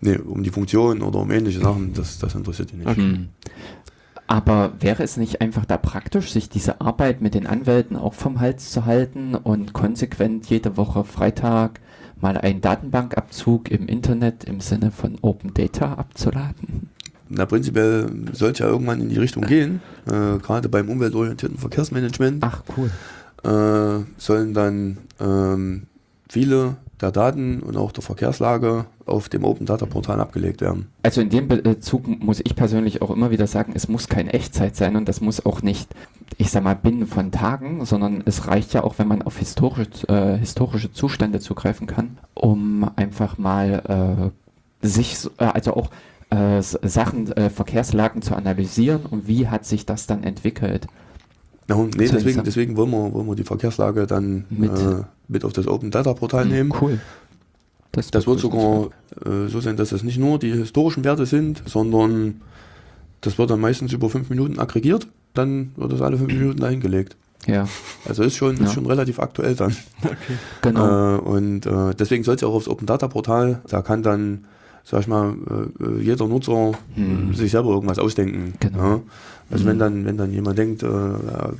[0.00, 2.88] Nee, um die Funktion oder um ähnliche Sachen, das, das interessiert die nicht.
[2.88, 3.00] Okay.
[3.00, 3.28] Hm.
[4.26, 8.40] Aber wäre es nicht einfach da praktisch, sich diese Arbeit mit den Anwälten auch vom
[8.40, 11.80] Hals zu halten und konsequent jede Woche Freitag
[12.24, 16.88] mal einen Datenbankabzug im Internet im Sinne von Open Data abzuladen?
[17.28, 22.62] Na, prinzipiell sollte ja irgendwann in die Richtung gehen, äh, gerade beim umweltorientierten Verkehrsmanagement Ach,
[22.78, 22.90] cool.
[23.44, 25.82] äh, sollen dann ähm,
[26.28, 30.88] viele der Daten und auch der Verkehrslage auf dem Open Data Portal abgelegt werden.
[31.02, 34.76] Also in dem Bezug muss ich persönlich auch immer wieder sagen, es muss keine Echtzeit
[34.76, 35.88] sein und das muss auch nicht,
[36.38, 40.08] ich sag mal, binnen von Tagen, sondern es reicht ja auch, wenn man auf historische,
[40.08, 44.32] äh, historische Zustände zugreifen kann, um einfach mal
[44.82, 45.90] äh, sich, äh, also auch
[46.30, 50.86] äh, Sachen, äh, Verkehrslagen zu analysieren und wie hat sich das dann entwickelt.
[51.68, 55.52] Ja, nee, deswegen, deswegen wollen, wir, wollen wir die Verkehrslage dann Mit- äh, mit auf
[55.54, 56.72] das Open Data Portal nehmen.
[56.80, 57.00] Cool.
[57.92, 58.52] Das wird begrüße ich.
[58.52, 58.90] sogar
[59.24, 62.40] äh, so sein, dass es nicht nur die historischen Werte sind, sondern
[63.22, 67.16] das wird dann meistens über fünf Minuten aggregiert, dann wird es alle fünf Minuten dahingelegt.
[67.46, 67.68] Ja,
[68.06, 68.64] Also ist schon, Ja.
[68.64, 69.76] ist schon relativ aktuell dann.
[70.62, 71.16] genau.
[71.16, 74.44] Äh, und äh, deswegen soll es ja auch aufs Open Data Portal, da kann dann,
[74.84, 75.34] sag ich mal,
[75.80, 77.34] äh, äh, jeder Nutzer Hm.
[77.34, 78.54] sich selber irgendwas ausdenken.
[78.60, 78.78] Genau.
[78.78, 79.00] Ja?
[79.50, 79.68] Also Mhm.
[79.68, 81.54] wenn dann, wenn dann jemand denkt, äh, er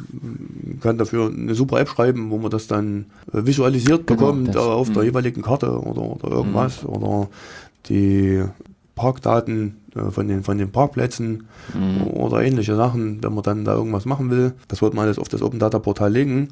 [0.80, 4.59] kann dafür eine super App schreiben, wo man das dann äh, visualisiert Genau, bekommt äh,
[4.59, 5.09] auf der mhm.
[5.09, 7.28] jeweiligen Karte oder, oder irgendwas oder
[7.88, 8.42] die
[8.94, 9.76] Parkdaten
[10.10, 12.02] von den, von den Parkplätzen Mhm.
[12.08, 14.52] oder ähnliche Sachen, wenn man dann da irgendwas machen will.
[14.68, 16.48] Das wird man alles auf das Open Data Portal legen.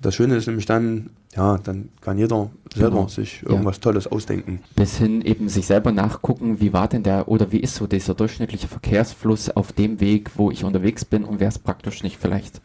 [0.00, 3.08] Das Schöne ist nämlich dann, ja, dann kann jeder selber Genau.
[3.08, 3.50] sich Ja.
[3.50, 4.60] irgendwas Tolles ausdenken.
[4.74, 8.14] Bis hin eben sich selber nachgucken, wie war denn der oder wie ist so dieser
[8.14, 12.60] durchschnittliche Verkehrsfluss auf dem Weg, wo ich unterwegs bin und wäre es praktisch nicht vielleicht.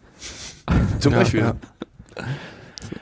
[0.99, 1.39] Zum Ja, Beispiel.
[1.41, 1.55] ja.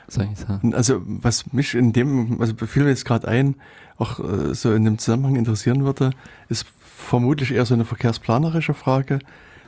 [0.08, 0.74] Soll ich sagen?
[0.74, 3.56] Also was mich in dem, also fiel mir jetzt gerade ein,
[3.96, 6.10] auch äh, so in dem Zusammenhang interessieren würde,
[6.48, 6.66] ist
[7.00, 9.18] vermutlich eher so eine verkehrsplanerische Frage.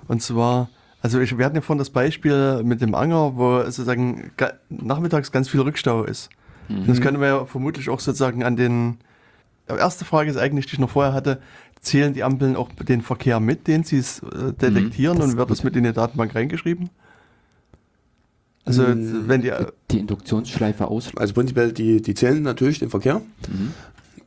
[0.09, 0.69] Und zwar,
[1.01, 4.31] also ich, wir hatten ja vorhin das Beispiel mit dem Anger, wo sozusagen
[4.69, 6.31] nachmittags ganz viel Rückstau ist.
[6.69, 6.87] Mhm.
[6.87, 8.99] Das können wir ja vermutlich auch sozusagen an den.
[9.69, 11.41] Die erste Frage ist eigentlich, die ich noch vorher hatte,
[11.81, 15.65] zählen die Ampeln auch den Verkehr mit, den sie äh, detektieren Mhm, und wird das
[15.65, 16.91] mit in die Datenbank reingeschrieben?
[18.65, 19.29] Also Mm.
[19.29, 19.53] wenn die
[19.91, 21.11] Die Induktionsschleife aus.
[21.17, 23.73] Also prinzipiell, die, die zählen natürlich den Verkehr, Mhm.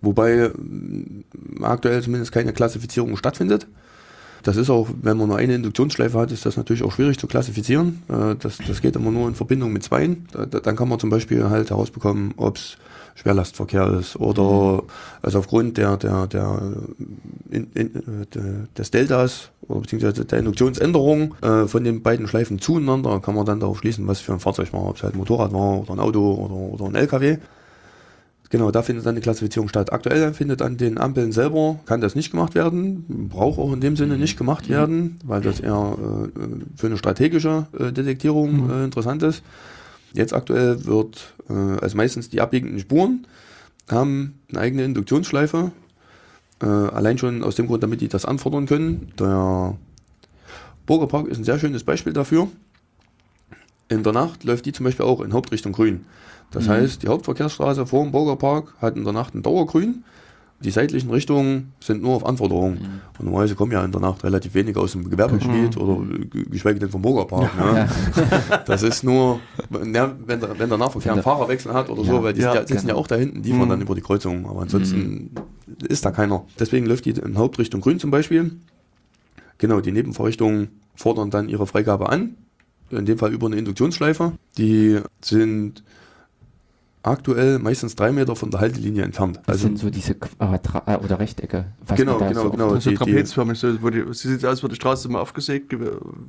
[0.06, 3.68] Wobei mm, aktuell zumindest keine Klassifizierung stattfindet.
[4.44, 7.26] Das ist auch, wenn man nur eine Induktionsschleife hat, ist das natürlich auch schwierig zu
[7.28, 8.04] klassifizieren.
[8.10, 10.28] Äh, Das, das geht immer nur in Verbindung mit zweien.
[10.32, 12.78] Da- da- Dann kann man zum Beispiel halt herausbekommen, ob es
[13.16, 14.84] Schwerlastverkehr ist oder
[15.22, 16.62] also aufgrund der, der, der,
[17.50, 23.22] in, in, äh, des Deltas oder beziehungsweise der Induktionsänderung äh, von den beiden Schleifen zueinander
[23.22, 25.54] kann man dann darauf schließen, was für ein Fahrzeug war, ob es halt ein Motorrad
[25.54, 26.54] war oder ein Auto oder,
[26.84, 27.38] oder ein LKW.
[28.50, 29.92] Genau, da findet dann die Klassifizierung statt.
[29.92, 33.96] Aktuell findet an den Ampeln selber, kann das nicht gemacht werden, braucht auch in dem
[33.96, 36.40] Sinne nicht gemacht werden, weil das eher äh,
[36.76, 39.44] für eine strategische äh, Detektierung äh, interessant ist.
[40.14, 43.26] Jetzt aktuell wird, äh, also meistens die abbiegenden Spuren
[43.90, 45.72] haben eine eigene Induktionsschleife,
[46.62, 49.12] äh, allein schon aus dem Grund, damit die das anfordern können.
[49.20, 49.76] Der
[50.86, 52.48] Burgerpark ist ein sehr schönes Beispiel dafür.
[53.90, 56.06] In der Nacht läuft die zum Beispiel auch in Hauptrichtung grün.
[56.52, 56.70] Das Mhm.
[56.72, 60.04] heißt, die Hauptverkehrsstraße vor dem Burgerpark hat in der Nacht ein Dauergrün.
[60.62, 62.76] Die seitlichen Richtungen sind nur auf Anforderung.
[62.76, 62.80] Mhm.
[63.20, 66.80] Und normalerweise kommen ja in der Nacht relativ wenig aus dem Gewerbegebiet oder g- geschweige
[66.80, 67.52] denn vom Burgerpark.
[67.60, 67.90] Ne?
[68.66, 69.42] Das ist nur,
[69.94, 72.56] ja, wenn, der, wenn der Nahverkehr einen Fahrerwechsel hat oder Ja, so, weil die ja,
[72.56, 72.94] ja, sitzen genau.
[72.94, 73.70] ja auch da hinten, die fahren Mhm.
[73.70, 74.50] dann über die Kreuzung.
[74.50, 75.32] Aber ansonsten
[75.90, 76.46] ist da keiner.
[76.58, 78.56] Deswegen läuft die in Hauptrichtung grün zum Beispiel.
[79.58, 82.36] Genau, die Nebenverrichtungen fordern dann ihre Freigabe an.
[82.92, 84.34] In dem Fall über eine Induktionsschleife.
[84.58, 85.84] Die sind
[87.06, 89.38] aktuell meistens drei Meter von der Haltelinie entfernt.
[89.46, 91.66] Das Also sind so diese Quadra äh, oder Rechtecke.
[91.86, 92.70] was Genau, genau, so genau.
[92.72, 95.74] Also die- trapezförmig, so, wo die, sie sieht aus, würde die Straße immer aufgesägt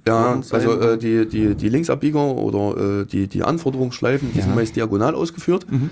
[0.06, 4.44] Ja, also äh, die, die, die Linksabbieger oder äh, die, die Anforderungsschleifen, die Ja.
[4.44, 5.66] sind meist diagonal ausgeführt.
[5.70, 5.90] Mhm.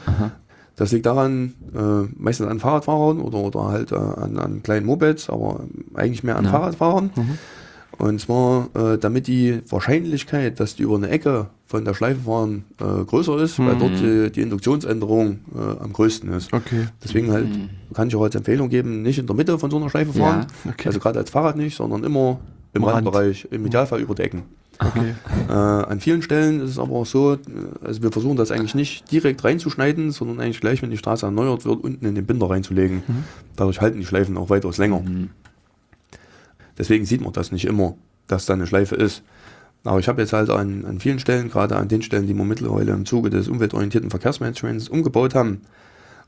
[0.77, 5.31] Das liegt daran, äh, meistens an Fahrradfahrern oder, oder halt äh, an, an kleinen Mopeds,
[5.31, 5.61] aber
[5.95, 6.51] eigentlich mehr an Ja.
[6.51, 7.11] Fahrradfahrern.
[7.15, 7.39] Mhm.
[7.99, 12.65] Und zwar, äh, damit die Wahrscheinlichkeit, dass die über eine Ecke von der Schleife fahren,
[12.81, 13.79] äh, größer ist, weil Mhm.
[13.79, 16.53] dort die, die Induktionsänderung äh, am größten ist.
[16.53, 16.87] Okay.
[17.03, 17.71] Deswegen halt Mhm.
[17.95, 20.47] kann ich auch als Empfehlung geben, nicht in der Mitte von so einer Schleife fahren.
[20.65, 20.71] Ja.
[20.73, 20.89] Okay.
[20.89, 22.41] Also gerade als Fahrrad nicht, sondern immer
[22.75, 22.97] im Rand.
[23.07, 24.43] Randbereich, im Idealfall über die Ecken.
[24.81, 25.15] okay.
[25.49, 27.39] Äh, an vielen Stellen ist es aber auch so, äh,
[27.85, 31.65] also wir versuchen das eigentlich nicht direkt reinzuschneiden, sondern eigentlich gleich, wenn die Straße erneuert
[31.65, 33.03] wird, unten in den Binder reinzulegen.
[33.07, 33.25] Mhm.
[33.57, 35.01] Dadurch halten die Schleifen auch weitaus länger.
[35.01, 35.31] Mhm.
[36.79, 37.95] Deswegen sieht man das nicht immer,
[38.27, 39.23] dass da eine Schleife ist.
[39.85, 42.45] Aber ich habe jetzt halt an, an vielen Stellen, gerade an den Stellen, die wir
[42.45, 45.61] mittlerweile im Zuge des umweltorientierten Verkehrsmanagements umgebaut haben,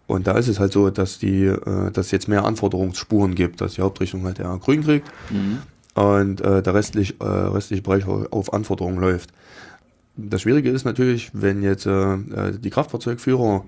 [0.09, 3.61] und da ist es halt so, dass die, äh, dass es jetzt mehr Anforderungsspuren gibt,
[3.61, 5.59] dass die Hauptrichtung halt eher grün kriegt Mhm.
[6.01, 9.31] und äh, der restlich, äh, restliche Bereich au- auf Anforderungen läuft.
[10.17, 12.19] Das Schwierige ist natürlich, wenn jetzt äh, äh,
[12.59, 13.65] die Kraftfahrzeugführer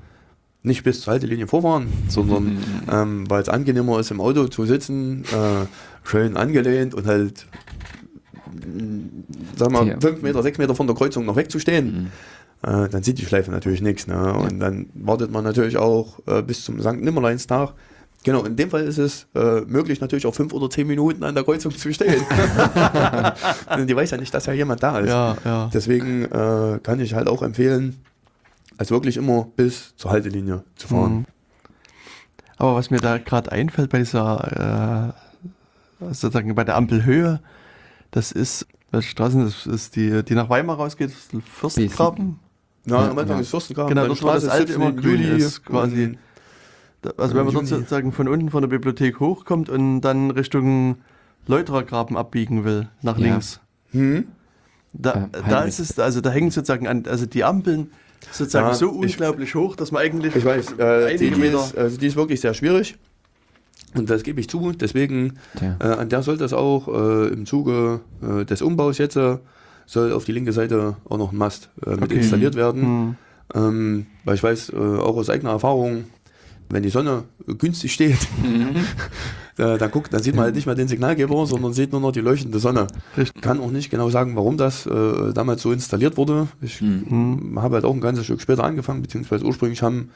[0.63, 2.59] nicht bis zur Haltelinie vorfahren, sondern
[2.93, 5.25] ähm, weil es angenehmer ist, im Auto zu sitzen,
[6.09, 7.47] schön angelehnt und halt,
[9.57, 10.01] sag mal, Ja.
[10.01, 12.11] fünf Meter, sechs Meter von der Kreuzung noch wegzustehen,
[12.65, 12.69] Mhm.
[12.69, 14.07] äh, dann sieht die Schleife natürlich nichts.
[14.07, 14.33] Ne?
[14.35, 17.01] Und dann wartet man natürlich auch äh, bis zum St.
[17.01, 17.75] Nimmerleinstag.
[18.25, 21.35] Genau, in dem Fall ist es äh, möglich, natürlich auch fünf oder zehn Minuten an
[21.37, 22.21] der Kreuzung zu stehen.
[23.87, 25.09] die weiß ja nicht, dass ja jemand da ist.
[25.09, 25.71] Ja, ja.
[25.73, 27.97] Deswegen äh, kann ich halt auch empfehlen,
[28.77, 31.13] also wirklich immer bis zur Haltelinie zu fahren.
[31.19, 31.25] Mhm.
[32.57, 35.28] Aber was mir da gerade einfällt bei dieser, äh,
[36.01, 37.41] sozusagen bei der Ampelhöhe,
[38.11, 42.39] das ist, welche Straße das ist die, die nach Weimar rausgeht, Fürstengraben?
[42.87, 43.43] Ja, Ja, am Anfang ja.
[43.43, 43.91] ist Fürstengraben.
[43.95, 45.03] Genau, dort war das Straße alte immer 17.
[45.03, 46.19] grün ist, quasi.
[47.03, 50.97] Da- Also wenn man dort sozusagen von unten von der Bibliothek hochkommt und dann Richtung
[51.47, 53.25] Leuterergraben abbiegen will, nach Ja.
[53.27, 53.61] links.
[53.93, 54.27] Hm?
[54.93, 57.91] Da, Ähm, da ist es, also da hängen sozusagen an, also die Ampeln
[58.33, 60.83] sozusagen Ja, so ich- unglaublich hoch, dass man eigentlich Ich weiß, äh, die,
[61.25, 61.59] einige die, Meter.
[61.65, 62.97] ist, also die ist wirklich sehr schwierig.
[63.95, 64.73] Und das gebe ich zu.
[64.73, 69.39] Deswegen, äh, an der sollte es auch äh, im Zuge äh, des Umbaus jetzt, äh,
[69.87, 72.17] soll auf die linke Seite auch noch ein Mast äh, mit Okay.
[72.17, 72.83] installiert werden.
[72.83, 73.17] Hm.
[73.55, 76.05] Ähm, weil ich weiß, äh, auch aus eigener Erfahrung,
[76.69, 78.77] wenn die Sonne günstig steht, Mhm.
[79.57, 82.13] äh, dann guckt, dann sieht man halt nicht mehr den Signalgeber, sondern sieht nur noch
[82.13, 82.89] die leuchtende Sonne.
[83.17, 83.41] Richtig.
[83.43, 86.49] Kann auch nicht genau sagen, warum das äh, damals so installiert wurde.
[86.61, 87.59] Ich Mhm.
[87.59, 90.11] habe halt auch ein ganzes Stück später angefangen, beziehungsweise ursprünglich haben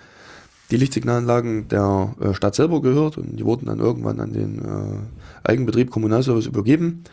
[0.72, 5.48] die Lichtsignalanlagen der äh, Stadt selber gehört und die wurden dann irgendwann an den äh,
[5.48, 7.04] Eigenbetrieb Kommunalservice übergeben.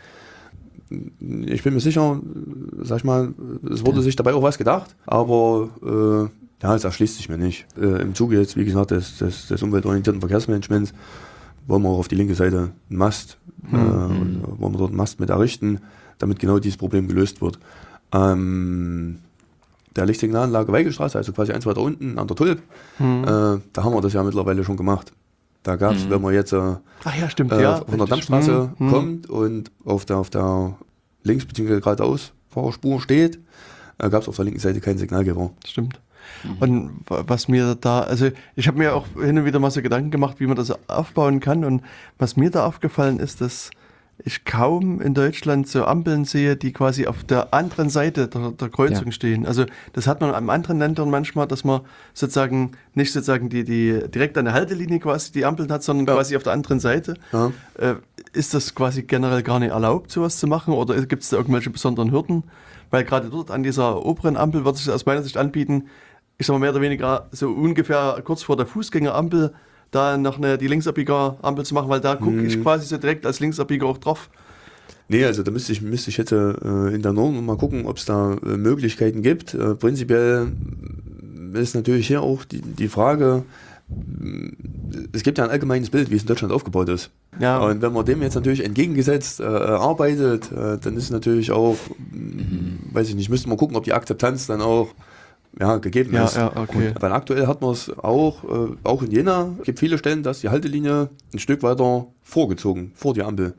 [1.46, 2.20] Ich bin mir sicher,
[2.82, 3.32] sag ich mal,
[3.70, 4.02] es wurde Ja.
[4.02, 7.66] sich dabei auch was gedacht, aber äh, ja, es erschließt sich mir nicht.
[7.80, 10.92] Äh, Im Zuge jetzt, wie gesagt, des, des, des umweltorientierten Verkehrsmanagements
[11.68, 13.38] wollen wir auch auf die linke Seite einen Mast,
[13.72, 14.20] äh, Mhm.
[14.20, 15.78] und wollen wir dort einen Mast mit errichten,
[16.18, 17.58] damit genau dieses Problem gelöst wird.
[18.12, 19.18] Ähm,
[19.96, 22.62] der Lichtsignalanlage Weigelstraße, also quasi eins weiter unten an der Tulp,
[22.98, 23.24] Hm.
[23.24, 23.26] äh,
[23.72, 25.12] da haben wir das ja mittlerweile schon gemacht.
[25.62, 26.10] Da gab es, Mhm.
[26.10, 26.56] wenn man jetzt äh,
[27.18, 27.76] ja, stimmt, äh, ja.
[27.76, 28.08] von der richtig.
[28.28, 28.90] Dammstraße Hm, hm.
[28.90, 30.76] kommt und auf der, auf der
[31.22, 31.80] links- bzw.
[31.80, 33.38] geradeaus Fahrerspur steht,
[33.98, 35.50] äh, gab es auf der linken Seite keinen Signalgeber.
[35.66, 36.00] Stimmt.
[36.44, 36.56] Mhm.
[36.60, 39.82] Und wa- was mir da, also ich habe mir auch hin und wieder mal so
[39.82, 41.64] Gedanken gemacht, wie man das aufbauen kann.
[41.64, 41.82] Und
[42.18, 43.70] was mir da aufgefallen ist, dass
[44.24, 48.68] ich kaum in Deutschland so Ampeln sehe, die quasi auf der anderen Seite der, der
[48.68, 49.12] Kreuzung Ja.
[49.12, 49.46] stehen.
[49.46, 51.80] Also das hat man an anderen Ländern manchmal, dass man
[52.14, 56.14] sozusagen nicht sozusagen die, die direkt an der Haltelinie quasi die Ampeln hat, sondern Ja.
[56.14, 57.14] quasi auf der anderen Seite.
[57.32, 57.52] Ja.
[57.78, 57.94] Äh,
[58.32, 60.74] ist das quasi generell gar nicht erlaubt, sowas zu machen?
[60.74, 62.44] Oder gibt es da irgendwelche besonderen Hürden?
[62.90, 65.88] Weil gerade dort an dieser oberen Ampel wird sich aus meiner Sicht anbieten,
[66.38, 69.52] ich sag mal mehr oder weniger so ungefähr kurz vor der Fußgängerampel
[69.90, 73.40] da noch eine, die Linksabbieger-Ampel zu machen, weil da gucke ich quasi so direkt als
[73.40, 74.30] Linksabbieger auch drauf.
[75.08, 76.50] Nee, also da müsste ich, müsste ich jetzt äh,
[76.94, 79.54] in der Norm mal gucken, ob es da äh, Möglichkeiten gibt.
[79.54, 80.52] Äh, prinzipiell
[81.54, 83.42] ist natürlich hier auch die, die Frage,
[83.88, 84.50] mh,
[85.12, 87.10] es gibt ja ein allgemeines Bild, wie es in Deutschland aufgebaut ist.
[87.40, 91.50] Ja, Und wenn man dem jetzt natürlich entgegengesetzt äh, arbeitet, äh, dann ist es natürlich
[91.50, 91.76] auch,
[92.12, 92.78] Mhm.
[92.92, 94.88] mh, weiß ich nicht, müsste man gucken, ob die Akzeptanz dann auch
[95.58, 96.36] ja, gegeben ja, ist.
[96.36, 96.92] ja, okay.
[97.00, 100.40] Weil aktuell hat man es auch, äh, auch in Jena, es gibt viele Stellen, dass
[100.40, 103.54] die Haltelinie ein Stück weiter vorgezogen, vor die Ampel.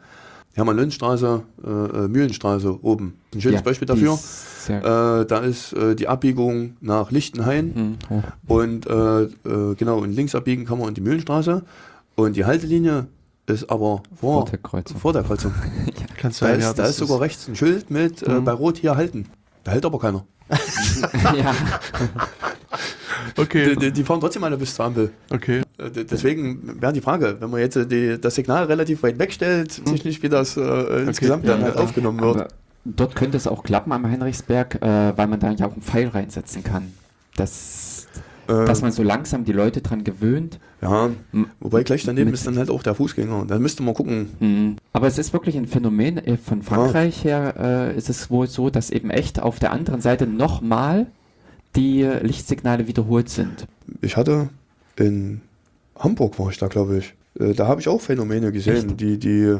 [0.53, 3.15] Hermann-Löns-Straße, äh, äh, Mühlenstraße oben.
[3.33, 4.19] Ein schönes Ja, Beispiel dafür.
[4.67, 8.21] Äh, da ist äh, die Abbiegung nach Lichtenhain Mhm.
[8.47, 8.55] Oh.
[8.55, 11.63] und äh, äh, genau, und links abbiegen kann man in die Mühlenstraße.
[12.15, 13.07] Und die Haltelinie
[13.47, 14.97] ist aber vor, Vor der Kreuzung.
[14.99, 15.53] vor der Kreuzung.
[16.17, 18.43] Kannst Da sein, ist, ja, da ist sogar rechts ein Schild mit äh, Mhm.
[18.45, 19.27] bei Rot hier halten.
[19.63, 20.25] Da hält aber keiner.
[21.35, 21.55] ja.
[23.37, 25.11] Okay, Die, die, fahren trotzdem alle bis zur Ampel.
[25.29, 25.61] okay.
[25.77, 29.81] Äh, Deswegen wäre die Frage, wenn man jetzt äh, die, das Signal relativ weit wegstellt,
[29.85, 31.81] weiß ich nicht, wie das äh, insgesamt dann ja, halt ja.
[31.81, 32.35] aufgenommen wird.
[32.35, 32.47] Aber
[32.85, 36.07] dort könnte es auch klappen am Heinrichsberg, äh, weil man da ja auch einen Pfeil
[36.09, 36.93] reinsetzen kann.
[37.35, 38.07] Das,
[38.51, 40.59] Äh, dass man so langsam die Leute dran gewöhnt.
[40.81, 41.09] ja,
[41.59, 43.45] wobei gleich daneben ist dann halt auch der Fußgänger.
[43.47, 44.29] Da müsste man gucken.
[44.39, 44.75] Mhm.
[44.93, 46.17] Aber es ist wirklich ein Phänomen.
[46.17, 50.01] äh, Von Frankreich her äh, ist es wohl so, dass eben echt auf der anderen
[50.01, 51.07] Seite nochmal
[51.75, 53.67] die Lichtsignale wiederholt sind.
[54.01, 54.49] Ich hatte
[54.97, 55.41] in
[55.97, 57.13] Hamburg war ich da, glaube ich.
[57.39, 58.89] Äh, da habe ich auch Phänomene gesehen.
[58.89, 58.99] Echt?
[58.99, 59.57] Die, die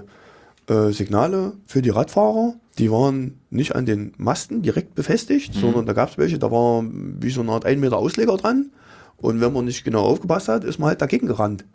[0.71, 5.59] äh, Signale für die Radfahrer, die waren nicht an den Masten direkt befestigt, Mhm.
[5.59, 8.71] sondern da gab es welche, da war wie so eine Art 1 Meter Ausleger dran.
[9.17, 11.65] Und wenn man nicht genau aufgepasst hat, ist man halt dagegen gerannt.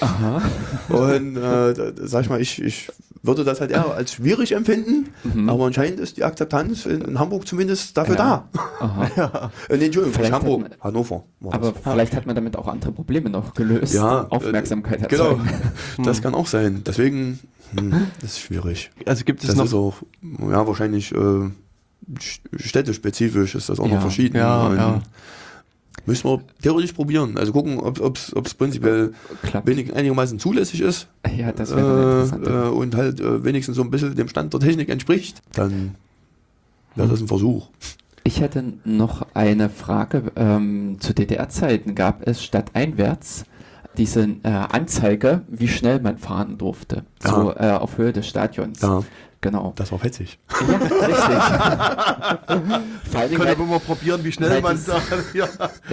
[0.00, 0.42] Aha.
[0.88, 2.88] Und äh, sag ich mal, ich, ich
[3.22, 5.48] würde das halt eher als schwierig empfinden, Mhm.
[5.48, 8.48] aber anscheinend ist die Akzeptanz in, in Hamburg zumindest dafür Ja.
[8.80, 9.50] Da.
[9.68, 11.24] Äh, nee, Entschuldigung, Vielleicht Hamburg, hat Hannover.
[11.50, 11.82] Aber das.
[11.82, 13.94] vielleicht hat man damit auch andere Probleme noch gelöst.
[13.94, 15.48] Ja, äh, Aufmerksamkeit Genau, erzeugen.
[16.04, 16.82] das kann auch sein.
[16.86, 17.40] Deswegen,
[17.74, 18.90] hm, das ist schwierig.
[19.06, 23.86] Also gibt es Das noch ist auch, ja, wahrscheinlich äh, st- städtespezifisch ist das auch
[23.88, 23.94] Ja.
[23.94, 24.36] noch verschieden.
[24.36, 25.02] Ja, ja.
[26.04, 27.36] Müssen wir theoretisch probieren.
[27.36, 28.16] Also gucken, ob
[28.46, 29.12] es prinzipiell
[29.42, 29.68] Klappt.
[29.68, 34.14] einigermaßen zulässig ist Ja, das wäre äh, äh, und halt äh, wenigstens so ein bisschen
[34.14, 35.42] dem Stand der Technik entspricht.
[35.54, 35.96] Dann
[36.94, 37.68] wäre das ein Versuch.
[38.22, 40.30] Ich hätte noch eine Frage.
[40.36, 43.44] Ähm, zu DDR-Zeiten gab es statt einwärts
[43.98, 47.04] diese äh, Anzeige, wie schnell man fahren durfte.
[47.24, 47.30] Ja.
[47.30, 48.80] So äh, auf Höhe des Stadions.
[48.82, 49.02] Ja.
[49.40, 49.72] genau.
[49.76, 50.38] Das war fetzig.
[50.68, 51.16] Ja, richtig.
[53.10, 55.00] Vor allen Dingen, Können weil- wir mal probieren, wie schnell man da.
[55.34, 55.46] Ja.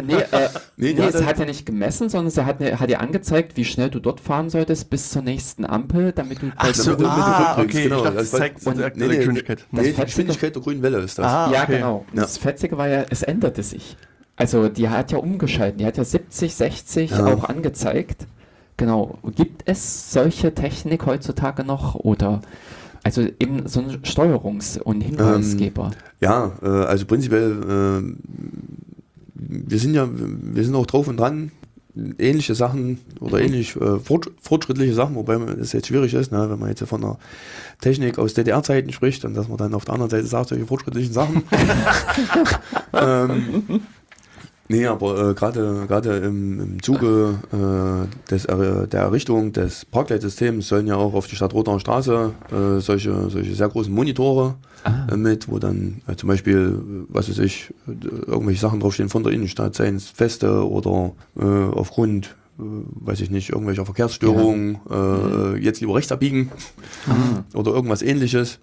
[0.04, 3.00] Nee, äh, Nee, nee, es hat ja nicht gemessen, sondern sie hat, ne- hat dir
[3.02, 6.92] angezeigt, wie schnell du dort fahren solltest bis zur nächsten Ampel, damit du Ach so,
[6.96, 7.84] damit du- damit du ah, okay.
[7.84, 7.98] genau.
[7.98, 9.66] Ich dachte, Das zeigt und- die Nee, nee, Geschwindigkeit.
[9.72, 11.26] nee, die Geschwindigkeit der grünen Welle ist das.
[11.26, 11.76] Ah, Ja, okay.
[11.78, 12.06] genau.
[12.14, 12.22] Ja.
[12.22, 13.98] Das Fetzige war ja, es änderte sich.
[14.36, 17.26] Also die hat ja umgeschalten, die hat ja 70, 60 Ja.
[17.26, 18.26] auch angezeigt.
[18.78, 19.20] Genau.
[19.36, 22.42] Gibt es solche Technik heutzutage noch oder
[23.04, 25.92] also eben so ein Steuerungs- und Hinweisgeber?
[26.22, 28.14] Ja, äh, also prinzipiell, äh,
[29.36, 31.52] wir sind ja, wir sind auch drauf und dran,
[32.18, 36.58] ähnliche Sachen oder ähnlich äh, fort, fortschrittliche Sachen, wobei das jetzt schwierig ist, ne, wenn
[36.58, 37.20] man jetzt von einer
[37.82, 41.14] Technik aus DDR-Zeiten spricht und dass man dann auf der anderen Seite sagt, solche fortschrittlichen
[41.14, 41.44] Sachen.
[42.94, 43.82] ähm,
[44.70, 50.68] nee, aber äh, gerade gerade im, im Zuge äh, des, äh, der Errichtung des Parkleitsystems
[50.68, 55.08] sollen ja auch auf die Stadt Roter Straße äh, solche, solche sehr großen Monitore Ah.
[55.10, 56.78] äh, mit, wo dann äh, zum Beispiel,
[57.08, 62.36] was weiß ich, irgendwelche Sachen draufstehen von der Innenstadt, seien es Feste oder äh, aufgrund,
[62.60, 62.64] äh,
[62.96, 66.52] weiß ich nicht, irgendwelcher Verkehrsstörungen, äh, jetzt lieber rechts abbiegen
[67.08, 67.44] Ah.
[67.58, 68.60] oder irgendwas ähnliches.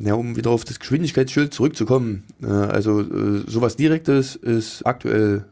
[0.00, 2.24] Ja, um wieder auf das Geschwindigkeitsschild zurückzukommen.
[2.42, 5.44] Äh, also äh, sowas Direktes ist aktuell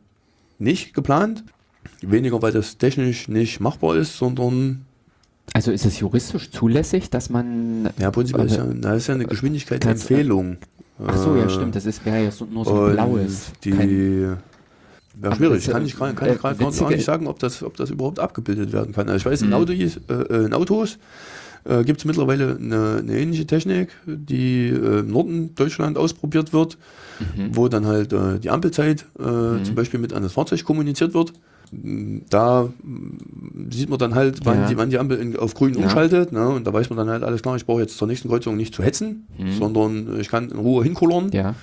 [0.59, 1.43] nicht geplant.
[2.01, 4.85] Weniger, weil das technisch nicht machbar ist, sondern
[5.52, 9.14] Also ist es juristisch zulässig, dass man ja, prinzipiell ist ja, Also, na, ist ja
[9.14, 10.59] eine Geschwindigkeitsempfehlung.
[11.05, 13.51] Ach so, ja Äh, stimmt, das ist wäre ja so, nur so ein blaues.
[13.62, 15.66] Kein, Die ja, Aber schwierig.
[15.68, 18.18] Kann ich, kann, kann äh, ich gerade gar nicht sagen, ob das, ob das überhaupt
[18.20, 19.09] abgebildet werden kann.
[19.09, 19.55] Also ich weiß, in, Mhm.
[19.55, 19.76] Autos,
[20.09, 20.98] äh, in Autos
[21.64, 26.78] äh, gibt es mittlerweile eine, eine ähnliche Technik, die äh, im Norden Deutschland ausprobiert wird,
[27.36, 27.56] mhm.
[27.56, 29.64] wo dann halt äh, die Ampelzeit äh, Mhm.
[29.64, 31.32] zum Beispiel mit an das Fahrzeug kommuniziert wird.
[32.30, 34.68] Da mm, sieht man dann halt, wann, Ja.
[34.68, 35.80] die, wann die Ampel in, auf grün Ja.
[35.84, 36.30] umschaltet.
[36.30, 36.48] Ne?
[36.48, 38.74] Und da weiß man dann halt alles klar, ich brauche jetzt zur nächsten Kreuzung nicht
[38.74, 39.52] zu hetzen, Mhm.
[39.52, 41.54] sondern ich kann in Ruhe hinkullern Ja.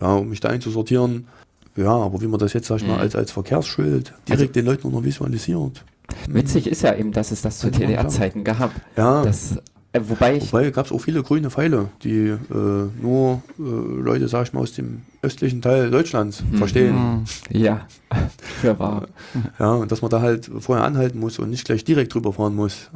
[0.00, 1.26] ja, um mich da einzusortieren.
[1.76, 3.00] Ja, aber wie man das jetzt, sag ich mal, Mhm.
[3.00, 5.84] als, als Verkehrsschild direkt den Leuten noch visualisiert.
[6.28, 8.70] Witzig ist ja eben, dass es das zu man DDR-Zeiten gab.
[8.96, 9.56] Ja, Das,
[9.92, 12.38] äh, wobei ich, wobei gab es auch viele grüne Pfeile, die äh,
[13.02, 13.62] nur äh,
[14.02, 16.56] Leute, sag ich mal, aus dem östlichen Teil Deutschlands Mhm.
[16.56, 16.94] verstehen.
[16.94, 17.24] Hm.
[17.50, 17.86] ja,
[18.60, 19.06] für wahr.
[19.58, 22.54] Ja, und dass man da halt vorher anhalten muss und nicht gleich direkt drüber fahren
[22.54, 22.90] muss.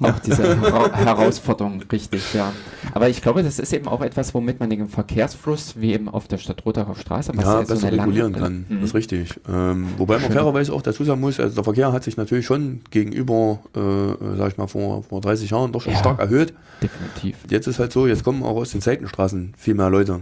[0.00, 2.52] Auch diese Hera Herausforderung, richtig, ja.
[2.94, 6.28] Aber ich glaube, das ist eben auch etwas, womit man den Verkehrsfluss, wie eben auf
[6.28, 8.66] der Stadtrotacher Straße, was ja, ja so besser eine lange- regulieren kann.
[8.68, 8.76] Mhm.
[8.80, 9.34] Das ist richtig.
[9.48, 12.80] Ähm, wobei man fairerweise auch dazu sagen muss, also der Verkehr hat sich natürlich schon
[12.90, 15.98] gegenüber, äh, sag ich mal, vor, vor 30 Jahren doch schon Ja.
[15.98, 16.54] stark erhöht.
[16.82, 17.36] Definitiv.
[17.50, 20.20] Jetzt ist halt so, jetzt kommen auch aus den Seitenstraßen viel mehr Leute.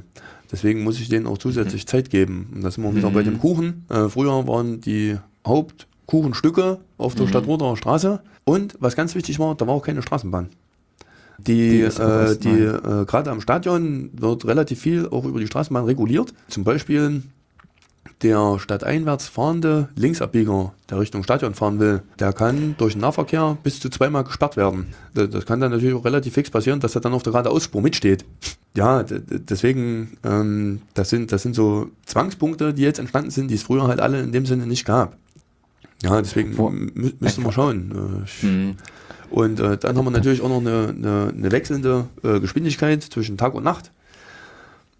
[0.50, 2.50] Deswegen muss ich denen auch zusätzlich Zeit geben.
[2.54, 3.14] Und da sind wir wieder Mhm.
[3.14, 3.84] bei dem Kuchen.
[3.90, 5.16] Äh, früher waren die
[6.06, 7.30] Hauptkuchenstücke auf der Mhm.
[7.30, 8.20] Stadtroter Straße.
[8.44, 10.48] Und was ganz wichtig war, da war auch keine Straßenbahn.
[11.38, 15.84] Die, Die äh, die äh, gerade am Stadion wird relativ viel auch über die Straßenbahn
[15.84, 16.32] reguliert.
[16.48, 17.22] Zum Beispiel
[18.22, 23.78] der stadteinwärts fahrende Linksabbieger, der Richtung Stadion fahren will, der kann durch den Nahverkehr bis
[23.80, 24.94] zu zweimal gesperrt werden.
[25.12, 28.24] Das, kann dann natürlich auch relativ fix passieren, dass er dann auf der geradeausspur mitsteht.
[28.76, 33.62] Ja, deswegen, ähm, das, sind, das sind so Zwangspunkte, die jetzt entstanden sind, die es
[33.62, 35.16] früher halt alle in dem Sinne nicht gab.
[36.02, 38.24] Ja, deswegen Wo- mü müssen wir schauen.
[38.42, 38.74] Äh, Mhm.
[39.30, 43.36] und äh, dann haben wir natürlich auch noch eine, eine, eine wechselnde äh, Geschwindigkeit zwischen
[43.38, 43.90] Tag und Nacht.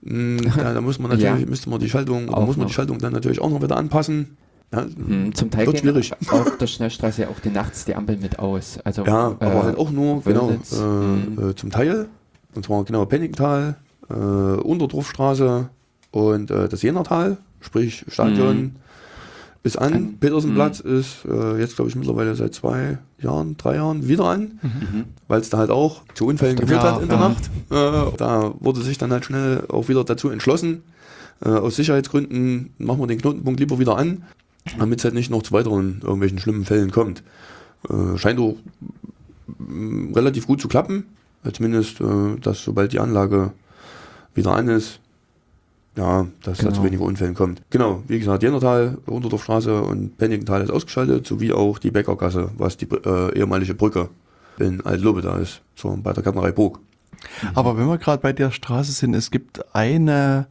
[0.03, 1.47] Mm, Da, da muss man natürlich, Ja.
[1.47, 2.69] müsste man die Schaltung, Auch muss man noch.
[2.71, 4.37] die Schaltung dann natürlich auch noch wieder anpassen.
[4.73, 5.33] Ja, Mhm.
[5.35, 6.13] Zum Teil Wird schwierig.
[6.29, 8.79] auf der Schnellstraße ja auch die nachts die Ampel mit aus.
[8.85, 11.51] Also, ja äh, aber halt auch nur genau, Wölnitz, äh, mhm.
[11.51, 12.09] äh, zum Teil.
[12.55, 13.77] Und zwar genau Penningtal,
[14.09, 15.69] äh, Unterdorfstraße
[16.11, 18.77] und äh, das Jenertal, sprich Stadion
[19.67, 19.69] Mhm.
[19.69, 19.93] ist an.
[19.95, 20.19] An.
[20.19, 24.59] Petersenplatz ist äh, jetzt, glaube ich, mittlerweile seit zwei Jahren, drei Jahren wieder an.
[24.63, 25.05] Mhm.
[25.29, 27.29] weil es da halt auch zu Unfällen geführt hat in der ja.
[27.29, 27.51] Nacht.
[27.71, 30.83] Äh, da wurde sich dann halt schnell auch wieder dazu entschlossen,
[31.45, 34.23] äh, aus Sicherheitsgründen machen wir den Knotenpunkt lieber wieder an,
[34.79, 37.23] damit es halt nicht noch zu weiteren irgendwelchen schlimmen Fällen kommt.
[37.89, 38.57] Äh, scheint auch
[39.59, 41.05] mm, relativ gut zu klappen,
[41.53, 43.53] zumindest, äh, dass sobald die Anlage
[44.35, 45.01] wieder an ist,
[45.97, 46.77] ja, dass es da Genau.
[46.77, 47.63] zu weniger Unfällen kommt.
[47.71, 52.87] Genau, wie gesagt, Jennertal, Unterdorfstraße und Penningtal ist ausgeschaltet, sowie auch die Bäckergasse, was die
[52.87, 54.09] äh, ehemalige Brücke
[54.59, 56.79] in Altlobe da ist, so bei der Gärtnerei Burg.
[57.55, 60.47] Aber wenn wir gerade bei der Straße sind, es gibt eine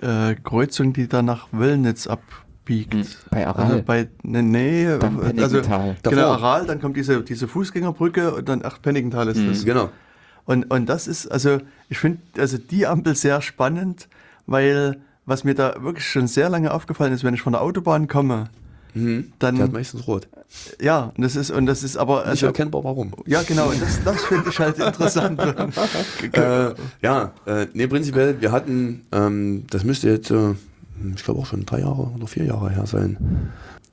[0.00, 2.94] äh, Kreuzung, die da nach Wöllnitz abbiegt.
[2.94, 3.04] Mhm.
[3.30, 3.64] Bei Aral.
[3.66, 5.60] Also bei, ne, nee, Dann also
[6.02, 6.30] genau.
[6.32, 9.48] Aral, dann kommt diese, diese Fußgängerbrücke und dann, ach, Penningtal ist Mhm.
[9.48, 9.64] das.
[9.64, 9.90] Genau.
[10.46, 11.58] Und, und das ist, also
[11.88, 14.08] ich finde also die Ampel sehr spannend,
[14.46, 18.08] weil was mir da wirklich schon sehr lange aufgefallen ist, wenn ich von der Autobahn
[18.08, 18.48] komme,
[18.96, 19.32] Mhm.
[19.40, 20.28] Dann- Der hat meistens rot.
[20.80, 23.12] Ja, und das ist, und das ist aber, Nicht also, erkennbar, warum.
[23.26, 25.40] ja genau, und das, das finde ich halt interessant.
[26.32, 30.52] Äh, ja, äh, nee, prinzipiell, wir hatten, ähm, das müsste jetzt, äh,
[31.16, 33.16] ich glaube auch schon drei Jahre oder vier Jahre her sein.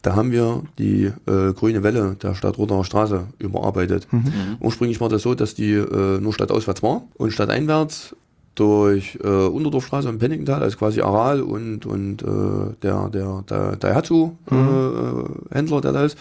[0.03, 4.07] Da haben wir die äh, grüne Welle der Stadt Rodacher Straße überarbeitet.
[4.59, 8.15] Ursprünglich war das so, dass die äh, nur stadtauswärts war und stadteinwärts
[8.55, 15.81] durch äh, Unterdorfstraße und Penningtal, also quasi Aral und, und äh, der, der, der Daihatsu-Händler,
[15.81, 16.17] der da ist,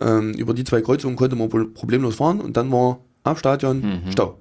[0.00, 3.80] ähm, über die zwei Kreuzungen konnte man pro- problemlos fahren und dann war am Stadion
[3.80, 4.12] Mhm.
[4.12, 4.38] Stau.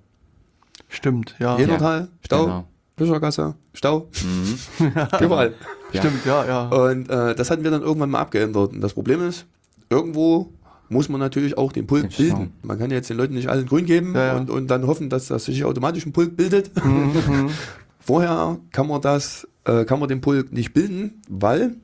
[0.90, 1.58] Stimmt, ja.
[1.58, 2.68] Jenertal, Stau, Genau.
[2.98, 4.92] Fischergasse, Stau, Mhm.
[5.22, 5.54] überall.
[5.92, 6.02] Ja.
[6.02, 6.68] Stimmt, ja, ja.
[6.68, 8.74] Und äh, das hatten wir dann irgendwann mal abgeändert.
[8.74, 9.46] Und das Problem ist,
[9.90, 10.52] irgendwo
[10.90, 12.54] muss man natürlich auch den Pulk bilden.
[12.62, 14.38] Man kann jetzt den Leuten nicht allen grün geben Ja, ja.
[14.38, 16.72] Und, und dann hoffen, dass das sich automatisch ein Pulk bildet.
[16.84, 17.50] Mhm,
[18.00, 21.76] Vorher kann man das, äh, kann man den Pulk nicht bilden, weil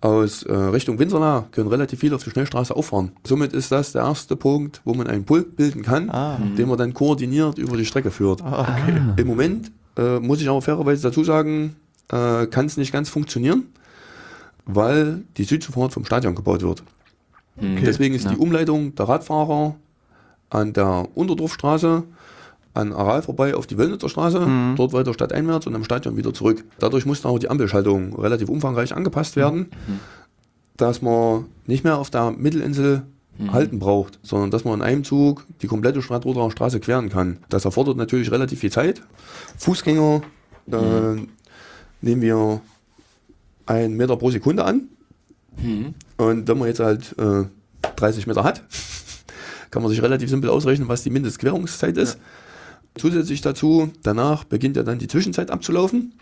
[0.00, 3.12] aus äh, Richtung Winterla können relativ viele auf die Schnellstraße auffahren.
[3.24, 6.38] Somit ist das der erste Punkt, wo man einen Pulk bilden kann, Ah.
[6.58, 8.42] den man dann koordiniert über die Strecke führt.
[8.42, 9.00] Ah, okay.
[9.18, 11.76] Im Moment äh, muss ich aber fairerweise dazu sagen,
[12.10, 13.64] äh, kann es nicht ganz funktionieren,
[14.64, 16.82] weil die Südzufahrt vom Stadion gebaut wird.
[17.60, 17.76] Mhm.
[17.84, 18.30] Deswegen ist Ja.
[18.32, 19.76] die Umleitung der Radfahrer
[20.50, 22.04] an der Unterdorfstraße
[22.74, 24.76] an Aral vorbei auf die Wellnitzer Straße, Mhm.
[24.76, 26.64] dort weiter stadteinwärts und am Stadion wieder zurück.
[26.78, 29.66] Dadurch musste auch die Ampelschaltung relativ umfangreich angepasst werden,
[30.78, 33.02] dass man nicht mehr auf der Mittelinsel
[33.50, 37.38] halten braucht, sondern dass man in einem Zug die komplette Stadtroder Straße queren kann.
[37.48, 39.02] Das erfordert natürlich relativ viel Zeit.
[39.58, 40.22] Fußgänger
[40.70, 40.76] äh,
[42.02, 42.60] nehmen wir
[43.66, 44.88] einen Meter pro Sekunde an.
[46.28, 47.44] Und wenn man jetzt halt äh,
[47.96, 48.62] 30 Meter hat,
[49.70, 52.18] kann man sich relativ simpel ausrechnen, was die Mindestquerungszeit ist.
[52.94, 56.12] Zusätzlich dazu, danach beginnt ja dann die Zwischenzeit abzulaufen,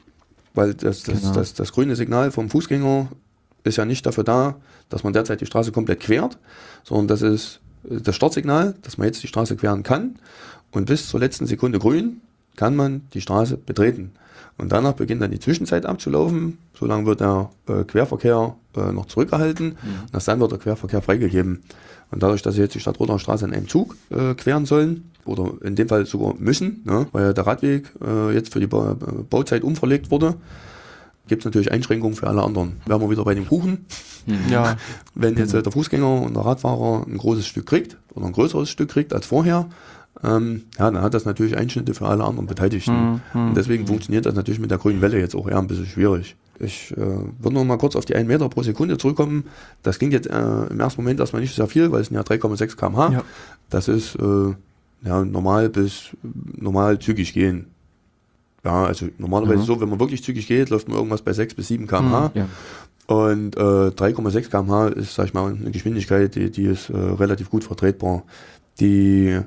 [0.55, 1.33] weil das, das, Genau.
[1.35, 3.09] das, das grüne Signal vom Fußgänger
[3.65, 4.57] ist ja nicht dafür da,
[4.89, 6.39] dass man derzeit die Straße komplett quert,
[6.85, 10.17] sondern das ist äh, das Startsignal, dass man jetzt die Straße queren kann.
[10.71, 12.21] Und bis zur letzten Sekunde grün
[12.57, 14.13] kann man die Straße betreten.
[14.61, 16.59] Und danach beginnt dann die Zwischenzeit abzulaufen.
[16.79, 19.73] Solange wird der äh, Querverkehr äh, noch zurückgehalten.
[19.73, 21.63] Und erst dann wird der Querverkehr freigegeben.
[22.11, 25.11] Und dadurch, dass sie jetzt die Stadt Roter Straße in einem Zug äh, queren sollen,
[25.25, 28.93] oder in dem Fall sogar müssen, ne, weil der Radweg äh, jetzt für die ba
[28.93, 30.35] äh, Bauzeit umverlegt wurde,
[31.29, 32.81] gibt es natürlich Einschränkungen für alle anderen.
[32.87, 33.87] Wären wir wieder bei dem Kuchen.
[34.51, 34.77] Ja,
[35.15, 38.69] Wenn jetzt äh, der Fußgänger und der Radfahrer ein großes Stück kriegt oder ein größeres
[38.69, 39.69] Stück kriegt als vorher,
[40.23, 43.21] ähm, ja, dann hat das natürlich Einschnitte für alle anderen Beteiligten.
[43.33, 46.37] Und deswegen funktioniert das natürlich mit der grünen Welle jetzt auch eher ein bisschen schwierig.
[46.59, 49.45] Ich äh, würde noch mal kurz auf die 1 Meter pro Sekunde zurückkommen.
[49.83, 52.23] Das klingt jetzt äh, im ersten Moment erstmal nicht sehr viel, weil es sind ja
[52.23, 53.13] 3,6 km/h.
[53.13, 53.23] Ja.
[53.71, 54.55] Das ist äh,
[55.03, 56.11] ja, normal bis
[56.59, 57.69] normal zügig gehen.
[58.63, 59.65] Ja, also normalerweise Mhm.
[59.65, 62.33] so, wenn man wirklich zügig geht, läuft man irgendwas bei 6 bis 7 km/h.
[62.35, 62.47] Ja.
[63.07, 67.49] Und äh, 3,6 km/h ist, sag ich mal, eine Geschwindigkeit, die, die ist äh, relativ
[67.49, 68.23] gut vertretbar.
[68.81, 69.41] Die,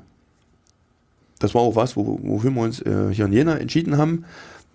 [1.43, 4.23] das war auch was, wo, wofür wir uns äh, hier in Jena entschieden haben.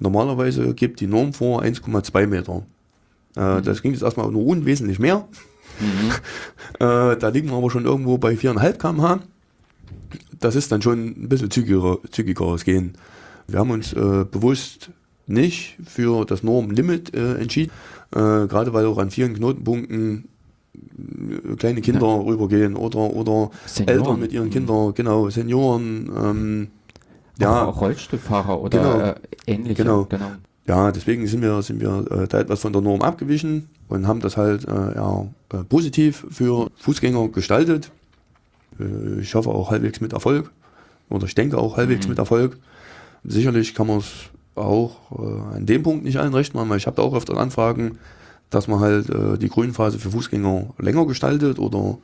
[0.01, 2.63] Normalerweise gibt die Norm vor 1,2 Meter.
[3.37, 5.27] Äh, Das klingt jetzt erstmal nur unwesentlich mehr.
[5.81, 6.13] Mhm.
[6.81, 9.21] Äh, da liegen wir aber schon irgendwo bei 4,5 km/h.
[10.39, 12.93] Das ist dann schon ein bisschen zügiger, zügigeres Gehen.
[13.49, 14.91] Wir haben uns äh, bewusst
[15.27, 17.73] nicht für das Normlimit äh, entschieden,
[18.13, 20.29] äh, gerade weil auch an vielen Knotenpunkten
[21.59, 23.99] kleine Kinder rübergehen oder, oder Senioren.
[23.99, 26.11] Eltern mit ihren Kindern, genau, Senioren.
[26.17, 26.69] Ähm,
[27.41, 29.01] ja, auch Rollstuhlfahrer oder Genau.
[29.01, 29.15] äh,
[29.47, 29.83] ähnliche.
[29.83, 30.05] Genau.
[30.05, 30.31] genau.
[30.67, 34.21] Ja, deswegen sind wir, sind wir äh, da etwas von der Norm abgewichen und haben
[34.21, 37.91] das halt äh, ja, äh, positiv für Fußgänger gestaltet.
[38.79, 40.51] Äh, ich hoffe auch halbwegs mit Erfolg.
[41.11, 42.11] Oder ich denke auch halbwegs Mhm.
[42.11, 42.59] mit Erfolg.
[43.25, 44.13] Sicherlich kann man es
[44.57, 47.37] auch äh, an dem Punkt nicht allen recht machen, weil ich habe da auch öfter
[47.39, 47.97] Anfragen,
[48.51, 51.99] dass man halt äh, die Grünphase für Fußgänger länger gestaltet oder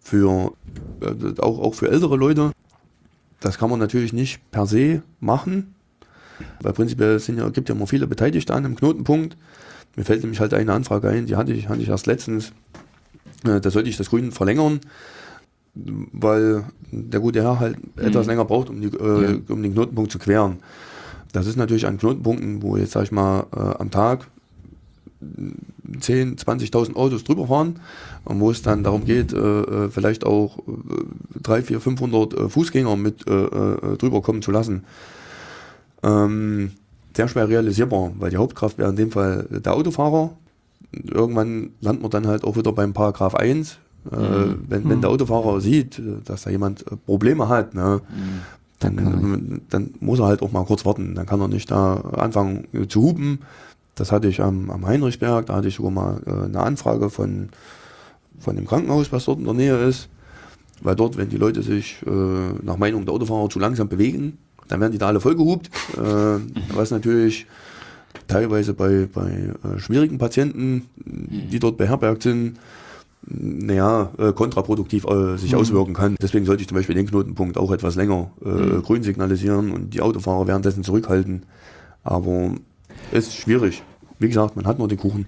[0.00, 0.52] für
[1.00, 2.52] äh, auch, auch für ältere Leute.
[3.40, 5.74] Das kann man natürlich nicht per se machen,
[6.60, 9.36] weil prinzipiell sind ja, gibt ja immer viele Beteiligte an einem Knotenpunkt.
[9.96, 12.52] Mir fällt nämlich halt eine Anfrage ein, die hatte ich, hatte ich erst letztens.
[13.44, 14.80] Äh, da sollte ich das Grün verlängern,
[15.74, 19.38] weil der gute Herr halt etwas länger braucht, um, die, äh, Ja.
[19.48, 20.58] um den Knotenpunkt zu queren.
[21.32, 24.28] Das ist natürlich an Knotenpunkten, wo jetzt, sag ich mal, äh, am Tag
[26.00, 27.80] 10, 20.000 Autos drüber fahren
[28.24, 30.62] und wo es dann darum geht, äh, äh, vielleicht auch äh,
[31.42, 34.84] 3, 4, 500 äh, Fußgänger mit äh, äh, drüber kommen zu lassen.
[36.02, 36.72] Ähm,
[37.16, 40.30] sehr schwer realisierbar, weil die Hauptkraft wäre in dem Fall der Autofahrer.
[40.92, 43.78] Irgendwann landet man dann halt auch wieder beim Paragraph 1.
[44.12, 44.58] Äh, Mhm.
[44.68, 48.40] wenn, wenn der Autofahrer sieht, dass da jemand Probleme hat, ne, Mhm.
[48.78, 51.16] dann, Dann muss er halt auch mal kurz warten.
[51.16, 53.40] Dann kann er nicht da anfangen zu hupen.
[53.98, 57.48] Das hatte ich am, am Heinrichsberg, da hatte ich sogar mal äh, eine Anfrage von,
[58.38, 60.08] von dem Krankenhaus, was dort in der Nähe ist.
[60.80, 62.10] Weil dort, wenn die Leute sich äh,
[62.62, 64.38] nach Meinung der Autofahrer zu langsam bewegen,
[64.68, 65.68] dann werden die da alle vollgehupt.
[65.96, 66.38] Äh,
[66.74, 67.46] was natürlich
[68.28, 72.58] teilweise bei, bei äh, schwierigen Patienten, die dort beherbergt sind,
[73.26, 75.58] naja, äh, kontraproduktiv äh, sich Mhm.
[75.58, 76.16] auswirken kann.
[76.22, 78.82] Deswegen sollte ich zum Beispiel den Knotenpunkt auch etwas länger äh, Mhm.
[78.82, 81.42] grün signalisieren und die Autofahrer währenddessen zurückhalten.
[82.04, 82.52] Aber
[83.12, 83.82] ist schwierig.
[84.18, 85.26] Wie gesagt, man hat nur den Kuchen.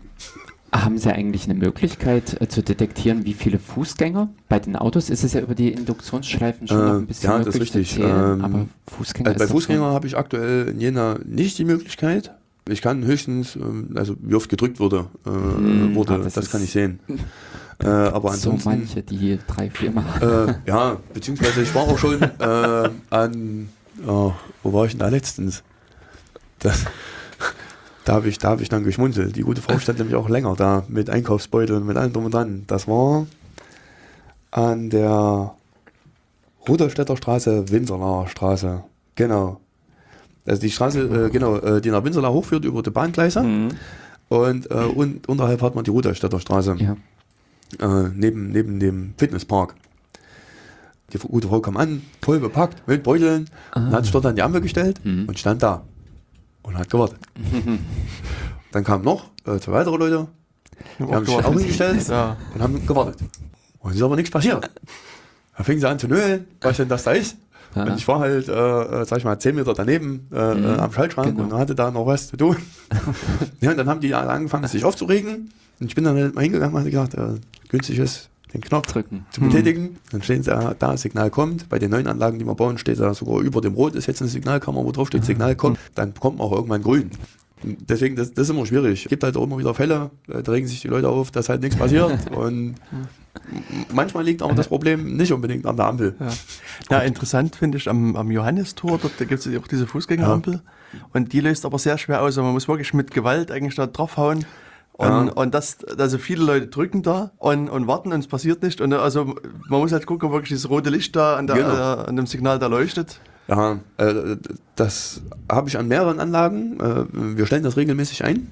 [0.73, 4.29] Haben Sie eigentlich eine Möglichkeit äh, zu detektieren, wie viele Fußgänger?
[4.49, 7.39] Bei den Autos ist es ja über die Induktionsschleifen schon Äh, noch ein bisschen ja,
[7.39, 7.89] das ist möglich richtig.
[7.91, 11.19] zu zählen, Ähm, aber Fußgänger Also bei ist doch Fußgänger habe ich aktuell in Jena
[11.25, 12.35] nicht die Möglichkeit.
[12.69, 16.51] Ich kann höchstens, ähm, also wie oft gedrückt wurde, äh, Hm, wurde ah, das, das
[16.51, 17.01] kann ich sehen.
[17.83, 20.05] Äh, aber so ansonsten, manche, die drei, viermal.
[20.67, 23.71] äh, ja, beziehungsweise ich war auch schon äh, an,
[24.07, 24.33] oh,
[24.63, 25.63] wo war ich denn da letztens?
[26.59, 26.85] Das,
[28.05, 29.37] da habe ich, da hab ich dann geschmunzelt.
[29.37, 32.65] Die gute Frau stand nämlich auch länger da mit Einkaufsbeuteln, mit allem drum und dran.
[32.67, 33.27] Das war
[34.51, 35.55] an der
[36.69, 38.83] Ruderstädter Straße, Winserlaer Straße.
[39.15, 39.61] Genau.
[40.47, 43.69] Also die Straße, äh, genau, äh, die nach Winserlau hochführt über die Bahngleise Mhm.
[44.29, 46.97] und, äh, und unterhalb hat man die Ruderstädter Straße Ja.
[47.81, 49.75] äh, neben, neben dem Fitnesspark.
[51.13, 54.43] Die gute Frau kam an, voll bepackt, mit Beuteln, und hat sich dort an die
[54.43, 55.25] Ampel gestellt Mhm.
[55.27, 55.83] und stand da
[56.63, 57.19] und hat gewartet.
[58.73, 60.29] Dann kamen noch äh, zwei weitere Leute,
[60.99, 62.37] die haben sich auch hingestellt Ja.
[62.55, 63.19] und haben gewartet.
[63.81, 64.71] Und es ist aber nichts passiert.
[65.57, 67.37] Da fingen sie an zu nölen, was denn das da ist.
[67.75, 67.85] Ja.
[67.85, 70.69] Und ich war halt, äh, äh, sag ich mal, zehn Meter daneben äh, Mhm, äh,
[70.79, 71.55] am Schaltschrank genau.
[71.55, 72.57] und hatte da noch was zu tun.
[73.61, 75.53] ja, und dann haben die alle angefangen, sich aufzuregen.
[75.79, 77.39] Und ich bin dann halt mal hingegangen und hatte gesagt, äh,
[77.69, 79.27] günstig ist, den Knopf Drücken.
[79.31, 79.97] zu betätigen.
[80.11, 81.69] Dann stehen sie da, da, Signal kommt.
[81.69, 84.21] Bei den neuen Anlagen, die wir bauen, steht da sogar über dem Rot ist jetzt
[84.21, 85.79] eine Signalkammer, wo drauf steht Signal kommt.
[85.95, 87.11] Dann kommt man auch irgendwann grün.
[87.63, 89.05] Und Deswegen, das, das ist immer schwierig.
[89.05, 91.49] Es gibt halt auch immer wieder Fälle, äh, da regen sich die Leute auf, dass
[91.49, 92.31] halt nichts passiert.
[92.37, 92.77] Und
[93.93, 96.15] manchmal liegt aber das Problem nicht unbedingt an der Ampel.
[96.19, 96.29] Ja,
[96.91, 100.63] ja interessant finde ich am, am Johannistor, dort da gibt es auch diese Fußgängerampel.
[101.13, 102.27] Und die löst aber sehr schwer aus.
[102.27, 104.45] Also man muss wirklich mit Gewalt eigentlich da draufhauen.
[105.01, 105.33] Und, Ja.
[105.33, 108.83] und das, also viele Leute drücken da und, und warten und es passiert nicht.
[108.83, 109.25] Und also
[109.71, 111.71] man muss halt gucken, ob wirklich dieses rote Licht da an, der, Genau.
[111.75, 113.19] äh, an dem Signal da leuchtet.
[113.49, 114.37] Ja, äh,
[114.77, 116.79] das habe ich an mehreren Anlagen.
[116.81, 117.05] Äh,
[117.39, 118.49] wir stellen das regelmäßig ein,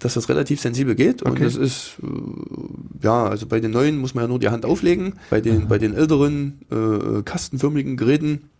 [0.00, 1.22] dass das relativ sensibel geht.
[1.22, 1.44] Und Okay.
[1.44, 2.06] das ist, äh,
[3.06, 5.14] ja, also bei den neuen muss man ja nur die Hand auflegen.
[5.30, 8.50] Bei den, bei den älteren, äh, kastenförmigen Geräten,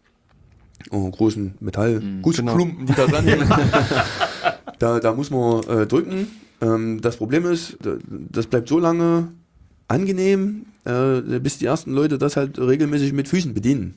[0.91, 3.49] oh, großen Metallgussklumpen, die da dran hängen,
[4.79, 6.29] da, da muss man äh, drücken.
[6.61, 7.79] Ähm, das Problem ist,
[8.09, 9.29] das bleibt so lange
[9.89, 13.95] angenehm, äh, bis die ersten Leute das halt regelmäßig mit Füßen bedienen.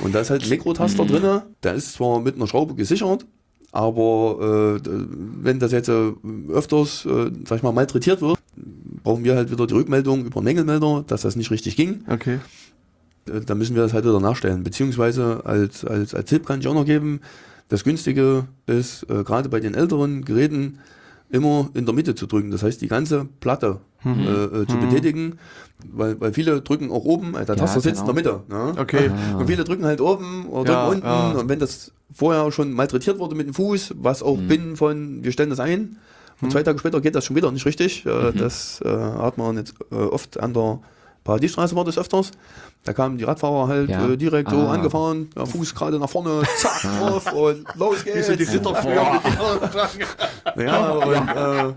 [0.00, 1.46] Und da ist halt ein Mikrotaster drinne.
[1.62, 3.26] Der ist zwar mit einer Schraube gesichert,
[3.72, 4.90] aber äh,
[5.42, 6.12] wenn das jetzt äh,
[6.48, 8.38] öfters, äh, sag ich mal, malträtiert wird,
[9.02, 12.04] brauchen wir halt wieder die Rückmeldung über Mängelmelder, dass das nicht richtig ging.
[12.08, 12.38] Okay.
[13.28, 14.62] Äh, Dann müssen wir das halt wieder nachstellen.
[14.64, 17.20] Beziehungsweise als, als, als Tipp kann ich auch noch geben,
[17.68, 20.78] das Günstige ist, äh, gerade bei den älteren Geräten,
[21.30, 22.50] immer in der Mitte zu drücken.
[22.50, 24.26] Das heißt, die ganze Platte Mhm.
[24.26, 25.38] äh, äh, zu betätigen,
[25.92, 28.10] weil, weil viele drücken auch oben, äh, der Ja, Taster sitzt genau.
[28.18, 28.74] in der Mitte.
[28.74, 28.80] Ne?
[28.80, 29.10] Okay.
[29.14, 29.36] Ah.
[29.38, 31.06] Und viele drücken halt oben oder Ja, drücken unten.
[31.06, 31.32] ja.
[31.40, 34.48] Und wenn das vorher schon malträtiert wurde mit dem Fuß, was auch Mhm.
[34.48, 35.96] binnen von, wir stellen das ein,
[36.42, 38.06] und zwei Tage später geht das schon wieder nicht richtig.
[38.06, 38.38] Äh, Mhm.
[38.38, 40.80] Das äh, hat man jetzt äh, oft an der
[41.24, 42.30] Paradiesstraße war das öfters.
[42.84, 44.08] Da kamen die Radfahrer halt Ja.
[44.08, 44.72] äh, direkt so Ah.
[44.72, 48.26] angefahren, der Fuß gerade nach vorne, zack, drauf und los geht's.
[48.28, 48.72] so die Ritter
[50.56, 51.74] Ja, und äh,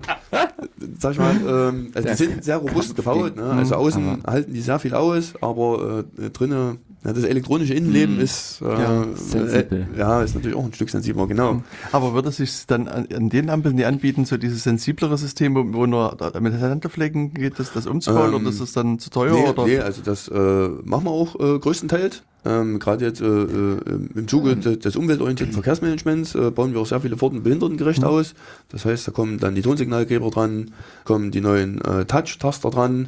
[0.99, 3.35] sag ich mal, ähm, also die sind sehr robust gebaut.
[3.35, 3.43] Ne?
[3.43, 6.77] Also außen halten die sehr viel aus, aber äh, drinnen, ja,
[7.11, 9.03] das elektronische Innenleben ist, äh, Ja.
[9.33, 9.65] Äh,
[9.97, 11.61] ja, ist natürlich auch ein Stück sensibler, genau.
[11.91, 15.55] Aber würde es sich dann an, an den Ampeln die anbieten, so dieses sensiblere System,
[15.55, 19.09] wo, wo nur mit Handflächen geht, das, das umzubauen Ähm, oder ist das dann zu
[19.09, 19.33] teuer?
[19.33, 19.65] Nee, oder?
[19.65, 22.23] nee, also das äh, machen wir auch äh, größtenteils.
[22.45, 23.77] Ähm, Gerade jetzt äh, äh,
[24.15, 28.33] im Zuge de, des umweltorientierten Verkehrsmanagements äh, bauen wir auch sehr viele Pforten behindertengerecht aus.
[28.69, 30.71] Das heißt, da kommen dann die Tonsignalgeber dran,
[31.05, 33.07] kommen die neuen Touch-Taster dran.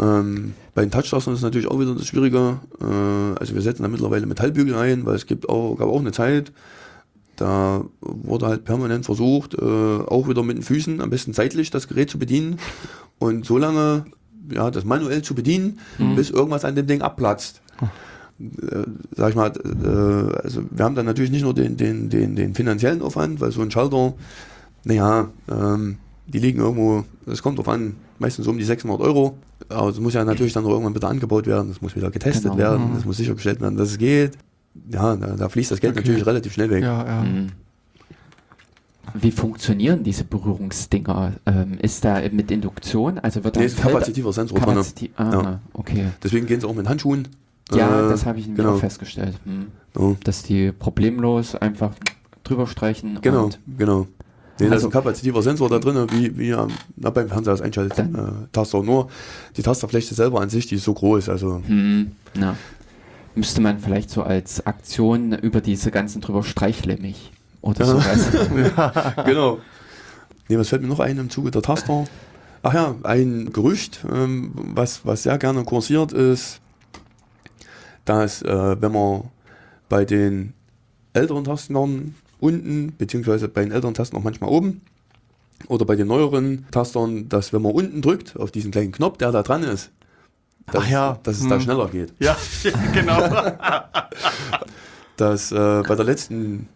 [0.00, 2.60] Ähm, bei den Touch-Tastern ist natürlich auch wieder das Schwierige.
[2.80, 6.12] Äh, also wir setzen da mittlerweile Metallbügel ein, weil es gibt auch, gab auch eine
[6.12, 6.52] Zeit,
[7.36, 11.88] da wurde halt permanent versucht, äh, auch wieder mit den Füßen, am besten seitlich, das
[11.88, 12.58] Gerät zu bedienen
[13.18, 14.04] und so lange
[14.52, 15.78] ja, das manuell zu bedienen,
[16.16, 17.62] bis irgendwas an dem Ding abplatzt.
[18.40, 22.36] Äh, sag ich mal, äh, also wir haben dann natürlich nicht nur den, den, den,
[22.36, 24.14] den finanziellen Aufwand, weil so ein Schalter,
[24.84, 29.36] naja, ähm, die liegen irgendwo, es kommt drauf an, meistens um die 600 Euro.
[29.68, 32.44] Aber es muss ja natürlich dann noch irgendwann wieder angebaut werden, es muss wieder getestet
[32.44, 32.56] Genau.
[32.58, 34.32] werden, es muss sichergestellt werden, dass es geht.
[34.90, 36.00] Ja, da, da fließt das Geld Okay.
[36.02, 36.82] natürlich relativ schnell weg.
[36.82, 37.22] Ja, ja.
[37.22, 37.48] Mhm.
[39.14, 41.32] wie funktionieren diese Berührungsdinger?
[41.46, 43.18] Ähm, ist da mit Induktion?
[43.18, 44.58] Also wird da Nee, ist ein kapazitiver Sensor.
[44.60, 45.60] Kapaziti ah, Ja.
[45.72, 46.06] okay.
[46.22, 47.26] Deswegen gehen sie auch mit Handschuhen.
[47.72, 48.76] Ja, Äh, das habe ich nämlich genau.
[48.76, 49.34] auch festgestellt.
[49.44, 49.66] Hm.
[49.98, 51.92] Ja, Dass die problemlos einfach
[52.44, 54.06] drüber streichen genau, und genau.
[54.60, 56.56] Nee, da ist Also- ein kapazitiver Sensor da drin, wie, wie
[56.96, 58.04] na, beim Fernseher das Einschalttaster.
[58.04, 58.82] Äh, Taster.
[58.82, 59.08] Nur
[59.56, 61.28] die Tasterfläche selber an sich, die ist so groß.
[61.28, 62.56] Also hm, na,
[63.34, 67.32] müsste man vielleicht so als Aktion über diese ganzen drüber streichle mich
[67.62, 67.86] oder Ja.
[67.86, 68.28] sowas.
[69.24, 69.58] genau.
[70.48, 72.04] Nee, was fällt mir noch ein im Zuge der Taster?
[72.62, 76.60] Ach ja, ein Gerücht, ähm, was, was sehr gerne kursiert, ist,
[78.04, 79.22] dass äh, wenn man
[79.88, 80.52] bei den
[81.12, 84.80] älteren Tastern unten, beziehungsweise bei den älteren Tasten auch manchmal oben,
[85.68, 89.30] oder bei den neueren Tastern, dass wenn man unten drückt auf diesen kleinen Knopf, der
[89.30, 89.90] da dran ist,
[90.72, 91.18] dass, ja.
[91.22, 91.60] dass es da Hm.
[91.60, 92.14] schneller geht.
[92.18, 92.36] Ja,
[92.94, 93.20] genau.
[95.16, 96.68] dass äh, bei der letzten,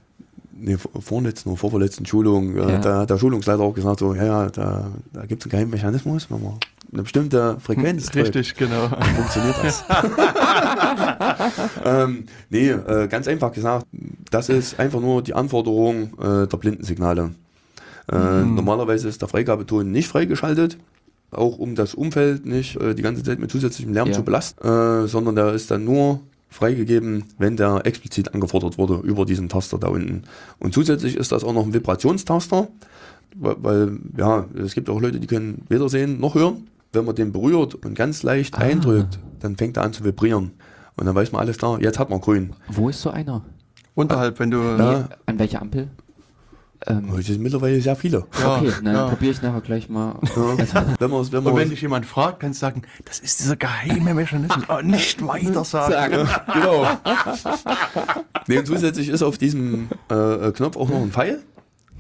[0.53, 2.79] nee, vor- vorletzten oder vorvorletzten Schulung, äh, Ja.
[2.79, 5.71] da hat der Schulungsleiter auch gesagt, so, ja, ja, da, da gibt es einen geheimen
[5.71, 6.55] Mechanismus, wenn man
[6.95, 8.89] eine bestimmte Frequenz drückt, Richtig, genau.
[9.17, 9.85] funktioniert das.
[11.85, 13.87] ähm, nee, äh, ganz einfach gesagt,
[14.31, 17.31] das ist einfach nur die Anforderung äh, der Blindensignale.
[18.11, 18.55] Äh, Mhm.
[18.55, 20.77] Normalerweise ist der Freigabeton nicht freigeschaltet,
[21.31, 24.15] auch um das Umfeld nicht äh, die ganze Zeit mit zusätzlichem Lärm Ja.
[24.15, 29.25] zu belasten, äh, sondern der ist dann nur freigegeben, wenn der explizit angefordert wurde über
[29.25, 30.23] diesen Taster da unten.
[30.61, 32.69] Und zusätzlich ist das auch noch ein Vibrationstaster,
[33.35, 36.69] weil, weil ja, es gibt auch Leute, die können weder sehen noch hören.
[36.95, 38.59] Wenn man den berührt und ganz leicht Ah.
[38.59, 40.53] eindrückt, dann fängt er an zu vibrieren.
[40.97, 42.55] Und dann weiß man alles klar, jetzt hat man grün.
[42.69, 43.45] Wo ist so einer?
[43.95, 44.59] Unterhalb, wenn du.
[44.59, 45.09] Ja.
[45.27, 45.89] An welcher Ampel?
[46.87, 48.27] Ähm, Heute sind mittlerweile sehr viele.
[48.41, 49.09] Ja, okay, dann ja.
[49.09, 50.17] probiere ich nachher gleich mal.
[50.37, 50.59] Ja.
[50.99, 53.57] Wenn man, wenn Und man, wenn dich jemand fragt, kannst du sagen, das ist dieser
[53.57, 54.65] geheime Mechanismus.
[54.69, 55.93] Oh, nicht weiter sagen.
[55.93, 56.29] Sagen.
[56.53, 56.87] genau.
[58.49, 61.43] nee, und zusätzlich ist auf diesem äh, Knopf auch noch ein Pfeil.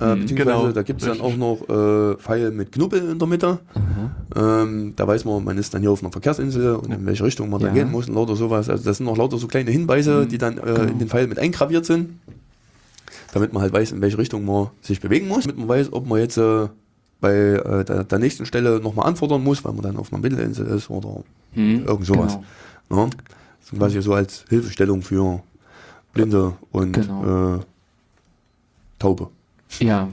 [0.00, 0.72] Äh, beziehungsweise genau.
[0.72, 3.58] da gibt es dann auch noch äh, Pfeil mit Knubbel in der Mitte.
[4.34, 7.48] Ähm, da weiß man, man ist dann hier auf einer Verkehrsinsel und in welche Richtung
[7.48, 7.72] man da Ja.
[7.74, 8.68] gehen muss und lauter sowas.
[8.68, 11.38] Also das sind noch lauter so kleine Hinweise, die dann äh, in den Pfeil mit
[11.38, 12.18] eingraviert sind.
[13.32, 15.44] Damit man halt weiß, in welche Richtung man sich bewegen muss.
[15.44, 16.66] Damit man weiß, ob man jetzt äh,
[17.20, 20.66] bei äh, der, der nächsten Stelle nochmal anfordern muss, weil man dann auf einer Mittelinsel
[20.66, 21.22] ist oder
[21.52, 22.38] Hm, Irgend sowas.
[22.88, 23.04] Genau.
[23.04, 23.10] ja,
[23.60, 25.40] das ist quasi so als Hilfestellung für
[26.12, 27.54] Blinde und Genau.
[27.56, 27.60] äh,
[28.98, 29.28] Taube.
[29.80, 30.08] Ja,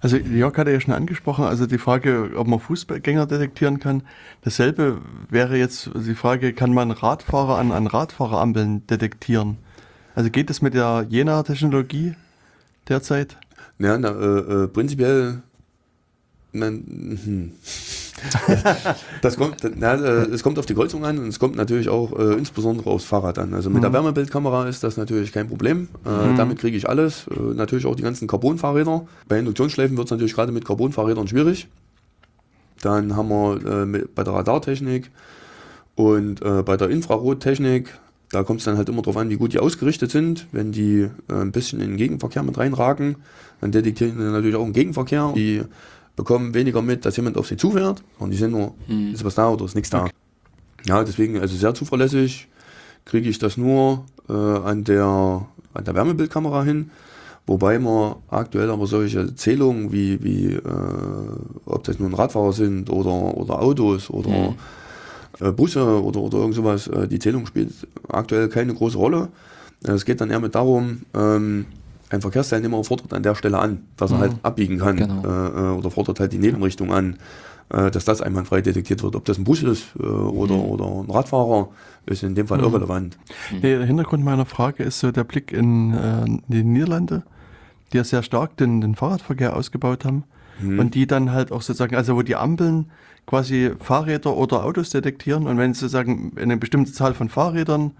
[0.00, 4.02] Also Jörg hatte ja schon angesprochen, also die Frage, ob man Fußgänger detektieren kann.
[4.42, 9.58] Dasselbe wäre jetzt die Frage, kann man Radfahrer an, an Radfahrerampeln detektieren?
[10.14, 12.14] Also geht es mit der Jena-Technologie
[12.88, 13.36] derzeit?
[13.78, 15.42] Ja, na, äh, äh, prinzipiell.
[16.52, 17.52] Na, hm.
[19.22, 22.18] Das kommt, na, äh, es kommt auf die Kreuzung an und es kommt natürlich auch
[22.18, 23.54] äh, insbesondere aufs Fahrrad an.
[23.54, 23.94] Also mit der Mhm.
[23.94, 25.88] Wärmebildkamera ist das natürlich kein Problem.
[26.04, 26.36] Äh, Mhm.
[26.36, 27.26] Damit kriege ich alles.
[27.28, 29.06] Äh, natürlich auch die ganzen Carbon-Fahrräder.
[29.28, 31.68] Bei Induktionsschleifen wird es natürlich gerade mit Carbon-Fahrrädern schwierig.
[32.82, 35.10] Dann haben wir äh, mit, bei der Radartechnik
[35.96, 37.98] und äh, bei der Infrarottechnik,
[38.30, 40.46] da kommt es dann halt immer darauf an, wie gut die ausgerichtet sind.
[40.52, 43.16] Wenn die äh, ein bisschen in den Gegenverkehr mit reinragen,
[43.60, 45.32] dann detektieren die natürlich auch einen Gegenverkehr.
[45.34, 45.62] Die
[46.20, 49.12] bekommen weniger mit, dass jemand auf sie zufährt und die sehen nur, Hm.
[49.14, 50.06] ist was da oder ist nichts da.
[50.86, 52.48] Ja, deswegen, also sehr zuverlässig
[53.04, 55.04] kriege ich das nur äh, an, der,
[55.74, 56.90] an der Wärmebildkamera hin.
[57.46, 60.60] Wobei man aktuell aber solche Zählungen wie, wie äh,
[61.66, 64.54] ob das nun Radfahrer sind oder, oder Autos oder Mhm.
[65.46, 67.72] äh, Busse oder, oder irgend sowas, äh, die Zählung spielt
[68.08, 69.28] aktuell keine große Rolle.
[69.82, 71.64] Es geht dann eher mit darum, ähm,
[72.10, 74.20] ein Verkehrsteilnehmer fordert an der Stelle an, dass er Mhm.
[74.20, 75.22] halt abbiegen kann Genau.
[75.22, 75.26] äh,
[75.74, 77.16] äh, oder fordert halt die Nebenrichtung an,
[77.70, 79.14] äh, dass das einwandfrei detektiert wird.
[79.16, 80.60] Ob das ein Bus ist äh, oder, Mhm.
[80.64, 81.68] oder ein Radfahrer,
[82.06, 82.64] ist in dem Fall Mhm.
[82.64, 83.18] irrelevant.
[83.52, 87.22] Nee, der Hintergrund meiner Frage ist so der Blick in, äh, in die Niederlande,
[87.92, 90.24] die ja sehr stark den, den Fahrradverkehr ausgebaut haben
[90.60, 90.78] Mhm.
[90.80, 92.86] und die dann halt auch sozusagen, also wo die Ampeln
[93.26, 97.92] quasi Fahrräder oder Autos detektieren und wenn sozusagen eine bestimmte Zahl von Fahrrädern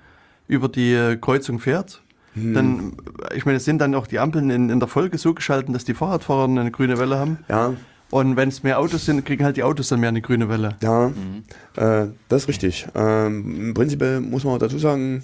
[0.48, 2.02] über die Kreuzung fährt,
[2.34, 2.54] Mhm.
[2.54, 2.92] dann,
[3.34, 5.84] ich meine, es sind dann auch die Ampeln in, in der Folge so geschalten, dass
[5.84, 7.74] die Fahrradfahrer eine grüne Welle haben Ja,
[8.10, 10.76] und wenn es mehr Autos sind, kriegen halt die Autos dann mehr eine grüne Welle.
[10.82, 11.44] ja, Mhm.
[11.76, 12.86] äh, das ist richtig.
[12.94, 15.22] Ähm, Prinzipiell muss man dazu sagen,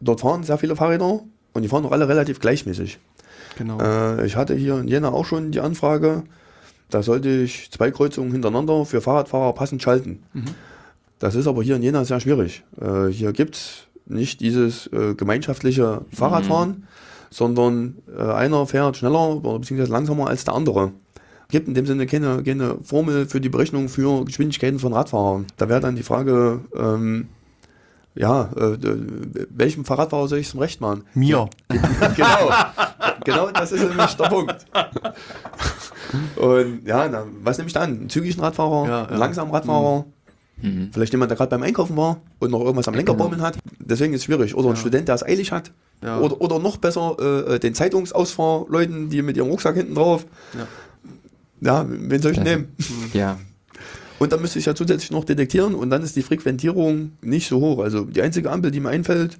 [0.00, 1.20] dort fahren sehr viele Fahrräder
[1.54, 2.98] und die fahren auch alle relativ gleichmäßig.
[3.58, 3.78] Genau.
[3.80, 6.22] Äh, ich hatte hier in Jena auch schon die Anfrage,
[6.90, 10.22] da sollte ich zwei Kreuzungen hintereinander für Fahrradfahrer passend schalten.
[10.32, 10.44] Mhm.
[11.18, 12.64] Das ist aber hier in Jena sehr schwierig.
[12.80, 16.86] Äh, hier gibt es nicht dieses äh, gemeinschaftliche Fahrradfahren,
[17.30, 20.92] sondern äh, einer fährt schneller oder beziehungsweise langsamer als der andere.
[21.48, 25.46] gibt in dem Sinne keine, keine Formel für die Berechnung für Geschwindigkeiten von Radfahrern.
[25.56, 27.28] Da wäre dann die Frage, ähm,
[28.14, 28.76] ja, äh,
[29.50, 31.04] welchem Fahrradfahrer soll ich es zum Recht machen?
[31.14, 31.48] Mir.
[32.16, 32.50] genau.
[33.24, 34.66] genau das ist nämlich der Punkt.
[36.36, 37.82] Und ja, na, was nehme ich dann?
[38.00, 39.04] Einen zügigen Radfahrer, Ja, ja.
[39.06, 40.12] einen langsamen Radfahrer, Mhm.
[40.92, 43.24] Vielleicht jemand, der gerade beim Einkaufen war und noch irgendwas am Lenker Genau.
[43.24, 43.58] baumeln hat.
[43.78, 44.54] Deswegen ist es schwierig.
[44.54, 45.72] Oder ein Student, der es eilig hat.
[46.02, 46.20] Ja.
[46.20, 47.16] Oder, oder noch besser
[47.48, 50.26] äh, den Zeitungsausfahrleuten, die mit ihrem Rucksack hinten drauf.
[50.54, 50.66] Ja.
[51.60, 52.74] Ja, wen soll ich nehmen?
[53.12, 53.38] Ja,
[54.18, 57.60] Und dann müsste ich ja zusätzlich noch detektieren und dann ist die Frequentierung nicht so
[57.60, 57.78] hoch.
[57.80, 59.38] Also die einzige Ampel, die mir einfällt,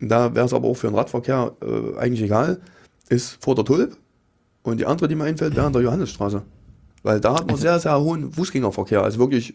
[0.00, 2.60] da wäre es aber auch für den Radverkehr äh, eigentlich egal,
[3.08, 3.96] ist vor der Tulp.
[4.62, 6.42] Und die andere, die mir einfällt, wäre an der Johannesstraße.
[7.02, 9.54] Weil da hat man sehr, sehr hohen Fußgängerverkehr, also wirklich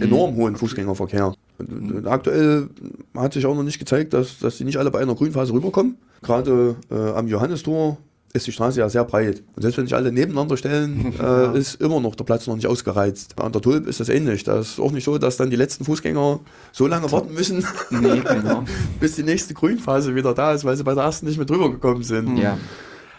[0.00, 1.34] enorm hohen Fußgängerverkehr.
[1.58, 2.68] Und, aktuell
[3.16, 5.96] hat sich auch noch nicht gezeigt, dass, dass die nicht alle bei einer Grünphase rüberkommen.
[6.22, 7.98] Gerade äh, am Johannistor
[8.32, 9.42] ist die Straße ja sehr breit.
[9.56, 12.66] Und selbst wenn sich alle nebeneinander stellen, äh, ist immer noch der Platz noch nicht
[12.66, 13.40] ausgereizt.
[13.40, 14.44] An der Tulp ist das ähnlich.
[14.44, 16.40] Da ist auch nicht so, dass dann die letzten Fußgänger
[16.72, 18.64] so lange warten müssen, nee, genau.
[19.00, 21.70] bis die nächste Grünphase wieder da ist, weil sie bei der ersten nicht mehr drüber
[21.70, 22.36] gekommen sind.
[22.36, 22.56] Ja,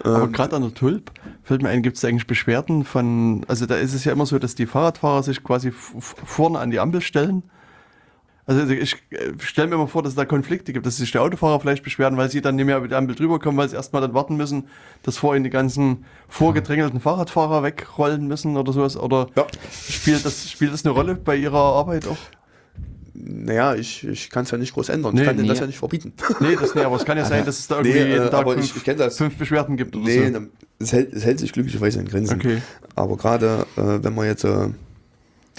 [0.03, 1.11] Aber Ähm, gerade an der Tulp
[1.43, 4.39] fällt mir ein, gibt es eigentlich Beschwerden von, also da ist es ja immer so,
[4.39, 7.43] dass die Fahrradfahrer sich quasi vorne an die Ampel stellen.
[8.47, 8.97] Also ich
[9.39, 12.17] stelle mir immer vor, dass es da Konflikte gibt, dass sich die Autofahrer vielleicht beschweren,
[12.17, 14.35] weil sie dann nicht mehr über die Ampel drüber kommen, weil sie erstmal dann warten
[14.35, 14.67] müssen,
[15.03, 18.97] dass vor ihnen die ganzen vorgedrängelten Fahrradfahrer wegrollen müssen oder sowas.
[18.97, 19.45] Oder Ja.
[19.71, 22.17] spielt, das, spielt das eine Rolle bei ihrer Arbeit auch?
[23.13, 25.13] Naja, ich, ich kann es ja nicht groß ändern.
[25.13, 25.61] Nee, ich kann denen das nee.
[25.61, 26.13] ja nicht verbieten.
[26.39, 28.29] Nee, das, nee, aber es kann ja sein, dass es da irgendwie Nee, äh, jeden
[28.31, 30.39] Tag aber fünf, ich- ich fünf Beschwerden gibt oder Nee, so.
[30.39, 30.47] ne,
[30.79, 32.35] es hält, es hält sich glücklicherweise in Grenzen.
[32.39, 32.61] Okay.
[32.95, 34.69] Aber gerade äh, wenn man jetzt äh,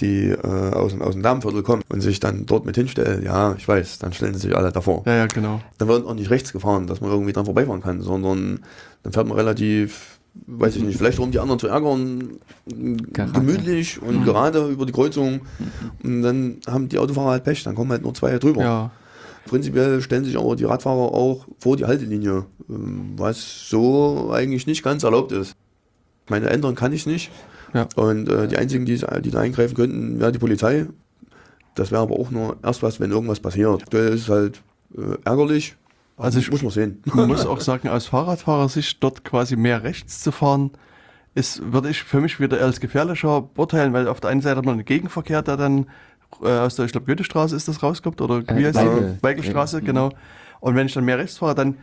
[0.00, 0.38] die äh,
[0.72, 3.98] aus, dem- aus dem Damenviertel kommen und sich dann dort mit hinstellen, ja, ich weiß,
[3.98, 5.02] dann stellen sie sich alle davor.
[5.06, 5.60] Ja, ja, genau.
[5.78, 8.60] Dann wird auch nicht rechts gefahren, dass man irgendwie dran vorbeifahren kann, sondern
[9.02, 13.32] dann fährt man relativ, weiß ich nicht, vielleicht um die anderen zu ärgern, Gerade.
[13.32, 14.24] gemütlich und Mhm.
[14.24, 15.40] gerade über die Kreuzung.
[16.02, 18.62] Und dann haben die Autofahrer halt Pech, dann kommen halt nur zwei drüber.
[18.62, 18.90] Ja.
[19.46, 24.82] Prinzipiell stellen sich aber die Radfahrer auch vor die Haltelinie, ähm, was so eigentlich nicht
[24.82, 25.54] ganz erlaubt ist.
[26.28, 27.30] Meine ändern kann ich nicht.
[27.74, 27.88] Ja.
[27.96, 30.86] Und äh, die einzigen, die, die da eingreifen könnten, wäre die Polizei.
[31.74, 33.82] Das wäre aber auch nur erst was, wenn irgendwas passiert.
[33.82, 34.62] Aktuell ist es halt
[34.96, 35.74] äh, ärgerlich.
[36.22, 37.02] Also ich- muss man sehen.
[37.06, 40.70] Man muss auch sagen, aus Fahrradfahrersicht dort quasi mehr rechts zu fahren,
[41.34, 44.64] ist, würde ich für mich wieder als gefährlicher beurteilen, weil auf der einen Seite hat
[44.66, 45.86] man einen Gegenverkehr, der dann
[46.42, 49.16] äh, aus der, ich glaube, Goethestraße ist das rauskommt, oder Äh, wie heißt Weigel.
[49.18, 49.22] die?
[49.22, 50.10] Weigelstraße, Weigel, genau.
[50.60, 51.76] Und wenn ich dann mehr rechts fahre, dann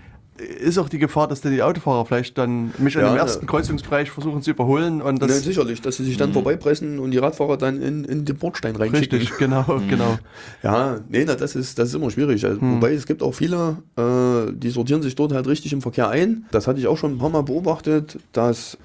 [0.60, 3.20] ist auch die Gefahr, dass die Autofahrer vielleicht dann mich Ja, dem ne.
[3.20, 7.18] ersten Kreuzungsbereich versuchen zu überholen und das sicherlich, dass sie sich dann vorbeipressen und die
[7.18, 9.20] Radfahrer dann in, in den Bordstein reinschicken.
[9.20, 10.18] richtig, genau, genau.
[10.64, 12.46] Ja, nee, na, das ist, das ist immer schwierig.
[12.46, 12.76] Also, Hm.
[12.76, 16.46] Wobei es gibt auch viele, äh, die sortieren sich dort halt richtig im Verkehr ein.
[16.52, 18.78] Das hatte ich auch schon ein paar Mal beobachtet, dass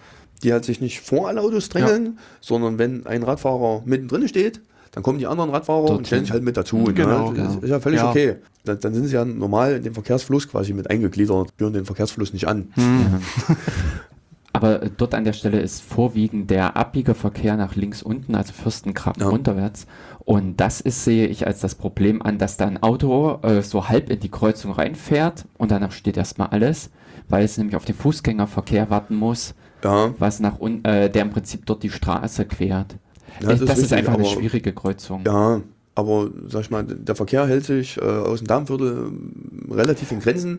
[0.42, 4.60] die halt sich nicht vor alle Autos drängeln, sondern wenn ein Radfahrer mittendrin steht,
[4.94, 6.04] dann kommen die anderen Radfahrer und Dorthin.
[6.06, 6.84] stellen sich halt mit dazu.
[6.94, 7.36] Genau, ne?
[7.36, 7.60] Das genau.
[7.64, 8.10] ist ja völlig Ja.
[8.10, 8.36] okay.
[8.64, 12.32] Dann, dann sind sie ja normal in den Verkehrsfluss quasi mit eingegliedert, führen den Verkehrsfluss
[12.32, 12.68] nicht an.
[12.74, 13.20] Hm.
[14.52, 19.28] Aber dort an der Stelle ist vorwiegend der Abbiegerverkehr nach links unten, also Fürstengraben Ja.
[19.28, 19.86] runterwärts.
[20.20, 23.88] Und das ist, sehe ich als das Problem an, dass da ein Auto äh, so
[23.88, 26.90] halb in die Kreuzung reinfährt und danach steht erstmal alles,
[27.28, 31.30] weil es nämlich auf den Fußgängerverkehr warten muss, Ja, was nach un äh, der im
[31.30, 32.94] Prinzip dort die Straße quert.
[33.40, 35.22] Ja, das das ist ist richtig, einfach eine schwierige Kreuzung.
[35.26, 35.60] ja,
[35.96, 40.20] aber sag ich mal, der Verkehr hält sich äh, aus dem Darmviertel ähm, relativ in
[40.20, 40.58] Grenzen.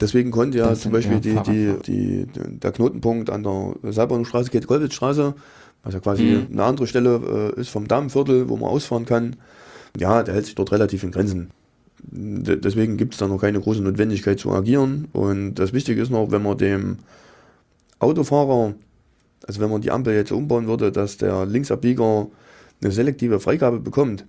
[0.00, 2.26] Deswegen konnte ja Das zum Beispiel die, die, die,
[2.60, 5.34] der Knotenpunkt an der Seilbahnstraße, Käthe-Kollwitz-Straße,
[5.84, 6.46] was ja quasi Mhm.
[6.52, 9.36] eine andere Stelle äh, ist vom Damenviertel, wo man ausfahren kann,
[9.96, 11.50] ja, der hält sich dort relativ in Grenzen.
[12.02, 15.08] D deswegen gibt es da noch keine große Notwendigkeit zu agieren.
[15.12, 16.98] Und das Wichtige ist noch, wenn man dem
[17.98, 18.74] Autofahrer,
[19.46, 22.26] also wenn man die Ampel jetzt umbauen würde, dass der Linksabbieger
[22.82, 24.24] eine selektive Freigabe bekommt,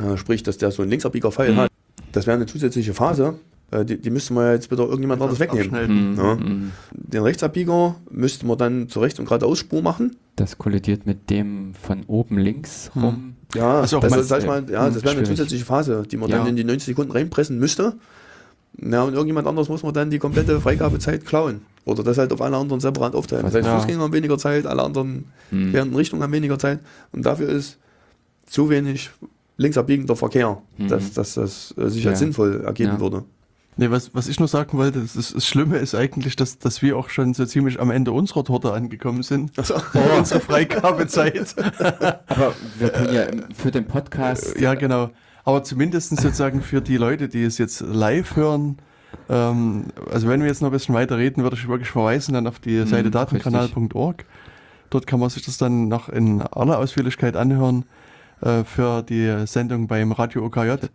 [0.00, 1.56] äh, sprich, dass der so einen Linksabbieger-Pfeil Mhm.
[1.58, 1.70] hat,
[2.12, 3.34] das wäre eine zusätzliche Phase.
[3.72, 5.66] Äh, die, die müsste man ja jetzt wieder irgendjemand anderes wegnehmen.
[5.68, 6.12] Abschneiden.
[6.12, 6.34] Mhm, Ja.
[6.34, 6.72] mhm.
[6.92, 10.16] Den Rechtsabbieger müsste man dann zur Rechts- und geradeausspur machen.
[10.36, 13.02] Das kollidiert mit dem von oben links Hm.
[13.04, 13.34] rum.
[13.54, 14.10] Ja, Also das,
[14.46, 16.38] mal- ja, das wäre eine zusätzliche Phase, die man Ja.
[16.38, 17.94] dann in die 90 Sekunden reinpressen müsste.
[18.82, 21.60] Ja, und irgendjemand anders muss man dann die komplette Freigabezeit klauen.
[21.84, 23.44] Oder das halt auf alle anderen separat aufteilen.
[23.44, 23.78] Das heißt, Ja.
[23.78, 25.72] Fußgänger haben weniger Zeit, alle anderen Hm.
[25.72, 26.80] während Richtung haben weniger Zeit.
[27.12, 27.78] Und dafür ist
[28.46, 29.10] zu wenig
[29.56, 30.88] linksabbiegender Verkehr, Mhm.
[30.88, 32.10] dass, dass das äh, sich Ja.
[32.10, 33.00] als sinnvoll ergeben Ja.
[33.00, 33.24] würde.
[33.76, 36.82] Nee, was, was ich nur sagen wollte, das, ist, das Schlimme ist eigentlich, dass, dass
[36.82, 39.56] wir auch schon so ziemlich am Ende unserer Torte angekommen sind.
[39.58, 41.54] Also, Vor unserer Freigabezeit.
[42.26, 45.10] Aber wir können ja für den Podcast ja, genau.
[45.44, 48.78] Aber zumindest sozusagen für die Leute, die es jetzt live hören,
[49.28, 52.46] ähm, also wenn wir jetzt noch ein bisschen weiter reden, würde ich wirklich verweisen dann
[52.46, 54.24] auf die Seite Mhm, datenkanal.org.
[54.90, 57.84] Dort kann man sich das dann noch in aller Ausführlichkeit anhören.
[58.40, 60.86] Äh, für die Sendung beim Radio OKJ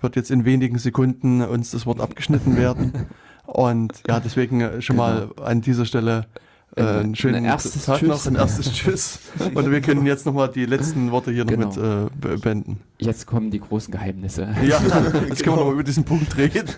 [0.00, 2.92] wird jetzt in wenigen Sekunden uns das Wort abgeschnitten werden.
[3.46, 6.26] Und ja, deswegen schon mal an dieser Stelle
[6.78, 8.08] äh, Ein- einen schönen ein erstes Tag Tschüss.
[8.08, 9.18] noch, ein erstes Tschüss.
[9.54, 11.66] Und wir können jetzt nochmal die letzten Worte hier Genau.
[11.68, 12.80] noch mit äh, be- beenden.
[12.98, 14.48] Jetzt kommen die großen Geheimnisse.
[14.66, 14.80] Ja,
[15.28, 16.68] jetzt können wir nochmal über diesen Punkt reden.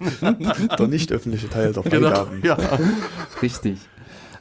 [0.78, 2.08] Der nicht öffentliche Teil der Genau.
[2.08, 2.40] Freigaben.
[2.42, 2.56] Ja.
[3.42, 3.78] Richtig.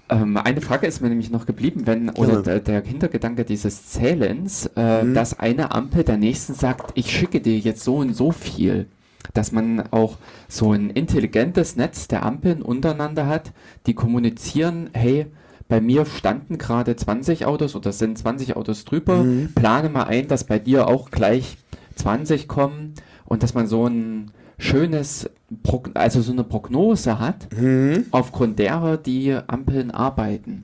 [0.10, 4.69] Ähm, eine Frage ist mir nämlich noch geblieben, wenn, oder der, der Hintergedanke dieses Zählens,
[4.76, 5.14] äh, Mhm.
[5.14, 8.88] dass eine Ampel der nächsten sagt, ich schicke dir jetzt so und so viel.
[9.36, 10.18] Dass man auch
[10.48, 13.52] so ein intelligentes Netz der Ampeln untereinander hat,
[13.86, 15.27] die kommunizieren, hey,
[15.70, 19.54] bei mir standen gerade 20 Autos oder sind 20 Autos drüber, Mhm.
[19.56, 21.58] plane mal ein, dass bei dir auch gleich
[21.96, 22.94] 20 kommen
[23.26, 25.30] und dass man so ein schönes,
[25.64, 28.06] Prog also so eine Prognose hat, Mhm.
[28.12, 30.64] aufgrund derer die Ampeln arbeiten.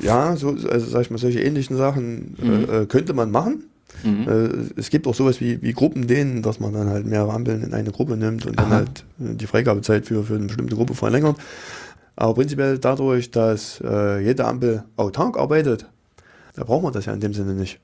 [0.00, 2.50] Ja, so, also sag ich mal, solche ähnlichen Sachen Mhm.
[2.68, 3.64] äh, äh, könnte man machen.
[4.02, 4.28] Mhm.
[4.28, 7.74] Äh, es gibt auch sowas wie, wie Gruppendehnen, dass man dann halt mehrere Ampeln in
[7.74, 8.74] eine Gruppe nimmt und dann Aha.
[8.76, 11.36] halt äh, die Freigabezeit für, für eine bestimmte Gruppe verlängert.
[12.16, 15.86] Aber prinzipiell dadurch, dass äh, jede Ampel autark arbeitet,
[16.54, 17.80] da braucht man das ja in dem Sinne nicht.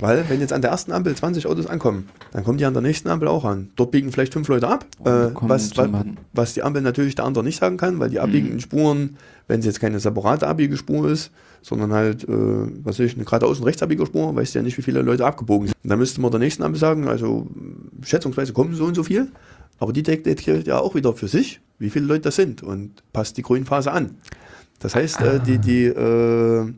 [0.00, 2.80] Weil, wenn jetzt an der ersten Ampel 20 Autos ankommen, dann kommen die an der
[2.82, 3.68] nächsten Ampel auch an.
[3.76, 5.88] Dort biegen vielleicht fünf Leute ab, Und äh, was, was,
[6.32, 8.22] was die Ampel natürlich der andere nicht sagen kann, weil die Mhm.
[8.22, 9.16] abbiegenden Spuren,
[9.48, 11.30] wenn es jetzt keine separate Abbiegespur ist,
[11.60, 14.82] sondern halt, äh, was weiß ich, eine geradeaus- und rechtsabbiegerspur, weißt du ja nicht, wie
[14.82, 15.76] viele Leute abgebogen sind.
[15.84, 17.46] Da müsste man der nächsten Ampel sagen, also
[18.02, 19.28] schätzungsweise kommen so und so viel,
[19.78, 23.36] aber die detektiert ja auch wieder für sich, wie viele Leute das sind und passt
[23.36, 24.16] die Grünphase an.
[24.78, 26.72] Das heißt, äh, die, die, äh,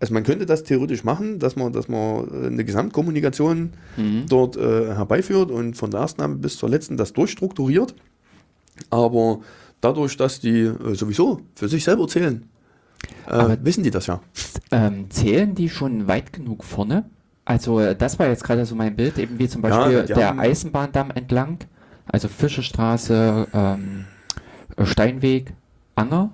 [0.00, 4.26] also man könnte das theoretisch machen, dass man, dass man äh, eine Gesamtkommunikation Mhm.
[4.28, 7.94] dort äh, herbeiführt und von der ersten Ampel bis zur letzten das durchstrukturiert.
[8.90, 9.40] Aber
[9.80, 12.48] dadurch, dass die äh, sowieso für sich selber zählen,
[13.28, 14.20] äh, wissen die das ja.
[14.70, 17.04] Ähm, zählen die schon weit genug vorne?
[17.44, 20.12] Also äh, das war jetzt gerade so mein Bild, eben wie zum Ja, Beispiel die
[20.14, 21.58] der Eisenbahndamm entlang,
[22.06, 24.04] also Fischerstraße, ähm,
[24.76, 25.52] äh, Steinweg,
[25.94, 26.32] Anger.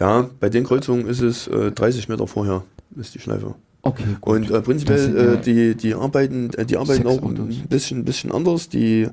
[0.00, 2.64] Ja, bei den Kreuzungen ist es äh, 30 Meter vorher,
[2.96, 3.54] ist die Schleife.
[3.82, 4.36] Okay, gut.
[4.36, 8.32] Und äh, prinzipiell, sind äh, die, die arbeiten, äh, die arbeiten auch ein bisschen, bisschen
[8.32, 8.68] anders.
[8.68, 9.08] Die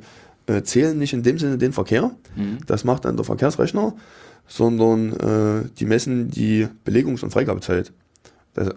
[0.47, 2.59] äh, zählen nicht in dem Sinne den Verkehr, Mhm.
[2.65, 3.93] das macht dann der Verkehrsrechner,
[4.47, 7.91] sondern äh, die messen die Belegungs- und Freigabezeit.
[8.53, 8.69] Das,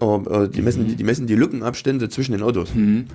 [0.50, 0.88] die, messen, Mhm.
[0.88, 2.74] die, die messen die Lückenabstände zwischen den Autos.
[2.74, 3.06] Mhm.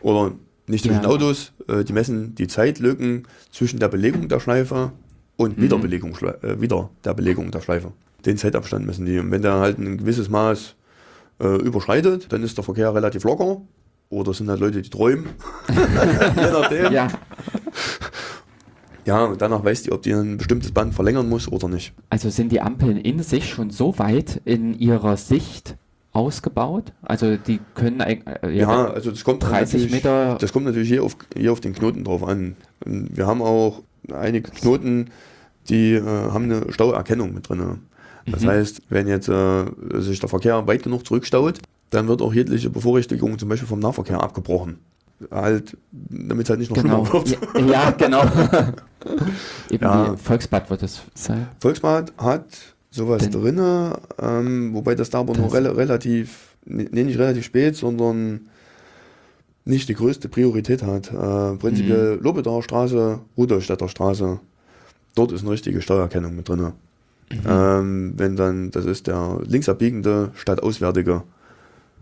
[0.00, 0.32] Oder
[0.68, 1.08] nicht zwischen Ja.
[1.08, 4.92] Autos, äh, die messen die Zeitlücken zwischen der Belegung der Schleife
[5.36, 5.62] und Mhm.
[5.62, 7.92] Wiederbelegung, Schle- äh, wieder der Belegung der Schleife.
[8.26, 9.18] Den Zeitabstand messen die.
[9.18, 10.74] Und wenn der halt ein gewisses Maß
[11.40, 13.60] äh, überschreitet, dann ist der Verkehr relativ locker.
[14.10, 15.26] Oder sind halt Leute, die träumen.
[15.68, 16.92] Je nachdem.
[16.92, 17.08] Ja.
[19.04, 21.94] Ja, und danach weiß die, ob die ein bestimmtes Band verlängern muss oder nicht.
[22.10, 25.76] also sind die Ampeln in sich schon so weit in ihrer Sicht
[26.18, 26.92] ausgebaut?
[27.02, 30.36] Also die können äh, Ja, ja, also das kommt 30 natürlich- Meter.
[30.40, 32.56] Das kommt natürlich hier auf, hier auf den Knoten drauf an.
[32.84, 33.82] Wir haben auch
[34.12, 35.10] einige Knoten,
[35.68, 37.80] die äh, haben eine Stauerkennung mit drin.
[38.26, 38.48] Das Mhm.
[38.48, 39.64] heißt, wenn jetzt äh,
[40.00, 44.22] sich der Verkehr weit genug zurückstaut, dann wird auch jegliche Bevorrechtigung zum Beispiel vom Nahverkehr
[44.22, 44.78] abgebrochen.
[45.30, 47.04] Halt, damit es halt nicht noch Genau.
[47.06, 47.38] schlimmer wird.
[47.70, 48.22] Ja, ja, genau.
[49.70, 50.16] Eben Ja.
[50.16, 51.48] Volksbad wird es sein.
[51.60, 52.44] Volksbad hat
[52.98, 57.44] sowas Denn- drinne, ähm, wobei das da aber nur Das- rel relativ, nee, nicht relativ
[57.44, 58.48] spät, sondern
[59.64, 61.12] nicht die größte Priorität hat.
[61.12, 62.22] Äh, prinzipiell Mhm.
[62.22, 64.40] Lobedaer Straße, Rudolstädter Straße,
[65.14, 66.72] dort ist eine richtige Steuerkennung mit drinne.
[67.30, 67.38] Mhm.
[67.46, 71.22] Ähm, wenn dann, das ist der linksabbiegende stadtauswärtige.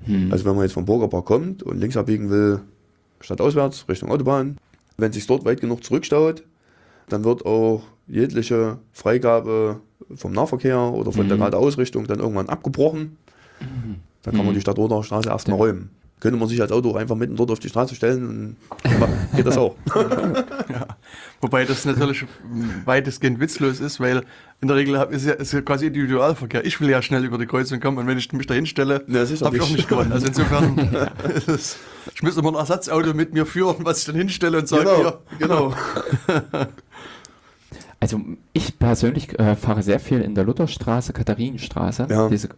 [0.05, 0.31] Hm.
[0.31, 2.61] Also wenn man jetzt vom Burgerpark kommt und links abbiegen will,
[3.21, 4.59] stadtauswärts, Richtung Autobahn,
[4.99, 6.45] wenn sich dort weit genug zurückstaut,
[7.09, 9.81] dann wird auch jegliche Freigabe
[10.15, 11.41] vom Nahverkehr oder von der Mhm.
[11.41, 13.17] Geradeausrichtung dann irgendwann abgebrochen.
[14.23, 14.55] Dann kann man Mhm.
[14.55, 15.65] die Stadtroder Straße erstmal Ja.
[15.65, 15.91] räumen.
[16.19, 18.57] Könnte man sich als Auto einfach mitten dort auf die Straße stellen und
[19.01, 19.77] dann geht das auch.
[21.43, 22.25] Wobei das natürlich
[22.87, 24.23] weitestgehend witzlos ist, weil
[24.63, 26.65] in der Regel ist ja, ist ja quasi Individualverkehr.
[26.65, 29.45] Ich will ja schnell über die Kreuzung kommen und wenn ich mich da hinstelle, sicher
[29.45, 29.89] habe ich auch nicht.
[29.89, 30.11] gewonnen.
[30.13, 30.79] Also insofern,
[31.35, 31.77] ist es-
[32.15, 35.03] ich muss immer ein Ersatzauto mit mir führen, was ich dann hinstelle und sage, Genau,
[35.03, 35.75] ja, genau.
[38.07, 38.21] Also
[38.53, 42.07] ich persönlich äh, fahre sehr viel in der Lutherstraße, Katharinenstraße.
[42.09, 42.29] Ja.
[42.29, 42.51] Diese,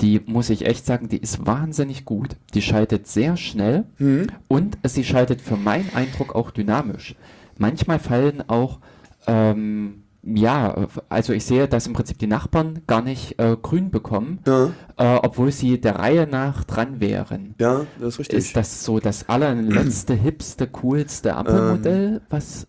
[0.00, 2.36] die muss ich echt sagen, die ist wahnsinnig gut.
[2.54, 4.28] Die schaltet sehr schnell Mhm.
[4.46, 7.16] und sie schaltet für meinen Eindruck auch dynamisch.
[7.58, 8.78] Manchmal fallen auch,
[9.26, 14.38] ähm, ja, also ich sehe, dass im Prinzip die Nachbarn gar nicht äh, grün bekommen,
[14.46, 14.66] Ja,
[14.98, 17.56] äh, obwohl sie der Reihe nach dran wären.
[17.58, 18.38] ja, das ist richtig.
[18.38, 22.68] Ist das so das allerletzte, hipste, coolste Ampelmodell, was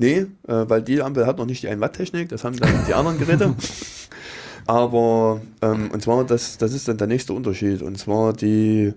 [0.00, 2.70] Nee, äh, weil die Ampel hat noch nicht die 1 Watt Technik, das haben dann
[2.88, 3.54] die anderen Geräte.
[4.66, 7.82] Aber, ähm, und zwar, das, das ist dann der nächste Unterschied.
[7.82, 8.94] Und zwar die,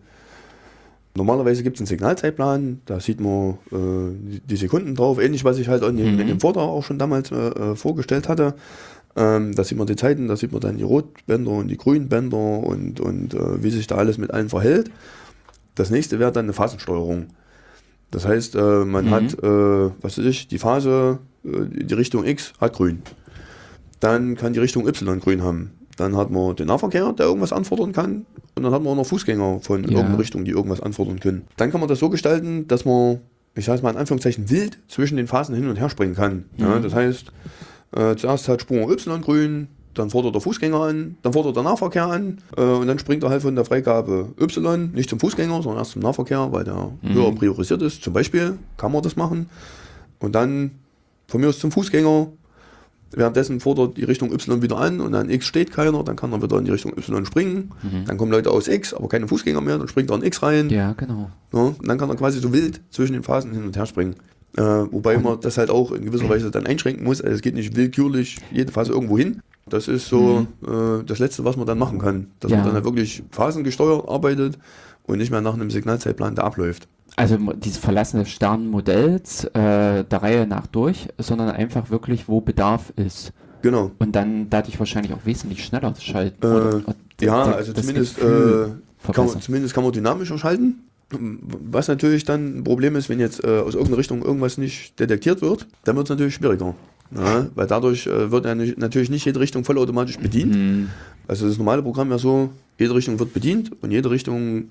[1.16, 5.68] normalerweise gibt es einen Signalzeitplan, da sieht man äh, die- Sekunden drauf, ähnlich was ich
[5.68, 6.20] halt in dem, Mhm.
[6.22, 8.56] in dem Vortrag auch schon damals äh, äh, vorgestellt hatte.
[9.16, 12.38] Ähm, da sieht man die Zeiten, da sieht man dann die Rotbänder und die Grünbänder
[12.38, 14.90] und, und äh, wie sich da alles mit allen verhält.
[15.76, 17.28] Das nächste wäre dann eine Phasensteuerung.
[18.12, 19.12] Das heißt, äh, man Mhm.
[19.12, 21.50] hat, äh, was weiß ich, die Phase, äh,
[21.84, 23.02] die Richtung X hat grün.
[24.00, 25.72] Dann kann die Richtung Y grün haben.
[25.98, 28.26] Dann hat man den Nahverkehr, der irgendwas anfordern kann.
[28.56, 29.90] Und dann hat man auch noch Fußgänger von Ja.
[29.90, 31.44] irgendeiner Richtung, die irgendwas anfordern können.
[31.58, 33.20] Dann kann man das so gestalten, dass man,
[33.56, 36.46] ich sage es mal in Anführungszeichen, wild zwischen den Phasen hin und her springen kann.
[36.58, 36.84] Ja, Mhm.
[36.84, 37.32] das heißt,
[37.96, 39.68] äh, zuerst hat Spur Y grün,
[39.98, 43.30] dann fordert der Fußgänger an, dann fordert der Nahverkehr an äh, und dann springt er
[43.30, 47.14] halt von der Freigabe Y nicht zum Fußgänger, sondern erst zum Nahverkehr, weil der Mhm.
[47.14, 48.04] höher priorisiert ist.
[48.04, 49.50] Zum Beispiel kann man das machen.
[50.20, 50.72] Und dann
[51.28, 52.28] von mir aus zum Fußgänger.
[53.12, 56.42] Währenddessen fordert die Richtung Y wieder an und an X steht keiner, dann kann er
[56.42, 57.72] wieder in die Richtung Y springen.
[58.06, 60.70] Dann kommen Leute aus X, aber keine Fußgänger mehr, dann springt er in X rein.
[60.70, 61.32] Ja, genau.
[61.54, 64.16] Ja, und dann kann er quasi so wild zwischen den Phasen hin und her springen.
[64.56, 67.22] Äh, wobei man das halt auch in gewisser Weise dann einschränken muss.
[67.22, 69.42] Also es geht nicht willkürlich jede Phase irgendwo hin.
[69.70, 72.28] Das ist so äh, das Letzte, was man dann machen kann.
[72.40, 72.58] Dass Ja.
[72.58, 74.58] man dann halt wirklich phasengesteuert arbeitet
[75.06, 76.88] und nicht mehr nach einem Signalzeitplan, der abläuft.
[77.16, 82.42] Also dieses Verlassen des starren Modells äh, der Reihe nach durch, sondern einfach wirklich, wo
[82.42, 83.34] Bedarf ist.
[83.62, 83.92] Genau.
[84.00, 86.46] Und dann dadurch wahrscheinlich auch wesentlich schneller schalten.
[86.46, 88.22] Äh, Ja, also zumindest, äh,
[89.12, 90.87] kann man, zumindest kann man dynamischer schalten.
[91.10, 95.42] Was natürlich dann ein Problem ist, wenn jetzt äh, aus irgendeiner Richtung irgendwas nicht detektiert
[95.42, 96.76] wird, dann wird es natürlich schwieriger.
[97.16, 100.56] Ja, weil dadurch äh, wird ja nicht, natürlich nicht jede Richtung vollautomatisch bedient.
[100.56, 100.90] Mhm.
[101.28, 104.66] Also das normale Programm wäre so, jede Richtung wird bedient und jede Richtung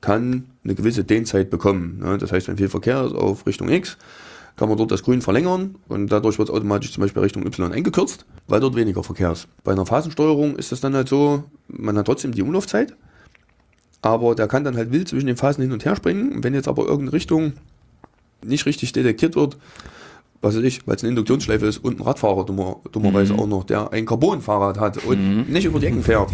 [0.00, 1.98] kann eine gewisse Dehnzeit bekommen.
[1.98, 2.18] Ne?
[2.18, 3.98] Das heißt, wenn viel Verkehr ist auf Richtung X,
[4.56, 7.72] kann man dort das Grün verlängern und dadurch wird es automatisch zum Beispiel Richtung Y
[7.72, 9.48] eingekürzt, weil dort weniger Verkehr ist.
[9.64, 12.94] Bei einer Phasensteuerung ist das dann halt so, man hat trotzdem die Umlaufzeit,
[14.02, 16.42] aber der kann dann halt wild zwischen den Phasen hin und her springen.
[16.42, 17.52] Wenn jetzt aber irgendeine Richtung
[18.44, 19.56] nicht richtig detektiert wird,
[20.40, 23.40] was weiß ich, weil es eine Induktionsschleife ist und ein Radfahrer dummer, dummerweise Mhm.
[23.40, 25.52] auch noch, der ein Carbonfahrrad hat und Mhm.
[25.52, 26.30] nicht über die Ecken fährt.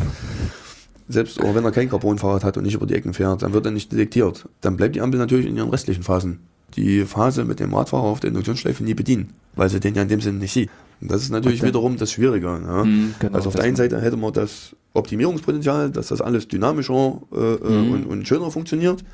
[1.08, 3.64] Selbst auch wenn er kein Carbonfahrrad hat und nicht über die Ecken fährt, dann wird
[3.64, 4.48] er nicht detektiert.
[4.60, 6.40] Dann bleibt die Ampel natürlich in ihren restlichen Phasen.
[6.76, 10.08] Die Phase mit dem Radfahrer auf der Induktionsschleife nie bedienen, weil sie den ja in
[10.08, 10.68] dem Sinne nicht sieht.
[11.00, 12.46] Das ist natürlich dann- wiederum das Schwierige.
[12.46, 12.84] Ja.
[12.84, 17.20] Mhm, genau, also auf der einen Seite hätte man das Optimierungspotenzial, dass das alles dynamischer
[17.32, 17.92] äh, äh, Mhm.
[17.92, 19.04] und, und schöner funktioniert.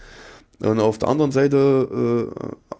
[0.60, 2.28] Und auf der anderen Seite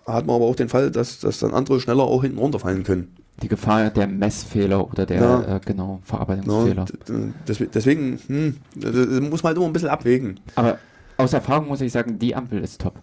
[0.06, 2.84] äh, hat man aber auch den Fall, dass, dass dann andere schneller auch hinten runterfallen
[2.84, 3.08] können.
[3.42, 5.56] Die Gefahr der Messfehler oder der, Ja.
[5.56, 6.84] äh, genau, Ja, Verarbeitungsfehler.
[6.84, 8.56] d- deswe- deswegen hm,
[9.30, 10.38] muss man halt immer ein bisschen abwägen.
[10.54, 10.78] Aber
[11.16, 12.94] aus Erfahrung muss ich sagen, die Ampel ist top.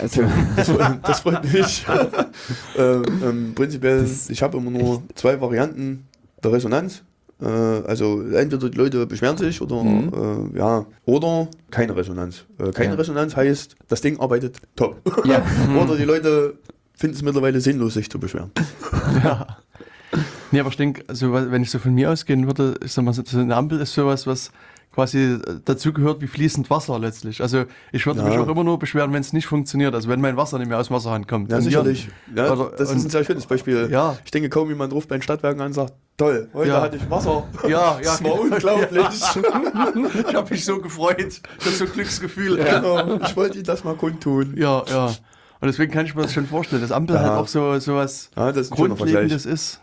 [0.00, 0.22] Also,
[0.56, 1.86] Das, freut- das freut mich.
[2.76, 6.06] ähm, ähm, prinzipiell, Das- ich habe immer nur zwei Varianten
[6.42, 7.02] der Resonanz.
[7.40, 10.52] Äh, also entweder die Leute beschweren sich oder Mhm.
[10.54, 12.44] äh, ja, oder keine Resonanz.
[12.58, 12.96] Äh, keine Ja.
[12.98, 15.00] Resonanz heißt, das Ding arbeitet top.
[15.24, 15.42] ja.
[15.80, 16.54] oder die Leute
[16.94, 18.50] finden es mittlerweile sinnlos, sich zu beschweren.
[19.22, 19.58] Ja.
[20.50, 23.12] Nee, aber ich denke, also, wenn ich so von mir ausgehen würde, ich sag mal,
[23.12, 24.50] so so eine Ampel ist sowas, was
[24.98, 27.40] quasi äh, dazugehört wie fließend Wasser letztlich.
[27.40, 28.26] Also ich würde Ja.
[28.26, 29.94] mich auch immer nur beschweren, wenn es nicht funktioniert.
[29.94, 31.52] Also wenn mein Wasser nicht mehr aus dem Wasserhahn kommt.
[31.52, 32.08] Ja, sicherlich.
[32.34, 33.88] Ja, Oder- das ist ein sehr schönes Beispiel.
[33.92, 34.18] Ja.
[34.24, 36.80] Ich denke, kaum jemand ruft bei den Stadtwerken an und sagt, toll, heute Ja.
[36.82, 37.44] hatte ich Wasser.
[37.62, 37.98] Ja, ja.
[38.02, 39.04] Das war unglaublich.
[40.28, 41.42] ich habe mich so gefreut.
[41.58, 42.56] Das ist so ein Glücksgefühl.
[42.56, 43.20] Genau.
[43.22, 44.54] Ich wollte Ihnen das mal kundtun.
[44.56, 45.06] Ja, ja.
[45.60, 48.30] Und deswegen kann ich mir das schon vorstellen, dass Ampel halt auch so, so was
[48.70, 49.80] Grundlegendes ist.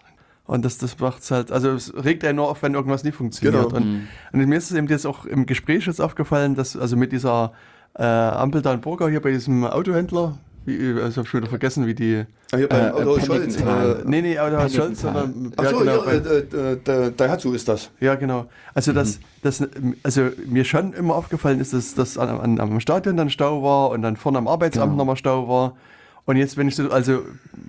[0.48, 3.16] Und das, das macht es halt, also es regt einen nur auf, wenn irgendwas nicht
[3.16, 3.64] funktioniert.
[3.70, 3.76] Genau.
[3.78, 7.12] Und, und mir ist es eben jetzt auch im Gespräch jetzt aufgefallen, dass also mit
[7.12, 7.54] dieser
[7.98, 11.50] äh, Ampel da in Burger hier bei diesem Autohändler, wie, also ich habe schon wieder
[11.50, 12.26] vergessen, wie die.
[12.52, 13.56] Ah, hier beim Äh, Autohaus äh, Scholz.
[13.58, 13.64] Äh,
[14.06, 14.86] Nee, nee, Autohaus Penningenthal.
[14.88, 15.54] Scholz, sondern.
[15.58, 17.90] Ach so, genau, ja, bei- äh, äh, Daihatsu ist das.
[18.00, 18.46] ja, genau.
[18.76, 19.64] Also, das, das,
[20.04, 23.90] also mir schon immer aufgefallen ist, dass, dass an, an, am Stadion dann Stau war
[23.90, 24.98] und dann vorne am Arbeitsamt Genau.
[24.98, 25.76] nochmal Stau war.
[26.26, 27.22] Und jetzt, wenn ich so, also,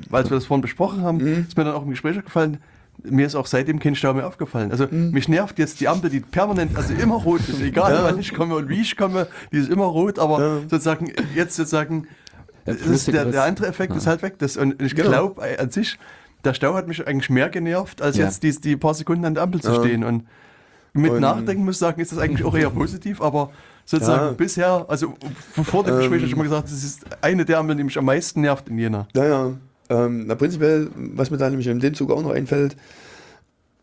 [0.08, 1.46] weil wir das vorhin besprochen haben, Mhm.
[1.48, 2.58] ist mir dann auch im Gespräch aufgefallen,
[3.04, 4.70] mir ist auch seitdem kein Stau mehr aufgefallen.
[4.70, 7.98] Also mich nervt jetzt die Ampel, die permanent, also immer rot ist, egal Mhm.
[7.98, 8.04] Ja.
[8.04, 10.60] wann ich komme und wie ich komme, die ist immer rot, aber Ja.
[10.62, 12.06] sozusagen, jetzt sozusagen,
[12.64, 13.98] Der ist der, der andere Effekt Ja.
[13.98, 14.36] ist halt weg.
[14.38, 15.10] Das, und ich Genau.
[15.10, 15.98] glaube an sich,
[16.44, 18.24] der Stau hat mich eigentlich mehr genervt, als Ja.
[18.24, 20.02] jetzt die, die paar Sekunden an der Ampel zu stehen.
[20.02, 20.24] Und
[20.94, 23.50] mit Und- Nachdenken muss ich sagen, ist das eigentlich auch eher positiv, aber
[23.86, 24.32] sozusagen Ja.
[24.32, 25.14] bisher, also
[25.64, 26.12] vor dem Gespräch Ähm.
[26.18, 28.76] habe ich immer gesagt, das ist eine der Ampeln, die mich am meisten nervt in
[28.78, 29.08] Jena.
[29.14, 29.52] Naja,
[29.88, 32.76] ähm, na prinzipiell, was mir da nämlich in dem Zug auch noch einfällt,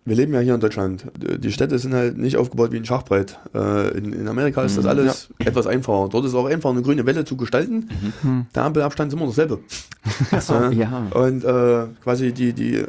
[0.05, 1.05] wir leben ja hier in Deutschland.
[1.15, 3.39] Die Städte sind halt nicht aufgebaut wie ein Schachbrett.
[3.55, 4.89] Äh, in, in Amerika ist das Mhm.
[4.89, 6.09] alles etwas einfacher.
[6.09, 7.87] Dort ist auch einfach eine grüne Welle zu gestalten.
[8.21, 8.45] Mhm.
[8.53, 9.59] Der Ampelabstand ist immer dasselbe.
[10.31, 10.71] Achso, Ja.
[10.71, 11.07] ja.
[11.17, 12.83] Und äh, quasi die, die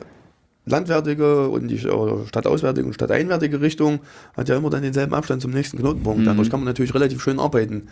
[0.67, 4.01] landwärtige und die äh, stadtauswärtige und stadteinwärtige Richtung
[4.37, 6.21] hat ja immer dann denselben Abstand zum nächsten Knotenpunkt.
[6.21, 6.25] Mhm.
[6.25, 7.89] Dadurch kann man natürlich relativ schön arbeiten.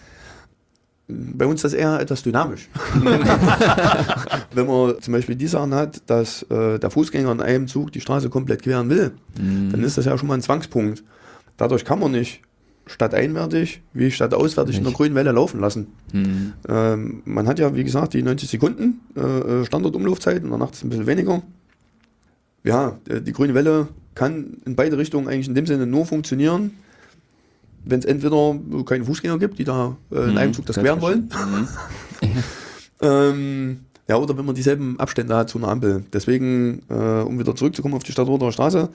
[1.09, 2.71] Bei uns ist das eher etwas dynamisch.
[4.55, 8.01] Wenn man zum Beispiel die Sachen hat, dass äh, der Fußgänger in einem Zug die
[8.01, 11.03] Straße komplett queren will, dann ist das ja schon mal ein Zwangspunkt.
[11.57, 12.41] Dadurch kann man nicht
[12.87, 15.89] stadteinwärtig wie stadtauswärtig in der grünen Welle laufen lassen.
[16.13, 16.53] Hm.
[16.69, 20.85] Ähm, man hat ja, wie gesagt, die 90 Sekunden äh, Standardumlaufzeit und danach ist es
[20.85, 21.43] ein bisschen weniger.
[22.65, 26.73] Ja, äh, die grüne Welle kann in beide Richtungen eigentlich in dem Sinne nur funktionieren,
[27.85, 31.31] wenn es entweder keine Fußgänger gibt, die da äh, in einem Zug das queren wollen,
[32.23, 32.39] Mhm.
[33.01, 36.05] ähm, ja, oder wenn man dieselben Abstände hat zu einer Ampel.
[36.13, 38.91] Deswegen, äh, um wieder zurückzukommen auf die Stadtroder Straße,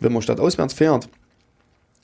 [0.00, 1.08] wenn man stadtauswärts fährt,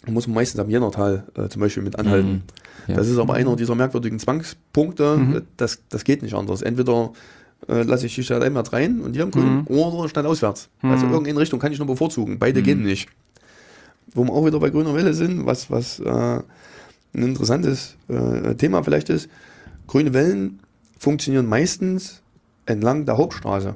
[0.07, 2.31] muss man meistens am Jenertal äh, zum Beispiel mit anhalten.
[2.31, 2.43] Mhm.
[2.89, 2.95] Ja.
[2.97, 5.17] Das ist aber einer dieser merkwürdigen Zwangspunkte.
[5.17, 5.43] Mhm.
[5.57, 6.63] Das, das geht nicht anders.
[6.63, 7.13] Entweder
[7.69, 9.67] äh, lasse ich die Stadt einwärts rein und die am Grün Mhm.
[9.69, 10.69] oder Stadt auswärts.
[10.83, 11.13] Also Mhm.
[11.13, 12.39] irgendeine Richtung kann ich nur bevorzugen.
[12.39, 12.65] Beide Mhm.
[12.65, 13.09] gehen nicht.
[14.15, 16.43] Wo wir auch wieder bei grüner Welle sind, was, was äh, ein
[17.13, 19.29] interessantes äh, Thema vielleicht ist,
[19.87, 20.61] grüne Wellen
[20.99, 22.23] funktionieren meistens
[22.67, 23.75] entlang der Hauptstraße.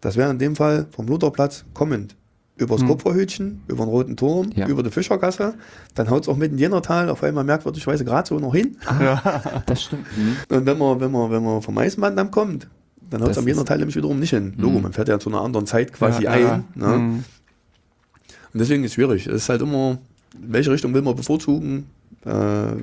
[0.00, 2.16] Das wäre in dem Fall vom Lutherplatz kommend.
[2.56, 2.88] Übers Mhm.
[2.88, 4.68] Kupferhütchen, über den Roten Turm, Ja.
[4.68, 5.54] über die Fischergasse,
[5.96, 8.76] dann haut es auch mit in Jenertal auf einmal merkwürdigerweise gerade so noch hin.
[9.66, 10.06] Das stimmt.
[10.14, 10.36] Hm.
[10.56, 12.68] Und wenn man, wenn man, wenn man vom Eisenbahndamm kommt,
[13.10, 14.54] dann haut es am Jenertal nämlich wiederum nicht hin.
[14.56, 14.82] Logo, Mhm.
[14.82, 16.40] man fährt ja zu einer anderen Zeit quasi Ja, ein.
[16.42, 16.64] ja.
[16.74, 16.86] Ne?
[16.98, 17.24] Mhm.
[18.52, 19.26] Und deswegen ist es schwierig.
[19.26, 19.98] Es ist halt immer,
[20.38, 21.86] welche Richtung will man bevorzugen,
[22.24, 22.30] äh,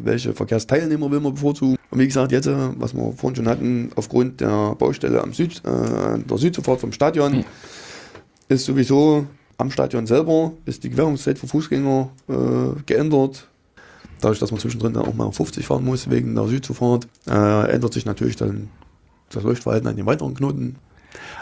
[0.03, 1.77] welche Verkehrsteilnehmer will man bevorzugen.
[1.89, 5.61] Und wie gesagt, jetzt, äh, was wir vorhin schon hatten, aufgrund der Baustelle am Süd,
[5.65, 7.43] äh, der Südzufahrt vom Stadion, Ja.
[8.49, 9.25] ist sowieso
[9.57, 12.33] am Stadion selber ist die Gewährungszeit für Fußgänger äh,
[12.85, 13.47] geändert.
[14.19, 17.71] Dadurch, dass man zwischendrin dann auch mal auf 50 fahren muss wegen der Südzufahrt, äh,
[17.71, 18.69] ändert sich natürlich dann
[19.35, 20.75] das Leuchtverhalten an den weiteren Knoten.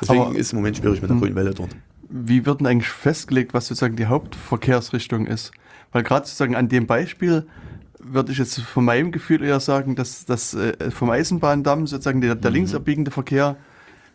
[0.01, 1.21] Deswegen Aber- ist es im Moment schwierig mit der Hm.
[1.21, 1.69] grünen Welle dort.
[2.09, 5.51] Wie wird denn eigentlich festgelegt, was sozusagen die Hauptverkehrsrichtung ist?
[5.91, 7.45] Weil gerade sozusagen an dem Beispiel
[7.99, 12.35] würde ich jetzt von meinem Gefühl eher sagen, dass das äh, vom Eisenbahndamm sozusagen der,
[12.35, 12.55] der Mhm.
[12.55, 13.57] links abbiegende Verkehr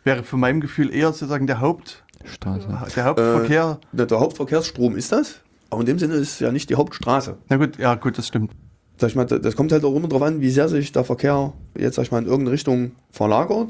[0.05, 2.67] wäre von meinem Gefühl eher sozusagen der Haupt Straße.
[2.97, 3.79] der Hauptverkehr.
[3.93, 5.41] Der, der Hauptverkehrsstrom ist das,
[5.71, 7.37] aber in dem Sinne ist es ja nicht die Hauptstraße.
[7.49, 8.51] Na gut, ja gut, das stimmt.
[8.97, 11.53] Sag ich mal, das kommt halt auch immer darauf an, wie sehr sich der Verkehr
[11.77, 13.69] jetzt sag ich mal, in irgendeine Richtung verlagert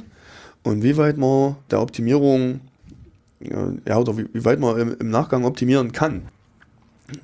[0.63, 2.61] und wie weit man der Optimierung,
[3.41, 3.49] äh,
[3.89, 6.23] ja, oder wie, wie weit man im, im Nachgang optimieren kann.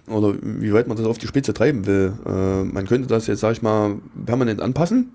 [0.06, 2.12] Oder wie weit man das auf die Spitze treiben will.
[2.26, 3.96] Äh, man könnte das jetzt, sag ich mal,
[4.26, 5.12] permanent anpassen.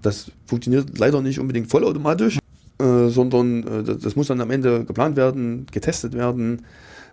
[0.00, 2.38] Das funktioniert leider nicht unbedingt vollautomatisch,
[2.78, 6.64] äh, sondern äh, das muss dann am Ende geplant werden, getestet werden.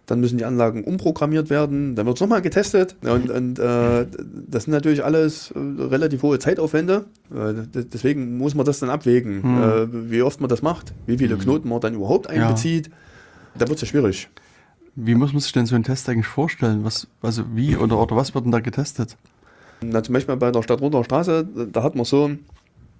[0.07, 2.95] Dann müssen die Anlagen umprogrammiert werden, dann wird es nochmal getestet.
[3.03, 4.05] Ja, Und, und äh,
[4.47, 7.05] das sind natürlich alles äh, relativ hohe Zeitaufwände.
[7.33, 7.53] Äh,
[7.91, 9.57] deswegen muss man das dann abwägen, Hm.
[9.57, 11.41] äh, wie oft man das macht, wie viele Hm.
[11.41, 12.33] Knoten man dann überhaupt Ja.
[12.47, 12.89] einbezieht.
[13.57, 14.29] Da wird es ja schwierig.
[14.95, 16.83] Wie muss man sich denn so einen Test eigentlich vorstellen?
[16.83, 19.17] Was, also wie oder, oder was wird denn da getestet?
[19.83, 22.31] Na, zum Beispiel bei der Stadtroter Straße, da hat man so,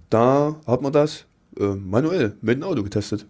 [0.10, 1.26] da hat man das
[1.60, 3.26] äh, manuell mit dem Auto getestet.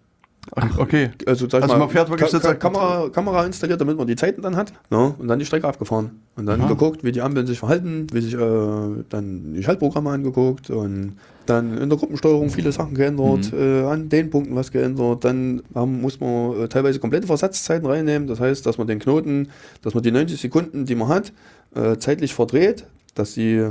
[0.55, 1.11] Ach, okay.
[1.25, 4.15] Also, sag Also mal, man fährt wirklich Ka Ka Kamera, Kamera installiert, damit man die
[4.15, 4.73] Zeiten dann hat.
[4.91, 6.21] Ja, und dann die Strecke abgefahren.
[6.35, 6.67] Und dann Aha.
[6.69, 11.77] geguckt, wie die Ampeln sich verhalten, wie sich äh, dann die Schaltprogramme angeguckt und dann
[11.77, 13.57] in der Gruppensteuerung viele Sachen geändert, Mhm.
[13.59, 15.23] äh, an den Punkten was geändert.
[15.25, 18.27] Dann haben, muss man äh, teilweise komplette Versatzzeiten reinnehmen.
[18.27, 19.49] Das heißt, dass man den Knoten,
[19.81, 21.33] dass man die 90 Sekunden, die man hat,
[21.75, 22.85] äh, zeitlich verdreht,
[23.15, 23.69] dass sie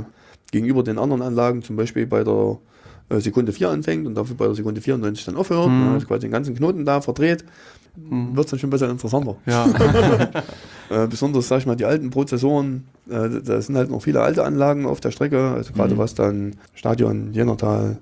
[0.51, 2.57] gegenüber den anderen Anlagen, zum Beispiel bei der
[3.19, 5.69] Sekunde 4 anfängt und dafür bei der Sekunde 94 dann aufhört.
[5.69, 5.81] Mhm.
[5.85, 7.43] Ja, also quasi den ganzen Knoten da verdreht
[7.97, 8.35] Mhm.
[8.35, 9.35] wird es dann schon ein bisschen interessanter.
[9.45, 9.65] Ja.
[10.87, 14.43] Äh, besonders, sag ich mal, die alten Prozessoren, äh, da sind halt noch viele alte
[14.43, 15.97] Anlagen auf der Strecke, also gerade Mhm.
[15.97, 17.97] was dann Stadion, Jenertal,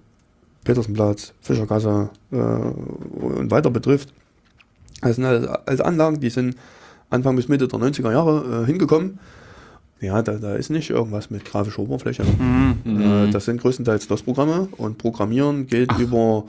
[0.65, 4.11] Petersenplatz, Fischergasse äh, und weiter betrifft.
[5.01, 6.57] Das sind halt alte Anlagen, die sind
[7.09, 9.17] Anfang bis Mitte der 90er Jahre äh, hingekommen.
[10.03, 12.23] Ja, da, da ist nicht irgendwas mit grafischer Oberfläche.
[12.23, 13.01] Mhm.
[13.01, 16.43] Äh, das sind größtenteils DOS-Programme und Programmieren geht über,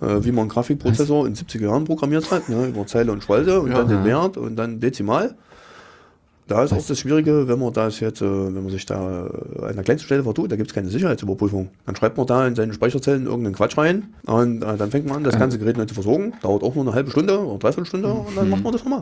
[0.00, 3.60] äh, wie man einen Grafikprozessor in 70er Jahren programmiert hat, ne, über Zeile und Spalte
[3.60, 3.78] und Ja.
[3.78, 4.04] dann den Ja.
[4.22, 5.34] Wert und dann Dezimal.
[6.46, 9.64] Da ist auch das Schwierige, wenn man das jetzt, äh, wenn man sich da äh,
[9.66, 11.70] an der kleinsten Stelle vertut, da gibt es keine Sicherheitsüberprüfung.
[11.86, 15.16] Dann schreibt man da in seine Speicherzellen irgendeinen Quatsch rein und äh, dann fängt man
[15.18, 16.34] an, das ganze Gerät neu zu versorgen.
[16.42, 18.50] Dauert auch nur eine halbe Stunde oder dreiviertel Stunde und dann Mhm.
[18.50, 19.00] macht man das nochmal.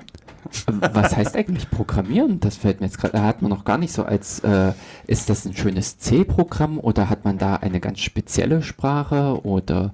[0.93, 2.39] Was heißt eigentlich Programmieren?
[2.39, 4.73] Das fällt mir jetzt gerade, da hat man noch gar nicht so als, äh,
[5.09, 9.93] ist das ein schönes C-Programm oder hat man da eine ganz spezielle Sprache oder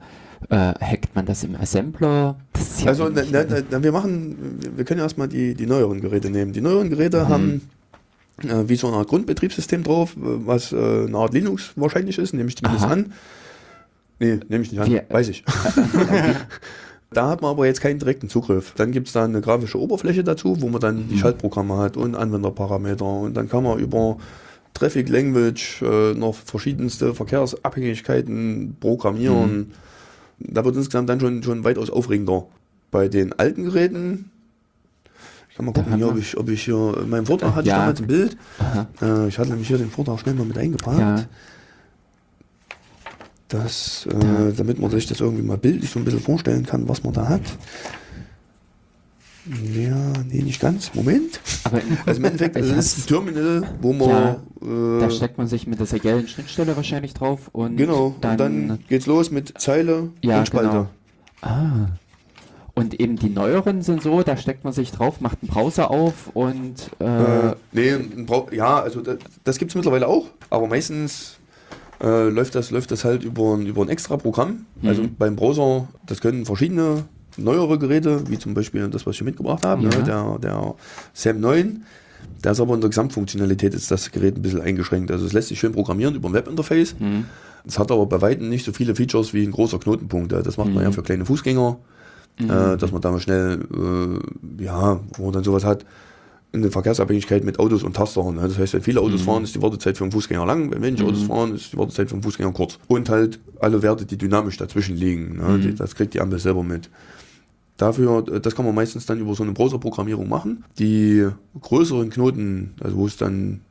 [0.51, 2.36] äh, hackt man das im Assembler?
[2.52, 6.31] Das ja Also na, na, na, wir machen, wir können erstmal die, die neueren Geräte
[6.31, 6.52] nehmen.
[6.52, 7.28] Die neueren Geräte Mhm.
[7.28, 7.60] haben
[8.44, 12.32] äh, wie so eine Art Grundbetriebssystem drauf, äh, was äh, eine Art Linux wahrscheinlich ist,
[12.35, 12.93] nehme ich zumindest Aha.
[12.93, 13.12] an.
[14.20, 15.44] Nee, nehme ich nicht an, Wir- weiß ich.
[17.10, 18.74] Da hat man aber jetzt keinen direkten Zugriff.
[18.77, 21.19] Dann gibt es da eine grafische Oberfläche dazu, wo man dann die Mhm.
[21.19, 23.02] Schaltprogramme hat und Anwenderparameter.
[23.06, 24.19] Und dann kann man über
[24.74, 29.73] Traffic Language, äh, noch verschiedenste Verkehrsabhängigkeiten programmieren.
[30.40, 32.47] Da wird insgesamt dann schon, schon weitaus aufregender.
[32.90, 34.31] Bei den alten Geräten,
[35.51, 37.74] ich kann mal gucken, hier, ob, ich, ob ich hier, in meinem Vortrag hatte Ja.
[37.74, 38.36] ich damals ein Bild.
[39.02, 40.98] Äh, ich hatte nämlich hier den Vortrag schnell mal mit eingepackt.
[40.98, 41.24] Ja,
[43.48, 44.52] Das, äh, Da.
[44.56, 47.28] damit man sich das irgendwie mal bildlich so ein bisschen vorstellen kann, was man da
[47.28, 47.40] hat.
[49.75, 50.93] Ja, nee, nicht ganz.
[50.95, 51.41] Moment.
[51.65, 54.09] aber Also im Endeffekt Ich es ist ein Terminal, wo man.
[54.09, 58.33] Ja, da äh, steckt man sich mit der seriellen Schnittstelle wahrscheinlich drauf und genau, dann,
[58.33, 58.39] und
[58.69, 60.69] dann geht's los mit Zeile Ja, und Spalte.
[60.69, 60.87] genau.
[61.41, 61.89] Ah.
[62.75, 66.31] Und eben die neueren sind so, da steckt man sich drauf, macht einen Browser auf
[66.35, 67.93] und äh, Äh, nee,
[68.53, 71.39] ja, also das, das gibt es mittlerweile auch, aber meistens
[72.01, 74.66] äh, läuft, das, läuft das halt über ein, über ein extra Programm.
[74.85, 75.16] Also Mhm.
[75.19, 77.05] beim Browser, das können verschiedene
[77.39, 79.90] neuere Geräte, wie zum Beispiel das, was ich mitgebracht habe, Ja.
[79.90, 80.74] ne, der, der
[81.15, 81.82] SAM 9.
[82.43, 85.10] Da ist aber in der Gesamtfunktionalität ist das Gerät ein bisschen eingeschränkt.
[85.10, 86.94] Also es lässt sich schön programmieren über ein Webinterface.
[86.98, 87.24] hm,
[87.66, 90.32] Es hat aber bei weitem nicht so viele Features wie ein großer Knotenpunkt.
[90.32, 90.82] Das macht man Mhm.
[90.85, 91.78] ja für kleine Fußgänger,
[92.39, 92.51] mhm.
[92.51, 93.60] äh, dass man da mal schnell,
[94.59, 95.85] äh, ja, wo man dann sowas hat,
[96.52, 98.36] eine Verkehrsabhängigkeit mit Autos und Tastern.
[98.36, 98.43] Ne?
[98.48, 99.24] Das heißt, wenn viele Autos Mhm.
[99.27, 100.70] fahren, ist die Wartezeit für einen Fußgänger lang.
[100.70, 101.06] Wenn wenig Mhm.
[101.09, 102.78] Autos fahren, ist die Wartezeit für einen Fußgänger kurz.
[102.89, 105.36] Und halt alle Werte, die dynamisch dazwischen liegen.
[105.36, 105.43] Ne?
[105.59, 105.60] Mhm.
[105.60, 106.89] Die, das kriegt die Ampel selber mit.
[107.79, 110.65] Dafür, äh, das kann man meistens dann über so eine Browserprogrammierung machen.
[110.79, 111.27] Die
[111.59, 113.63] größeren Knoten, also wo es dann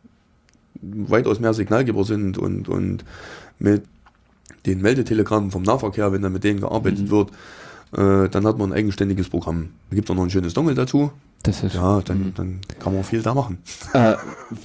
[0.81, 3.05] weitaus mehr Signalgeber sind und, und
[3.59, 3.83] mit
[4.65, 7.09] den Meldetelegrammen vom Nahverkehr, wenn dann mit denen gearbeitet Mhm.
[7.09, 7.31] wird,
[7.93, 9.69] äh, dann hat man ein eigenständiges Programm.
[9.89, 11.11] Da gibt es auch noch ein schönes Dongle dazu.
[11.47, 12.33] Das ist Ja, dann, mhm.
[12.35, 13.59] dann kann man viel da machen.
[13.93, 14.15] Äh,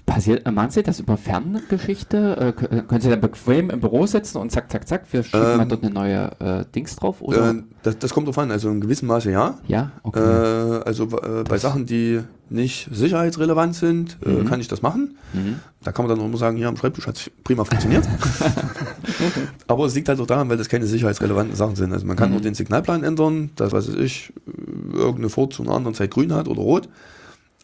[0.04, 2.54] passiert, machen Sie das über Ferngeschichte?
[2.60, 5.52] Äh, äh, können Sie da bequem im Büro sitzen und zack, zack, zack, wir schieben
[5.52, 7.20] Ähm, mal dort eine neue äh, Dings drauf?
[7.20, 7.50] Oder?
[7.50, 9.58] Äh, das, das kommt drauf an, also in gewissem Maße ja.
[9.66, 10.20] ja, okay.
[10.20, 12.20] Äh, also bei Sachen, die
[12.50, 14.44] nicht sicherheitsrelevant sind, äh, Mhm.
[14.46, 15.16] kann ich das machen.
[15.32, 15.60] mhm.
[15.84, 18.06] Da kann man dann auch immer sagen, hier am Schreibtisch hat es prima funktioniert.
[19.66, 21.92] Aber es liegt halt auch daran, weil das keine sicherheitsrelevanten Sachen sind.
[21.92, 22.34] Also man kann Mhm.
[22.34, 26.10] nur den Signalplan ändern, dass, was weiß ich, äh, irgendeine Furt zu einer anderen Zeit
[26.10, 26.88] grün hat oder rot.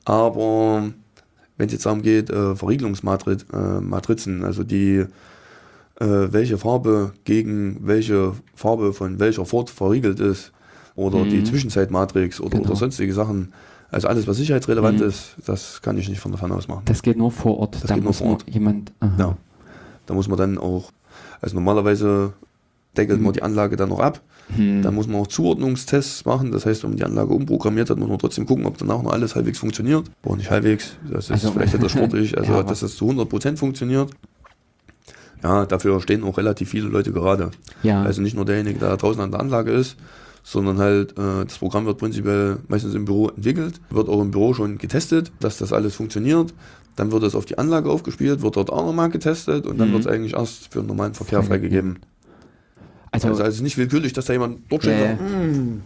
[0.05, 0.89] Aber
[1.59, 5.05] wenn es jetzt darum geht, äh, Verriegelungsmatrizen, äh, also die,
[6.01, 10.53] äh, welche Farbe gegen welche Farbe von welcher Furt verriegelt ist,
[10.95, 11.29] oder Mhm.
[11.29, 12.65] die Zwischenzeitmatrix oder, Genau.
[12.71, 13.53] oder sonstige Sachen,
[13.90, 15.06] also alles, was sicherheitsrelevant Mhm.
[15.06, 16.82] ist, das kann ich nicht von der Ferne aus machen.
[16.85, 17.74] das geht nur vor Ort.
[17.77, 18.44] das da geht nur muss vor Ort.
[18.48, 18.93] jemand.
[19.01, 19.12] aha.
[19.19, 19.36] Ja.
[20.06, 20.90] Da muss man dann auch,
[21.40, 22.32] also normalerweise
[22.97, 23.24] deckelt Mhm.
[23.27, 24.20] man die Anlage dann noch ab.
[24.56, 24.81] Hm.
[24.81, 26.52] Da muss man auch Zuordnungstests machen.
[26.52, 29.12] Das heißt, wenn man die Anlage umprogrammiert hat, muss man trotzdem gucken, ob danach noch
[29.12, 30.10] alles halbwegs funktioniert.
[30.23, 33.59] Boah, nicht halbwegs, das ist Also- vielleicht etwas sportlich, also Ja, dass es zu 100%
[33.59, 34.10] funktioniert.
[35.43, 37.51] Ja, dafür stehen auch relativ viele Leute gerade.
[37.82, 38.02] ja.
[38.02, 39.97] Also nicht nur derjenige, der da draußen an der Anlage ist,
[40.51, 44.55] sondern halt äh, das Programm wird prinzipiell meistens im Büro entwickelt, wird auch im Büro
[44.55, 46.55] schon getestet, dass das alles funktioniert.
[46.97, 49.93] Dann wird es auf die Anlage aufgespielt, wird dort auch nochmal getestet und dann Mhm.
[49.93, 51.99] wird es eigentlich erst für den normalen Verkehr freigegeben.
[53.11, 55.81] also, Also, also nicht willkürlich, dass da jemand dort steht sagt, "Mm,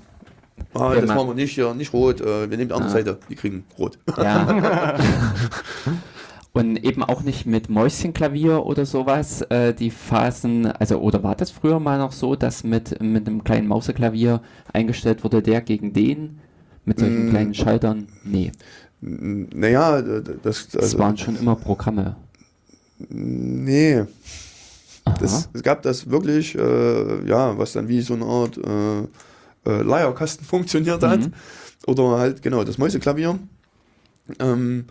[0.74, 2.92] ah, das machen wir nicht hier, nicht rot, äh, wir nehmen die andere Ah.
[2.92, 3.98] Seite, die kriegen rot.
[4.16, 4.96] ja.
[6.54, 11.50] Und eben auch nicht mit Mäuschenklavier oder sowas, äh, die Phasen, also oder war das
[11.50, 14.42] früher mal noch so, dass mit, mit einem kleinen Mauseklavier
[14.72, 16.40] eingestellt wurde, der gegen den
[16.84, 17.30] mit solchen Mm.
[17.30, 18.06] kleinen Schaltern?
[18.22, 18.52] Nee,
[19.00, 22.16] Naja, d- d- das, das also, waren schon immer Programme.
[23.08, 24.04] nee.
[25.18, 29.00] Das, es gab das wirklich, äh, ja, was dann wie so eine Art äh,
[29.70, 31.20] äh, Leierkasten funktioniert hat.
[31.20, 31.32] Mhm.
[31.86, 33.38] Oder halt, genau, das Mäuseklavier.
[34.38, 34.84] Ähm,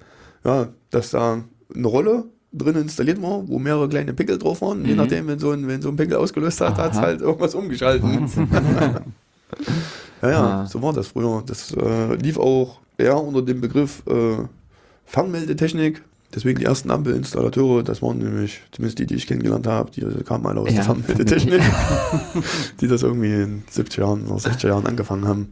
[0.44, 1.44] ja, dass da
[1.76, 4.84] eine Rolle drin installiert war, wo mehrere kleine Pickel drauf waren.
[4.86, 4.98] Je Mhm.
[4.98, 8.30] nachdem, wenn so ein, wenn so ein Pickel ausgelöst hat, hat es halt irgendwas umgeschalten.
[10.22, 10.66] Ja, ja, Ah.
[10.68, 11.44] so war das früher.
[11.46, 14.38] Das äh, lief auch eher unter dem Begriff äh,
[15.06, 16.04] Fernmeldetechnik.
[16.34, 20.46] Deswegen die ersten Ampelinstallateure, das waren nämlich, zumindest die, die ich kennengelernt habe, die kamen
[20.46, 21.62] alle aus Ja, der Fernmeldetechnik,
[22.82, 25.52] die das irgendwie in den 70er Jahren oder 60er Jahren angefangen haben.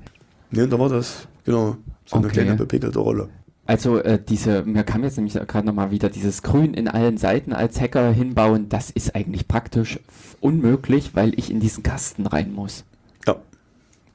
[0.51, 1.75] Ne, da war das, genau,
[2.05, 2.35] so eine Okay.
[2.43, 3.27] kleine bepickelte Rolle.
[3.69, 7.53] Also äh, diese, mir kam jetzt nämlich gerade nochmal wieder dieses Grün in allen Seiten
[7.53, 9.99] als Hacker hinbauen, das ist eigentlich praktisch
[10.41, 12.83] unmöglich, weil ich in diesen Kasten rein muss.
[13.27, 13.35] Ja,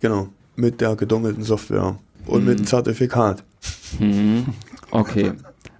[0.00, 0.26] genau.
[0.56, 2.48] Mit der gedongelten Software und Mhm.
[2.48, 3.44] mit dem Zertifikat.
[3.98, 4.46] Hm,
[4.90, 5.30] okay.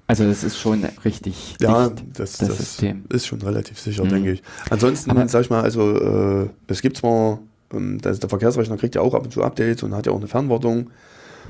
[0.07, 3.07] Also das ist schon richtig Ja, das, das, das, System.
[3.09, 4.09] ist schon relativ sicher, Mhm.
[4.11, 4.43] denke ich.
[4.71, 7.41] Ansonsten, Aber- sag ich mal, also äh, es gibt zwar,
[7.73, 10.19] ähm, das, der Verkehrsrechner kriegt ja auch ab und zu Updates und hat ja auch
[10.19, 10.91] eine Fernwartung,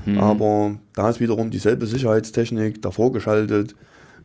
[0.05, 0.17] Hm.
[0.19, 3.75] aber da ist wiederum dieselbe Sicherheitstechnik davor geschaltet,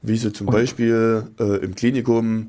[0.02, 2.48] wie sie zum Beispiel äh, im Klinikum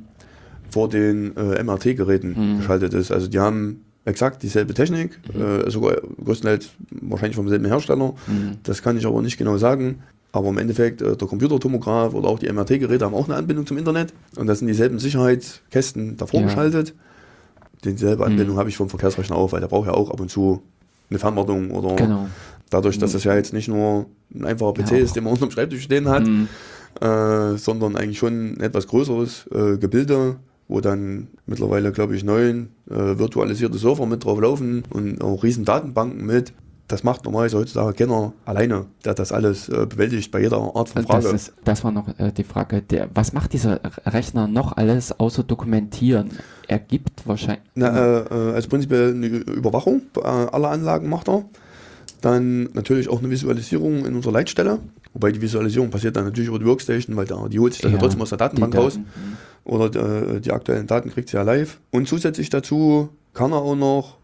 [0.70, 2.58] vor den äh, MRT-Geräten Mhm.
[2.58, 3.12] geschaltet ist.
[3.12, 5.42] Also die haben exakt dieselbe Technik, Mhm.
[5.42, 6.70] äh, sogar größtenteils
[7.02, 8.14] wahrscheinlich vom selben Hersteller.
[8.26, 8.52] Hm.
[8.64, 10.04] Das kann ich aber nicht genau sagen.
[10.34, 13.78] Aber im Endeffekt, äh, der Computertomograph oder auch die MRT-Geräte haben auch eine Anbindung zum
[13.78, 14.14] Internet.
[14.38, 16.46] Und das sind dieselben Sicherheitskästen davor Ja.
[16.48, 16.94] geschaltet.
[17.84, 18.60] Dieselbe Anbindung Mhm.
[18.60, 20.62] habe ich vom Verkehrsrechner auch, weil der braucht ja auch ab und zu
[21.10, 22.28] eine Fernwartung oder Genau.
[22.72, 25.52] Dadurch, dass das ja jetzt nicht nur ein einfacher PC Ja, ist, den man unterm
[25.52, 26.48] Schreibtisch stehen hat, Mhm.
[27.00, 30.38] äh, sondern eigentlich schon ein etwas größeres äh, Gebilde,
[30.68, 35.66] wo dann mittlerweile, glaube ich, neun äh, virtualisierte Server mit drauf laufen und auch riesen
[35.66, 36.54] Datenbanken mit.
[36.88, 41.04] Das macht normalerweise heutzutage keiner alleine, der das alles äh, bewältigt bei jeder Art von
[41.04, 41.24] Frage.
[41.24, 45.18] Das, ist, das war noch äh, die Frage, der, was macht dieser Rechner noch alles
[45.18, 46.32] außer dokumentieren?
[46.68, 47.64] Er gibt wahrscheinlich.
[47.76, 51.46] Na, äh, äh, also prinzipiell eine Überwachung aller Anlagen macht er.
[52.22, 54.80] Dann natürlich auch eine Visualisierung in unserer Leitstelle.
[55.14, 57.92] Wobei die Visualisierung passiert dann natürlich über die Workstation, weil da, die holt sich dann
[57.92, 58.94] ja, Ja, trotzdem aus der Datenbank die raus.
[58.94, 59.38] Daten, mhm.
[59.64, 61.80] Oder äh, die aktuellen Daten kriegt sie ja live.
[61.90, 64.18] Und zusätzlich dazu kann er auch noch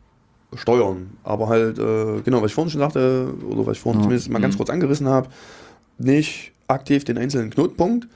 [0.55, 1.11] steuern.
[1.23, 4.29] Aber halt, äh, genau, was ich vorhin schon sagte, oder was ich vorhin Ja, zumindest
[4.29, 4.57] mal ganz mhm.
[4.57, 5.29] kurz angerissen habe,
[5.97, 8.07] nicht aktiv den einzelnen Knotenpunkt,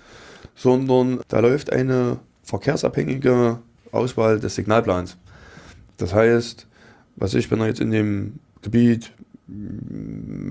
[0.56, 3.60] sondern da läuft eine verkehrsabhängige
[3.92, 5.18] Auswahl des Signalplans.
[5.98, 6.68] Das heißt,
[7.16, 9.12] was ich, wenn er jetzt in dem Gebiet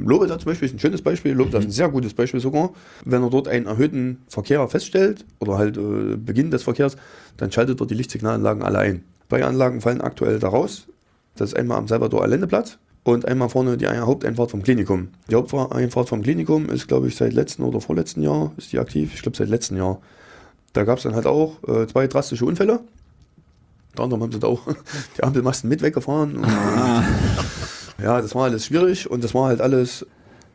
[0.04, 2.70] Lobeda zum Beispiel ist ein schönes Beispiel, Lobeda ist ein sehr gutes Beispiel sogar.
[3.04, 6.96] Wenn er dort einen erhöhten Verkehr feststellt oder halt äh, Beginn des Verkehrs,
[7.36, 9.04] dann schaltet er die Lichtsignalanlagen alle ein.
[9.28, 10.88] Beide Anlagen fallen aktuell daraus.
[11.36, 15.08] Das ist einmal am Salvador Allende-Platz und einmal vorne die Haupteinfahrt vom Klinikum.
[15.30, 19.12] Die Haupteinfahrt vom Klinikum ist, glaube ich, seit letzten oder vorletzten Jahr ist die aktiv.
[19.14, 20.00] Ich glaube, seit letzten Jahr.
[20.72, 22.80] Da gab es dann halt auch äh, zwei drastische Unfälle.
[23.92, 24.60] Unter anderem haben sie da auch
[25.16, 26.36] die Ampelmasten mit weggefahren.
[26.36, 26.44] Und,
[28.02, 30.06] ja, das war alles schwierig und das war halt alles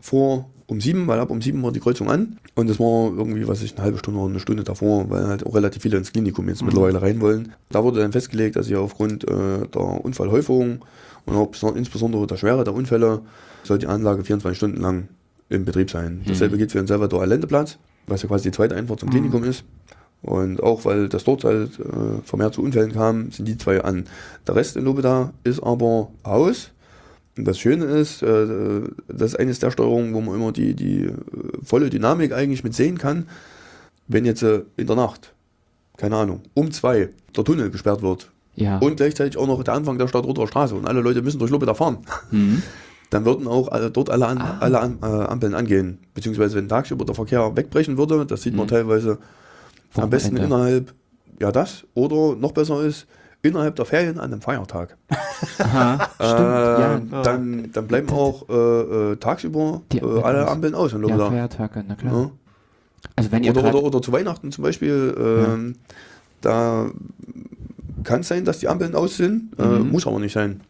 [0.02, 2.38] vor um sieben, weil ab um sieben war die Kreuzung an.
[2.56, 5.46] Und das war irgendwie, was ich, eine halbe Stunde oder eine Stunde davor, weil halt
[5.46, 7.54] auch relativ viele ins Klinikum jetzt mittlerweile rein wollen.
[7.70, 10.84] Da wurde dann festgelegt, dass sie aufgrund äh, der Unfallhäufung
[11.26, 13.22] und insbesondere der Schwere der Unfälle
[13.64, 15.08] soll die Anlage 24 Stunden lang
[15.50, 16.22] im Betrieb sein.
[16.28, 17.78] Dasselbe gilt für den Salvador Allende-Platz,
[18.08, 19.64] was ja quasi die zweite Einfahrt zum Klinikum ist.
[20.22, 24.06] Und auch weil das dort halt äh, vermehrt zu Unfällen kam, sind die zwei an.
[24.48, 26.72] Der Rest in Lobeda ist aber aus.
[27.38, 31.14] Das Schöne ist, äh, das ist eines der Steuerungen, wo man immer die, die äh,
[31.64, 33.28] volle Dynamik eigentlich mit sehen kann.
[34.08, 35.34] Wenn jetzt äh, in der Nacht,
[35.98, 38.78] keine Ahnung, um zwei der Tunnel gesperrt wird Ja.
[38.78, 41.74] und gleichzeitig auch noch der Anfang der Stadtroter Straße und alle Leute müssen durch Lobeda
[41.74, 41.98] fahren,
[42.32, 42.62] Mhm.
[43.10, 44.58] dann würden auch alle, dort alle, an, Ah.
[44.62, 46.00] alle an, äh, Ampeln angehen.
[46.14, 48.70] Beziehungsweise wenn tagsüber der Verkehr wegbrechen würde, das sieht man Mhm.
[48.70, 49.18] teilweise
[49.96, 50.94] am besten innerhalb,
[51.42, 53.08] ja das, oder noch besser ist,
[53.50, 54.98] innerhalb der Ferien an einem Feiertag.
[55.60, 57.12] Aha, Äh, stimmt.
[57.12, 57.22] ja.
[57.24, 58.54] dann, dann bleiben auch äh,
[59.12, 60.48] äh, tagsüber Die äh, alle.
[60.48, 61.18] Ampeln aus in ja.
[61.30, 62.14] Feiertage, na klar.
[62.14, 62.32] Ja.
[63.16, 65.76] Also wenn ihr Oder, oder, oder zu Weihnachten zum Beispiel, ähm,
[66.42, 66.88] da
[68.04, 69.92] kann es sein, dass die Ampeln aus sind, äh, Mhm.
[69.92, 70.62] muss aber nicht sein.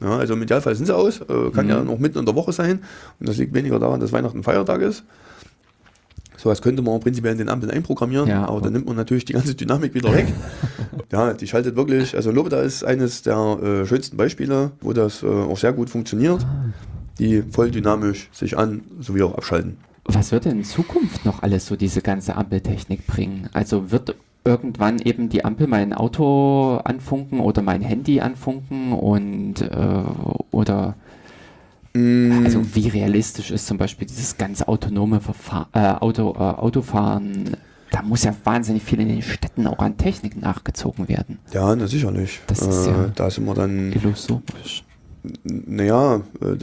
[0.00, 1.70] Ja, also im Idealfall sind sie aus, äh, kann Mhm.
[1.70, 2.80] ja noch mitten in der Woche sein
[3.18, 5.04] und das liegt weniger daran, dass Weihnachten Feiertag ist.
[6.36, 8.96] So was könnte man prinzipiell in den Ampeln einprogrammieren, Ja, aber aber- dann nimmt man
[8.96, 10.26] natürlich die ganze Dynamik wieder weg.
[11.12, 15.26] ja, die schaltet wirklich, also Lobeda ist eines der äh, schönsten Beispiele, wo das äh,
[15.26, 16.72] auch sehr gut funktioniert, Ah.
[17.18, 19.78] die voll dynamisch sich an sowie auch abschalten.
[20.04, 23.48] Was wird denn in Zukunft noch alles so diese ganze Ampeltechnik bringen?
[23.52, 24.14] Also wird
[24.44, 30.02] irgendwann eben die Ampel mein Auto anfunken oder mein Handy anfunken und äh,
[30.52, 30.94] oder
[32.44, 37.56] also wie realistisch ist zum Beispiel dieses ganze autonome Verfahr äh, Auto, äh, Autofahren?
[37.90, 41.38] Da muss ja wahnsinnig viel in den Städten auch an Technik nachgezogen werden.
[41.52, 42.40] Ja, na sicherlich.
[42.48, 44.84] Das ist äh, ja- Da sind wir dann, Illusorisch.
[45.44, 46.56] naja, äh,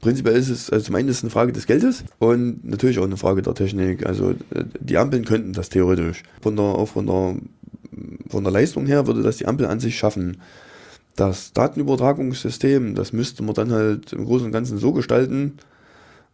[0.00, 3.04] prinzipiell ist es, also zum einen ist es eine Frage des Geldes und natürlich auch
[3.04, 4.04] eine Frage der Technik.
[4.06, 6.22] Also äh, die Ampeln könnten das theoretisch.
[6.42, 7.36] Von der, auch von der,
[8.28, 10.38] von der Leistung her würde das die Ampel an sich schaffen.
[11.16, 15.54] Das Datenübertragungssystem, das müsste man dann halt im Großen und Ganzen so gestalten,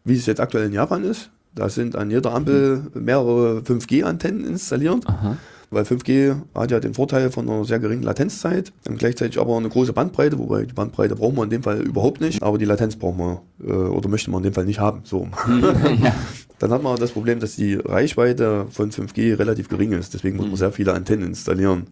[0.05, 1.31] wie es jetzt aktuell in Japan ist.
[1.55, 5.07] Da sind an jeder Ampel mehrere 5G-Antennen installiert.
[5.07, 5.37] Aha.
[5.71, 9.71] Weil 5G hat ja den Vorteil von einer sehr geringen Latenzzeit und gleichzeitig aber eine
[9.71, 12.97] große Bandbreite, wobei die Bandbreite brauchen wir in dem Fall überhaupt nicht, aber die Latenz
[12.97, 15.01] brauchen wir äh, oder möchte man in dem Fall nicht haben.
[15.05, 15.29] So.
[15.49, 16.15] ja.
[16.59, 20.47] Dann hat man das Problem, dass die Reichweite von 5G relativ gering ist, deswegen muss
[20.47, 21.87] man sehr viele Antennen installieren.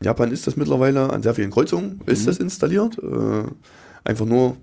[0.00, 2.98] In Japan ist das mittlerweile an sehr vielen Kreuzungen ist das installiert.
[2.98, 3.42] Äh,
[4.04, 4.56] einfach nur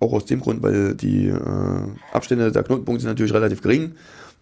[0.00, 1.34] auch aus dem Grund, weil die äh,
[2.12, 3.92] Abstände der Knotenpunkte sind natürlich relativ gering.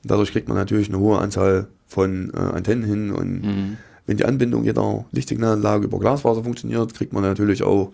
[0.05, 3.77] Dadurch kriegt man natürlich eine hohe Anzahl von äh, Antennen hin und Mhm.
[4.07, 7.93] wenn die Anbindung jeder Lichtsignalanlage über Glasfaser funktioniert, kriegt man natürlich auch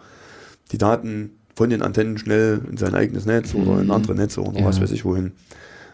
[0.72, 3.90] die Daten von den Antennen schnell in sein eigenes Netz oder in Mhm.
[3.92, 4.66] andere Netze oder Ja.
[4.66, 5.32] was weiß ich wohin.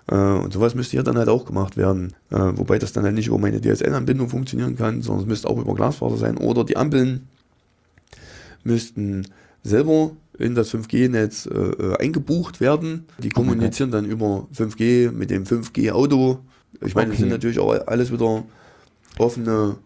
[0.09, 2.14] Äh, Und sowas müsste hier dann halt auch gemacht werden.
[2.30, 5.59] Äh, Wobei das dann halt nicht über meine DSL-Anbindung funktionieren kann, sondern es müsste auch
[5.59, 6.36] über Glasfaser sein.
[6.39, 7.28] Oder die Ampeln
[8.64, 9.26] müssten
[9.62, 13.06] selber in das 5G-Netz äh, äh, eingebucht werden.
[13.18, 16.39] Die Oh kommunizieren dann über 5G mit dem 5G-Auto.
[16.85, 17.22] Ich meine, das Okay.
[17.22, 18.44] sind natürlich auch alles wieder
[19.18, 19.76] offene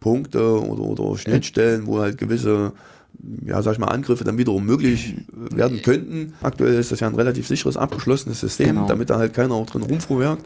[0.00, 2.72] Punkte oder, oder Schnittstellen, wo halt gewisse,
[3.44, 5.14] ja, sag ich mal, Angriffe dann wiederum möglich
[5.52, 6.34] äh, werden könnten.
[6.42, 8.86] Aktuell ist das ja ein relativ sicheres, abgeschlossenes System, Genau.
[8.86, 10.44] damit da halt keiner auch drin rumfuhrwerkt.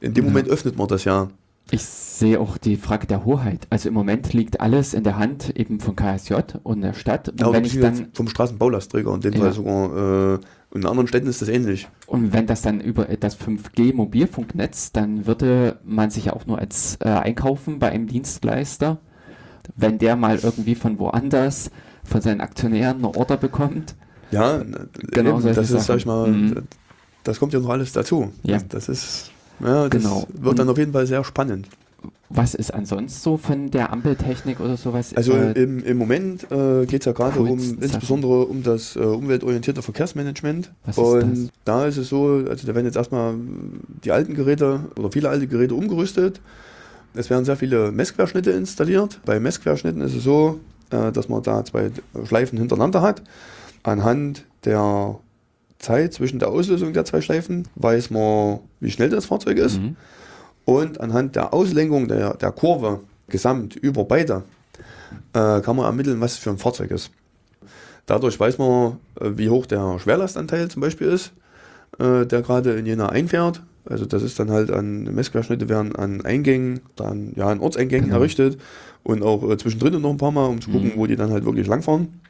[0.00, 0.30] In dem Ja.
[0.30, 1.28] Moment öffnet man das ja.
[1.72, 3.68] Ich sehe auch die Frage der Hoheit.
[3.70, 6.34] Also im Moment liegt alles in der Hand eben von KSJ
[6.64, 7.28] und der Stadt.
[7.28, 9.40] Und Aber wenn ich dann vom Straßenbaulastträger und dem Ja.
[9.40, 10.38] Fall sogar, äh,
[10.74, 11.86] in anderen Städten ist das ähnlich.
[12.06, 16.96] Und wenn das dann über das 5G-Mobilfunknetz, dann würde man sich ja auch nur als
[17.00, 18.98] äh, einkaufen bei einem Dienstleister,
[19.76, 21.70] wenn der mal irgendwie von woanders,
[22.04, 23.94] von seinen Aktionären eine Order bekommt.
[24.30, 24.62] Ja,
[25.12, 26.62] Genau eben, das ist, sag ich mal, Mhm.
[27.24, 28.30] das kommt ja noch alles dazu.
[28.42, 28.58] Ja.
[28.58, 29.30] Das, das ist,
[29.60, 30.26] ja, das Genau.
[30.32, 31.68] wird dann Und- auf jeden Fall sehr spannend.
[32.32, 35.12] Was ist ansonsten so von der Ampeltechnik oder sowas?
[35.16, 39.00] Also äh, im, im Moment äh, geht es ja gerade um insbesondere um das äh,
[39.00, 40.70] umweltorientierte Verkehrsmanagement.
[40.86, 41.50] Was ist und das?
[41.64, 43.34] da ist es so, also da werden jetzt erstmal
[44.04, 46.40] die alten Geräte oder viele alte Geräte umgerüstet.
[47.14, 49.20] Es werden sehr viele Messquerschnitte installiert.
[49.24, 50.60] Bei Messquerschnitten ist es so,
[50.90, 51.90] äh, dass man da zwei
[52.24, 53.22] Schleifen hintereinander hat.
[53.82, 55.18] Anhand der
[55.78, 59.80] Zeit zwischen der Auslösung der zwei Schleifen weiß man, wie schnell das Fahrzeug ist.
[59.80, 59.96] mhm.
[60.64, 64.44] Und anhand der Auslenkung der, der Kurve gesamt über beide
[65.32, 67.10] äh, kann man ermitteln, was es für ein Fahrzeug ist.
[68.06, 71.32] Dadurch weiß man, äh, wie hoch der Schwerlastanteil zum Beispiel ist,
[71.98, 73.62] äh, der gerade in Jena einfährt.
[73.90, 78.18] Also das ist dann halt an Messquerschnitte werden an Eingängen, dann ja an Ortseingängen Genau.
[78.20, 78.58] errichtet
[79.02, 80.96] und auch äh, zwischendrin noch ein paar Mal, um zu gucken, Mhm.
[80.96, 82.20] wo die dann halt wirklich langfahren.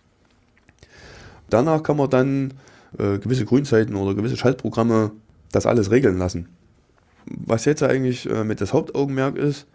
[1.51, 2.55] Danach kann man dann
[2.99, 5.13] äh, gewisse Grünzeiten oder gewisse Schaltprogramme
[5.53, 6.49] das alles regeln lassen.
[7.27, 9.67] Was jetzt eigentlich äh, mit das Hauptaugenmerk ist,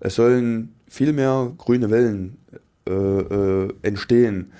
[0.00, 2.36] es sollen viel mehr grüne Wellen
[2.88, 4.52] äh, äh, entstehen.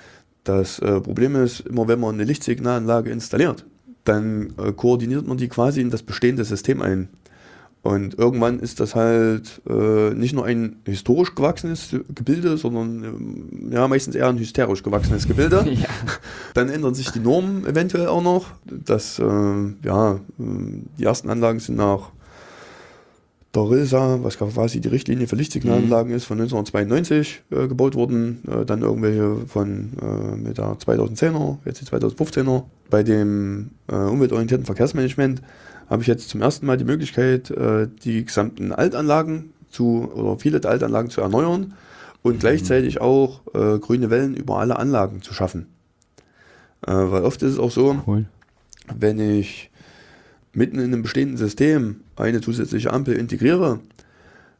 [0.43, 3.65] Das äh, Problem ist, immer wenn man eine Lichtsignalanlage installiert,
[4.03, 7.09] dann äh, koordiniert man die quasi in das bestehende System ein.
[7.81, 13.87] Und irgendwann ist das halt äh, nicht nur ein historisch gewachsenes Gebilde, sondern ähm, ja,
[13.87, 15.65] meistens eher ein hysterisch gewachsenes Gebilde.
[15.71, 15.87] ja.
[16.53, 18.47] Dann ändern sich die Normen eventuell auch noch.
[18.65, 19.23] Das, äh,
[19.83, 20.19] ja, äh,
[20.97, 22.11] die ersten Anlagen sind nach
[23.55, 28.43] der RILSA, was quasi die Richtlinie für Lichtsignalanlagen ist, von 1992 äh, gebaut worden.
[28.47, 32.63] Äh, dann irgendwelche von äh, mit der 2010er, jetzt die 2015er.
[32.89, 35.41] Bei dem äh, umweltorientierten Verkehrsmanagement
[35.89, 40.59] habe ich jetzt zum ersten Mal die Möglichkeit, äh, die gesamten Altanlagen zu, oder viele
[40.59, 41.73] der Altanlagen zu erneuern
[42.21, 45.67] und gleichzeitig auch äh, grüne Wellen über alle Anlagen zu schaffen.
[46.81, 48.23] Weil oft ist es auch so, Cool.
[48.97, 49.68] wenn ich
[50.53, 53.79] mitten in einem bestehenden System eine zusätzliche Ampel integriere,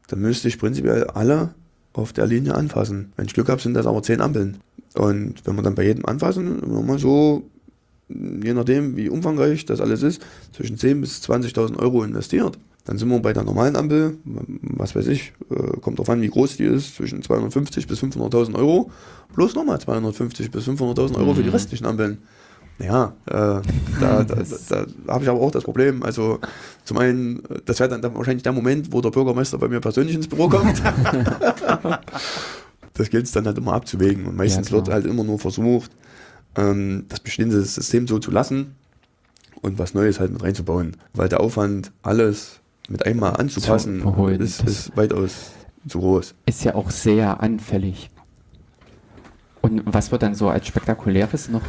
[0.07, 1.53] dann müsste ich prinzipiell alle
[1.93, 3.11] auf der Linie anfassen.
[3.15, 4.57] Wenn ich Glück habe, sind das aber zehn Ampeln.
[4.95, 7.43] Und wenn man dann bei jedem anfassen, immer mal so,
[8.09, 10.21] je nachdem wie umfangreich das alles ist,
[10.53, 15.07] zwischen 10.000 bis 20.000 Euro investiert, dann sind wir bei der normalen Ampel, was weiß
[15.07, 18.89] ich, äh, kommt drauf an, wie groß die ist, zwischen 250 bis 500.000 Euro,
[19.33, 21.53] plus nochmal 250 bis 500.000 Euro für die Mhm.
[21.55, 22.17] restlichen Ampeln.
[22.79, 23.61] Ja, äh, da,
[23.99, 26.03] da, da, da habe ich aber auch das Problem.
[26.03, 26.39] Also
[26.85, 30.27] zum einen, das wäre dann, wahrscheinlich der Moment, wo der Bürgermeister bei mir persönlich ins
[30.27, 30.81] Büro kommt.
[32.93, 34.25] das gilt es dann halt immer abzuwägen.
[34.25, 35.91] Und meistens Ja, wird halt immer nur versucht,
[36.55, 38.75] ähm, das bestehende System so zu lassen
[39.61, 40.95] und was Neues halt mit reinzubauen.
[41.13, 44.01] Weil der Aufwand, alles mit einmal anzupassen,
[44.39, 45.51] ist, ist weitaus
[45.87, 46.33] zu groß.
[46.45, 48.09] Ist ja auch sehr anfällig.
[49.61, 51.61] Und was wird dann so als spektakuläres noch,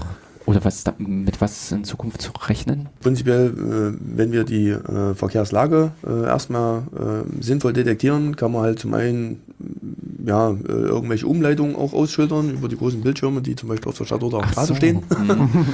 [0.46, 2.88] oder was da, mit was in Zukunft zu rechnen?
[3.00, 6.82] Prinzipiell, äh, wenn wir die äh, Verkehrslage äh, erstmal
[7.40, 9.42] sinnvoll detektieren, kann man halt zum einen
[10.24, 14.22] ja, irgendwelche Umleitungen auch ausschildern über die großen Bildschirme, die zum Beispiel auf der Stadt
[14.22, 14.74] oder auf der Straße so.
[14.74, 15.02] stehen.
[15.18, 15.66] Mhm.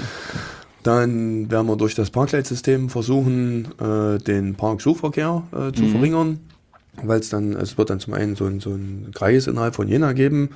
[0.82, 3.66] Dann werden wir durch das Parkleitsystem versuchen,
[4.26, 5.88] den Parksuchverkehr äh, zu Mhm.
[5.90, 6.40] verringern,
[7.02, 9.89] weil es dann, es wird dann zum einen so ein, so ein Kreis innerhalb von
[9.89, 10.50] Jena geben,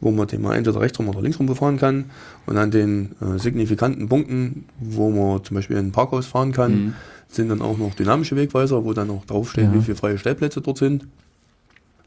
[0.00, 2.06] wo man den mal entweder rechts rum oder links rum befahren kann
[2.46, 6.72] und an den äh, signifikanten Punkten, wo man zum Beispiel in ein Parkhaus fahren kann,
[6.72, 6.94] Mhm.
[7.28, 9.74] sind dann auch noch dynamische Wegweiser, wo dann auch draufsteht, Ja.
[9.74, 11.06] wie viele freie Stellplätze dort sind.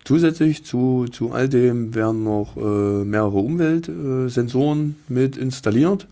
[0.05, 6.07] Zusätzlich zu, zu all dem werden noch äh, mehrere Umweltsensoren mit installiert.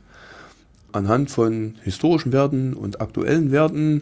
[0.92, 4.02] Anhand von historischen Werten und aktuellen Werten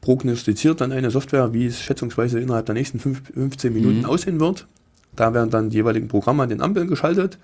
[0.00, 4.04] prognostiziert dann eine Software, wie es schätzungsweise innerhalb der nächsten fünf, 15 Minuten Mhm.
[4.06, 4.66] aussehen wird.
[5.16, 7.38] Da werden dann die jeweiligen Programme an den Ampeln geschaltet.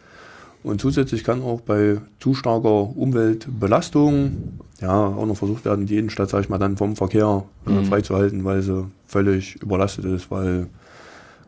[0.63, 6.31] Und zusätzlich kann auch bei zu starker Umweltbelastung ja auch noch versucht werden, die Innenstadt,
[6.31, 7.85] sag ich mal, dann vom Verkehr äh, Mhm.
[7.87, 10.69] freizuhalten, weil sie völlig überlastet ist, weil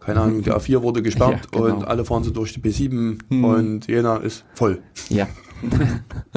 [0.01, 1.77] keine Ahnung, die A4 wurde gesperrt Ja, genau.
[1.79, 3.45] und alle fahren sie durch die B7 Hm.
[3.45, 4.79] und Jena ist voll.
[5.09, 5.27] Ja.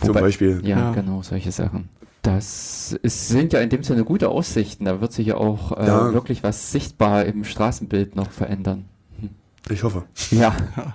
[0.00, 0.60] Zum Wobei- Beispiel.
[0.62, 0.92] Ja, Ja.
[0.92, 1.88] genau, solche Sachen.
[2.26, 4.84] Das ist, sind ja in dem Sinne gute Aussichten.
[4.86, 6.12] Da wird sich ja auch äh, Ja.
[6.12, 8.86] wirklich was sichtbar im Straßenbild noch verändern.
[9.70, 10.04] Ich hoffe.
[10.30, 10.54] Ja,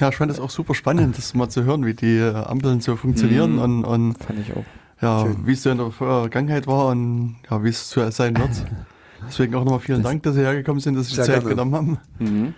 [0.00, 2.80] Ja, ich fand das auch super spannend, das mal zu hören, wie die äh, Ampeln
[2.80, 3.58] so funktionieren Mhm.
[3.60, 4.64] und, und fand ich auch.
[5.00, 8.50] ja, wie es so in der Vergangenheit war und ja, wie es so sein wird.
[9.28, 11.48] Deswegen auch nochmal vielen Das- Dank, dass Sie hergekommen sind, dass Sie die Zeit gerne.
[11.48, 11.98] genommen haben.
[12.18, 12.54] Mhm.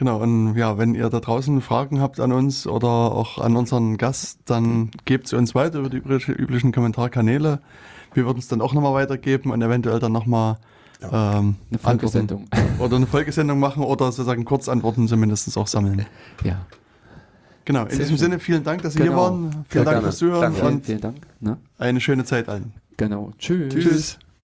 [0.00, 3.98] Genau, und ja, wenn ihr da draußen Fragen habt an uns oder auch an unseren
[3.98, 7.60] Gast, dann gebt sie uns weiter über die übliche- üblichen Kommentarkanäle.
[8.14, 10.56] Wir würden es dann auch nochmal weitergeben und eventuell dann nochmal
[11.02, 11.82] ähm, Eine antworten.
[11.82, 12.48] Folgesendung.
[12.78, 16.06] Oder eine Folgesendung machen oder sozusagen Kurzantworten zumindest auch sammeln.
[16.44, 16.64] Ja.
[17.66, 18.18] Genau, in Sehr diesem schön.
[18.18, 19.22] Sinne vielen Dank, dass Sie hier Genau.
[19.22, 19.50] waren.
[19.50, 20.02] Vielen Sehr Dank gerne.
[20.04, 20.58] fürs Zuhören Danke.
[20.60, 21.16] Vielen, und vielen Dank.
[21.40, 21.58] Ne?
[21.78, 22.72] eine schöne Zeit allen.
[22.96, 23.32] Genau.
[23.38, 23.74] Tschüss.
[23.74, 24.18] Tschüss.